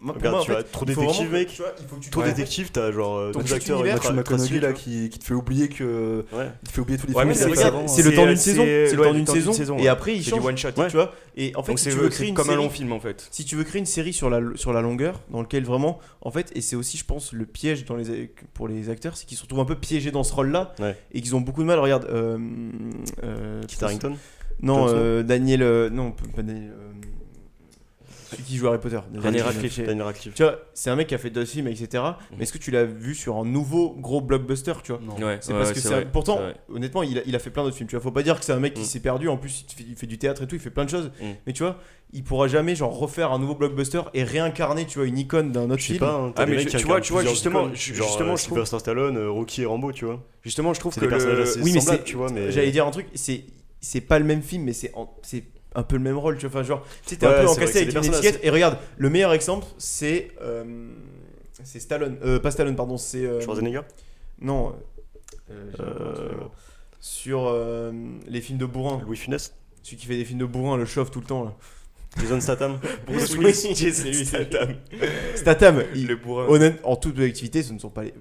Moi, 0.04 0.14
pour 0.14 0.22
Regarde, 0.22 0.34
moi, 0.36 0.42
en 0.42 0.46
tu 0.46 0.52
fait, 0.52 0.58
as 0.58 0.64
trop 0.64 0.84
détective, 0.86 1.32
mec. 1.32 1.48
tu 1.48 1.62
vois, 1.62 1.72
il 1.80 1.88
faut 1.88 1.96
que 1.96 2.02
tu 2.04 2.10
Trop 2.10 2.22
te- 2.24 2.28
détective, 2.28 2.72
t'as 2.72 2.92
genre 2.92 3.32
Ton 3.32 3.40
deux 3.40 3.54
acteurs 3.54 3.86
ultra 3.86 4.12
McConaughey 4.12 4.60
là 4.60 4.74
qui, 4.74 5.10
qui 5.10 5.18
te 5.18 5.24
fait 5.24 5.34
oublier 5.34 5.70
que. 5.70 6.26
Ouais. 6.34 6.50
Il 6.62 6.68
te 6.68 6.74
fait 6.74 6.82
oublier 6.82 6.98
tous 7.00 7.08
les 7.08 7.14
Ouais, 7.14 7.22
films 7.24 7.34
c'est 7.36 7.44
a 7.44 7.48
Mais 7.48 7.54
fait 7.54 7.60
regarde, 7.60 7.76
avant. 7.76 7.88
c'est 7.88 8.04
le 8.04 8.14
temps 8.14 8.26
d'une 8.26 8.36
saison, 8.36 8.64
c'est 8.64 8.96
le 8.96 9.04
temps 9.04 9.14
d'une 9.14 9.28
saison, 9.28 9.54
saison, 9.54 9.78
et 9.78 9.88
après 9.88 10.16
il 10.16 10.24
C'est 10.24 10.32
change, 10.32 10.42
du 10.42 10.48
one 10.48 10.58
shot. 10.58 10.70
Ouais. 10.78 10.88
tu 10.88 10.98
vois. 10.98 11.14
Et 11.38 11.56
en 11.56 11.64
fait, 11.64 11.72
Donc 11.72 11.80
si 11.80 11.86
tu 11.90 11.96
veux 11.96 12.10
créer 12.10 12.28
une 12.28 12.36
comme 12.36 12.48
un 12.48 12.52
série, 12.52 12.64
long 12.64 12.70
film 12.70 12.92
en 12.92 13.00
fait. 13.00 13.28
si 13.32 13.46
tu 13.46 13.56
veux 13.56 13.64
créer 13.64 13.80
une 13.80 13.86
série 13.86 14.12
sur 14.14 14.30
la 14.30 14.42
sur 14.56 14.74
la 14.74 14.82
longueur, 14.82 15.22
dans 15.32 15.42
lequel 15.42 15.64
vraiment, 15.64 16.00
en 16.22 16.32
fait, 16.32 16.52
et 16.54 16.60
c'est 16.62 16.76
aussi, 16.76 16.98
je 16.98 17.06
pense, 17.06 17.32
le 17.32 17.46
piège 17.46 17.86
dans 17.86 17.96
les 17.96 18.30
pour 18.54 18.68
les 18.68 18.90
acteurs, 18.90 19.16
c'est 19.16 19.26
qu'ils 19.26 19.38
se 19.38 19.44
retrouvent 19.44 19.62
un 19.62 19.66
peu 19.66 19.76
piégés 19.76 20.12
dans 20.12 20.24
ce 20.24 20.34
rôle-là 20.34 20.74
et 21.14 21.22
qu'ils 21.22 21.34
ont 21.36 21.42
beaucoup 21.42 21.62
de 21.62 21.68
mal. 21.68 21.80
Regarde, 21.80 22.08
euh, 22.12 22.38
euh, 23.24 23.62
Kit 23.68 23.78
Harington 23.82 24.18
non, 24.62 24.86
euh, 24.88 25.24
Daniel, 25.24 25.90
non, 25.92 26.12
pas 26.12 26.42
Daniel, 26.42 26.72
celui 28.34 28.44
qui 28.44 28.58
joue 28.58 28.68
Harry 28.68 28.80
Potter. 28.80 29.00
Daniel 29.12 29.44
Radcliffe. 29.44 29.74
Chez- 29.74 29.84
Daniel 29.84 30.04
Radcliffe. 30.06 30.34
Tu 30.34 30.44
vois, 30.44 30.60
c'est 30.74 30.90
un 30.90 30.96
mec 30.96 31.08
qui 31.08 31.16
a 31.16 31.18
fait 31.18 31.30
d'autres 31.30 31.50
films, 31.50 31.68
etc. 31.68 31.88
Mhm. 32.04 32.14
Mais 32.38 32.44
est-ce 32.44 32.54
que 32.54 32.58
tu 32.58 32.72
l'as 32.72 32.84
vu 32.86 33.16
sur 33.16 33.38
un 33.38 33.46
nouveau 33.46 33.96
gros 34.00 34.22
blockbuster, 34.22 34.74
tu 34.84 34.92
vois 34.92 35.02
Non. 35.02 35.14
Ouais, 35.26 35.38
c'est 35.42 35.52
ouais, 35.54 35.58
parce 35.60 35.70
ouais, 35.70 35.76
que 35.76 35.80
c'est 35.80 35.88
un- 35.90 35.92
vrai, 35.92 36.08
pourtant 36.12 36.38
c'est 36.38 36.44
vrai. 36.44 36.56
honnêtement 36.70 37.04
il 37.04 37.18
a, 37.18 37.22
il 37.26 37.36
a 37.36 37.40
fait 37.40 37.50
plein 37.50 37.64
d'autres 37.64 37.76
films 37.76 37.88
tu 37.90 37.96
vois 37.96 38.04
faut 38.04 38.12
pas 38.12 38.24
dire 38.24 38.40
que 38.40 38.46
c'est 38.46 38.54
un 38.54 38.60
mec 38.60 38.74
qui 38.74 38.82
Mm. 38.82 38.86
s'est 38.86 39.00
perdu 39.00 39.30
en 39.30 39.38
plus 39.38 39.66
il 39.70 39.74
fait, 39.76 39.84
il 39.90 39.96
fait 39.96 40.08
du 40.08 40.18
théâtre 40.18 40.44
et 40.44 40.48
tout 40.48 40.56
il 40.56 40.62
fait 40.62 40.70
plein 40.70 40.86
de 40.86 40.90
choses 40.90 41.12
Mm. 41.22 41.26
mais 41.48 41.54
tu 41.54 41.64
vois 41.64 41.78
il 42.12 42.24
pourra 42.24 42.48
jamais 42.48 42.76
genre 42.76 42.96
refaire 42.98 43.32
un 43.32 43.40
nouveau 43.40 43.56
blockbuster 43.56 44.02
et 44.14 44.24
réincarner 44.24 44.86
tu 44.86 45.00
vois 45.00 45.08
une 45.08 45.18
icône 45.18 45.52
d'un 45.52 45.66
autre 45.70 45.78
Je 45.78 45.82
sais 45.82 45.88
film 45.94 46.00
pas, 46.00 46.14
hein, 46.14 46.32
t'as 46.36 46.44
Ah, 46.44 46.46
des 46.46 46.52
mais 46.52 46.58
mecs 46.58 46.68
tu- 46.68 46.72
qui 46.72 46.78
tu 46.78 46.84
vois- 46.88 46.96
incarnent 46.98 47.06
tu 47.06 47.12
vois, 47.14 47.22
plusieurs 47.22 47.34
justement, 47.36 47.60
icônes, 47.62 47.76
ju- 47.76 47.96
genre, 47.96 48.08
justement, 48.08 48.34
euh, 48.34 48.36
je 48.36 48.44
trouve- 48.44 48.58
Sylvester 48.58 48.80
Stallone, 48.80 49.18
euh, 49.18 49.30
Rocky 49.32 49.62
et 49.62 49.66
Rambo, 49.66 49.92
tu 49.92 50.06
vois. 50.06 50.24
Justement, 50.44 50.74
je 50.74 50.80
trouve 50.80 50.94
C'est 50.94 51.00
que 51.00 51.06
des 51.06 51.10
personnages 51.10 51.38
le... 51.38 51.44
assez 51.44 51.62
Oui, 51.62 51.72
mais 51.74 51.80
semblables, 51.80 52.00
c'est- 52.00 52.04
tu 52.12 52.16
vois, 52.18 52.30
mais 52.32 52.52
j'allais 52.52 52.72
dire 52.72 52.86
un 52.88 52.92
truc 52.92 53.08
c'est 53.16 53.46
c'est 53.80 54.02
pas 54.02 54.18
le 54.20 54.26
même 54.26 54.42
film 54.42 54.64
mais 54.64 54.74
c'est 54.74 54.92
en- 54.96 55.14
c'est 55.24 55.44
un 55.76 55.84
peu 55.84 55.96
le 55.98 56.02
même 56.04 56.18
rôle 56.18 56.38
tu 56.38 56.48
vois 56.48 56.60
enfin 56.62 56.68
genre 56.68 56.84
tu 57.06 57.10
sais 57.10 57.16
t'es 57.18 57.28
Ouais, 57.28 57.34
un 57.36 57.42
peu 57.44 57.48
encassé 57.50 57.82
avec 57.84 57.96
une 57.96 58.06
étiquette 58.06 58.40
et 58.44 58.50
regarde 58.50 58.78
le 58.98 59.10
meilleur 59.10 59.34
exemple 59.34 59.66
c'est 59.78 60.30
euh, 60.42 60.90
c'est 61.64 61.80
Stallone 61.80 62.18
euh, 62.24 62.40
pas 62.40 62.52
Stallone 62.52 62.76
pardon 62.76 62.98
c'est 62.98 63.26
euh, 63.26 63.42
Schwarzenegger. 63.42 63.82
non 64.40 64.70
euh, 65.50 65.54
Euh, 65.80 66.32
sur 67.00 67.48
euh, 67.48 67.92
les 68.28 68.42
films 68.42 68.58
de 68.60 68.66
bourrin 68.66 69.02
Louis 69.06 69.18
Funès. 69.18 69.54
celui 69.82 69.98
qui 69.98 70.06
fait 70.06 70.16
des 70.18 70.26
films 70.26 70.40
de 70.40 70.46
bourrin 70.46 70.78
le 70.78 70.86
chauffe 70.86 71.12
tout 71.12 71.20
le 71.20 71.26
temps 71.26 71.44
là 71.44 71.54
Jason 72.20 72.40
Statham. 72.40 72.78
Bruce 73.08 73.36
Willis, 73.36 73.64
Willis. 73.64 73.76
Jason 73.76 74.14
Statham. 74.26 74.76
Statham, 75.36 75.84
il- 75.96 76.06
Le 76.08 76.16
bourrin. 76.16 76.46
honnête, 76.48 76.80
en 76.84 76.96
toute 76.96 77.14
objectivité, 77.16 77.64
ce 77.64 77.74
ne 77.74 77.80
sont 77.80 77.90
pas 77.90 78.04
les, 78.04 78.14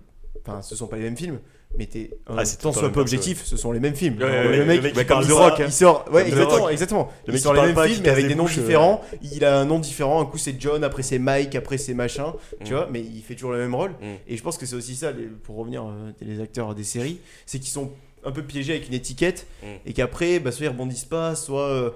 enfin, 0.46 0.62
ce 0.62 0.74
sont 0.74 0.86
pas 0.86 0.96
les 0.96 1.02
mêmes 1.02 1.16
films, 1.18 1.40
mais 1.78 1.86
t'es, 1.86 2.10
en 2.28 2.36
Ah, 2.36 2.42
le 2.42 2.72
soit 2.72 2.92
peu 2.92 3.00
objectif, 3.00 3.44
ce 3.44 3.56
sont 3.56 3.72
les 3.72 3.80
mêmes 3.80 3.94
films. 3.94 4.14
Ouais, 4.14 4.20
Genre, 4.20 4.30
ouais, 4.30 4.56
le 4.58 4.64
mec, 4.66 4.76
le 4.76 4.82
mec 4.82 4.92
qui 4.92 4.98
comme 4.98 5.06
parle 5.06 5.26
de 5.26 5.32
Rock, 5.32 5.54
ça. 5.58 5.64
il 5.64 5.72
sort, 5.72 6.04
ouais, 6.12 6.28
exactement, 6.28 6.68
exactement. 6.68 7.12
Le 7.26 7.30
il 7.30 7.34
mec 7.34 7.42
sort 7.42 7.52
les 7.52 7.56
parle 7.58 7.68
mêmes 7.68 7.74
pas, 7.76 7.88
films, 7.88 8.00
mais 8.04 8.08
avec 8.10 8.26
des 8.28 8.34
noms 8.34 8.42
bouches, 8.44 8.58
euh. 8.58 8.60
différents. 8.62 9.04
Il 9.22 9.44
a 9.44 9.58
un 9.58 9.64
nom 9.64 9.78
différent, 9.78 10.20
un 10.20 10.26
coup 10.26 10.38
c'est 10.38 10.60
John, 10.60 10.84
après 10.84 11.02
c'est 11.02 11.18
Mike, 11.18 11.54
après 11.54 11.78
c'est 11.78 11.94
machin, 11.94 12.34
tu 12.64 12.72
Mm. 12.72 12.76
vois, 12.76 12.88
mais 12.92 13.00
il 13.00 13.22
fait 13.22 13.34
toujours 13.34 13.52
le 13.52 13.58
même 13.58 13.74
rôle. 13.74 13.90
Mm. 13.92 14.04
Et 14.28 14.36
je 14.36 14.42
pense 14.42 14.58
que 14.58 14.66
c'est 14.66 14.76
aussi 14.76 14.94
ça, 14.96 15.12
pour 15.44 15.56
revenir 15.56 15.82
euh, 15.84 16.10
les 16.20 16.40
acteurs 16.40 16.74
des 16.74 16.84
séries, 16.84 17.18
c'est 17.46 17.58
qu'ils 17.58 17.70
sont 17.72 17.90
un 18.24 18.30
peu 18.32 18.42
piégés 18.42 18.72
avec 18.74 18.88
une 18.88 18.94
étiquette 18.94 19.46
Mm. 19.62 19.66
et 19.86 19.92
qu'après, 19.94 20.38
bah, 20.40 20.52
soit 20.52 20.66
ils 20.66 20.68
rebondissent 20.68 21.04
pas, 21.06 21.34
soit. 21.34 21.68
euh, 21.68 21.90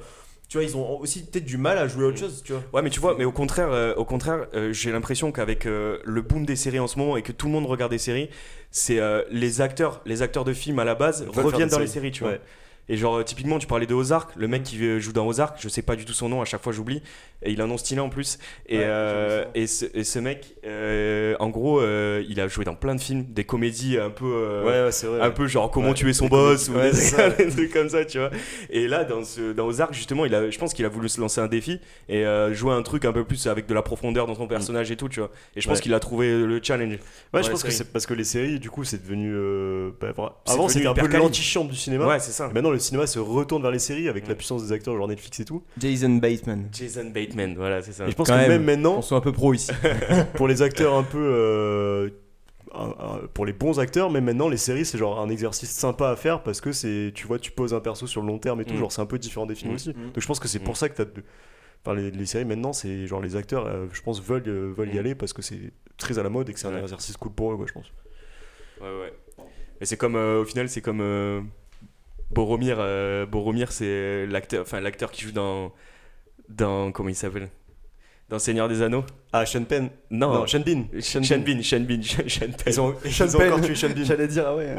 tu 0.49 0.59
vois, 0.59 0.65
ils 0.65 0.77
ont 0.77 1.01
aussi 1.01 1.25
peut-être 1.25 1.45
du 1.45 1.57
mal 1.57 1.77
à 1.79 1.89
jouer 1.89 2.05
à 2.05 2.09
autre 2.09 2.17
Mm. 2.19 2.21
chose, 2.21 2.43
tu 2.45 2.53
vois. 2.53 2.63
Ouais, 2.73 2.83
mais 2.83 2.91
tu 2.91 3.01
vois, 3.01 3.17
mais 3.19 3.25
au 3.25 3.33
contraire, 3.33 3.71
euh, 3.73 3.95
au 3.97 4.05
contraire, 4.05 4.47
euh, 4.55 4.73
j'ai 4.73 4.93
l'impression 4.93 5.33
qu'avec 5.33 5.67
euh, 5.67 5.99
le 6.05 6.23
boom 6.23 6.47
des 6.47 6.57
séries 6.57 6.79
en 6.79 6.87
ce 6.87 6.99
moment 6.99 7.17
et 7.17 7.23
que 7.23 7.33
tout 7.33 7.47
le 7.47 7.53
monde 7.53 7.67
regarde 7.67 7.91
des 7.91 7.99
séries, 7.99 8.31
c'est 8.71 9.01
euh, 9.01 9.23
les 9.31 9.61
acteurs, 9.61 10.03
les 10.07 10.23
acteurs 10.23 10.45
de 10.45 10.53
films 10.53 10.79
à 10.79 10.85
la 10.85 10.95
base 10.95 11.27
reviennent 11.29 11.69
dans 11.69 11.79
les 11.79 11.87
séries. 11.87 12.11
séries, 12.11 12.11
tu 12.13 12.23
vois. 12.25 12.35
Et 12.89 12.97
genre, 12.97 13.17
euh, 13.17 13.23
typiquement, 13.25 13.59
tu 13.59 13.67
parlais 13.67 13.87
de 13.87 13.95
Ozark, 13.95 14.31
le 14.37 14.47
mec 14.49 14.63
qui 14.63 15.01
joue 15.01 15.13
dans 15.13 15.27
Ozark, 15.27 15.57
je 15.61 15.69
sais 15.69 15.83
pas 15.83 15.97
du 15.97 16.05
tout 16.05 16.13
son 16.13 16.29
nom, 16.29 16.41
à 16.41 16.45
chaque 16.45 16.63
fois 16.63 16.73
j'oublie, 16.73 17.03
et 17.43 17.51
il 17.51 17.61
a 17.61 17.65
un 17.65 17.67
nom 17.67 17.79
stylé 17.79 18.01
en 18.01 18.09
plus. 18.09 18.39
Et, 18.69 18.77
Ouais, 18.79 18.85
euh, 18.87 19.45
et, 19.55 19.67
ce, 19.67 19.87
et 19.95 20.05
ce 20.05 20.19
mec, 20.19 20.55
euh, 20.65 21.35
en 21.41 21.49
gros, 21.49 21.81
euh, 21.81 22.23
il 22.29 22.41
a 22.41 22.47
joué 22.49 22.65
dans 22.65 22.75
plein 22.75 22.95
de 22.95 23.01
films, 23.01 23.25
des 23.29 23.45
comédies 23.45 23.99
un 23.99 24.11
peu. 24.11 24.63
Ouais, 24.65 24.85
ouais, 24.85 24.93
c'est 24.93 25.07
vrai. 25.07 25.21
un 25.21 25.31
peu 25.31 25.47
genre 25.47 25.71
comment 25.71 25.89
Ouais, 25.89 25.95
tuer 25.95 26.13
son 26.13 26.29
boss 26.29 26.69
ou 26.69 26.75
des, 26.75 26.91
trucs, 27.37 27.55
des 27.57 27.69
comme 27.69 27.89
ça 27.89 28.05
tu 28.05 28.19
vois. 28.19 28.31
Et 28.71 28.87
là 28.89 29.05
dans 29.05 29.25
ce 29.25 29.53
dans 29.53 29.67
Ozark 29.67 29.93
justement 29.93 30.25
il 30.25 30.35
a 30.35 30.51
je 30.51 30.59
pense 30.59 30.73
qu'il 30.75 30.85
a 30.85 30.89
voulu 30.89 31.09
se 31.09 31.21
lancer 31.21 31.41
un 31.41 31.47
défi 31.49 31.81
et 32.09 32.25
jouer 32.53 32.73
un 32.73 32.83
truc 32.83 33.05
un 33.05 33.13
peu 33.13 33.25
plus 33.25 33.47
avec 33.47 33.67
de 33.67 33.75
la 33.75 33.83
profondeur 33.83 34.27
dans 34.27 34.35
son 34.35 34.47
personnage 34.47 34.91
et 34.91 34.97
tout 34.97 35.09
tu 35.09 35.21
vois. 35.21 35.31
Et 35.57 35.61
je 35.61 35.69
pense 35.69 35.81
qu'il 35.81 35.95
a 35.95 36.01
trouvé 36.01 36.31
le 36.31 36.61
challenge. 36.63 36.99
Ouais, 37.33 37.43
je 37.43 37.51
pense 37.51 37.63
que 37.63 37.71
c'est 37.71 37.93
parce 37.93 38.07
que 38.07 38.15
les 38.15 38.25
séries, 38.25 38.61
du 38.61 38.71
coup, 38.71 38.85
c'est 38.85 39.03
devenu. 39.03 39.35
bah, 40.01 40.13
Avant, 40.47 40.69
c'était 40.69 40.87
un 40.87 40.95
peu 40.95 41.07
l'antichambre 41.09 41.71
du 41.71 41.77
cinéma. 41.77 42.07
ouais 42.07 42.21
c'est 42.21 42.33
ça. 42.33 42.49
Maintenant, 42.53 42.76
le 42.77 42.81
cinéma 42.81 43.07
se 43.07 43.19
retourne 43.19 43.63
vers 43.63 43.71
les 43.71 43.79
séries 43.79 44.09
avec 44.09 44.25
Ouais. 44.25 44.29
la 44.31 44.35
puissance 44.35 44.65
des 44.65 44.73
acteurs, 44.73 44.97
genre 44.97 45.09
Netflix 45.09 45.41
et 45.41 45.45
tout. 45.45 45.63
Jason 45.79 46.11
Bateman. 46.17 46.69
Jason 46.73 47.11
Bateman 47.11 47.55
voilà 47.57 47.83
c'est 47.83 47.93
ça 47.93 48.07
Et 48.07 48.11
je 48.11 48.17
pense 48.17 48.29
Quand 48.29 48.35
que 48.35 48.41
même. 48.41 48.49
même 48.51 48.65
maintenant, 48.65 48.97
On 48.99 49.03
soit 49.03 49.19
un 49.19 49.21
peu 49.21 49.33
pro 49.33 49.53
ici. 49.55 49.71
pour 50.35 50.49
les 50.49 50.63
acteurs 50.63 50.95
un 50.95 51.03
peu. 51.03 51.19
euh, 51.19 52.11
pour 53.33 53.47
les 53.47 53.53
bons 53.53 53.79
acteurs, 53.81 54.11
même 54.11 54.25
maintenant, 54.25 54.49
les 54.49 54.57
séries, 54.59 54.85
c'est 54.85 54.99
genre 54.99 55.19
un 55.21 55.29
exercice 55.31 55.71
sympa 55.71 56.11
à 56.11 56.17
faire 56.17 56.43
parce 56.43 56.61
que 56.61 56.73
c'est. 56.73 57.13
Tu 57.15 57.27
vois, 57.27 57.39
tu 57.39 57.51
poses 57.51 57.73
un 57.73 57.81
perso 57.81 58.07
sur 58.07 58.21
le 58.21 58.27
long 58.27 58.39
terme 58.39 58.61
et 58.61 58.65
tout, 58.65 58.75
Mm. 58.75 58.79
genre 58.79 58.93
c'est 58.93 59.01
un 59.01 59.07
peu 59.07 59.19
différent 59.19 59.47
des 59.47 59.55
films 59.55 59.73
Mm. 59.73 59.75
aussi. 59.77 59.91
Mm. 59.91 59.93
Donc 60.13 60.21
je 60.21 60.27
pense 60.27 60.39
que 60.41 60.49
c'est 60.49 60.59
pour 60.59 60.77
ça 60.77 60.89
que 60.89 60.97
t'as. 60.97 61.05
de- 61.05 61.23
Enfin, 61.85 61.95
les, 61.97 62.11
les 62.11 62.27
séries 62.27 62.45
maintenant, 62.45 62.73
c'est 62.73 63.07
genre 63.07 63.21
les 63.23 63.37
acteurs, 63.37 63.65
euh, 63.67 63.87
je 63.93 64.03
pense, 64.03 64.21
veulent, 64.21 64.43
euh, 64.49 64.73
veulent 64.77 64.93
y 64.93 64.99
aller 64.99 65.15
parce 65.15 65.33
que 65.33 65.41
c'est 65.41 65.71
très 65.97 66.19
à 66.19 66.23
la 66.25 66.29
mode 66.29 66.49
et 66.49 66.53
que 66.53 66.59
c'est 66.59 66.67
un 66.67 66.75
Ouais. 66.75 66.81
exercice 66.83 67.17
cool 67.17 67.31
pour 67.33 67.53
eux, 67.53 67.57
quoi, 67.57 67.65
je 67.69 67.73
pense. 67.73 67.87
ouais 68.81 68.87
ouais 69.01 69.13
et 69.81 69.85
c'est 69.87 69.97
comme 69.97 70.17
euh, 70.17 70.41
au 70.41 70.45
final 70.45 70.69
c'est 70.69 70.81
comme 70.83 71.01
euh, 71.01 71.41
Boromir 72.31 72.77
euh, 72.81 73.25
Boromir 73.27 73.73
c'est 73.73 74.27
l'acteur 74.27 74.63
enfin 74.63 74.81
l'acteur 74.81 75.11
qui 75.13 75.23
joue 75.23 75.33
dans 75.33 75.73
dans 76.49 76.93
comment 76.93 77.09
il 77.09 77.15
s'appelle? 77.15 77.49
Dans 78.29 78.41
Seigneur 78.41 78.69
des 78.69 78.83
Anneaux? 78.83 79.05
Ah, 79.33 79.47
Sean 79.47 79.63
Penn 79.65 79.89
non, 80.11 80.33
Non, 80.35 80.47
Sean 80.49 80.59
Bean. 80.61 80.85
Sean 81.01 81.21
Bean 81.21 81.63
Sean 81.63 81.81
Bean 81.81 82.03
Sean 82.03 82.25
Penn. 82.27 82.55
Ils 82.67 82.81
ont, 82.81 82.95
ils 83.05 83.13
Sean 83.13 83.27
ont 83.33 83.39
Penn. 83.39 83.53
encore 83.53 83.65
tué 83.65 83.75
Sean 83.77 83.91
Bean. 83.91 84.05
J'allais 84.05 84.27
dire, 84.27 84.45
ah 84.49 84.57
ouais. 84.57 84.75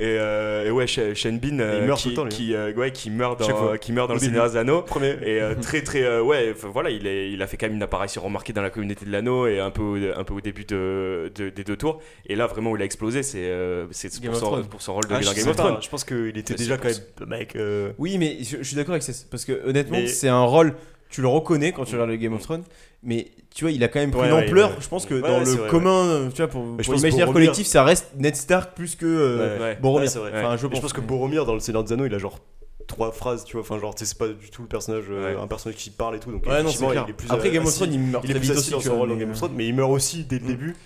Et, 0.00 0.16
euh, 0.18 0.66
et 0.66 0.70
ouais, 0.70 0.84
Sh- 0.86 1.14
Sean 1.14 1.32
Bean 1.42 1.58
euh, 1.58 1.78
Il 1.80 1.86
meurt 1.88 1.98
qui, 1.98 2.04
tout 2.04 2.10
le 2.10 2.14
temps, 2.16 2.24
lui, 2.24 2.32
hein. 2.32 2.36
qui, 2.36 2.54
euh, 2.54 2.72
ouais, 2.74 2.92
qui 2.92 3.10
meurt 3.10 3.40
dans, 3.40 3.76
qui 3.76 3.90
meurt 3.92 4.06
dans 4.08 4.14
le. 4.14 4.20
Seigneur 4.20 4.48
des 4.48 4.56
Anneaux. 4.56 4.82
Premier. 4.82 5.16
Et 5.22 5.40
euh, 5.42 5.54
très 5.60 5.82
très 5.82 6.02
euh, 6.04 6.22
ouais, 6.22 6.52
voilà, 6.72 6.90
il, 6.90 7.06
est, 7.06 7.32
il 7.32 7.42
a 7.42 7.46
fait 7.48 7.56
quand 7.56 7.66
même 7.66 7.74
une 7.74 7.82
apparition 7.82 8.22
remarquée 8.22 8.52
dans 8.52 8.62
la 8.62 8.70
communauté 8.70 9.04
de 9.04 9.10
l'anneau 9.10 9.46
et 9.48 9.58
un 9.58 9.70
peu 9.70 9.82
au, 9.82 9.96
un 9.96 10.22
peu 10.24 10.34
au 10.34 10.40
début 10.40 10.64
de, 10.64 11.32
de- 11.34 11.48
des 11.50 11.64
deux 11.64 11.76
tours. 11.76 12.00
Et 12.26 12.36
là 12.36 12.46
vraiment 12.46 12.70
où 12.70 12.76
il 12.76 12.82
a 12.82 12.84
explosé, 12.84 13.22
c'est 13.24 13.38
euh, 13.42 13.86
pour, 14.24 14.36
son, 14.36 14.62
pour 14.62 14.82
son 14.82 14.94
rôle 14.94 15.06
de 15.08 15.14
Ah, 15.14 15.20
dans 15.20 15.32
Game 15.32 15.48
of 15.48 15.56
Thrones. 15.56 15.76
je 15.80 15.88
pense 15.88 16.04
qu'il 16.04 16.38
était 16.38 16.52
Mais 16.54 16.58
déjà 16.58 16.76
quand 16.78 16.88
même. 16.88 17.28
Mec, 17.28 17.56
euh, 17.56 17.90
Oui, 17.98 18.18
mais 18.18 18.38
je, 18.42 18.58
je 18.58 18.62
suis 18.62 18.76
d'accord 18.76 18.92
avec 18.92 19.02
ça. 19.02 19.12
Parce 19.30 19.44
que 19.44 19.66
honnêtement, 19.66 19.98
Mais- 19.98 20.06
c'est 20.06 20.28
un 20.28 20.44
rôle. 20.44 20.74
Tu 21.10 21.22
le 21.22 21.28
reconnais 21.28 21.72
quand 21.72 21.84
tu 21.84 21.92
regardes 21.94 22.10
le 22.10 22.16
Game 22.16 22.34
of 22.34 22.42
Thrones, 22.42 22.64
mais 23.02 23.28
tu 23.54 23.64
vois, 23.64 23.70
il 23.72 23.82
a 23.82 23.88
quand 23.88 23.98
même 24.00 24.10
pris 24.10 24.30
Ouais. 24.30 24.46
Je 24.80 24.88
pense 24.88 25.06
que 25.06 25.14
Ouais, 25.14 25.20
dans 25.22 25.38
le 25.40 25.44
vrai, 25.46 25.68
commun, 25.70 26.04
euh, 26.06 26.28
tu 26.30 26.36
vois, 26.42 26.48
pour, 26.48 26.62
pour 26.76 26.94
l'imaginaire 26.94 27.28
Boromir- 27.28 27.32
collectif, 27.32 27.66
ça 27.66 27.82
reste 27.82 28.08
Ned 28.18 28.36
Stark 28.36 28.74
plus 28.74 28.94
que 28.94 29.06
euh. 29.06 29.74
Boromir. 29.80 30.02
Ouais, 30.02 30.08
c'est 30.08 30.18
vrai. 30.18 30.30
Enfin, 30.34 30.56
je 30.56 30.66
pense. 30.66 30.76
je 30.76 30.82
pense 30.82 30.92
que 30.92 31.00
Boromir 31.00 31.46
dans 31.46 31.54
le 31.54 31.60
Seigneur 31.60 31.82
des 31.84 31.92
Anneaux, 31.92 32.04
il 32.06 32.14
a 32.14 32.18
genre 32.18 32.38
trois 32.86 33.10
phrases, 33.12 33.44
tu 33.44 33.52
vois. 33.56 33.62
Enfin, 33.62 33.78
genre, 33.78 33.94
tu 33.94 34.04
sais, 34.04 34.10
c'est 34.10 34.18
pas 34.18 34.28
du 34.28 34.50
tout 34.50 34.62
le 34.62 34.68
personnage, 34.68 35.04
euh, 35.10 35.34
Ouais. 35.34 35.40
un 35.42 35.46
personnage 35.46 35.76
qui 35.78 35.90
parle 35.90 36.16
et 36.16 36.20
tout. 36.20 36.30
Donc, 36.30 36.44
Ouais, 36.46 36.62
non, 36.62 36.70
clair. 36.70 37.04
il 37.06 37.10
est 37.10 37.14
plus 37.14 37.30
Après, 37.30 37.50
Game 37.50 37.64
of 37.66 37.74
Thrones, 37.74 37.92
il 37.92 38.00
meurt 38.00 38.24
il 38.24 38.30
est 38.30 38.34
très 38.34 38.42
vite 38.42 38.56
aussi. 38.56 38.70
dans 38.70 38.80
son 38.80 38.96
rôle 38.98 39.08
dans 39.08 39.16
Game 39.16 39.28
euh, 39.28 39.32
of 39.32 39.38
Thrones, 39.38 39.52
mais 39.54 39.66
il 39.66 39.74
meurt 39.74 39.90
aussi 39.90 40.24
dès 40.24 40.38
le 40.38 40.44
Mm. 40.44 40.48
début. 40.48 40.76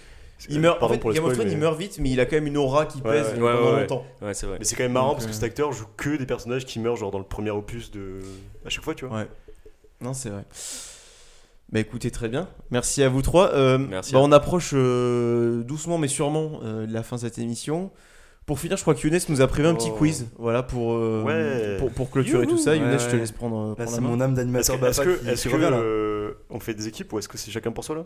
Il 0.48 0.58
meurt, 0.60 0.76
en 0.78 0.80
Pardon 0.88 0.94
fait, 0.94 1.14
Game 1.14 1.24
of 1.24 1.32
Thrones, 1.34 1.50
il 1.52 1.56
meurt 1.58 1.78
vite, 1.78 1.98
mais 2.00 2.10
il 2.10 2.18
a 2.18 2.26
quand 2.26 2.34
même 2.36 2.48
une 2.48 2.56
aura 2.56 2.86
qui 2.86 3.00
pèse 3.00 3.26
ouais. 3.28 3.32
pendant 3.34 3.46
Ouais, 3.46 3.52
ouais, 3.52 3.72
ouais. 3.74 3.80
longtemps. 3.82 4.04
Ouais, 4.22 4.34
c'est 4.34 4.46
vrai. 4.46 4.56
Mais 4.58 4.64
c'est 4.64 4.74
quand 4.74 4.82
même 4.82 4.92
marrant 4.92 5.08
Donc, 5.10 5.16
parce 5.18 5.26
que 5.26 5.30
euh, 5.30 5.34
cet 5.34 5.44
acteur 5.44 5.72
joue 5.72 5.84
que 5.96 6.16
des 6.16 6.26
personnages 6.26 6.66
qui 6.66 6.80
meurent, 6.80 6.96
genre 6.96 7.12
dans 7.12 7.18
le 7.18 7.24
premier 7.24 7.50
opus 7.50 7.90
de. 7.92 8.18
À 8.66 8.68
chaque 8.68 8.82
fois, 8.84 8.94
tu 8.94 9.04
vois. 9.06 9.24
Non, 10.02 10.14
c'est 10.14 10.30
vrai. 10.30 10.44
Bah 11.70 11.80
écoutez, 11.80 12.10
très 12.10 12.28
bien. 12.28 12.48
Merci 12.70 13.02
à 13.02 13.08
vous 13.08 13.22
trois. 13.22 13.52
Euh, 13.54 13.78
Merci 13.78 14.12
bah, 14.12 14.18
à- 14.18 14.22
on 14.22 14.32
approche 14.32 14.72
euh, 14.74 15.62
doucement 15.62 15.96
mais 15.96 16.08
sûrement 16.08 16.60
euh, 16.64 16.86
de 16.86 16.92
la 16.92 17.02
fin 17.02 17.16
de 17.16 17.20
cette 17.22 17.38
émission. 17.38 17.90
Pour 18.44 18.58
finir, 18.58 18.76
je 18.76 18.82
crois 18.82 18.94
que 18.94 19.06
Younes 19.06 19.18
nous 19.28 19.40
a 19.40 19.46
prévu 19.46 19.68
un 19.68 19.74
petit 19.74 19.90
Oh. 19.92 19.96
quiz. 19.96 20.26
Voilà, 20.36 20.62
pour, 20.64 20.94
euh, 20.94 21.22
Ouais. 21.22 21.78
pour, 21.78 21.90
pour 21.92 22.10
clôturer 22.10 22.42
Youhou. 22.44 22.50
tout 22.50 22.58
ça. 22.58 22.74
Younes, 22.74 22.90
Ouais, 22.90 22.98
je 22.98 23.06
te 23.06 23.12
ouais. 23.12 23.18
laisse 23.20 23.30
prendre, 23.32 23.56
euh, 23.56 23.68
Là, 23.70 23.74
prendre 23.76 23.90
c'est 23.90 24.00
main. 24.00 24.08
mon 24.08 24.20
âme 24.20 24.32
Est-ce 24.32 24.36
d'animateur 24.40 24.80
que, 24.80 24.84
est-ce 24.86 25.00
que, 25.00 25.28
est-ce 25.28 25.48
euh, 25.52 26.32
on 26.50 26.58
fait 26.60 26.74
des 26.74 26.88
équipes 26.88 27.12
ou 27.12 27.18
est-ce 27.20 27.28
que 27.28 27.38
c'est 27.38 27.50
chacun 27.52 27.70
pour 27.70 27.84
soi 27.84 27.94
là? 27.96 28.04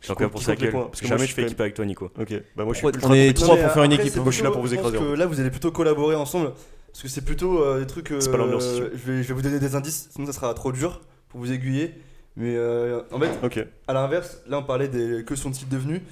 Chacun 0.00 0.28
pour 0.28 0.42
sa 0.42 0.54
gueule. 0.56 0.70
points 0.72 0.86
Parce 0.86 1.00
que 1.00 1.06
moi, 1.06 1.16
Jamais 1.16 1.26
je 1.26 1.30
je 1.30 1.34
fais 1.36 1.42
équipe 1.44 1.60
avec 1.60 1.74
toi, 1.74 1.84
Nico. 1.86 2.10
Ok, 2.20 2.34
bah 2.56 2.64
moi 2.64 2.72
je 2.74 2.78
suis 2.78 2.86
On 2.86 2.90
ultra 2.90 3.16
est 3.16 3.20
compétitif. 3.28 3.44
trois 3.44 3.56
pour 3.56 3.70
faire 3.72 3.82
une 3.84 3.92
équipe. 3.92 4.16
Moi, 4.16 4.24
je 4.30 4.34
suis 4.34 4.44
là 4.44 4.50
pour 4.50 4.60
vous 4.60 4.74
écraser, 4.74 4.98
en 4.98 5.00
que 5.00 5.12
là, 5.14 5.26
vous 5.26 5.40
allez 5.40 5.50
plutôt 5.50 5.70
collaborer 5.72 6.14
ensemble. 6.16 6.52
Parce 6.92 7.02
que 7.02 7.08
c'est 7.08 7.24
plutôt 7.24 7.62
euh, 7.62 7.80
des 7.80 7.86
trucs. 7.86 8.12
C'est 8.18 8.30
pas 8.30 8.36
euh, 8.36 8.38
l'ambiance, 8.40 8.64
si 8.64 8.74
tu 8.76 8.82
veux. 8.82 8.92
je, 8.96 9.12
vais, 9.12 9.22
je 9.22 9.28
vais 9.28 9.34
vous 9.34 9.42
donner 9.42 9.58
des 9.60 9.74
indices, 9.76 10.08
sinon 10.12 10.26
ça 10.26 10.32
sera 10.32 10.52
trop 10.54 10.72
dur 10.72 11.00
pour 11.28 11.40
vous 11.40 11.52
aiguiller. 11.52 11.94
Mais 12.36 12.54
euh, 12.56 13.02
en 13.10 13.18
fait, 13.18 13.66
à 13.88 13.92
l'inverse, 13.92 14.40
là 14.46 14.58
on 14.58 14.62
parlait 14.62 14.88
des 14.88 15.24
que 15.24 15.34
sont-ils 15.34 15.68
devenus. 15.68 16.02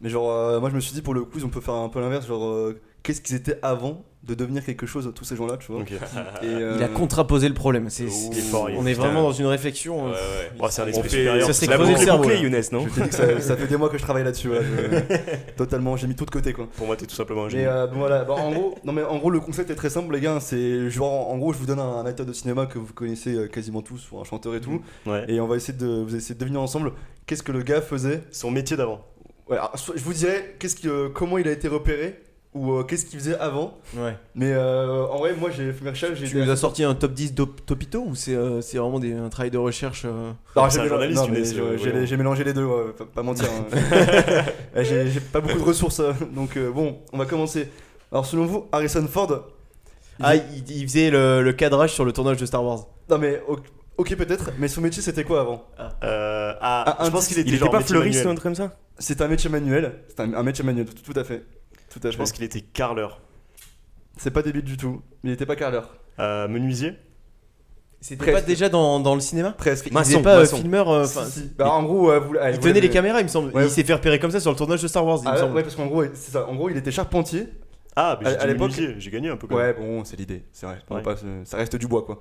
Mais 0.00 0.08
genre, 0.08 0.30
euh, 0.30 0.60
moi 0.60 0.70
je 0.70 0.74
me 0.74 0.80
suis 0.80 0.94
dit 0.94 1.02
pour 1.02 1.14
le 1.14 1.24
quiz, 1.24 1.44
on 1.44 1.48
peut 1.48 1.60
faire 1.60 1.74
un 1.74 1.88
peu 1.88 2.00
l'inverse. 2.00 2.26
Genre, 2.26 2.44
euh, 2.44 2.80
qu'est-ce 3.02 3.20
qu'ils 3.20 3.36
étaient 3.36 3.58
avant 3.62 4.04
de 4.22 4.34
devenir 4.34 4.62
quelque 4.64 4.84
chose, 4.86 5.10
tous 5.14 5.24
ces 5.24 5.34
gens-là, 5.34 5.56
tu 5.56 5.72
vois. 5.72 5.80
Et, 6.42 6.46
euh, 6.46 6.74
Il 6.76 6.82
a 6.82 6.88
contraposé 6.88 7.48
le 7.48 7.54
problème. 7.54 7.88
C'est, 7.88 8.04
Il 8.04 8.36
est 8.38 8.42
fort, 8.42 8.68
il 8.68 8.76
est 8.76 8.78
on 8.78 8.86
est 8.86 8.92
vraiment 8.92 9.22
dans 9.22 9.32
une 9.32 9.46
réflexion. 9.46 10.08
euh, 10.08 10.12
Bon, 10.58 10.66
c'est 10.68 10.82
un 10.82 10.86
esprit 10.88 11.08
fait- 11.08 11.16
supérieur. 11.20 11.46
ça 11.46 11.52
s'est 11.54 11.66
la 11.66 11.76
creusé 11.76 11.92
le 11.92 11.98
cerveau, 11.98 12.28
là. 12.28 12.34
Younes, 12.34 12.60
non 12.72 12.86
Je 12.94 13.02
que 13.04 13.14
ça, 13.14 13.40
ça 13.40 13.56
fait 13.56 13.66
des 13.66 13.78
mois 13.78 13.88
que 13.88 13.96
je 13.96 14.02
travaille 14.02 14.22
là-dessus. 14.24 14.48
voilà, 14.48 14.62
je- 14.62 15.52
Totalement, 15.56 15.96
j'ai 15.96 16.06
mis 16.06 16.14
tout 16.14 16.26
de 16.26 16.30
côté 16.30 16.52
quoi. 16.52 16.68
Pour 16.76 16.86
moi, 16.86 16.96
t'es 16.96 17.06
tout 17.06 17.14
simplement 17.14 17.44
un 17.44 17.48
génie. 17.48 17.62
Mais 17.62 17.68
euh, 17.70 17.86
bon, 17.86 17.98
voilà, 18.00 18.24
Bah, 18.24 18.34
en 18.34 18.52
gros, 18.52 18.74
non 18.84 18.92
mais 18.92 19.02
en 19.02 19.16
gros 19.16 19.30
le 19.30 19.40
concept 19.40 19.70
est 19.70 19.74
très 19.74 19.90
simple 19.90 20.12
les 20.14 20.20
gars. 20.20 20.38
C'est 20.40 20.90
genre 20.90 21.30
en 21.30 21.38
gros 21.38 21.52
je 21.54 21.58
vous 21.58 21.66
donne 21.66 21.80
un, 21.80 21.96
un 22.00 22.04
acteur 22.06 22.26
de 22.26 22.32
cinéma 22.34 22.66
que 22.66 22.78
vous 22.78 22.92
connaissez 22.92 23.34
euh, 23.34 23.46
quasiment 23.48 23.80
tous 23.80 24.10
ou 24.12 24.20
un 24.20 24.24
chanteur 24.24 24.54
et 24.54 24.60
tout, 24.60 24.82
Ouais. 25.06 25.24
et 25.28 25.40
on 25.40 25.46
va 25.46 25.56
essayer 25.56 25.76
de 25.76 25.86
vous 26.02 26.14
essayer 26.14 26.34
de 26.34 26.40
deviner 26.40 26.58
ensemble 26.58 26.92
qu'est-ce 27.26 27.42
que 27.42 27.52
le 27.52 27.62
gars 27.62 27.80
faisait? 27.80 28.22
Son 28.32 28.50
métier 28.50 28.76
d'avant. 28.76 29.00
Ouais, 29.48 29.56
alors, 29.56 29.72
soit- 29.78 29.94
je 29.96 30.04
vous 30.04 30.12
dirais 30.12 30.56
qu'est-ce 30.58 30.76
que 30.76 30.88
euh, 30.88 31.08
comment 31.08 31.38
il 31.38 31.48
a 31.48 31.52
été 31.52 31.68
repéré? 31.68 32.20
Ou 32.52 32.72
euh, 32.72 32.82
qu'est-ce 32.82 33.06
qu'il 33.06 33.18
faisait 33.18 33.38
avant. 33.38 33.78
ouais. 33.96 34.16
Mais 34.34 34.52
euh, 34.52 35.06
en 35.06 35.18
vrai 35.18 35.34
moi 35.38 35.50
j'ai 35.50 35.72
fait 35.72 35.84
mes 35.84 35.90
recherches. 35.90 36.20
Tu 36.24 36.36
nous 36.36 36.50
as 36.50 36.56
sorti 36.56 36.82
un 36.82 36.94
top 36.94 37.12
10 37.12 37.34
d'op- 37.34 37.64
topito 37.64 38.00
ou 38.02 38.14
c'est, 38.16 38.34
euh, 38.34 38.60
c'est 38.60 38.78
vraiment 38.78 38.98
des, 38.98 39.12
un 39.14 39.28
travail 39.28 39.50
de 39.52 39.58
recherche 39.58 40.02
euh, 40.04 40.32
C'est 40.68 40.82
j'ai 40.82 40.88
journaliste, 40.88 41.28
non, 41.28 42.06
j'ai- 42.06 42.16
mélangé 42.16 42.42
les 42.44 42.52
deux, 42.52 42.64
ouais, 42.64 42.92
pas, 42.98 43.04
pas 43.06 43.22
mentir. 43.22 43.46
hein. 43.48 43.66
Ouais, 44.76 44.84
j'ai 44.84 45.20
pas 45.20 45.40
beaucoup 45.40 45.58
de 45.58 45.64
ressources, 45.64 46.00
donc 46.34 46.56
euh, 46.56 46.70
bon, 46.70 46.98
on 47.12 47.18
va 47.18 47.26
commencer. 47.26 47.68
Alors 48.12 48.26
selon 48.26 48.46
vous, 48.46 48.66
Harrison 48.72 49.06
Ford, 49.06 49.28
il 50.18 50.24
Ah, 50.24 50.32
faisait- 50.32 50.44
il, 50.68 50.76
il 50.78 50.82
faisait 50.88 51.10
le, 51.10 51.42
le 51.42 51.52
cadrage 51.52 51.92
sur 51.92 52.04
le 52.04 52.12
tournage 52.12 52.36
de 52.38 52.46
Star 52.46 52.64
Wars. 52.64 52.86
non 53.08 53.18
mais 53.18 53.40
ok, 53.48 53.60
ok, 53.96 54.16
peut-être, 54.16 54.50
mais 54.58 54.66
son 54.68 54.80
métier 54.80 55.02
c'était 55.02 55.22
quoi 55.24 55.40
avant? 55.42 55.64
Euh, 56.02 56.52
ah, 56.60 56.96
Ah, 56.98 57.04
je 57.04 57.10
pense 57.10 57.28
qu'il 57.28 57.38
était, 57.38 57.48
Il 57.48 57.54
était 57.54 57.60
genre 57.64 57.70
pas 57.70 57.80
fleuriste 57.80 58.24
ou 58.24 58.28
un 58.28 58.34
truc 58.34 58.42
comme 58.42 58.54
ça? 58.56 58.76
C'est 58.98 59.20
un 59.22 59.28
métier 59.28 59.48
manuel, 59.48 59.92
c'est 60.08 60.20
un, 60.20 60.34
un 60.34 60.42
métier 60.42 60.64
manuel, 60.64 60.86
tout, 60.86 61.12
tout 61.12 61.18
à 61.18 61.24
fait, 61.24 61.44
tout 61.90 61.98
à 61.98 62.02
fait. 62.02 62.12
Je 62.12 62.16
pense 62.16 62.32
qu'il 62.32 62.44
était 62.44 62.60
carleur. 62.62 63.20
c'est 64.16 64.30
pas 64.30 64.42
débile 64.42 64.62
du 64.64 64.76
tout, 64.78 65.02
mais 65.22 65.30
il 65.30 65.32
était 65.34 65.46
pas 65.46 65.56
carleur. 65.56 65.96
Euh, 66.18 66.48
menuisier 66.48 66.94
C'était 68.02 68.16
Presque. 68.24 68.34
pas 68.40 68.40
déjà 68.46 68.68
dans, 68.70 68.98
dans 69.00 69.14
le 69.14 69.20
cinéma? 69.20 69.52
Presque. 69.52 69.86
Il 69.88 69.92
Maçon, 69.92 70.10
faisait 70.12 70.22
pas 70.22 70.36
euh, 70.36 70.40
maçon. 70.40 70.56
filmeur. 70.56 70.88
euh, 70.90 71.04
Si, 71.04 71.18
enfin, 71.18 71.28
si. 71.28 71.52
Bah, 71.58 71.70
en 71.70 71.82
gros, 71.82 72.10
euh, 72.10 72.18
vous, 72.20 72.34
allez, 72.38 72.54
il 72.56 72.60
vous 72.60 72.68
tenait 72.68 72.80
les 72.80 72.88
caméras, 72.90 73.20
il 73.20 73.24
me 73.24 73.28
semble. 73.28 73.52
Ouais. 73.54 73.64
Il 73.64 73.70
s'est 73.70 73.84
fait 73.84 73.92
repérer 73.94 74.18
comme 74.18 74.30
ça 74.30 74.40
sur 74.40 74.50
le 74.50 74.56
tournage 74.56 74.80
de 74.82 74.88
Star 74.88 75.04
Wars, 75.04 75.18
il 75.22 75.26
Ah, 75.26 75.30
me 75.30 75.34
ouais, 75.36 75.40
semble. 75.42 75.54
ouais, 75.56 75.62
parce 75.62 75.76
qu'en 75.76 75.86
gros, 75.86 76.04
c'est 76.14 76.30
ça. 76.32 76.46
En 76.48 76.54
gros, 76.54 76.70
il 76.70 76.76
était 76.78 76.90
charpentier. 76.90 77.46
Ah, 77.96 78.18
mais 78.22 78.28
À- 78.28 78.30
j'ai 78.30 78.36
à 78.36 78.40
dit 78.40 78.46
l'époque- 78.52 78.70
menuisier, 78.70 78.94
j'ai 79.00 79.10
gagné 79.10 79.28
un 79.30 79.36
peu 79.36 79.46
quand 79.48 79.56
même. 79.56 79.66
Ouais, 79.66 79.74
bon, 79.74 80.04
c'est 80.04 80.16
l'idée, 80.16 80.44
c'est 80.52 80.64
vrai. 80.66 80.78
on 80.88 80.94
va 80.94 81.00
Ouais. 81.00 81.04
pas 81.04 81.16
se- 81.16 81.24
ça 81.44 81.56
reste 81.56 81.76
du 81.76 81.86
bois, 81.88 82.02
quoi. 82.04 82.18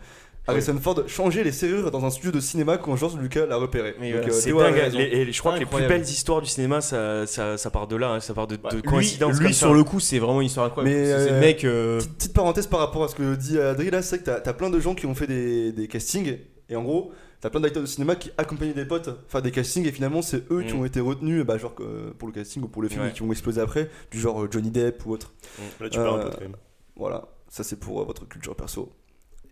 Harrison 0.49 0.77
Ford 0.81 1.03
changeait 1.07 1.43
les 1.43 1.51
serrures 1.51 1.91
dans 1.91 2.05
un 2.05 2.09
studio 2.09 2.31
de 2.31 2.39
cinéma 2.39 2.77
quand 2.77 2.95
George 2.95 3.17
Lucas 3.17 3.45
l'a 3.45 3.55
repéré. 3.57 3.95
Voilà, 3.97 4.27
euh, 4.27 4.31
C'est 4.31 4.51
dingue. 4.51 4.95
et 4.99 5.31
je 5.31 5.39
crois 5.39 5.53
que 5.53 5.59
les 5.59 5.65
plus 5.65 5.87
belles 5.87 6.01
histoires 6.03 6.41
du 6.41 6.47
cinéma, 6.49 6.81
ça, 6.81 7.25
ça, 7.27 7.57
ça 7.57 7.69
part 7.69 7.87
de 7.87 7.95
là, 7.95 8.11
hein, 8.13 8.19
ça 8.19 8.33
part 8.33 8.47
de, 8.47 8.55
de 8.55 8.75
Lui- 8.75 8.81
coïncidences. 8.81 9.37
Lui, 9.37 9.45
comme 9.45 9.53
sur 9.53 9.67
ça. 9.69 9.73
le 9.73 9.83
coup, 9.83 9.99
c'est 9.99 10.19
vraiment 10.19 10.41
une 10.41 10.47
histoire 10.47 10.65
incroyable. 10.67 10.95
Mais, 10.95 11.11
euh, 11.11 11.39
mec. 11.39 11.63
euh, 11.63 11.97
Petite, 11.99 12.13
petite 12.17 12.33
parenthèse 12.33 12.67
par 12.67 12.79
rapport 12.79 13.03
à 13.03 13.07
ce 13.07 13.15
que 13.15 13.35
dit 13.35 13.59
Adri 13.59 13.89
là, 13.91 14.01
c'est 14.01 14.17
vrai 14.17 14.19
que 14.25 14.29
t'as- 14.31 14.41
t'as 14.41 14.53
plein 14.53 14.69
de 14.69 14.79
gens 14.79 14.95
qui 14.95 15.05
ont 15.05 15.15
fait 15.15 15.27
des, 15.27 15.71
des 15.71 15.87
castings 15.87 16.37
et 16.69 16.75
en 16.75 16.83
gros 16.83 17.11
t'as 17.41 17.49
plein 17.49 17.61
d'acteurs 17.61 17.81
de 17.83 17.87
cinéma 17.87 18.15
qui 18.15 18.31
accompagnaient 18.37 18.73
des 18.73 18.83
potes 18.85 19.09
faire 19.29 19.41
des 19.41 19.51
castings 19.51 19.87
et 19.87 19.91
finalement 19.93 20.21
c'est 20.21 20.43
eux 20.51 20.61
qui 20.67 20.73
Mm. 20.73 20.79
ont 20.81 20.85
été 20.85 20.99
retenus 20.99 21.45
bah, 21.45 21.57
genre 21.57 21.73
euh, 21.79 22.11
pour 22.17 22.27
le 22.27 22.33
casting 22.33 22.61
ou 22.63 22.67
pour 22.67 22.81
le 22.81 22.89
film 22.89 23.01
Ouais. 23.03 23.09
et 23.09 23.13
qui 23.13 23.21
ont 23.21 23.31
explosé 23.31 23.61
après 23.61 23.89
du 24.11 24.19
genre 24.19 24.43
euh, 24.43 24.49
Johnny 24.51 24.69
Depp 24.71 25.05
ou 25.05 25.13
autre. 25.13 25.31
Là, 25.79 25.89
tu 25.89 25.97
parles 25.97 26.09
un 26.19 26.23
Euh, 26.25 26.29
peu 26.29 26.35
quand 26.35 26.41
même. 26.41 26.55
Voilà, 26.97 27.29
ça 27.47 27.63
c'est 27.63 27.79
pour 27.79 28.01
euh, 28.01 28.03
votre 28.03 28.27
culture 28.27 28.55
perso. 28.57 28.91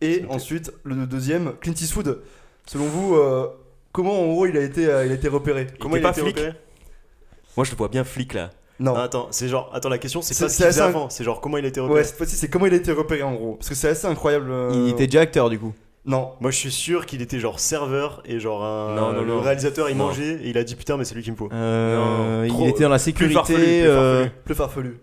Et 0.02 0.24
ensuite 0.30 0.72
le 0.84 1.06
deuxième, 1.06 1.54
Clint 1.62 1.74
Eastwood. 1.74 2.22
Selon 2.66 2.86
vous, 2.86 3.16
euh, 3.16 3.48
comment 3.92 4.22
en 4.22 4.28
gros 4.32 4.46
il 4.46 4.56
a 4.58 4.62
été, 4.62 4.86
euh, 4.88 5.06
il 5.06 5.12
a 5.12 5.16
été 5.16 5.28
repéré 5.28 5.68
Comment 5.80 5.96
il 5.96 6.02
pas 6.02 6.10
a 6.10 6.12
été 6.12 6.22
flic 6.22 6.38
repéré 6.38 6.56
Moi, 7.56 7.64
je 7.66 7.72
le 7.72 7.78
vois 7.78 7.88
bien 7.88 8.04
flic 8.04 8.34
là. 8.34 8.52
Non. 8.80 8.94
Ah, 8.96 9.04
Attends, 9.04 9.28
c'est 9.32 9.48
genre. 9.48 9.72
Attends, 9.74 9.90
la 9.90 9.98
question, 9.98 10.22
c'est 10.22 10.36
C'est- 10.36 10.44
pas 10.44 10.50
ce 10.50 10.56
c'est 10.58 10.64
qu'il 10.66 10.72
faisait 10.72 10.82
assez 10.82 10.90
avant, 10.90 11.10
c'est 11.10 11.24
genre 11.24 11.42
comment 11.42 11.58
il 11.58 11.66
a 11.66 11.68
été 11.68 11.80
repéré. 11.80 12.00
Ouais, 12.02 12.04
cette 12.06 12.18
fois-ci 12.18 12.36
c'est 12.36 12.48
comment 12.48 12.68
il 12.68 12.74
a 12.74 12.78
été 12.78 12.92
repéré 12.92 13.24
en 13.24 13.34
gros. 13.34 13.56
Parce 13.56 13.70
que 13.70 13.76
c'est 13.76 13.90
assez 13.90 14.06
incroyable. 14.06 14.52
euh, 14.52 14.72
Il 14.76 14.90
était 14.90 15.08
déjà 15.08 15.22
acteur, 15.22 15.50
du 15.50 15.58
coup. 15.58 15.74
Non. 16.06 16.34
Moi, 16.40 16.52
je 16.52 16.58
suis 16.58 16.72
sûr 16.72 17.06
qu'il 17.06 17.22
était 17.22 17.40
genre 17.40 17.60
serveur 17.60 18.22
et 18.24 18.40
genre 18.40 18.64
un. 18.64 18.96
Non, 18.96 19.12
non, 19.14 19.22
le 19.24 19.28
non. 19.28 19.42
réalisateur, 19.42 19.90
il 19.90 19.98
Non. 19.98 20.06
mangeait 20.06 20.36
et 20.44 20.50
il 20.50 20.58
a 20.60 20.64
dit 20.64 20.76
putain, 20.76 20.96
mais 20.96 21.06
c'est 21.06 21.16
lui 21.16 21.24
qu'il 21.24 21.32
me 21.34 21.38
faut. 21.38 21.50
Euh, 21.52 22.38
Non, 22.40 22.44
il 22.44 22.50
trop- 22.50 22.68
était 22.68 22.84
dans 22.84 22.90
la 22.90 22.98
Plus 22.98 23.04
sécurité. 23.06 23.34
farfelu, 23.34 23.58
plus 23.58 23.66
euh, 23.88 24.20
farfelu. 24.24 24.32
Plus 24.46 24.56
farfelu. 24.56 24.98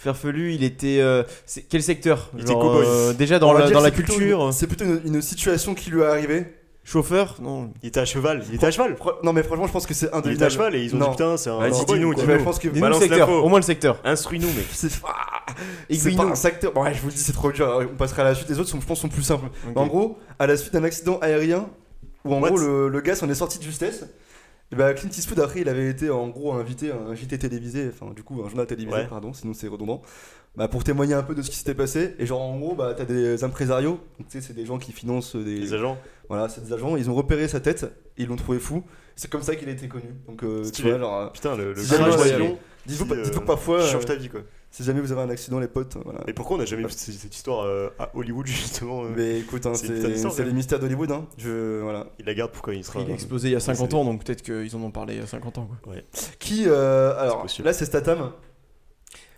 Farfelu, 0.00 0.54
il 0.54 0.62
était. 0.62 0.98
euh, 1.00 1.24
quel 1.68 1.82
secteur? 1.82 2.30
Il 2.36 2.42
était 2.42 2.52
cow-boy. 2.54 2.84
euh, 2.86 3.12
Déjà 3.14 3.38
dans 3.40 3.52
la, 3.52 3.68
dans 3.68 3.80
la 3.80 3.90
culture. 3.90 4.50
C'est 4.52 4.66
plutôt 4.68 4.84
une, 4.84 5.00
une 5.04 5.22
situation 5.22 5.74
qui 5.74 5.90
lui 5.90 6.02
est 6.02 6.06
arrivée. 6.06 6.54
Chauffeur? 6.84 7.36
Non. 7.42 7.70
Il 7.82 7.88
était 7.88 8.00
à 8.00 8.04
cheval. 8.06 8.42
Il 8.48 8.54
était 8.54 8.66
à 8.66 8.70
cheval. 8.70 8.96
Non 9.22 9.32
mais 9.34 9.42
franchement 9.42 9.66
je 9.66 9.72
pense 9.72 9.86
que 9.86 9.92
c'est 9.92 10.08
Il 10.24 10.32
était 10.32 10.44
à 10.44 10.48
cheval 10.48 10.74
et 10.76 10.84
ils 10.84 10.94
ont 10.94 10.98
Non. 10.98 11.06
dit 11.06 11.10
putain, 11.16 11.36
c'est 11.36 11.50
un. 11.50 11.58
Vas-y, 11.58 11.84
dis-nous, 11.84 12.14
dis-nous. 12.14 12.26
Ouais, 12.28 12.38
je 12.38 12.44
pense 12.44 12.58
que 12.58 12.68
Dis-nous 12.68 12.74
le 12.76 12.80
Balance 12.80 13.00
secteur, 13.02 13.28
l'info. 13.28 13.42
au 13.44 13.48
moins 13.48 13.58
le 13.58 13.64
secteur. 13.64 14.00
Instruis-nous, 14.04 14.46
mec. 14.46 14.66
c'est 14.72 14.88
ah, 15.04 15.54
pas 16.16 16.22
un 16.24 16.34
secteur. 16.36 16.74
Ouais, 16.76 16.94
je 16.94 17.00
vous 17.00 17.08
le 17.08 17.12
dis 17.12 17.18
c'est 17.18 17.32
trop 17.32 17.50
dur. 17.52 17.86
On 17.92 17.96
passera 17.96 18.22
à 18.22 18.26
la 18.26 18.34
suite. 18.34 18.48
Les 18.48 18.58
autres 18.58 18.70
sont, 18.70 18.80
je 18.80 18.86
pense 18.86 19.00
sont 19.00 19.08
plus 19.08 19.22
simples. 19.22 19.48
En 19.74 19.86
gros, 19.86 20.18
à 20.38 20.46
la 20.46 20.56
suite 20.56 20.72
d'un 20.72 20.84
accident 20.84 21.18
aérien 21.20 21.68
où 22.24 22.34
en 22.34 22.40
What? 22.40 22.50
gros 22.50 22.58
le, 22.58 22.88
le 22.88 23.00
gars 23.00 23.16
s'en 23.16 23.28
est 23.28 23.34
sorti 23.34 23.58
de 23.58 23.64
justesse. 23.64 24.04
Et 24.70 24.76
bah 24.76 24.92
Clint 24.92 25.08
Eastwood 25.10 25.40
après 25.40 25.60
il 25.60 25.68
avait 25.68 25.88
été 25.88 26.10
en 26.10 26.28
gros 26.28 26.52
invité 26.52 26.90
à 26.90 26.96
un 26.96 27.14
JT 27.14 27.38
télévisé, 27.38 27.90
enfin 27.92 28.12
du 28.12 28.22
coup 28.22 28.42
un 28.44 28.48
journal 28.48 28.66
télévisé 28.66 28.96
Ouais. 28.96 29.06
pardon, 29.06 29.32
sinon 29.32 29.54
c'est 29.54 29.68
redondant. 29.68 30.02
Bah, 30.56 30.66
pour 30.66 30.82
témoigner 30.82 31.14
un 31.14 31.22
peu 31.22 31.34
de 31.34 31.42
ce 31.42 31.50
qui 31.50 31.56
s'était 31.56 31.74
passé 31.74 32.14
et 32.18 32.26
genre 32.26 32.42
en 32.42 32.58
gros 32.58 32.74
bah 32.74 32.92
t'as 32.94 33.04
des 33.04 33.44
impresarios, 33.44 34.00
tu 34.18 34.24
sais 34.28 34.40
c'est 34.40 34.54
des 34.54 34.66
gens 34.66 34.78
qui 34.78 34.92
financent 34.92 35.36
des, 35.36 35.72
agents. 35.72 35.96
Voilà, 36.28 36.48
c'est 36.48 36.64
des 36.64 36.72
agents, 36.72 36.96
ils 36.96 37.08
ont 37.08 37.14
repéré 37.14 37.48
sa 37.48 37.60
tête, 37.60 37.86
ils 38.18 38.26
l'ont 38.26 38.36
trouvé 38.36 38.58
fou. 38.58 38.82
C'est 39.16 39.30
comme 39.30 39.42
ça 39.42 39.56
qu'il 39.56 39.68
a 39.68 39.72
été 39.72 39.88
connu. 39.88 40.14
Donc, 40.28 40.44
euh, 40.44 40.62
tu 40.70 40.82
vois, 40.82 40.96
genre, 40.96 41.18
euh, 41.18 41.26
Putain, 41.30 41.56
le, 41.56 41.72
le 41.72 41.82
Si 41.82 41.88
jamais 41.88 42.56
dites-vous 42.86 43.12
euh, 43.12 43.28
que 43.28 43.38
parfois, 43.40 43.82
change 43.84 44.04
euh, 44.04 44.06
ta 44.06 44.14
vie 44.14 44.28
quoi. 44.28 44.42
Si 44.70 44.84
jamais 44.84 45.00
vous 45.00 45.12
avez 45.12 45.22
un 45.22 45.30
accident, 45.30 45.58
les 45.58 45.66
potes, 45.68 45.96
voilà. 46.04 46.20
Mais 46.26 46.32
pourquoi 46.32 46.56
on 46.56 46.60
n'a 46.60 46.66
jamais 46.66 46.82
vu 46.84 46.90
cette, 46.90 47.14
cette 47.14 47.34
histoire 47.34 47.64
euh, 47.64 47.88
à 47.98 48.10
Hollywood 48.14 48.46
justement 48.48 49.04
euh, 49.04 49.08
Mais 49.16 49.40
écoute, 49.40 49.64
hein, 49.66 49.72
c'est 49.74 50.44
les 50.44 50.52
mystères 50.52 50.78
d'Hollywood. 50.78 51.10
Hein. 51.10 51.26
Je, 51.38 51.80
voilà. 51.80 52.06
Il 52.18 52.26
la 52.26 52.34
garde 52.34 52.52
pour 52.52 52.62
quand 52.62 52.72
il 52.72 52.84
sera. 52.84 53.00
Il 53.00 53.10
a 53.10 53.14
explosé 53.14 53.48
il 53.48 53.52
y 53.52 53.56
a 53.56 53.60
50 53.60 53.90
c'est- 53.90 53.96
ans, 53.96 54.04
donc 54.04 54.24
peut-être 54.24 54.42
qu'ils 54.42 54.76
en 54.76 54.82
ont 54.82 54.90
parlé 54.90 55.14
il 55.14 55.20
y 55.20 55.22
a 55.22 55.26
50 55.26 55.58
ans. 55.58 55.68
Quoi. 55.82 55.94
Qui, 56.38 56.64
euh, 56.66 57.18
alors, 57.18 57.46
là 57.64 57.72
c'est 57.72 57.86
Statham. 57.86 58.30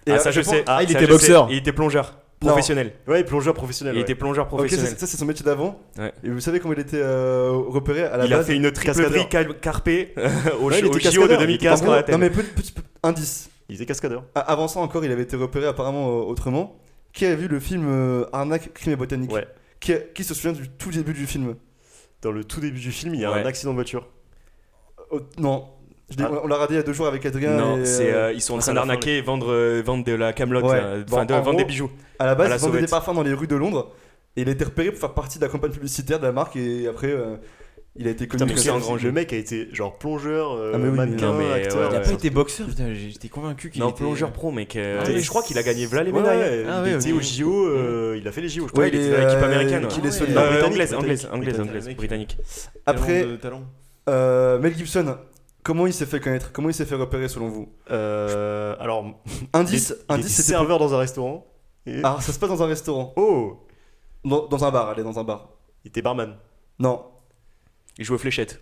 Et, 0.07 0.11
Ah, 0.13 0.15
euh, 0.15 0.19
ça, 0.19 0.31
je 0.31 0.41
sais. 0.43 0.65
Ah, 0.67 0.83
il 0.83 0.89
ça, 0.91 0.99
était 0.99 1.07
boxeur. 1.07 1.47
sais. 1.49 1.55
Il 1.55 1.59
était 1.59 1.73
plongeur. 1.73 2.19
Non. 2.43 2.49
Professionnel. 2.53 2.95
Ouais, 3.07 3.23
plongeur 3.23 3.53
professionnel. 3.53 3.95
Il 3.95 3.99
ouais. 3.99 4.03
était 4.03 4.15
plongeur 4.15 4.47
professionnel. 4.49 4.95
ça, 4.97 5.07
c'est 5.07 5.19
son 5.19 5.27
métier 5.27 5.45
d'avant. 5.45 5.79
Ouais. 5.99 6.11
Et 6.25 6.31
vous 6.31 6.41
savez 6.41 6.59
comment 6.59 6.73
il 6.73 6.81
était 6.81 6.97
euh, 6.97 7.51
repéré 7.53 8.03
à 8.05 8.17
la 8.17 8.25
Il 8.25 8.33
a 8.33 8.39
base 8.39 8.47
fait 8.47 8.57
une 8.57 8.73
triple 8.73 8.87
cascadeur. 8.87 9.11
vrille 9.11 9.29
cal- 9.29 9.61
carpé 9.61 10.15
au, 10.59 10.71
Ouais, 10.71 10.79
il 10.79 10.87
au 10.87 10.89
JO 10.89 10.95
de 10.95 11.03
cascadeur, 11.03 11.27
il 11.29 11.33
était 11.33 11.37
2015 11.69 11.73
En 11.73 11.77
pour 11.77 11.85
gros, 11.85 11.93
Athènes. 12.01 12.15
Non 12.15 12.19
mais 12.19 12.31
petit 12.31 12.73
indice. 13.03 13.51
Il 13.71 13.77
était 13.77 13.87
cascadeur. 13.87 14.25
A- 14.35 14.41
Avant 14.41 14.69
ça 14.69 14.81
encore, 14.81 15.05
il 15.05 15.13
avait 15.13 15.23
été 15.23 15.37
repéré 15.37 15.67
apparemment 15.67 16.09
euh, 16.09 16.23
autrement. 16.25 16.77
Qui 17.13 17.25
a 17.27 17.35
vu 17.35 17.49
le 17.49 17.59
film 17.61 17.87
euh, 17.89 18.25
Arnaque, 18.33 18.73
crime 18.75 18.93
et 18.93 18.97
botanique 18.97 19.33
Ouais. 19.33 19.47
qui, 19.81 19.93
a- 19.93 19.99
qui 19.99 20.25
se 20.25 20.35
souvient 20.35 20.53
du 20.53 20.69
tout 20.69 20.91
début 20.91 21.13
du 21.15 21.27
film 21.27 21.55
Dans 22.23 22.33
le 22.33 22.45
tout 22.45 22.61
début 22.61 22.81
du 22.81 22.93
film, 22.93 23.15
il 23.15 23.21
y 23.21 23.25
a 23.25 23.33
Ouais. 23.33 23.41
un 23.43 23.47
accident 23.47 23.71
de 23.71 23.77
voiture. 23.77 24.07
Oh, 25.11 25.21
Non. 25.39 25.69
Je 26.11 26.17
l'ai- 26.19 26.25
Ah. 26.25 26.41
On 26.43 26.47
l'a 26.49 26.57
radé 26.57 26.75
il 26.75 26.77
y 26.77 26.81
a 26.81 26.83
deux 26.83 26.93
jours 26.93 27.07
avec 27.07 27.25
Adrien. 27.25 27.57
Non, 27.57 27.79
et, 27.79 27.85
c'est 27.85 28.13
euh, 28.13 28.27
euh, 28.29 28.33
ils 28.33 28.41
sont 28.43 28.55
en 28.55 28.57
ah, 28.57 28.61
train 28.61 28.65
c'est 28.67 28.71
à 28.73 28.75
la 28.75 28.81
fin, 28.81 28.87
d'arnaquer 28.89 29.19
et 29.19 29.23
vendre, 29.23 29.53
euh, 29.53 29.81
vendre 29.85 30.05
de 30.05 30.13
la 30.13 30.33
camelote, 30.33 30.65
Ouais. 30.65 30.81
là. 30.81 30.99
Bon, 31.07 31.17
enfin 31.19 31.25
de 31.25 31.33
en 31.35 31.37
vendre 31.39 31.51
gros, 31.51 31.59
des 31.59 31.65
bijoux. 31.65 31.91
À 32.19 32.27
la 32.27 32.35
base, 32.35 32.47
à 32.47 32.51
la 32.51 32.57
il 32.57 32.59
vendait 32.61 32.73
des 32.73 32.87
sauvette. 32.87 32.91
parfums 32.91 33.15
dans 33.15 33.23
les 33.23 33.33
rues 33.33 33.47
de 33.47 33.55
Londres. 33.57 33.93
Et 34.37 34.43
il 34.43 34.49
a 34.49 34.53
été 34.53 34.65
repéré 34.65 34.91
pour 34.91 35.01
faire 35.01 35.15
partie 35.15 35.39
de 35.39 35.45
la 35.45 35.51
campagne 35.51 35.71
publicitaire 35.71 36.19
de 36.19 36.27
la 36.27 36.33
marque. 36.33 36.57
Et 36.57 36.87
après, 36.89 37.09
euh, 37.13 37.37
il 37.97 38.07
a 38.07 38.11
été 38.11 38.27
connu. 38.29 38.39
Comme 38.41 38.49
quel- 38.51 38.59
ça. 38.59 38.79
grand 38.79 38.95
le 38.95 38.99
jeu. 39.01 39.13
mec 39.13 39.33
a 39.33 39.37
été 39.37 39.69
genre 39.73 39.99
plongeur, 39.99 40.53
euh, 40.53 40.73
Ah, 40.75 40.79
mais 40.79 40.89
oui, 40.89 40.97
mannequin, 40.97 41.33
Non, 41.33 41.39
mais, 41.39 41.53
acteur. 41.53 41.77
Il 41.79 41.83
a 41.97 41.99
ouais, 41.99 42.03
pas 42.03 42.09
ouais. 42.09 42.15
été 42.15 42.31
boxeur, 42.31 42.67
j'étais 42.95 43.29
convaincu 43.29 43.71
qu'il 43.71 43.81
Non, 43.83 43.89
était. 43.91 43.99
plongeur 44.05 44.33
pro, 44.33 44.51
mec. 44.53 44.77
euh, 44.77 45.03
Ah, 45.05 45.11
et 45.11 45.19
je 45.21 45.29
crois 45.29 45.43
qu'il 45.43 45.59
a 45.59 45.63
gagné 45.63 45.87
voilà 45.87 46.05
les 46.05 46.13
Ouais, 46.13 46.21
médailles. 46.21 46.39
ouais, 46.39 46.65
Ah, 46.69 46.83
il 46.87 46.93
ouais, 46.93 46.99
était 47.01 47.13
ok. 47.13 47.19
au 47.19 47.21
JO, 47.23 47.67
euh, 47.67 48.17
il 48.19 48.27
a 48.29 48.33
fait 48.33 48.41
les 48.43 48.49
JO, 48.49 48.67
je 48.69 48.73
crois. 48.73 48.85
Ouais, 48.85 48.89
il 48.91 48.95
était 48.95 49.05
il 49.07 49.11
dans 49.13 49.19
l'équipe 49.19 49.39
euh, 49.39 49.45
américaine. 49.45 49.89
qu'il 49.89 50.03
ouais. 50.03 50.09
est 50.09 50.13
solide. 50.13 50.35
Ah, 50.37 50.41
Euh, 50.41 50.47
britannique, 50.51 50.73
anglaise, 50.73 50.91
britannique, 50.91 51.01
anglaise, 51.01 51.27
anglaise, 51.27 51.41
britannique. 51.57 51.69
anglaise, 51.71 51.87
mec. 51.89 51.97
britannique. 51.97 52.37
Après, 52.87 53.27
euh, 54.09 54.59
Mel 54.61 54.77
Gibson, 54.77 55.17
comment 55.63 55.87
il 55.87 55.93
s'est 55.93 56.07
fait 56.07 56.21
connaître 56.21 56.53
Comment 56.53 56.69
il 56.69 56.75
s'est 56.75 56.85
fait 56.87 56.95
repérer 56.95 57.29
selon 57.29 57.49
vous? 57.49 57.69
Euh, 57.91 58.75
alors, 58.81 59.05
Indice, 59.53 59.95
il 60.09 60.13
indice 60.15 60.27
était 60.27 60.35
c'était. 60.35 60.49
serveur 60.51 60.79
dans 60.79 60.95
un 60.95 60.99
restaurant. 60.99 61.47
Et... 61.87 62.01
Ah, 62.05 62.19
ça 62.21 62.33
se 62.33 62.39
passe 62.39 62.51
dans 62.51 62.63
un 62.63 62.67
restaurant. 62.67 63.13
Oh 63.17 63.59
Dans, 64.25 64.47
dans 64.47 64.65
un 64.65 64.71
bar, 64.71 64.91
allez, 64.91 65.03
dans 65.03 65.19
un 65.19 65.25
bar. 65.25 65.51
Il 65.85 65.89
était 65.89 66.03
barman. 66.03 66.37
Non. 66.79 67.05
Il 68.01 68.05
joue 68.07 68.15
aux 68.15 68.19
fléchettes. 68.19 68.61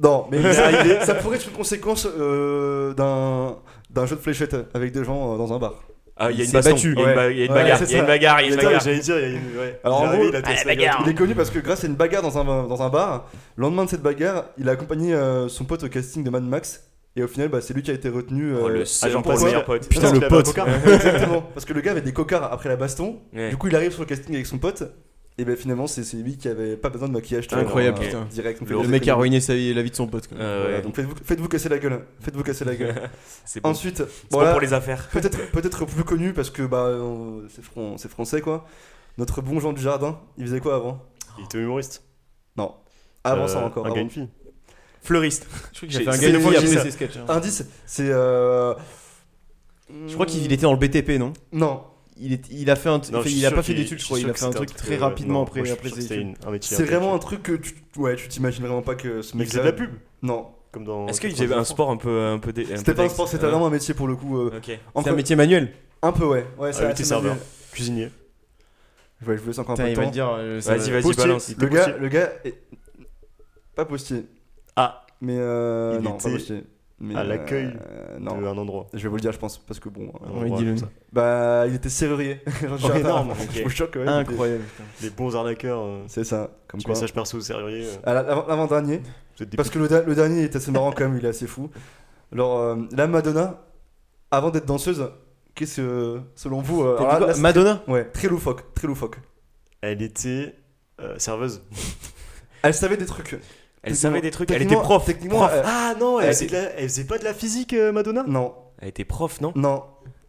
Non, 0.00 0.26
mais 0.30 0.52
ça, 0.52 0.70
il 0.70 0.90
est- 0.90 1.00
ça 1.04 1.14
pourrait 1.14 1.36
être 1.36 1.46
une 1.46 1.52
conséquence 1.56 2.06
euh, 2.06 2.94
d'un 2.94 3.56
d'un 3.90 4.06
jeu 4.06 4.16
de 4.16 4.20
fléchettes 4.20 4.56
avec 4.74 4.92
des 4.92 5.04
gens 5.04 5.34
euh, 5.34 5.38
dans 5.38 5.52
un 5.52 5.58
bar. 5.58 5.74
Ah, 6.16 6.30
il 6.30 6.36
y 6.38 6.40
a 6.42 6.44
une 6.44 6.50
s'est 6.50 6.56
baston. 6.58 6.72
battu. 6.74 6.92
Il 6.96 7.00
y 7.00 7.04
a 7.04 7.08
une 7.08 7.14
ba- 7.14 7.30
il 7.30 7.38
y 7.38 7.42
a 7.42 7.44
une 7.46 7.52
Ouais, 7.52 7.62
bagarre. 7.62 7.78
c'est 7.78 7.84
Il 7.86 7.90
y 7.92 7.94
a 7.94 7.98
une 8.00 8.06
bagarre. 8.06 8.40
Il 8.40 8.44
y 8.44 8.46
a 8.46 8.48
une 8.50 8.54
Putain, 8.56 8.66
bagarre. 8.68 8.84
J'allais 8.84 8.98
dire, 8.98 9.18
il 9.18 9.22
y 9.22 9.24
a 9.24 9.28
une. 9.28 9.58
Ouais. 9.58 9.80
Alors, 9.82 10.00
Il 10.02 10.06
en 10.08 10.14
gros, 10.14 10.24
il 10.28 10.36
a 10.36 10.38
ah, 10.38 10.42
testé 10.42 10.68
la 10.68 10.74
bagarre. 10.74 11.02
Il 11.04 11.10
est 11.10 11.14
connu 11.14 11.34
parce 11.34 11.50
que 11.50 11.58
grâce 11.58 11.84
à 11.84 11.86
une 11.86 11.94
bagarre 11.94 12.22
dans 12.22 12.38
un, 12.38 12.44
dans 12.66 12.82
un 12.82 12.88
bar, 12.88 13.30
le 13.56 13.62
lendemain 13.62 13.84
de 13.84 13.90
cette 13.90 14.02
bagarre, 14.02 14.44
il 14.58 14.68
a 14.68 14.72
accompagné 14.72 15.14
euh, 15.14 15.48
son 15.48 15.64
pote 15.64 15.82
au 15.84 15.88
casting 15.88 16.22
de 16.22 16.30
Mad 16.30 16.44
Max. 16.44 16.84
Et 17.16 17.22
au 17.22 17.28
final, 17.28 17.48
bah, 17.48 17.60
c'est 17.60 17.72
lui 17.74 17.82
qui 17.82 17.90
a 17.90 17.94
été 17.94 18.08
retenu. 18.08 18.52
Oh, 18.56 18.66
euh, 18.66 18.68
le 18.70 18.84
seul 18.84 19.10
genre 19.12 19.22
pour 19.22 19.30
le 19.32 19.36
pourquoi 19.36 19.48
meilleur 19.48 19.64
pote. 19.64 19.88
Putain, 19.88 20.12
le 20.12 20.28
pote. 20.28 20.48
Exactement. 20.86 21.42
Parce 21.54 21.64
que 21.64 21.72
le 21.72 21.80
gars 21.80 21.92
avait 21.92 22.00
des 22.00 22.12
cocards 22.12 22.52
après 22.52 22.68
la 22.68 22.76
baston. 22.76 23.20
Ouais. 23.32 23.50
Du 23.50 23.56
coup, 23.56 23.68
il 23.68 23.76
arrive 23.76 23.92
sur 23.92 24.00
le 24.02 24.06
casting 24.06 24.34
avec 24.34 24.46
son 24.46 24.58
pote. 24.58 24.82
Et 25.36 25.44
ben 25.44 25.56
finalement, 25.56 25.88
c'est 25.88 26.04
c'est 26.04 26.16
lui 26.18 26.36
qui 26.36 26.46
avait 26.46 26.76
pas 26.76 26.90
besoin 26.90 27.08
de 27.08 27.12
maquillage. 27.12 27.48
vois, 27.48 27.58
Incroyable, 27.58 27.98
putain. 27.98 28.18
euh, 28.22 28.24
Direct. 28.26 28.60
Le 28.60 28.82
des 28.82 28.86
mec 28.86 29.08
a 29.08 29.16
ruiné 29.16 29.40
sa 29.40 29.54
vie, 29.56 29.74
la 29.74 29.82
vie 29.82 29.90
de 29.90 29.96
son 29.96 30.06
pote. 30.06 30.28
quoi. 30.28 30.38
Euh, 30.38 30.60
Voilà, 30.62 30.76
ouais. 30.76 30.82
donc 30.82 30.94
faites-vous 30.94 31.14
faites-vous 31.24 31.48
casser 31.48 31.68
la 31.68 31.78
gueule. 31.78 32.04
Faites-vous 32.20 32.44
casser 32.44 32.64
la 32.64 32.76
gueule. 32.76 33.10
C'est 33.44 33.60
bon. 33.60 33.70
Ensuite, 33.70 33.96
C'est 33.98 34.06
voilà, 34.30 34.50
bon 34.50 34.54
pour 34.54 34.60
les 34.60 34.72
affaires. 34.72 35.08
peut-être 35.12 35.50
peut-être 35.50 35.86
plus 35.86 36.04
connu 36.04 36.32
parce 36.34 36.50
que 36.50 36.62
bah 36.62 36.84
euh, 36.86 37.40
c'est 37.52 37.64
fran- 37.64 37.96
c'est 37.98 38.08
français 38.10 38.40
quoi. 38.42 38.64
Notre 39.18 39.42
bon 39.42 39.58
Jean 39.58 39.72
du 39.72 39.82
Jardin, 39.82 40.20
il 40.38 40.46
faisait 40.46 40.60
quoi 40.60 40.76
avant? 40.76 41.02
Il 41.38 41.44
était 41.46 41.58
humoriste. 41.58 42.04
Non. 42.56 42.76
Avant 43.24 43.44
Euh, 43.44 43.48
ça 43.48 43.64
encore. 43.64 43.84
Un 43.84 43.86
avant. 43.86 43.96
gars, 43.96 44.02
une 44.02 44.10
fille. 44.10 44.28
Fleuriste. 45.02 45.46
Je 45.72 45.78
crois 45.78 45.88
qu'il 45.88 45.90
J'ai- 45.90 46.08
a 46.08 46.12
fait 46.12 46.18
un 46.18 46.20
gars 46.30 46.38
une 46.38 46.44
fille 46.44 46.56
après 46.56 46.82
ses 46.84 46.90
sketchs. 46.92 47.16
hein. 47.16 47.24
Indice, 47.28 47.64
c'est 47.86 48.08
euh... 48.08 48.72
Je 50.06 50.14
crois 50.14 50.26
qu'il 50.26 50.44
était 50.44 50.62
dans 50.62 50.72
le 50.72 50.78
BTP, 50.78 51.18
non? 51.18 51.32
Non. 51.52 51.82
Il, 52.16 52.32
est, 52.32 52.48
il 52.50 52.70
a 52.70 52.76
fait 52.76 52.88
un, 52.88 53.00
Non, 53.12 53.22
il 53.24 53.44
a 53.46 53.50
pas 53.50 53.62
fait 53.62 53.74
d'études, 53.74 53.98
je 53.98 54.04
crois. 54.04 54.18
Il 54.20 54.28
a 54.30 54.34
fait 54.34 54.44
un 54.44 54.50
truc 54.50 54.74
très 54.74 54.96
euh, 54.96 55.00
rapidement 55.00 55.40
non, 55.40 55.42
après, 55.44 55.62
moi, 55.62 55.72
après 55.72 55.90
ses 55.90 56.04
études. 56.12 56.34
C'est 56.60 56.84
vraiment 56.84 57.14
un 57.14 57.18
truc 57.18 57.42
que 57.42 57.52
tu 57.52 57.74
ouais, 57.96 58.16
tu 58.16 58.28
t'imagines 58.28 58.62
vraiment 58.64 58.82
pas 58.82 58.94
que 58.94 59.22
ce 59.22 59.34
Il 59.34 59.38
mec 59.38 59.48
faisait 59.48 59.60
de 59.60 59.64
la 59.64 59.72
pub, 59.72 59.90
Non. 60.22 60.48
comme 60.72 60.84
dans. 60.84 61.06
Est-ce 61.08 61.20
qu'il 61.20 61.30
faisait 61.32 61.52
un 61.52 61.64
sport 61.64 61.90
un 61.90 61.96
peu 61.96 62.20
un 62.26 62.38
peu 62.38 62.52
C'était 62.54 62.94
pas 62.94 63.04
un 63.04 63.08
sport, 63.08 63.28
c'était 63.28 63.46
vraiment 63.46 63.66
un 63.66 63.70
métier 63.70 63.94
pour 63.94 64.06
le 64.08 64.16
coup 64.16 64.38
euh, 64.38 64.56
Ok. 64.56 64.78
C'est 65.02 65.08
un 65.10 65.14
métier 65.14 65.36
manuel. 65.36 65.72
un 66.02 66.12
peu 66.12 66.24
ouais. 66.24 66.46
Ouais, 66.58 66.70
Ah, 66.80 66.92
c'est 66.94 67.04
serveur, 67.04 67.36
cuisinier. 67.72 68.10
Ouais, 69.26 69.36
je 69.36 69.40
vous 69.42 69.46
laisse 69.48 69.58
encore 69.58 69.78
un 69.80 69.84
peu 69.84 69.90
de 69.90 69.94
temps. 70.16 70.36
euh, 70.36 70.60
Vas-y, 70.62 70.90
va- 70.90 71.00
vas-y, 71.00 71.14
balance. 71.14 71.54
Le 71.58 71.68
gars, 71.68 71.96
le 71.96 72.08
gars 72.08 72.30
est 72.44 72.54
pas 73.74 73.84
postier. 73.86 74.26
Ah, 74.76 75.06
Mais 75.20 75.36
euh, 75.38 75.98
non, 76.00 76.12
pas 76.18 76.30
postier. 76.30 76.64
Mais, 77.06 77.16
à 77.16 77.22
l'accueil 77.24 77.76
euh, 77.88 78.18
de 78.18 78.22
non. 78.24 78.36
un 78.46 78.56
endroit. 78.56 78.86
Je 78.94 79.02
vais 79.02 79.08
vous 79.08 79.16
le 79.16 79.20
dire, 79.20 79.32
je 79.32 79.38
pense, 79.38 79.58
parce 79.58 79.78
que 79.80 79.88
bon. 79.88 80.10
euh, 80.22 80.26
endroit 80.42 80.58
dis-le. 80.58 80.74
bah, 81.12 81.64
il 81.66 81.74
était 81.74 81.88
serrurier. 81.88 82.40
Oh, 82.62 82.92
énorme, 82.94 83.34
Je 83.52 83.58
ok. 83.60 83.64
vous 83.64 83.70
jure 83.70 83.90
que 83.90 83.98
ouais, 83.98 84.08
Incroyable. 84.08 84.64
Les 85.02 85.10
bons 85.10 85.36
arnaqueurs. 85.36 85.80
euh, 85.80 86.04
C'est 86.08 86.24
ça. 86.24 86.50
Comme 86.68 86.82
quoi. 86.82 86.94
message 86.94 87.12
perso 87.12 87.38
au 87.38 87.40
serrurier. 87.40 87.86
euh, 88.06 88.44
L'avant-dernier. 88.48 89.02
Des 89.38 89.46
Parce 89.56 89.68
que 89.70 89.78
le, 89.78 89.88
da- 89.88 90.02
le 90.02 90.14
dernier 90.14 90.42
est 90.44 90.54
assez 90.56 90.70
marrant 90.70 90.92
quand 90.92 91.04
même, 91.08 91.18
il 91.18 91.24
est 91.24 91.28
assez 91.28 91.46
fou. 91.46 91.68
Alors, 92.32 92.58
euh, 92.60 92.76
la 92.96 93.06
Madonna, 93.06 93.60
avant 94.30 94.50
d'être 94.50 94.66
danseuse, 94.66 95.10
qu'est-ce 95.54 95.76
que, 95.80 96.20
selon 96.36 96.60
vous. 96.62 96.82
euh, 96.84 97.00
là- 97.00 97.18
là, 97.18 97.36
Madonna 97.38 97.82
Ouais, 97.88 98.04
très 98.04 98.28
loufoque, 98.28 98.72
très 98.74 98.86
loufoque. 98.86 99.16
Elle 99.80 100.00
était 100.02 100.54
euh, 101.00 101.18
serveuse. 101.18 101.62
Elle 102.62 102.74
savait 102.74 102.96
des 102.96 103.06
trucs. 103.06 103.36
Elle 103.84 103.96
savait 103.96 104.20
des 104.20 104.30
trucs. 104.30 104.50
Elle 104.50 104.62
était 104.62 104.74
prof. 104.76 105.04
Techniquement, 105.04 105.38
Prof. 105.46 105.62
Ah 105.64 105.94
non, 105.98 106.20
elle 106.20 106.28
elle, 106.28 106.34
faisait, 106.34 106.46
de 106.46 106.52
la- 106.52 106.70
elle 106.78 106.88
faisait 106.88 107.04
pas 107.04 107.18
de 107.18 107.24
la 107.24 107.34
physique, 107.34 107.72
euh, 107.72 107.92
Madonna? 107.92 108.24
Non, 108.26 108.54
Elle 108.80 108.88
était 108.88 109.04
prof, 109.04 109.40
non? 109.40 109.52
Non. 109.56 109.84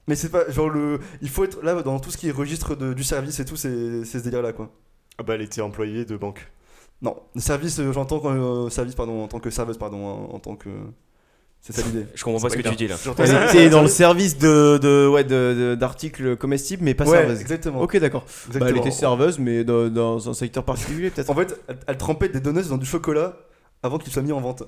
Mais 0.08 0.16
c'est 0.16 0.30
pas 0.30 0.50
genre 0.52 0.70
le. 0.70 1.00
Il 1.22 1.30
faut 1.30 1.44
être 1.46 1.62
là 1.64 1.82
dans 1.82 2.00
tout 2.00 2.12
ce 2.12 2.18
qui 2.18 2.28
est 2.28 2.32
registre 2.32 2.76
de- 2.76 2.94
du 2.94 3.04
service 3.04 3.40
et 3.40 3.46
tout, 3.46 3.56
c'est 3.56 4.06
ce 4.06 4.18
délire 4.20 4.42
là 4.44 4.54
quoi. 4.54 4.70
Ah 5.18 5.24
bah 5.24 5.34
elle 5.36 5.42
était 5.42 5.62
employée 5.62 6.06
de 6.06 6.16
banque. 6.18 6.52
Non, 7.02 7.16
service, 7.38 7.80
euh, 7.80 7.92
j'entends 7.92 8.22
euh, 8.26 8.70
service 8.70 8.94
pardon, 8.96 9.24
en 9.24 9.28
tant 9.28 9.40
que 9.40 9.50
serveuse, 9.50 9.78
pardon, 9.78 10.06
en, 10.06 10.36
en 10.36 10.40
tant 10.40 10.56
que. 10.56 10.70
C'est 11.68 11.74
ça 11.74 11.82
l'idée. 11.82 12.06
Je 12.14 12.24
comprends 12.24 12.40
pas 12.40 12.50
ce 12.52 12.58
que 12.58 12.62
tu 12.62 12.76
dis 12.76 12.88
là. 12.88 12.96
Était 13.50 13.70
dans 13.72 13.82
le 13.82 13.88
service 13.88 14.38
de, 14.38 14.78
de, 14.78 15.08
ouais, 15.08 15.24
de- 15.24 15.30
de- 15.72 15.76
d'articles 15.76 16.36
comestibles, 16.36 16.84
mais 16.84 16.94
pas 16.94 17.06
ouais, 17.06 17.18
serveuse. 17.18 17.42
exactement. 17.42 17.82
Ok, 17.82 17.98
d'accord. 17.98 18.24
Bah, 18.54 18.68
elle 18.70 18.78
était 18.78 18.92
serveuse, 18.92 19.40
mais 19.40 19.64
dans, 19.64 19.88
dans 19.90 20.30
un 20.30 20.36
secteur 20.36 20.64
particulier, 20.64 21.10
peut-être. 21.10 21.32
En 21.32 21.34
fait, 21.34 21.60
elle, 21.68 21.78
elle 21.88 21.98
trempait 21.98 22.30
des 22.30 22.40
donuts 22.40 22.68
dans 22.70 22.78
du 22.78 22.86
chocolat 22.86 23.38
avant 23.82 23.98
qu'il 23.98 24.14
soit 24.14 24.22
mis 24.22 24.32
en 24.32 24.42
vente. 24.42 24.62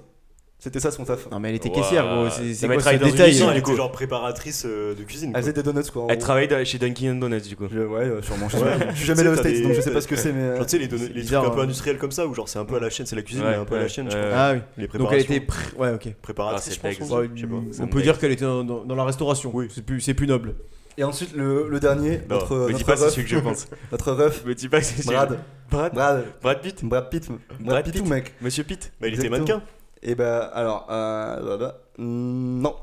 C'était 0.59 0.79
ça 0.79 0.89
son 0.89 1.05
taf. 1.05 1.29
Non, 1.29 1.39
mais 1.39 1.49
elle 1.49 1.55
était 1.55 1.69
caissière, 1.69 2.03
gros. 2.07 2.29
C'est 2.31 2.53
c'est 2.55 2.67
quoi 2.67 2.79
ce 2.81 2.89
détail 2.95 3.39
elle 3.39 3.53
du 3.55 3.61
coup. 3.61 3.69
était 3.71 3.77
genre 3.77 3.91
préparatrice 3.91 4.63
euh, 4.65 4.95
de 4.95 5.03
cuisine. 5.03 5.27
Elle 5.29 5.33
quoi. 5.33 5.41
faisait 5.41 5.53
des 5.53 5.61
donuts 5.61 5.83
quoi. 5.93 6.03
en 6.03 6.07
Elle 6.07 6.17
gros. 6.17 6.25
travaille 6.25 6.47
dans- 6.47 6.65
chez 6.65 6.79
Dunkin' 6.79 7.19
Donuts 7.19 7.41
du 7.41 7.55
coup. 7.55 7.65
Je- 7.71 7.77
ouais, 7.79 8.01
euh, 8.05 8.21
sûrement. 8.23 8.49
Je, 8.49 8.57
suis 8.95 9.05
jamais 9.05 9.19
allé 9.19 9.29
aux 9.29 9.35
States, 9.35 9.61
donc 9.61 9.73
je 9.73 9.81
sais 9.81 9.91
pas 9.93 10.01
ce 10.01 10.07
que 10.07 10.15
c'est, 10.15 10.33
mais. 10.33 10.41
euh, 10.41 10.63
tu 10.63 10.69
sais, 10.69 10.77
les, 10.79 10.87
don- 10.87 10.97
C'est 10.97 11.13
les 11.13 11.23
trucs 11.25 11.37
un 11.37 11.49
peu 11.51 11.59
hein. 11.59 11.63
industriels 11.65 11.99
comme 11.99 12.11
ça, 12.11 12.25
où 12.25 12.33
genre 12.33 12.49
c'est 12.49 12.57
un 12.57 12.65
peu 12.65 12.75
à 12.75 12.79
la 12.79 12.89
chaîne, 12.89 13.05
c'est 13.05 13.15
la 13.15 13.21
cuisine, 13.21 13.43
Ouais, 13.43 13.51
mais 13.51 13.55
un 13.57 13.65
peu 13.65 13.75
à 13.75 13.79
la 13.81 13.87
chaîne, 13.87 14.09
je 14.09 14.17
crois. 14.17 14.29
Ah 14.33 14.53
oui. 14.53 14.59
Les 14.77 14.87
Donc 14.87 14.95
elle 15.13 15.23
préparations. 15.23 15.33
était. 15.35 15.45
pr- 15.45 15.77
Ouais, 15.77 15.91
ok. 15.93 16.13
Préparatrice, 16.23 16.61
Ah, 16.63 16.69
c'est 16.69 16.75
je 16.75 16.79
pense. 16.79 16.91
je 17.35 17.41
sais 17.41 17.47
pas. 17.47 17.83
On 17.83 17.87
peut 17.87 18.01
dire 18.01 18.17
qu'elle 18.17 18.31
était 18.31 18.45
dans, 18.45 18.63
dans- 18.63 18.83
dans 18.83 18.95
la 18.95 19.03
restauration. 19.03 19.51
Oui. 19.53 19.67
C'est 19.73 19.85
plus, 19.85 20.01
c'est 20.01 20.15
plus 20.15 20.25
noble. 20.27 20.55
Et 20.97 21.03
ensuite, 21.03 21.35
le, 21.35 21.69
le 21.69 21.79
dernier, 21.79 22.21
Non, 22.27 22.37
notre, 22.39 22.55
Me 22.55 22.67
dis 22.69 22.73
notre, 22.73 22.85
pas 22.87 22.97
c'est 22.97 23.05
ref, 23.05 23.13
celui 23.13 23.23
que 23.25 23.29
je 23.29 23.37
pense. 23.39 23.67
notre 23.91 24.11
ref, 24.13 24.43
Me 24.43 24.55
dis 24.55 24.67
pas 24.67 24.79
que 24.79 24.85
c'est 24.87 25.03
celui- 25.03 25.15
Brad. 25.15 25.37
Brad. 25.69 25.93
Brad. 25.93 26.25
Brad 26.41 26.61
Pitt. 26.61 26.83
Brad 26.83 27.09
Pitt. 27.11 27.27
Brad 27.27 27.39
Brad 27.59 27.83
Pitt, 27.85 27.93
Pitt. 27.93 28.07
mec? 28.07 28.33
Monsieur 28.41 28.63
Pitt. 28.63 28.91
Bah, 28.99 29.07
il 29.07 29.13
était 29.13 29.27
Exactement. 29.27 29.45
mannequin. 29.59 29.61
Et 30.07 30.15
bah, 30.15 30.45
alors, 30.53 30.87
euh, 30.89 31.71
non. 31.97 32.75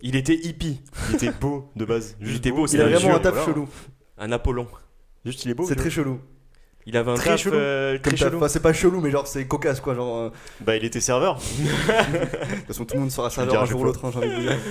Il 0.00 0.14
était 0.14 0.34
hippie. 0.34 0.80
Il 1.10 1.16
était 1.16 1.32
beau 1.32 1.68
de 1.74 1.84
base. 1.84 2.16
Il 2.20 2.26
Juste 2.26 2.38
était 2.46 2.52
beau, 2.52 2.66
Il 2.66 2.80
a 2.80 2.84
un 2.84 2.88
vraiment 2.88 3.00
jeu, 3.08 3.14
un 3.14 3.18
taf 3.18 3.34
voilà. 3.34 3.46
chelou. 3.52 3.68
Un 4.18 4.30
Apollon. 4.30 4.68
Juste 5.24 5.44
il 5.44 5.50
est 5.50 5.54
beau. 5.54 5.64
C'est 5.66 5.74
très 5.74 5.84
vois. 5.84 5.90
chelou. 5.90 6.20
Il 6.86 6.96
avait 6.96 7.10
un 7.10 7.14
Très 7.14 7.30
taf 7.30 7.40
chelou. 7.40 7.56
euh, 7.56 7.92
Comme 7.94 8.00
très 8.02 8.10
taf. 8.12 8.18
chelou. 8.28 8.36
Enfin, 8.36 8.48
c'est 8.48 8.60
pas 8.62 8.72
chelou, 8.72 9.00
mais 9.00 9.10
genre, 9.10 9.26
c'est 9.26 9.44
cocasse 9.46 9.80
quoi. 9.80 9.96
Genre, 9.96 10.16
euh, 10.16 10.30
Bah 10.60 10.76
il 10.76 10.84
était 10.84 11.00
serveur. 11.00 11.38
de 11.58 12.54
toute 12.58 12.66
façon, 12.68 12.84
tout 12.84 12.94
le 12.94 13.00
monde 13.00 13.10
sera 13.10 13.28
serveur 13.28 13.62
un 13.62 13.66
jour 13.66 13.80
ou 13.80 13.84
l'autre, 13.84 14.04
hein, 14.04 14.10
j'ai 14.12 14.18
envie 14.18 14.28
de 14.30 14.34
vous 14.34 14.40
dire. 14.42 14.56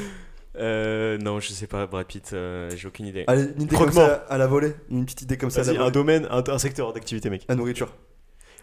Euh, 0.57 1.17
non, 1.17 1.41
je 1.41 1.49
sais 1.49 1.67
pas, 1.67 1.86
Brad 1.86 2.07
Pitt, 2.07 2.31
euh, 2.31 2.69
j'ai 2.77 2.88
aucune 2.88 3.07
idée. 3.07 3.25
Allez, 3.27 3.43
une 3.57 3.63
idée 3.63 3.75
comme 3.75 3.91
ça 3.91 4.23
à 4.29 4.38
la 4.38 4.47
volée. 4.47 4.73
Une 4.89 5.03
petite 5.03 5.23
idée 5.23 5.36
comme 5.38 5.49
ça 5.49 5.59
à 5.59 5.63
la 5.65 5.73
Vas-y, 5.73 5.86
un 5.86 5.91
domaine, 5.91 6.27
un, 6.31 6.41
un 6.47 6.57
secteur 6.59 6.93
d'activité, 6.93 7.29
mec. 7.29 7.43
La 7.49 7.55
nourriture. 7.55 7.93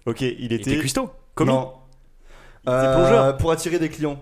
Ok, 0.06 0.22
il 0.22 0.36
Il 0.40 0.52
était. 0.54 0.78
cuistot. 0.78 1.10
Il 1.38 1.42
était 1.42 1.52
Euh, 2.68 2.94
plongeur. 2.94 3.36
Pour 3.38 3.50
attirer 3.52 3.78
des 3.78 3.88
clients. 3.88 4.20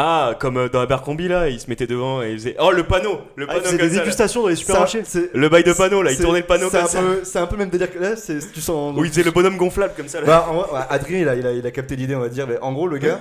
Ah, 0.00 0.36
comme 0.38 0.56
euh, 0.58 0.68
dans 0.68 0.80
Abercrombie 0.80 1.26
là, 1.26 1.48
il 1.48 1.58
se 1.58 1.68
mettait 1.68 1.88
devant 1.88 2.22
et 2.22 2.30
il 2.30 2.38
faisait. 2.38 2.56
Oh, 2.60 2.70
le 2.70 2.84
panneau 2.84 3.18
Le 3.34 3.46
Ah, 3.48 3.54
panneau 3.54 3.64
faisait 3.64 3.78
comme 3.78 3.86
des 3.88 3.94
ça, 3.94 3.98
là. 3.98 4.04
dégustations 4.04 4.42
dans 4.42 4.48
les 4.48 4.54
supermarchés. 4.56 5.02
c'est- 5.04 5.30
Le 5.34 5.48
bail 5.48 5.64
de 5.64 5.72
panneau 5.72 6.02
là, 6.02 6.12
il 6.12 6.16
c'est- 6.16 6.22
tournait 6.22 6.40
le 6.40 6.46
panneau 6.46 6.68
c'est 6.70 6.76
comme 6.76 6.84
un 6.86 6.88
ça. 6.88 7.00
peu- 7.00 7.20
C'est 7.24 7.38
un 7.40 7.46
peu 7.46 7.56
le 7.56 7.58
même 7.58 7.70
délire 7.70 7.92
que 7.92 7.98
là, 7.98 8.14
c'est 8.14 8.38
tu 8.52 8.60
sens. 8.60 8.96
Où 8.96 9.04
il 9.04 9.10
faisait 9.10 9.24
le 9.24 9.32
bonhomme 9.32 9.56
gonflable 9.56 9.94
comme 9.96 10.06
ça 10.06 10.20
là. 10.20 10.26
Bah, 10.26 10.46
en 10.48 10.54
vrai, 10.54 10.72
ouais, 10.72 10.84
Adrien, 10.88 11.18
il 11.18 11.28
a, 11.28 11.34
il, 11.34 11.46
a, 11.46 11.52
il 11.52 11.66
a 11.66 11.70
capté 11.72 11.96
l'idée, 11.96 12.14
on 12.14 12.20
va 12.20 12.28
dire. 12.28 12.46
Mais 12.46 12.58
en 12.60 12.72
gros, 12.72 12.86
le 12.86 12.98
gars, 12.98 13.18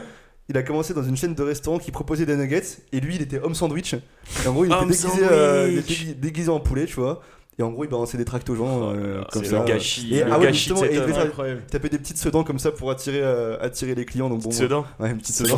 il 0.49 0.55
a 0.57 0.61
commencé 0.61 0.93
dans 0.93 1.01
une 1.03 1.17
chaîne 1.17 1.33
de 1.33 1.41
restaurants 1.43 1.79
qui 1.79 1.89
proposait 1.89 2.27
des 2.27 2.35
nuggets. 2.35 2.61
Et 2.93 2.99
lui, 2.99 3.15
il 3.15 3.23
était 3.23 3.39
homme 3.39 3.55
sandwich. 3.55 3.95
Et 3.95 4.47
en 4.47 4.53
gros, 4.53 4.63
il 4.65 4.71
était 4.71 4.81
déguisé, 4.85 5.07
euh, 5.31 5.81
déguisé 6.15 6.49
en 6.51 6.59
poulet, 6.59 6.85
tu 6.85 6.97
vois. 6.99 7.23
Et 7.59 7.63
en 7.63 7.71
gros, 7.71 7.85
il 7.85 7.89
balançait 7.89 8.19
des 8.19 8.25
tracts 8.25 8.47
aux 8.51 8.55
gens. 8.55 8.81
Oh 8.81 8.91
euh, 8.91 9.23
comme 9.31 9.43
c'est 9.43 9.49
ça. 9.49 9.57
le 9.59 9.65
gâchis, 9.65 10.13
Et- 10.13 10.23
le 10.23 10.31
ah 10.31 10.37
ouais, 10.37 10.45
gâchis 10.45 10.69
de 10.69 10.75
et 10.85 10.99
Incroyable. 11.17 11.63
Taper 11.69 11.89
des 11.89 11.97
petites 11.97 12.19
sedans 12.19 12.43
comme 12.43 12.59
ça 12.59 12.71
pour 12.71 12.91
attirer, 12.91 13.19
euh, 13.21 13.57
attirer 13.59 13.95
les 13.95 14.05
clients. 14.05 14.29
Donc 14.29 14.43
bon. 14.43 14.51
Sedan. 14.51 14.85
Ouais, 14.99 15.09
une 15.09 15.17
petite 15.17 15.35
sedan. 15.35 15.57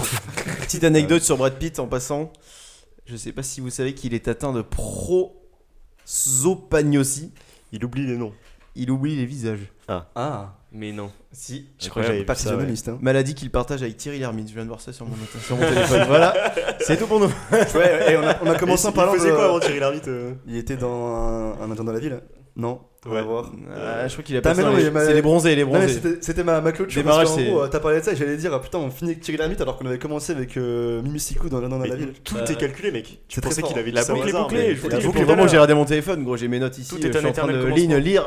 Petite 0.62 0.86
anecdote 0.86 1.24
sur 1.24 1.36
Brad 1.38 1.58
Pitt 1.58 1.78
en 1.80 1.88
passant. 1.88 2.32
Je 3.06 3.18
sais 3.18 3.34
pas 3.34 3.44
si 3.44 3.60
vous 3.60 3.70
savez 3.70 3.94
qu'il 3.96 4.14
est 4.14 4.30
atteint 4.30 4.54
de 4.54 4.62
prosopagnosie. 4.62 7.34
Il 7.72 7.84
oublie 7.84 8.06
les 8.06 8.18
noms. 8.18 8.34
Il 8.76 8.92
oublie 8.92 9.16
les 9.16 9.26
visages. 9.26 9.72
Ah, 9.88 10.59
Mais 10.72 10.92
non. 10.92 11.12
Si. 11.32 11.68
Je 11.80 11.90
crois 11.90 12.04
que 12.04 12.08
j'avais 12.10 12.24
pas 12.24 12.36
ça. 12.36 12.50
ouais. 12.50 12.56
physionomiste. 12.56 12.90
Hein. 12.90 13.00
Maladie 13.02 13.34
qu'il 13.34 13.50
partage 13.50 13.82
avec 13.82 13.98
Thierry 13.98 14.20
Lhermitte. 14.20 14.50
Je 14.50 14.54
viens 14.54 14.64
de 14.64 14.68
voir 14.68 14.82
ça 14.82 14.94
sur 14.94 15.06
mon, 15.08 15.16
sur 15.44 15.56
mon 15.58 15.68
téléphone. 15.68 16.04
voilà. 16.08 16.54
C'est 16.82 16.98
tout 16.98 17.08
pour 17.08 17.20
nous. 17.20 17.32
Ouais, 17.52 18.12
et 18.14 18.18
on 18.18 18.24
a, 18.28 18.38
on 18.44 18.48
a 18.52 18.56
commencé 18.56 18.86
en 18.88 18.92
il 18.92 18.96
parlant 18.96 19.14
faisait 19.14 19.30
de- 19.32 19.36
quoi 19.36 19.46
avant 19.46 19.60
Thierry 19.60 19.80
Lhermitte 19.80 20.08
euh 20.08 20.34
Il 20.48 20.56
était 20.58 20.78
dans 20.78 21.16
un, 21.16 21.62
un 21.62 21.72
agent 21.72 21.84
dans 21.84 21.92
la 21.92 22.00
ville 22.00 22.22
Non 22.56 22.82
On 23.06 23.12
va 23.12 23.22
voir. 23.22 23.50
Ah, 23.74 24.08
je 24.10 24.12
crois 24.14 24.24
qu'il 24.26 24.36
a 24.36 24.42
pas 24.42 24.54
mais 24.54 24.90
ma- 24.92 25.06
C'est 25.06 25.14
les 25.14 25.22
bronzés, 25.22 25.56
les 25.56 25.64
bronzés. 25.64 26.02
c'était 26.20 26.44
ma, 26.44 26.60
ma 26.60 26.74
clôture. 26.74 27.02
Démarrage, 27.02 27.28
parce 27.28 27.38
qu'en 27.38 27.42
c'est- 27.44 27.50
gros, 27.50 27.62
euh, 27.62 27.68
t'as 27.70 27.80
parlé 27.80 28.00
de 28.00 28.04
ça 28.04 28.12
et 28.12 28.16
j'allais 28.18 28.36
dire, 28.36 28.52
ah, 28.54 28.60
putain, 28.60 28.78
on 28.80 28.90
finit 28.90 29.12
avec 29.12 29.24
Thierry 29.24 29.38
Lhermitte 29.38 29.62
alors 29.62 29.78
qu'on 29.78 29.86
avait 29.86 30.00
commencé 30.00 30.34
avec 30.34 30.58
euh, 30.58 31.02
dans 31.50 31.62
dans 31.62 31.80
Mais 31.80 31.88
la 31.88 31.96
ville. 31.96 32.14
Tout 32.26 32.36
Bah, 32.36 32.44
est 32.50 32.56
calculé, 32.58 32.92
mec. 32.92 33.20
Tu 33.30 33.40
pensais 33.40 33.62
qu'il 33.62 33.78
avait 33.80 33.92
La 33.92 34.04
boucle 34.04 34.32
bouclée, 34.34 34.58
mais- 34.68 34.76
je 34.76 34.82
vous 34.82 34.90
La 34.90 34.98
dis 34.98 35.06
boucle, 35.06 35.24
vraiment, 35.24 35.48
j'ai 35.48 35.56
regardé 35.58 35.74
mon 35.76 35.86
téléphone, 35.86 36.26
gros, 36.26 36.36
j'ai 36.36 36.50
mes 36.50 36.60
notes 36.60 36.78
ici. 36.78 36.90
Tout 36.90 36.98
euh, 36.98 37.08
est 37.10 37.16
en 37.26 37.32
train 37.32 37.48
de 37.48 37.54
éternel 37.54 37.74
ligne, 37.74 37.96
lire, 37.96 38.26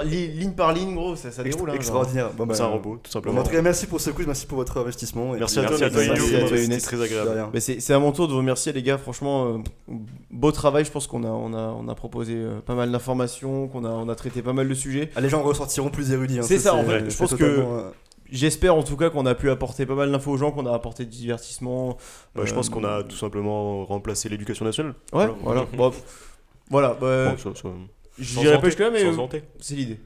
par 0.57 0.73
ligne, 0.73 0.95
gros, 0.95 1.17
ça, 1.17 1.31
ça 1.31 1.43
déroule. 1.43 1.69
hein. 1.71 1.75
Extraordinaire. 1.75 2.31
Bah, 2.39 2.47
C'est 2.55 2.63
un 2.63 2.67
robot, 2.67 2.99
tout 3.03 3.11
simplement. 3.11 3.41
en 3.41 3.45
tout 3.45 3.51
cas, 3.51 3.61
merci 3.61 3.87
pour 3.87 4.01
ce 4.01 4.09
quiz, 4.11 4.27
merci 4.27 4.47
pour 4.47 4.57
votre 4.57 4.79
investissement. 4.79 5.33
Merci 5.39 5.59
à 5.59 5.65
toi, 5.65 5.77
C'était 5.77 6.79
très 6.79 7.03
agréable. 7.03 7.51
c'est 7.61 7.81
c'est 7.81 7.93
à 7.93 7.99
mon 7.99 8.13
tour 8.13 8.27
de 8.27 8.33
vous 8.33 8.39
remercier 8.39 8.73
les 8.73 8.83
gars, 8.83 8.97
franchement, 8.97 9.59
euh, 9.89 9.95
beau 10.31 10.51
travail, 10.51 10.85
je 10.87 10.91
pense 10.91 11.07
qu'on 11.07 11.25
a, 11.25 11.29
on 11.29 11.53
a, 11.53 11.77
on 11.79 11.89
a 11.89 11.95
proposé 11.95 12.35
euh, 12.37 12.61
pas 12.65 12.75
mal 12.75 12.91
d'informations, 12.91 13.69
qu'on 13.69 13.85
a, 13.85 13.91
on 13.91 14.09
a 14.09 14.15
traité 14.15 14.41
pas 14.41 14.53
mal 14.55 14.62
de 14.69 14.75
sujets. 14.75 15.11
Ah, 15.17 15.21
les 15.21 15.29
gens 15.29 15.43
ressortiront 15.43 15.91
plus 15.91 16.11
érudits. 16.13 16.39
hein, 16.39 16.43
C'est 16.43 16.59
ça, 16.59 16.75
en 16.75 16.85
fait. 16.85 17.05
c'est 17.05 17.11
Je 17.11 17.17
pense 17.19 17.31
totalement, 17.31 17.79
euh, 17.79 17.91
J'espère 18.31 18.75
en 18.75 18.83
tout 18.83 18.97
cas 18.97 19.11
qu'on 19.11 19.27
a 19.27 19.35
pu 19.35 19.51
apporter 19.51 19.85
pas 19.85 19.95
mal 19.95 20.11
d'infos 20.11 20.31
aux 20.31 20.37
gens, 20.39 20.53
qu'on 20.53 20.65
a 20.65 20.73
apporté 20.73 21.05
du 21.05 21.11
divertissement. 21.19 21.99
Bah, 22.35 22.43
Je 22.47 22.53
Euh, 22.53 22.55
pense 22.55 22.71
qu'on 22.71 22.83
a 22.85 23.03
tout 23.03 23.17
simplement 23.17 23.85
remplacé 23.85 24.31
l'éducation 24.31 24.65
nationale. 24.65 24.95
Ouais, 25.13 25.27
voilà. 25.43 25.67
Bon, 25.77 25.93
voilà, 26.71 26.97
bah, 26.99 27.33
Bon, 27.33 27.37
ça- 27.37 27.61
ça- 27.61 27.69
je 28.19 28.39
dirais 28.41 28.59
pas 28.59 28.67
jusque 28.69 28.79
là, 28.79 28.91
mais 28.91 29.05
euh, 29.05 29.13
c'est 29.61 29.75
l'idée. 29.75 30.01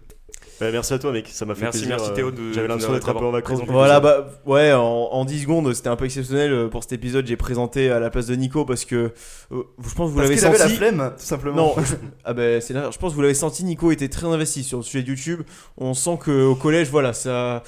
Bah, 0.61 0.71
merci 0.73 0.95
à 0.95 0.99
toi, 0.99 1.13
mec. 1.13 1.29
Ça 1.31 1.45
m'a 1.45 1.55
fait 1.55 1.63
Merci, 1.63 1.81
plaisir. 1.81 1.97
merci, 1.97 2.11
euh, 2.11 2.15
Théo, 2.15 2.31
de- 2.31 2.53
J'avais 2.53 2.69
l'impression 2.69 2.93
d'être 2.95 3.09
un 3.09 3.15
peu 3.15 3.25
en 3.27 3.31
vacances. 3.31 3.61
Voilà, 3.69 4.01
bah 4.01 4.27
ouais, 4.47 4.73
en, 4.73 4.81
en 4.83 5.25
10 5.27 5.43
secondes, 5.43 5.75
c'était 5.75 5.89
un 5.89 5.97
peu 5.97 6.07
exceptionnel 6.07 6.51
euh, 6.53 6.69
pour 6.69 6.83
cet 6.83 6.93
épisode. 6.93 7.27
J'ai 7.27 7.37
présenté 7.37 7.91
à 7.91 8.01
la 8.01 8.09
place 8.11 8.27
de 8.27 8.35
Nico 8.37 8.65
parce 8.65 8.85
que 8.87 8.97
euh, 8.97 9.11
je 9.51 9.95
pense 9.95 10.11
que 10.11 10.15
vous 10.15 10.21
l'avez 10.21 10.35
qu'il 10.37 10.45
avait 10.47 10.57
la 10.59 10.65
senti. 10.65 10.77
flemme, 10.77 11.13
tout 11.19 11.25
simplement. 11.25 11.57
Non, 11.57 11.75
je- 11.85 11.95
ah 12.25 12.33
ben 12.33 12.61
c'est. 12.61 12.73
Je 12.75 12.99
pense 12.99 13.11
que 13.13 13.17
vous 13.17 13.23
l'avez 13.23 13.35
senti. 13.35 13.65
Nico 13.65 13.91
était 13.91 14.09
très 14.09 14.27
investi 14.27 14.65
sur 14.65 14.79
le 14.79 14.83
sujet 14.85 15.03
de 15.03 15.09
YouTube. 15.09 15.43
On 15.77 15.93
sent 15.93 16.19
que 16.23 16.45
au 16.47 16.55
collège, 16.55 16.89
voilà, 16.91 17.13
ça, 17.13 17.63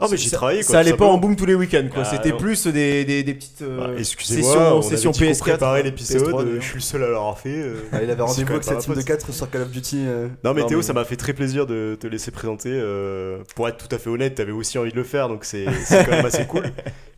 Non, 0.00 0.08
mais 0.10 0.16
j'y 0.16 0.28
ça- 0.30 0.36
travaillais, 0.36 0.62
quoi, 0.62 0.72
Ça 0.72 0.78
allait 0.80 0.94
pas 0.96 1.04
en 1.06 1.18
boom 1.18 1.36
tous 1.36 1.46
les 1.46 1.54
week-ends, 1.54 1.86
quoi. 1.92 2.02
Ah, 2.04 2.10
C'était 2.10 2.32
plus 2.32 2.66
des, 2.66 3.04
des, 3.04 3.22
des 3.22 3.34
petites 3.34 3.62
euh, 3.62 3.78
Bah, 3.78 3.90
Excusez-moi, 3.98 4.52
sessions, 4.52 4.82
sessions 4.82 5.10
dit 5.12 5.18
qu'on 5.20 5.24
PS4. 5.26 5.38
préparait 5.38 5.82
l'épisode, 5.84 6.22
PS3, 6.28 6.40
euh, 6.44 6.56
je 6.60 6.64
suis 6.64 6.74
le 6.74 6.80
seul 6.80 7.02
à 7.04 7.06
l'avoir 7.08 7.38
fait. 7.38 7.50
euh. 7.56 7.76
Ah, 7.92 8.02
il 8.02 8.10
avait 8.10 8.22
rendez-vous 8.22 8.52
avec 8.52 8.66
même 8.66 8.76
sa 8.80 8.82
team 8.84 8.94
de 8.94 9.02
4 9.02 9.32
sur 9.32 9.48
Call 9.50 9.62
of 9.62 9.70
Duty. 9.70 10.04
euh. 10.06 10.28
Non 10.44 10.54
mais 10.54 10.62
Non, 10.62 10.66
Théo, 10.66 10.78
mais- 10.78 10.82
ça 10.82 10.92
m'a 10.92 11.04
fait 11.04 11.16
très 11.16 11.32
plaisir 11.34 11.66
de 11.66 11.96
te 12.00 12.06
laisser 12.08 12.30
présenter. 12.32 12.70
euh, 12.72 13.38
pour 13.54 13.68
être 13.68 13.76
tout 13.86 13.94
à 13.94 13.98
fait 13.98 14.10
honnête, 14.10 14.34
t'avais 14.34 14.50
aussi 14.52 14.76
envie 14.78 14.90
de 14.90 14.96
le 14.96 15.04
faire, 15.04 15.28
donc 15.28 15.44
c'est 15.44 15.66
c'est 15.84 16.04
quand 16.04 16.10
même 16.10 16.26
assez 16.26 16.46
cool. 16.46 16.64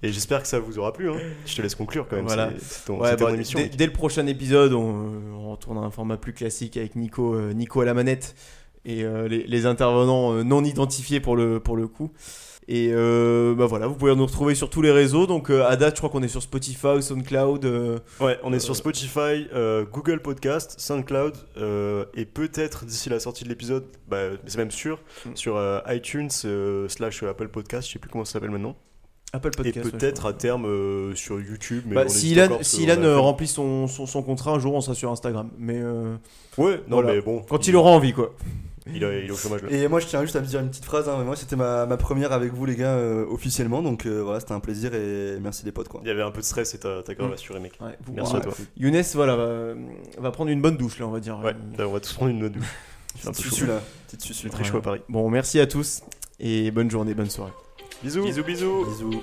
Et 0.02 0.12
j'espère 0.12 0.42
que 0.42 0.48
ça 0.48 0.58
vous 0.58 0.78
aura 0.78 0.92
plu. 0.92 1.08
hein. 1.10 1.16
Je 1.46 1.56
te 1.56 1.62
laisse 1.62 1.74
conclure 1.74 2.06
quand 2.08 2.16
même. 2.16 2.26
Voilà. 2.26 2.50
c'est- 2.58 2.64
C'est 2.74 2.84
ton, 2.84 3.00
Ouais, 3.00 3.10
c'est 3.10 3.16
ton 3.16 3.24
bah, 3.26 3.32
émission. 3.32 3.58
dès, 3.58 3.68
dès 3.68 3.86
le 3.86 3.92
prochain 3.92 4.26
épisode, 4.26 4.74
on, 4.74 5.50
retourne 5.50 5.78
à 5.78 5.82
un 5.82 5.90
format 5.90 6.16
plus 6.18 6.32
classique 6.34 6.76
avec 6.76 6.96
Nico, 6.96 7.34
euh, 7.34 7.52
Nico 7.54 7.80
à 7.80 7.84
la 7.84 7.94
manette 7.94 8.34
et 8.84 9.04
euh, 9.04 9.28
les, 9.28 9.44
les 9.46 9.66
intervenants 9.66 10.34
euh, 10.34 10.42
non 10.42 10.62
identifiés 10.64 11.20
pour 11.20 11.36
le, 11.36 11.60
pour 11.60 11.76
le 11.76 11.86
coup. 11.86 12.10
Et 12.66 12.90
euh, 12.92 13.54
bah 13.54 13.66
voilà, 13.66 13.86
vous 13.86 13.94
pouvez 13.94 14.14
nous 14.16 14.24
retrouver 14.24 14.54
sur 14.54 14.70
tous 14.70 14.80
les 14.80 14.90
réseaux. 14.90 15.26
Donc 15.26 15.50
euh, 15.50 15.66
à 15.66 15.76
date, 15.76 15.96
je 15.96 16.00
crois 16.00 16.08
qu'on 16.10 16.22
est 16.22 16.28
sur 16.28 16.40
Spotify, 16.42 17.02
SoundCloud. 17.02 17.64
euh, 17.66 17.98
Ouais, 18.20 18.38
on 18.42 18.52
est 18.52 18.58
sur 18.58 18.74
Spotify, 18.74 19.46
Google 19.92 20.20
Podcast, 20.20 20.74
SoundCloud 20.78 21.34
et 22.14 22.24
peut-être 22.24 22.84
d'ici 22.86 23.08
la 23.10 23.20
sortie 23.20 23.44
de 23.44 23.48
l'épisode, 23.50 23.84
bah, 24.08 24.30
c'est 24.46 24.58
même 24.58 24.70
sûr, 24.70 25.00
Mm. 25.26 25.30
sur 25.36 25.82
iTunes 25.88 26.30
slash 26.88 27.22
Apple 27.22 27.48
Podcast, 27.48 27.88
je 27.88 27.92
sais 27.94 27.98
plus 27.98 28.10
comment 28.10 28.24
ça 28.24 28.32
s'appelle 28.34 28.50
maintenant. 28.50 28.76
Apple 29.34 29.50
Podcast. 29.50 29.76
et 29.76 29.90
peut-être 29.90 30.26
à 30.26 30.32
terme 30.32 30.64
euh, 30.66 31.14
sur 31.16 31.40
YouTube. 31.40 31.82
Mais 31.88 31.96
Bah, 31.96 32.08
si 32.08 32.30
Ilan, 32.30 32.58
si 32.62 32.88
remplit 33.16 33.48
son, 33.48 33.88
son, 33.88 34.06
son 34.06 34.22
contrat, 34.22 34.52
un 34.52 34.58
jour 34.60 34.74
on 34.74 34.80
sera 34.80 34.94
sur 34.94 35.10
Instagram. 35.10 35.50
Mais 35.58 35.78
euh, 35.82 36.14
Ouais, 36.56 36.76
non 36.88 37.02
Voilà. 37.02 37.14
mais 37.14 37.20
bon. 37.20 37.42
quand 37.48 37.66
il 37.66 37.74
aura 37.74 37.90
envie, 37.90 38.12
quoi. 38.12 38.32
Il, 38.86 39.02
est 39.02 39.30
au 39.30 39.36
chômage 39.36 39.62
là. 39.62 39.70
Et 39.70 39.88
moi, 39.88 39.98
je 39.98 40.06
tiens 40.06 40.20
juste 40.22 40.36
à 40.36 40.40
vous 40.40 40.46
dire 40.46 40.60
une 40.60 40.68
petite 40.68 40.84
phrase. 40.84 41.08
hein. 41.08 41.24
Moi, 41.24 41.36
c'était 41.36 41.56
ma, 41.56 41.86
ma 41.86 41.96
première 41.96 42.32
avec 42.32 42.52
vous, 42.52 42.66
les 42.66 42.76
gars, 42.76 42.94
euh, 42.96 43.24
officiellement. 43.30 43.80
Donc 43.82 44.04
euh, 44.04 44.22
voilà, 44.22 44.40
c'était 44.40 44.52
un 44.52 44.60
plaisir 44.60 44.94
et 44.94 45.38
merci 45.40 45.64
les 45.64 45.72
potes. 45.72 45.88
Quoi. 45.88 46.00
Il 46.04 46.08
y 46.08 46.10
avait 46.10 46.22
un 46.22 46.30
peu 46.30 46.40
de 46.40 46.44
stress 46.46 46.74
et 46.74 46.78
t'as 46.78 47.02
t'as 47.02 47.14
grave 47.14 47.30
Mm. 47.30 47.34
assuré, 47.34 47.60
mec. 47.60 47.72
Ouais, 47.80 47.96
vous- 48.04 48.12
Merci 48.12 48.32
ouais. 48.34 48.38
à 48.40 48.42
toi. 48.42 48.54
Younes, 48.76 49.02
voilà, 49.14 49.36
va, 49.36 49.74
va 50.18 50.30
prendre 50.32 50.50
une 50.50 50.60
bonne 50.60 50.76
douche 50.76 50.98
là, 50.98 51.06
on 51.06 51.10
va 51.12 51.20
dire. 51.20 51.38
Ouais, 51.42 51.52
Euh, 51.54 51.78
là, 51.78 51.88
on 51.88 51.92
va 51.92 52.00
tous 52.00 52.12
prendre 52.12 52.30
une 52.30 52.40
note 52.40 52.52
douche. 52.52 52.74
Petite 53.22 53.36
susu 53.36 53.66
là. 53.66 53.80
Petite 54.06 54.20
susu. 54.22 54.50
Très 54.50 54.64
chaud 54.64 54.76
à 54.78 54.82
Paris. 54.82 55.00
Bon, 55.08 55.30
merci 55.30 55.60
à 55.60 55.66
tous 55.66 56.02
et 56.40 56.70
bonne 56.70 56.90
journée, 56.90 57.14
bonne 57.14 57.30
soirée. 57.30 57.52
Bisous. 58.02 58.22
Bisous, 58.24 58.44
bisous. 58.44 58.84
Bisous. 58.86 59.22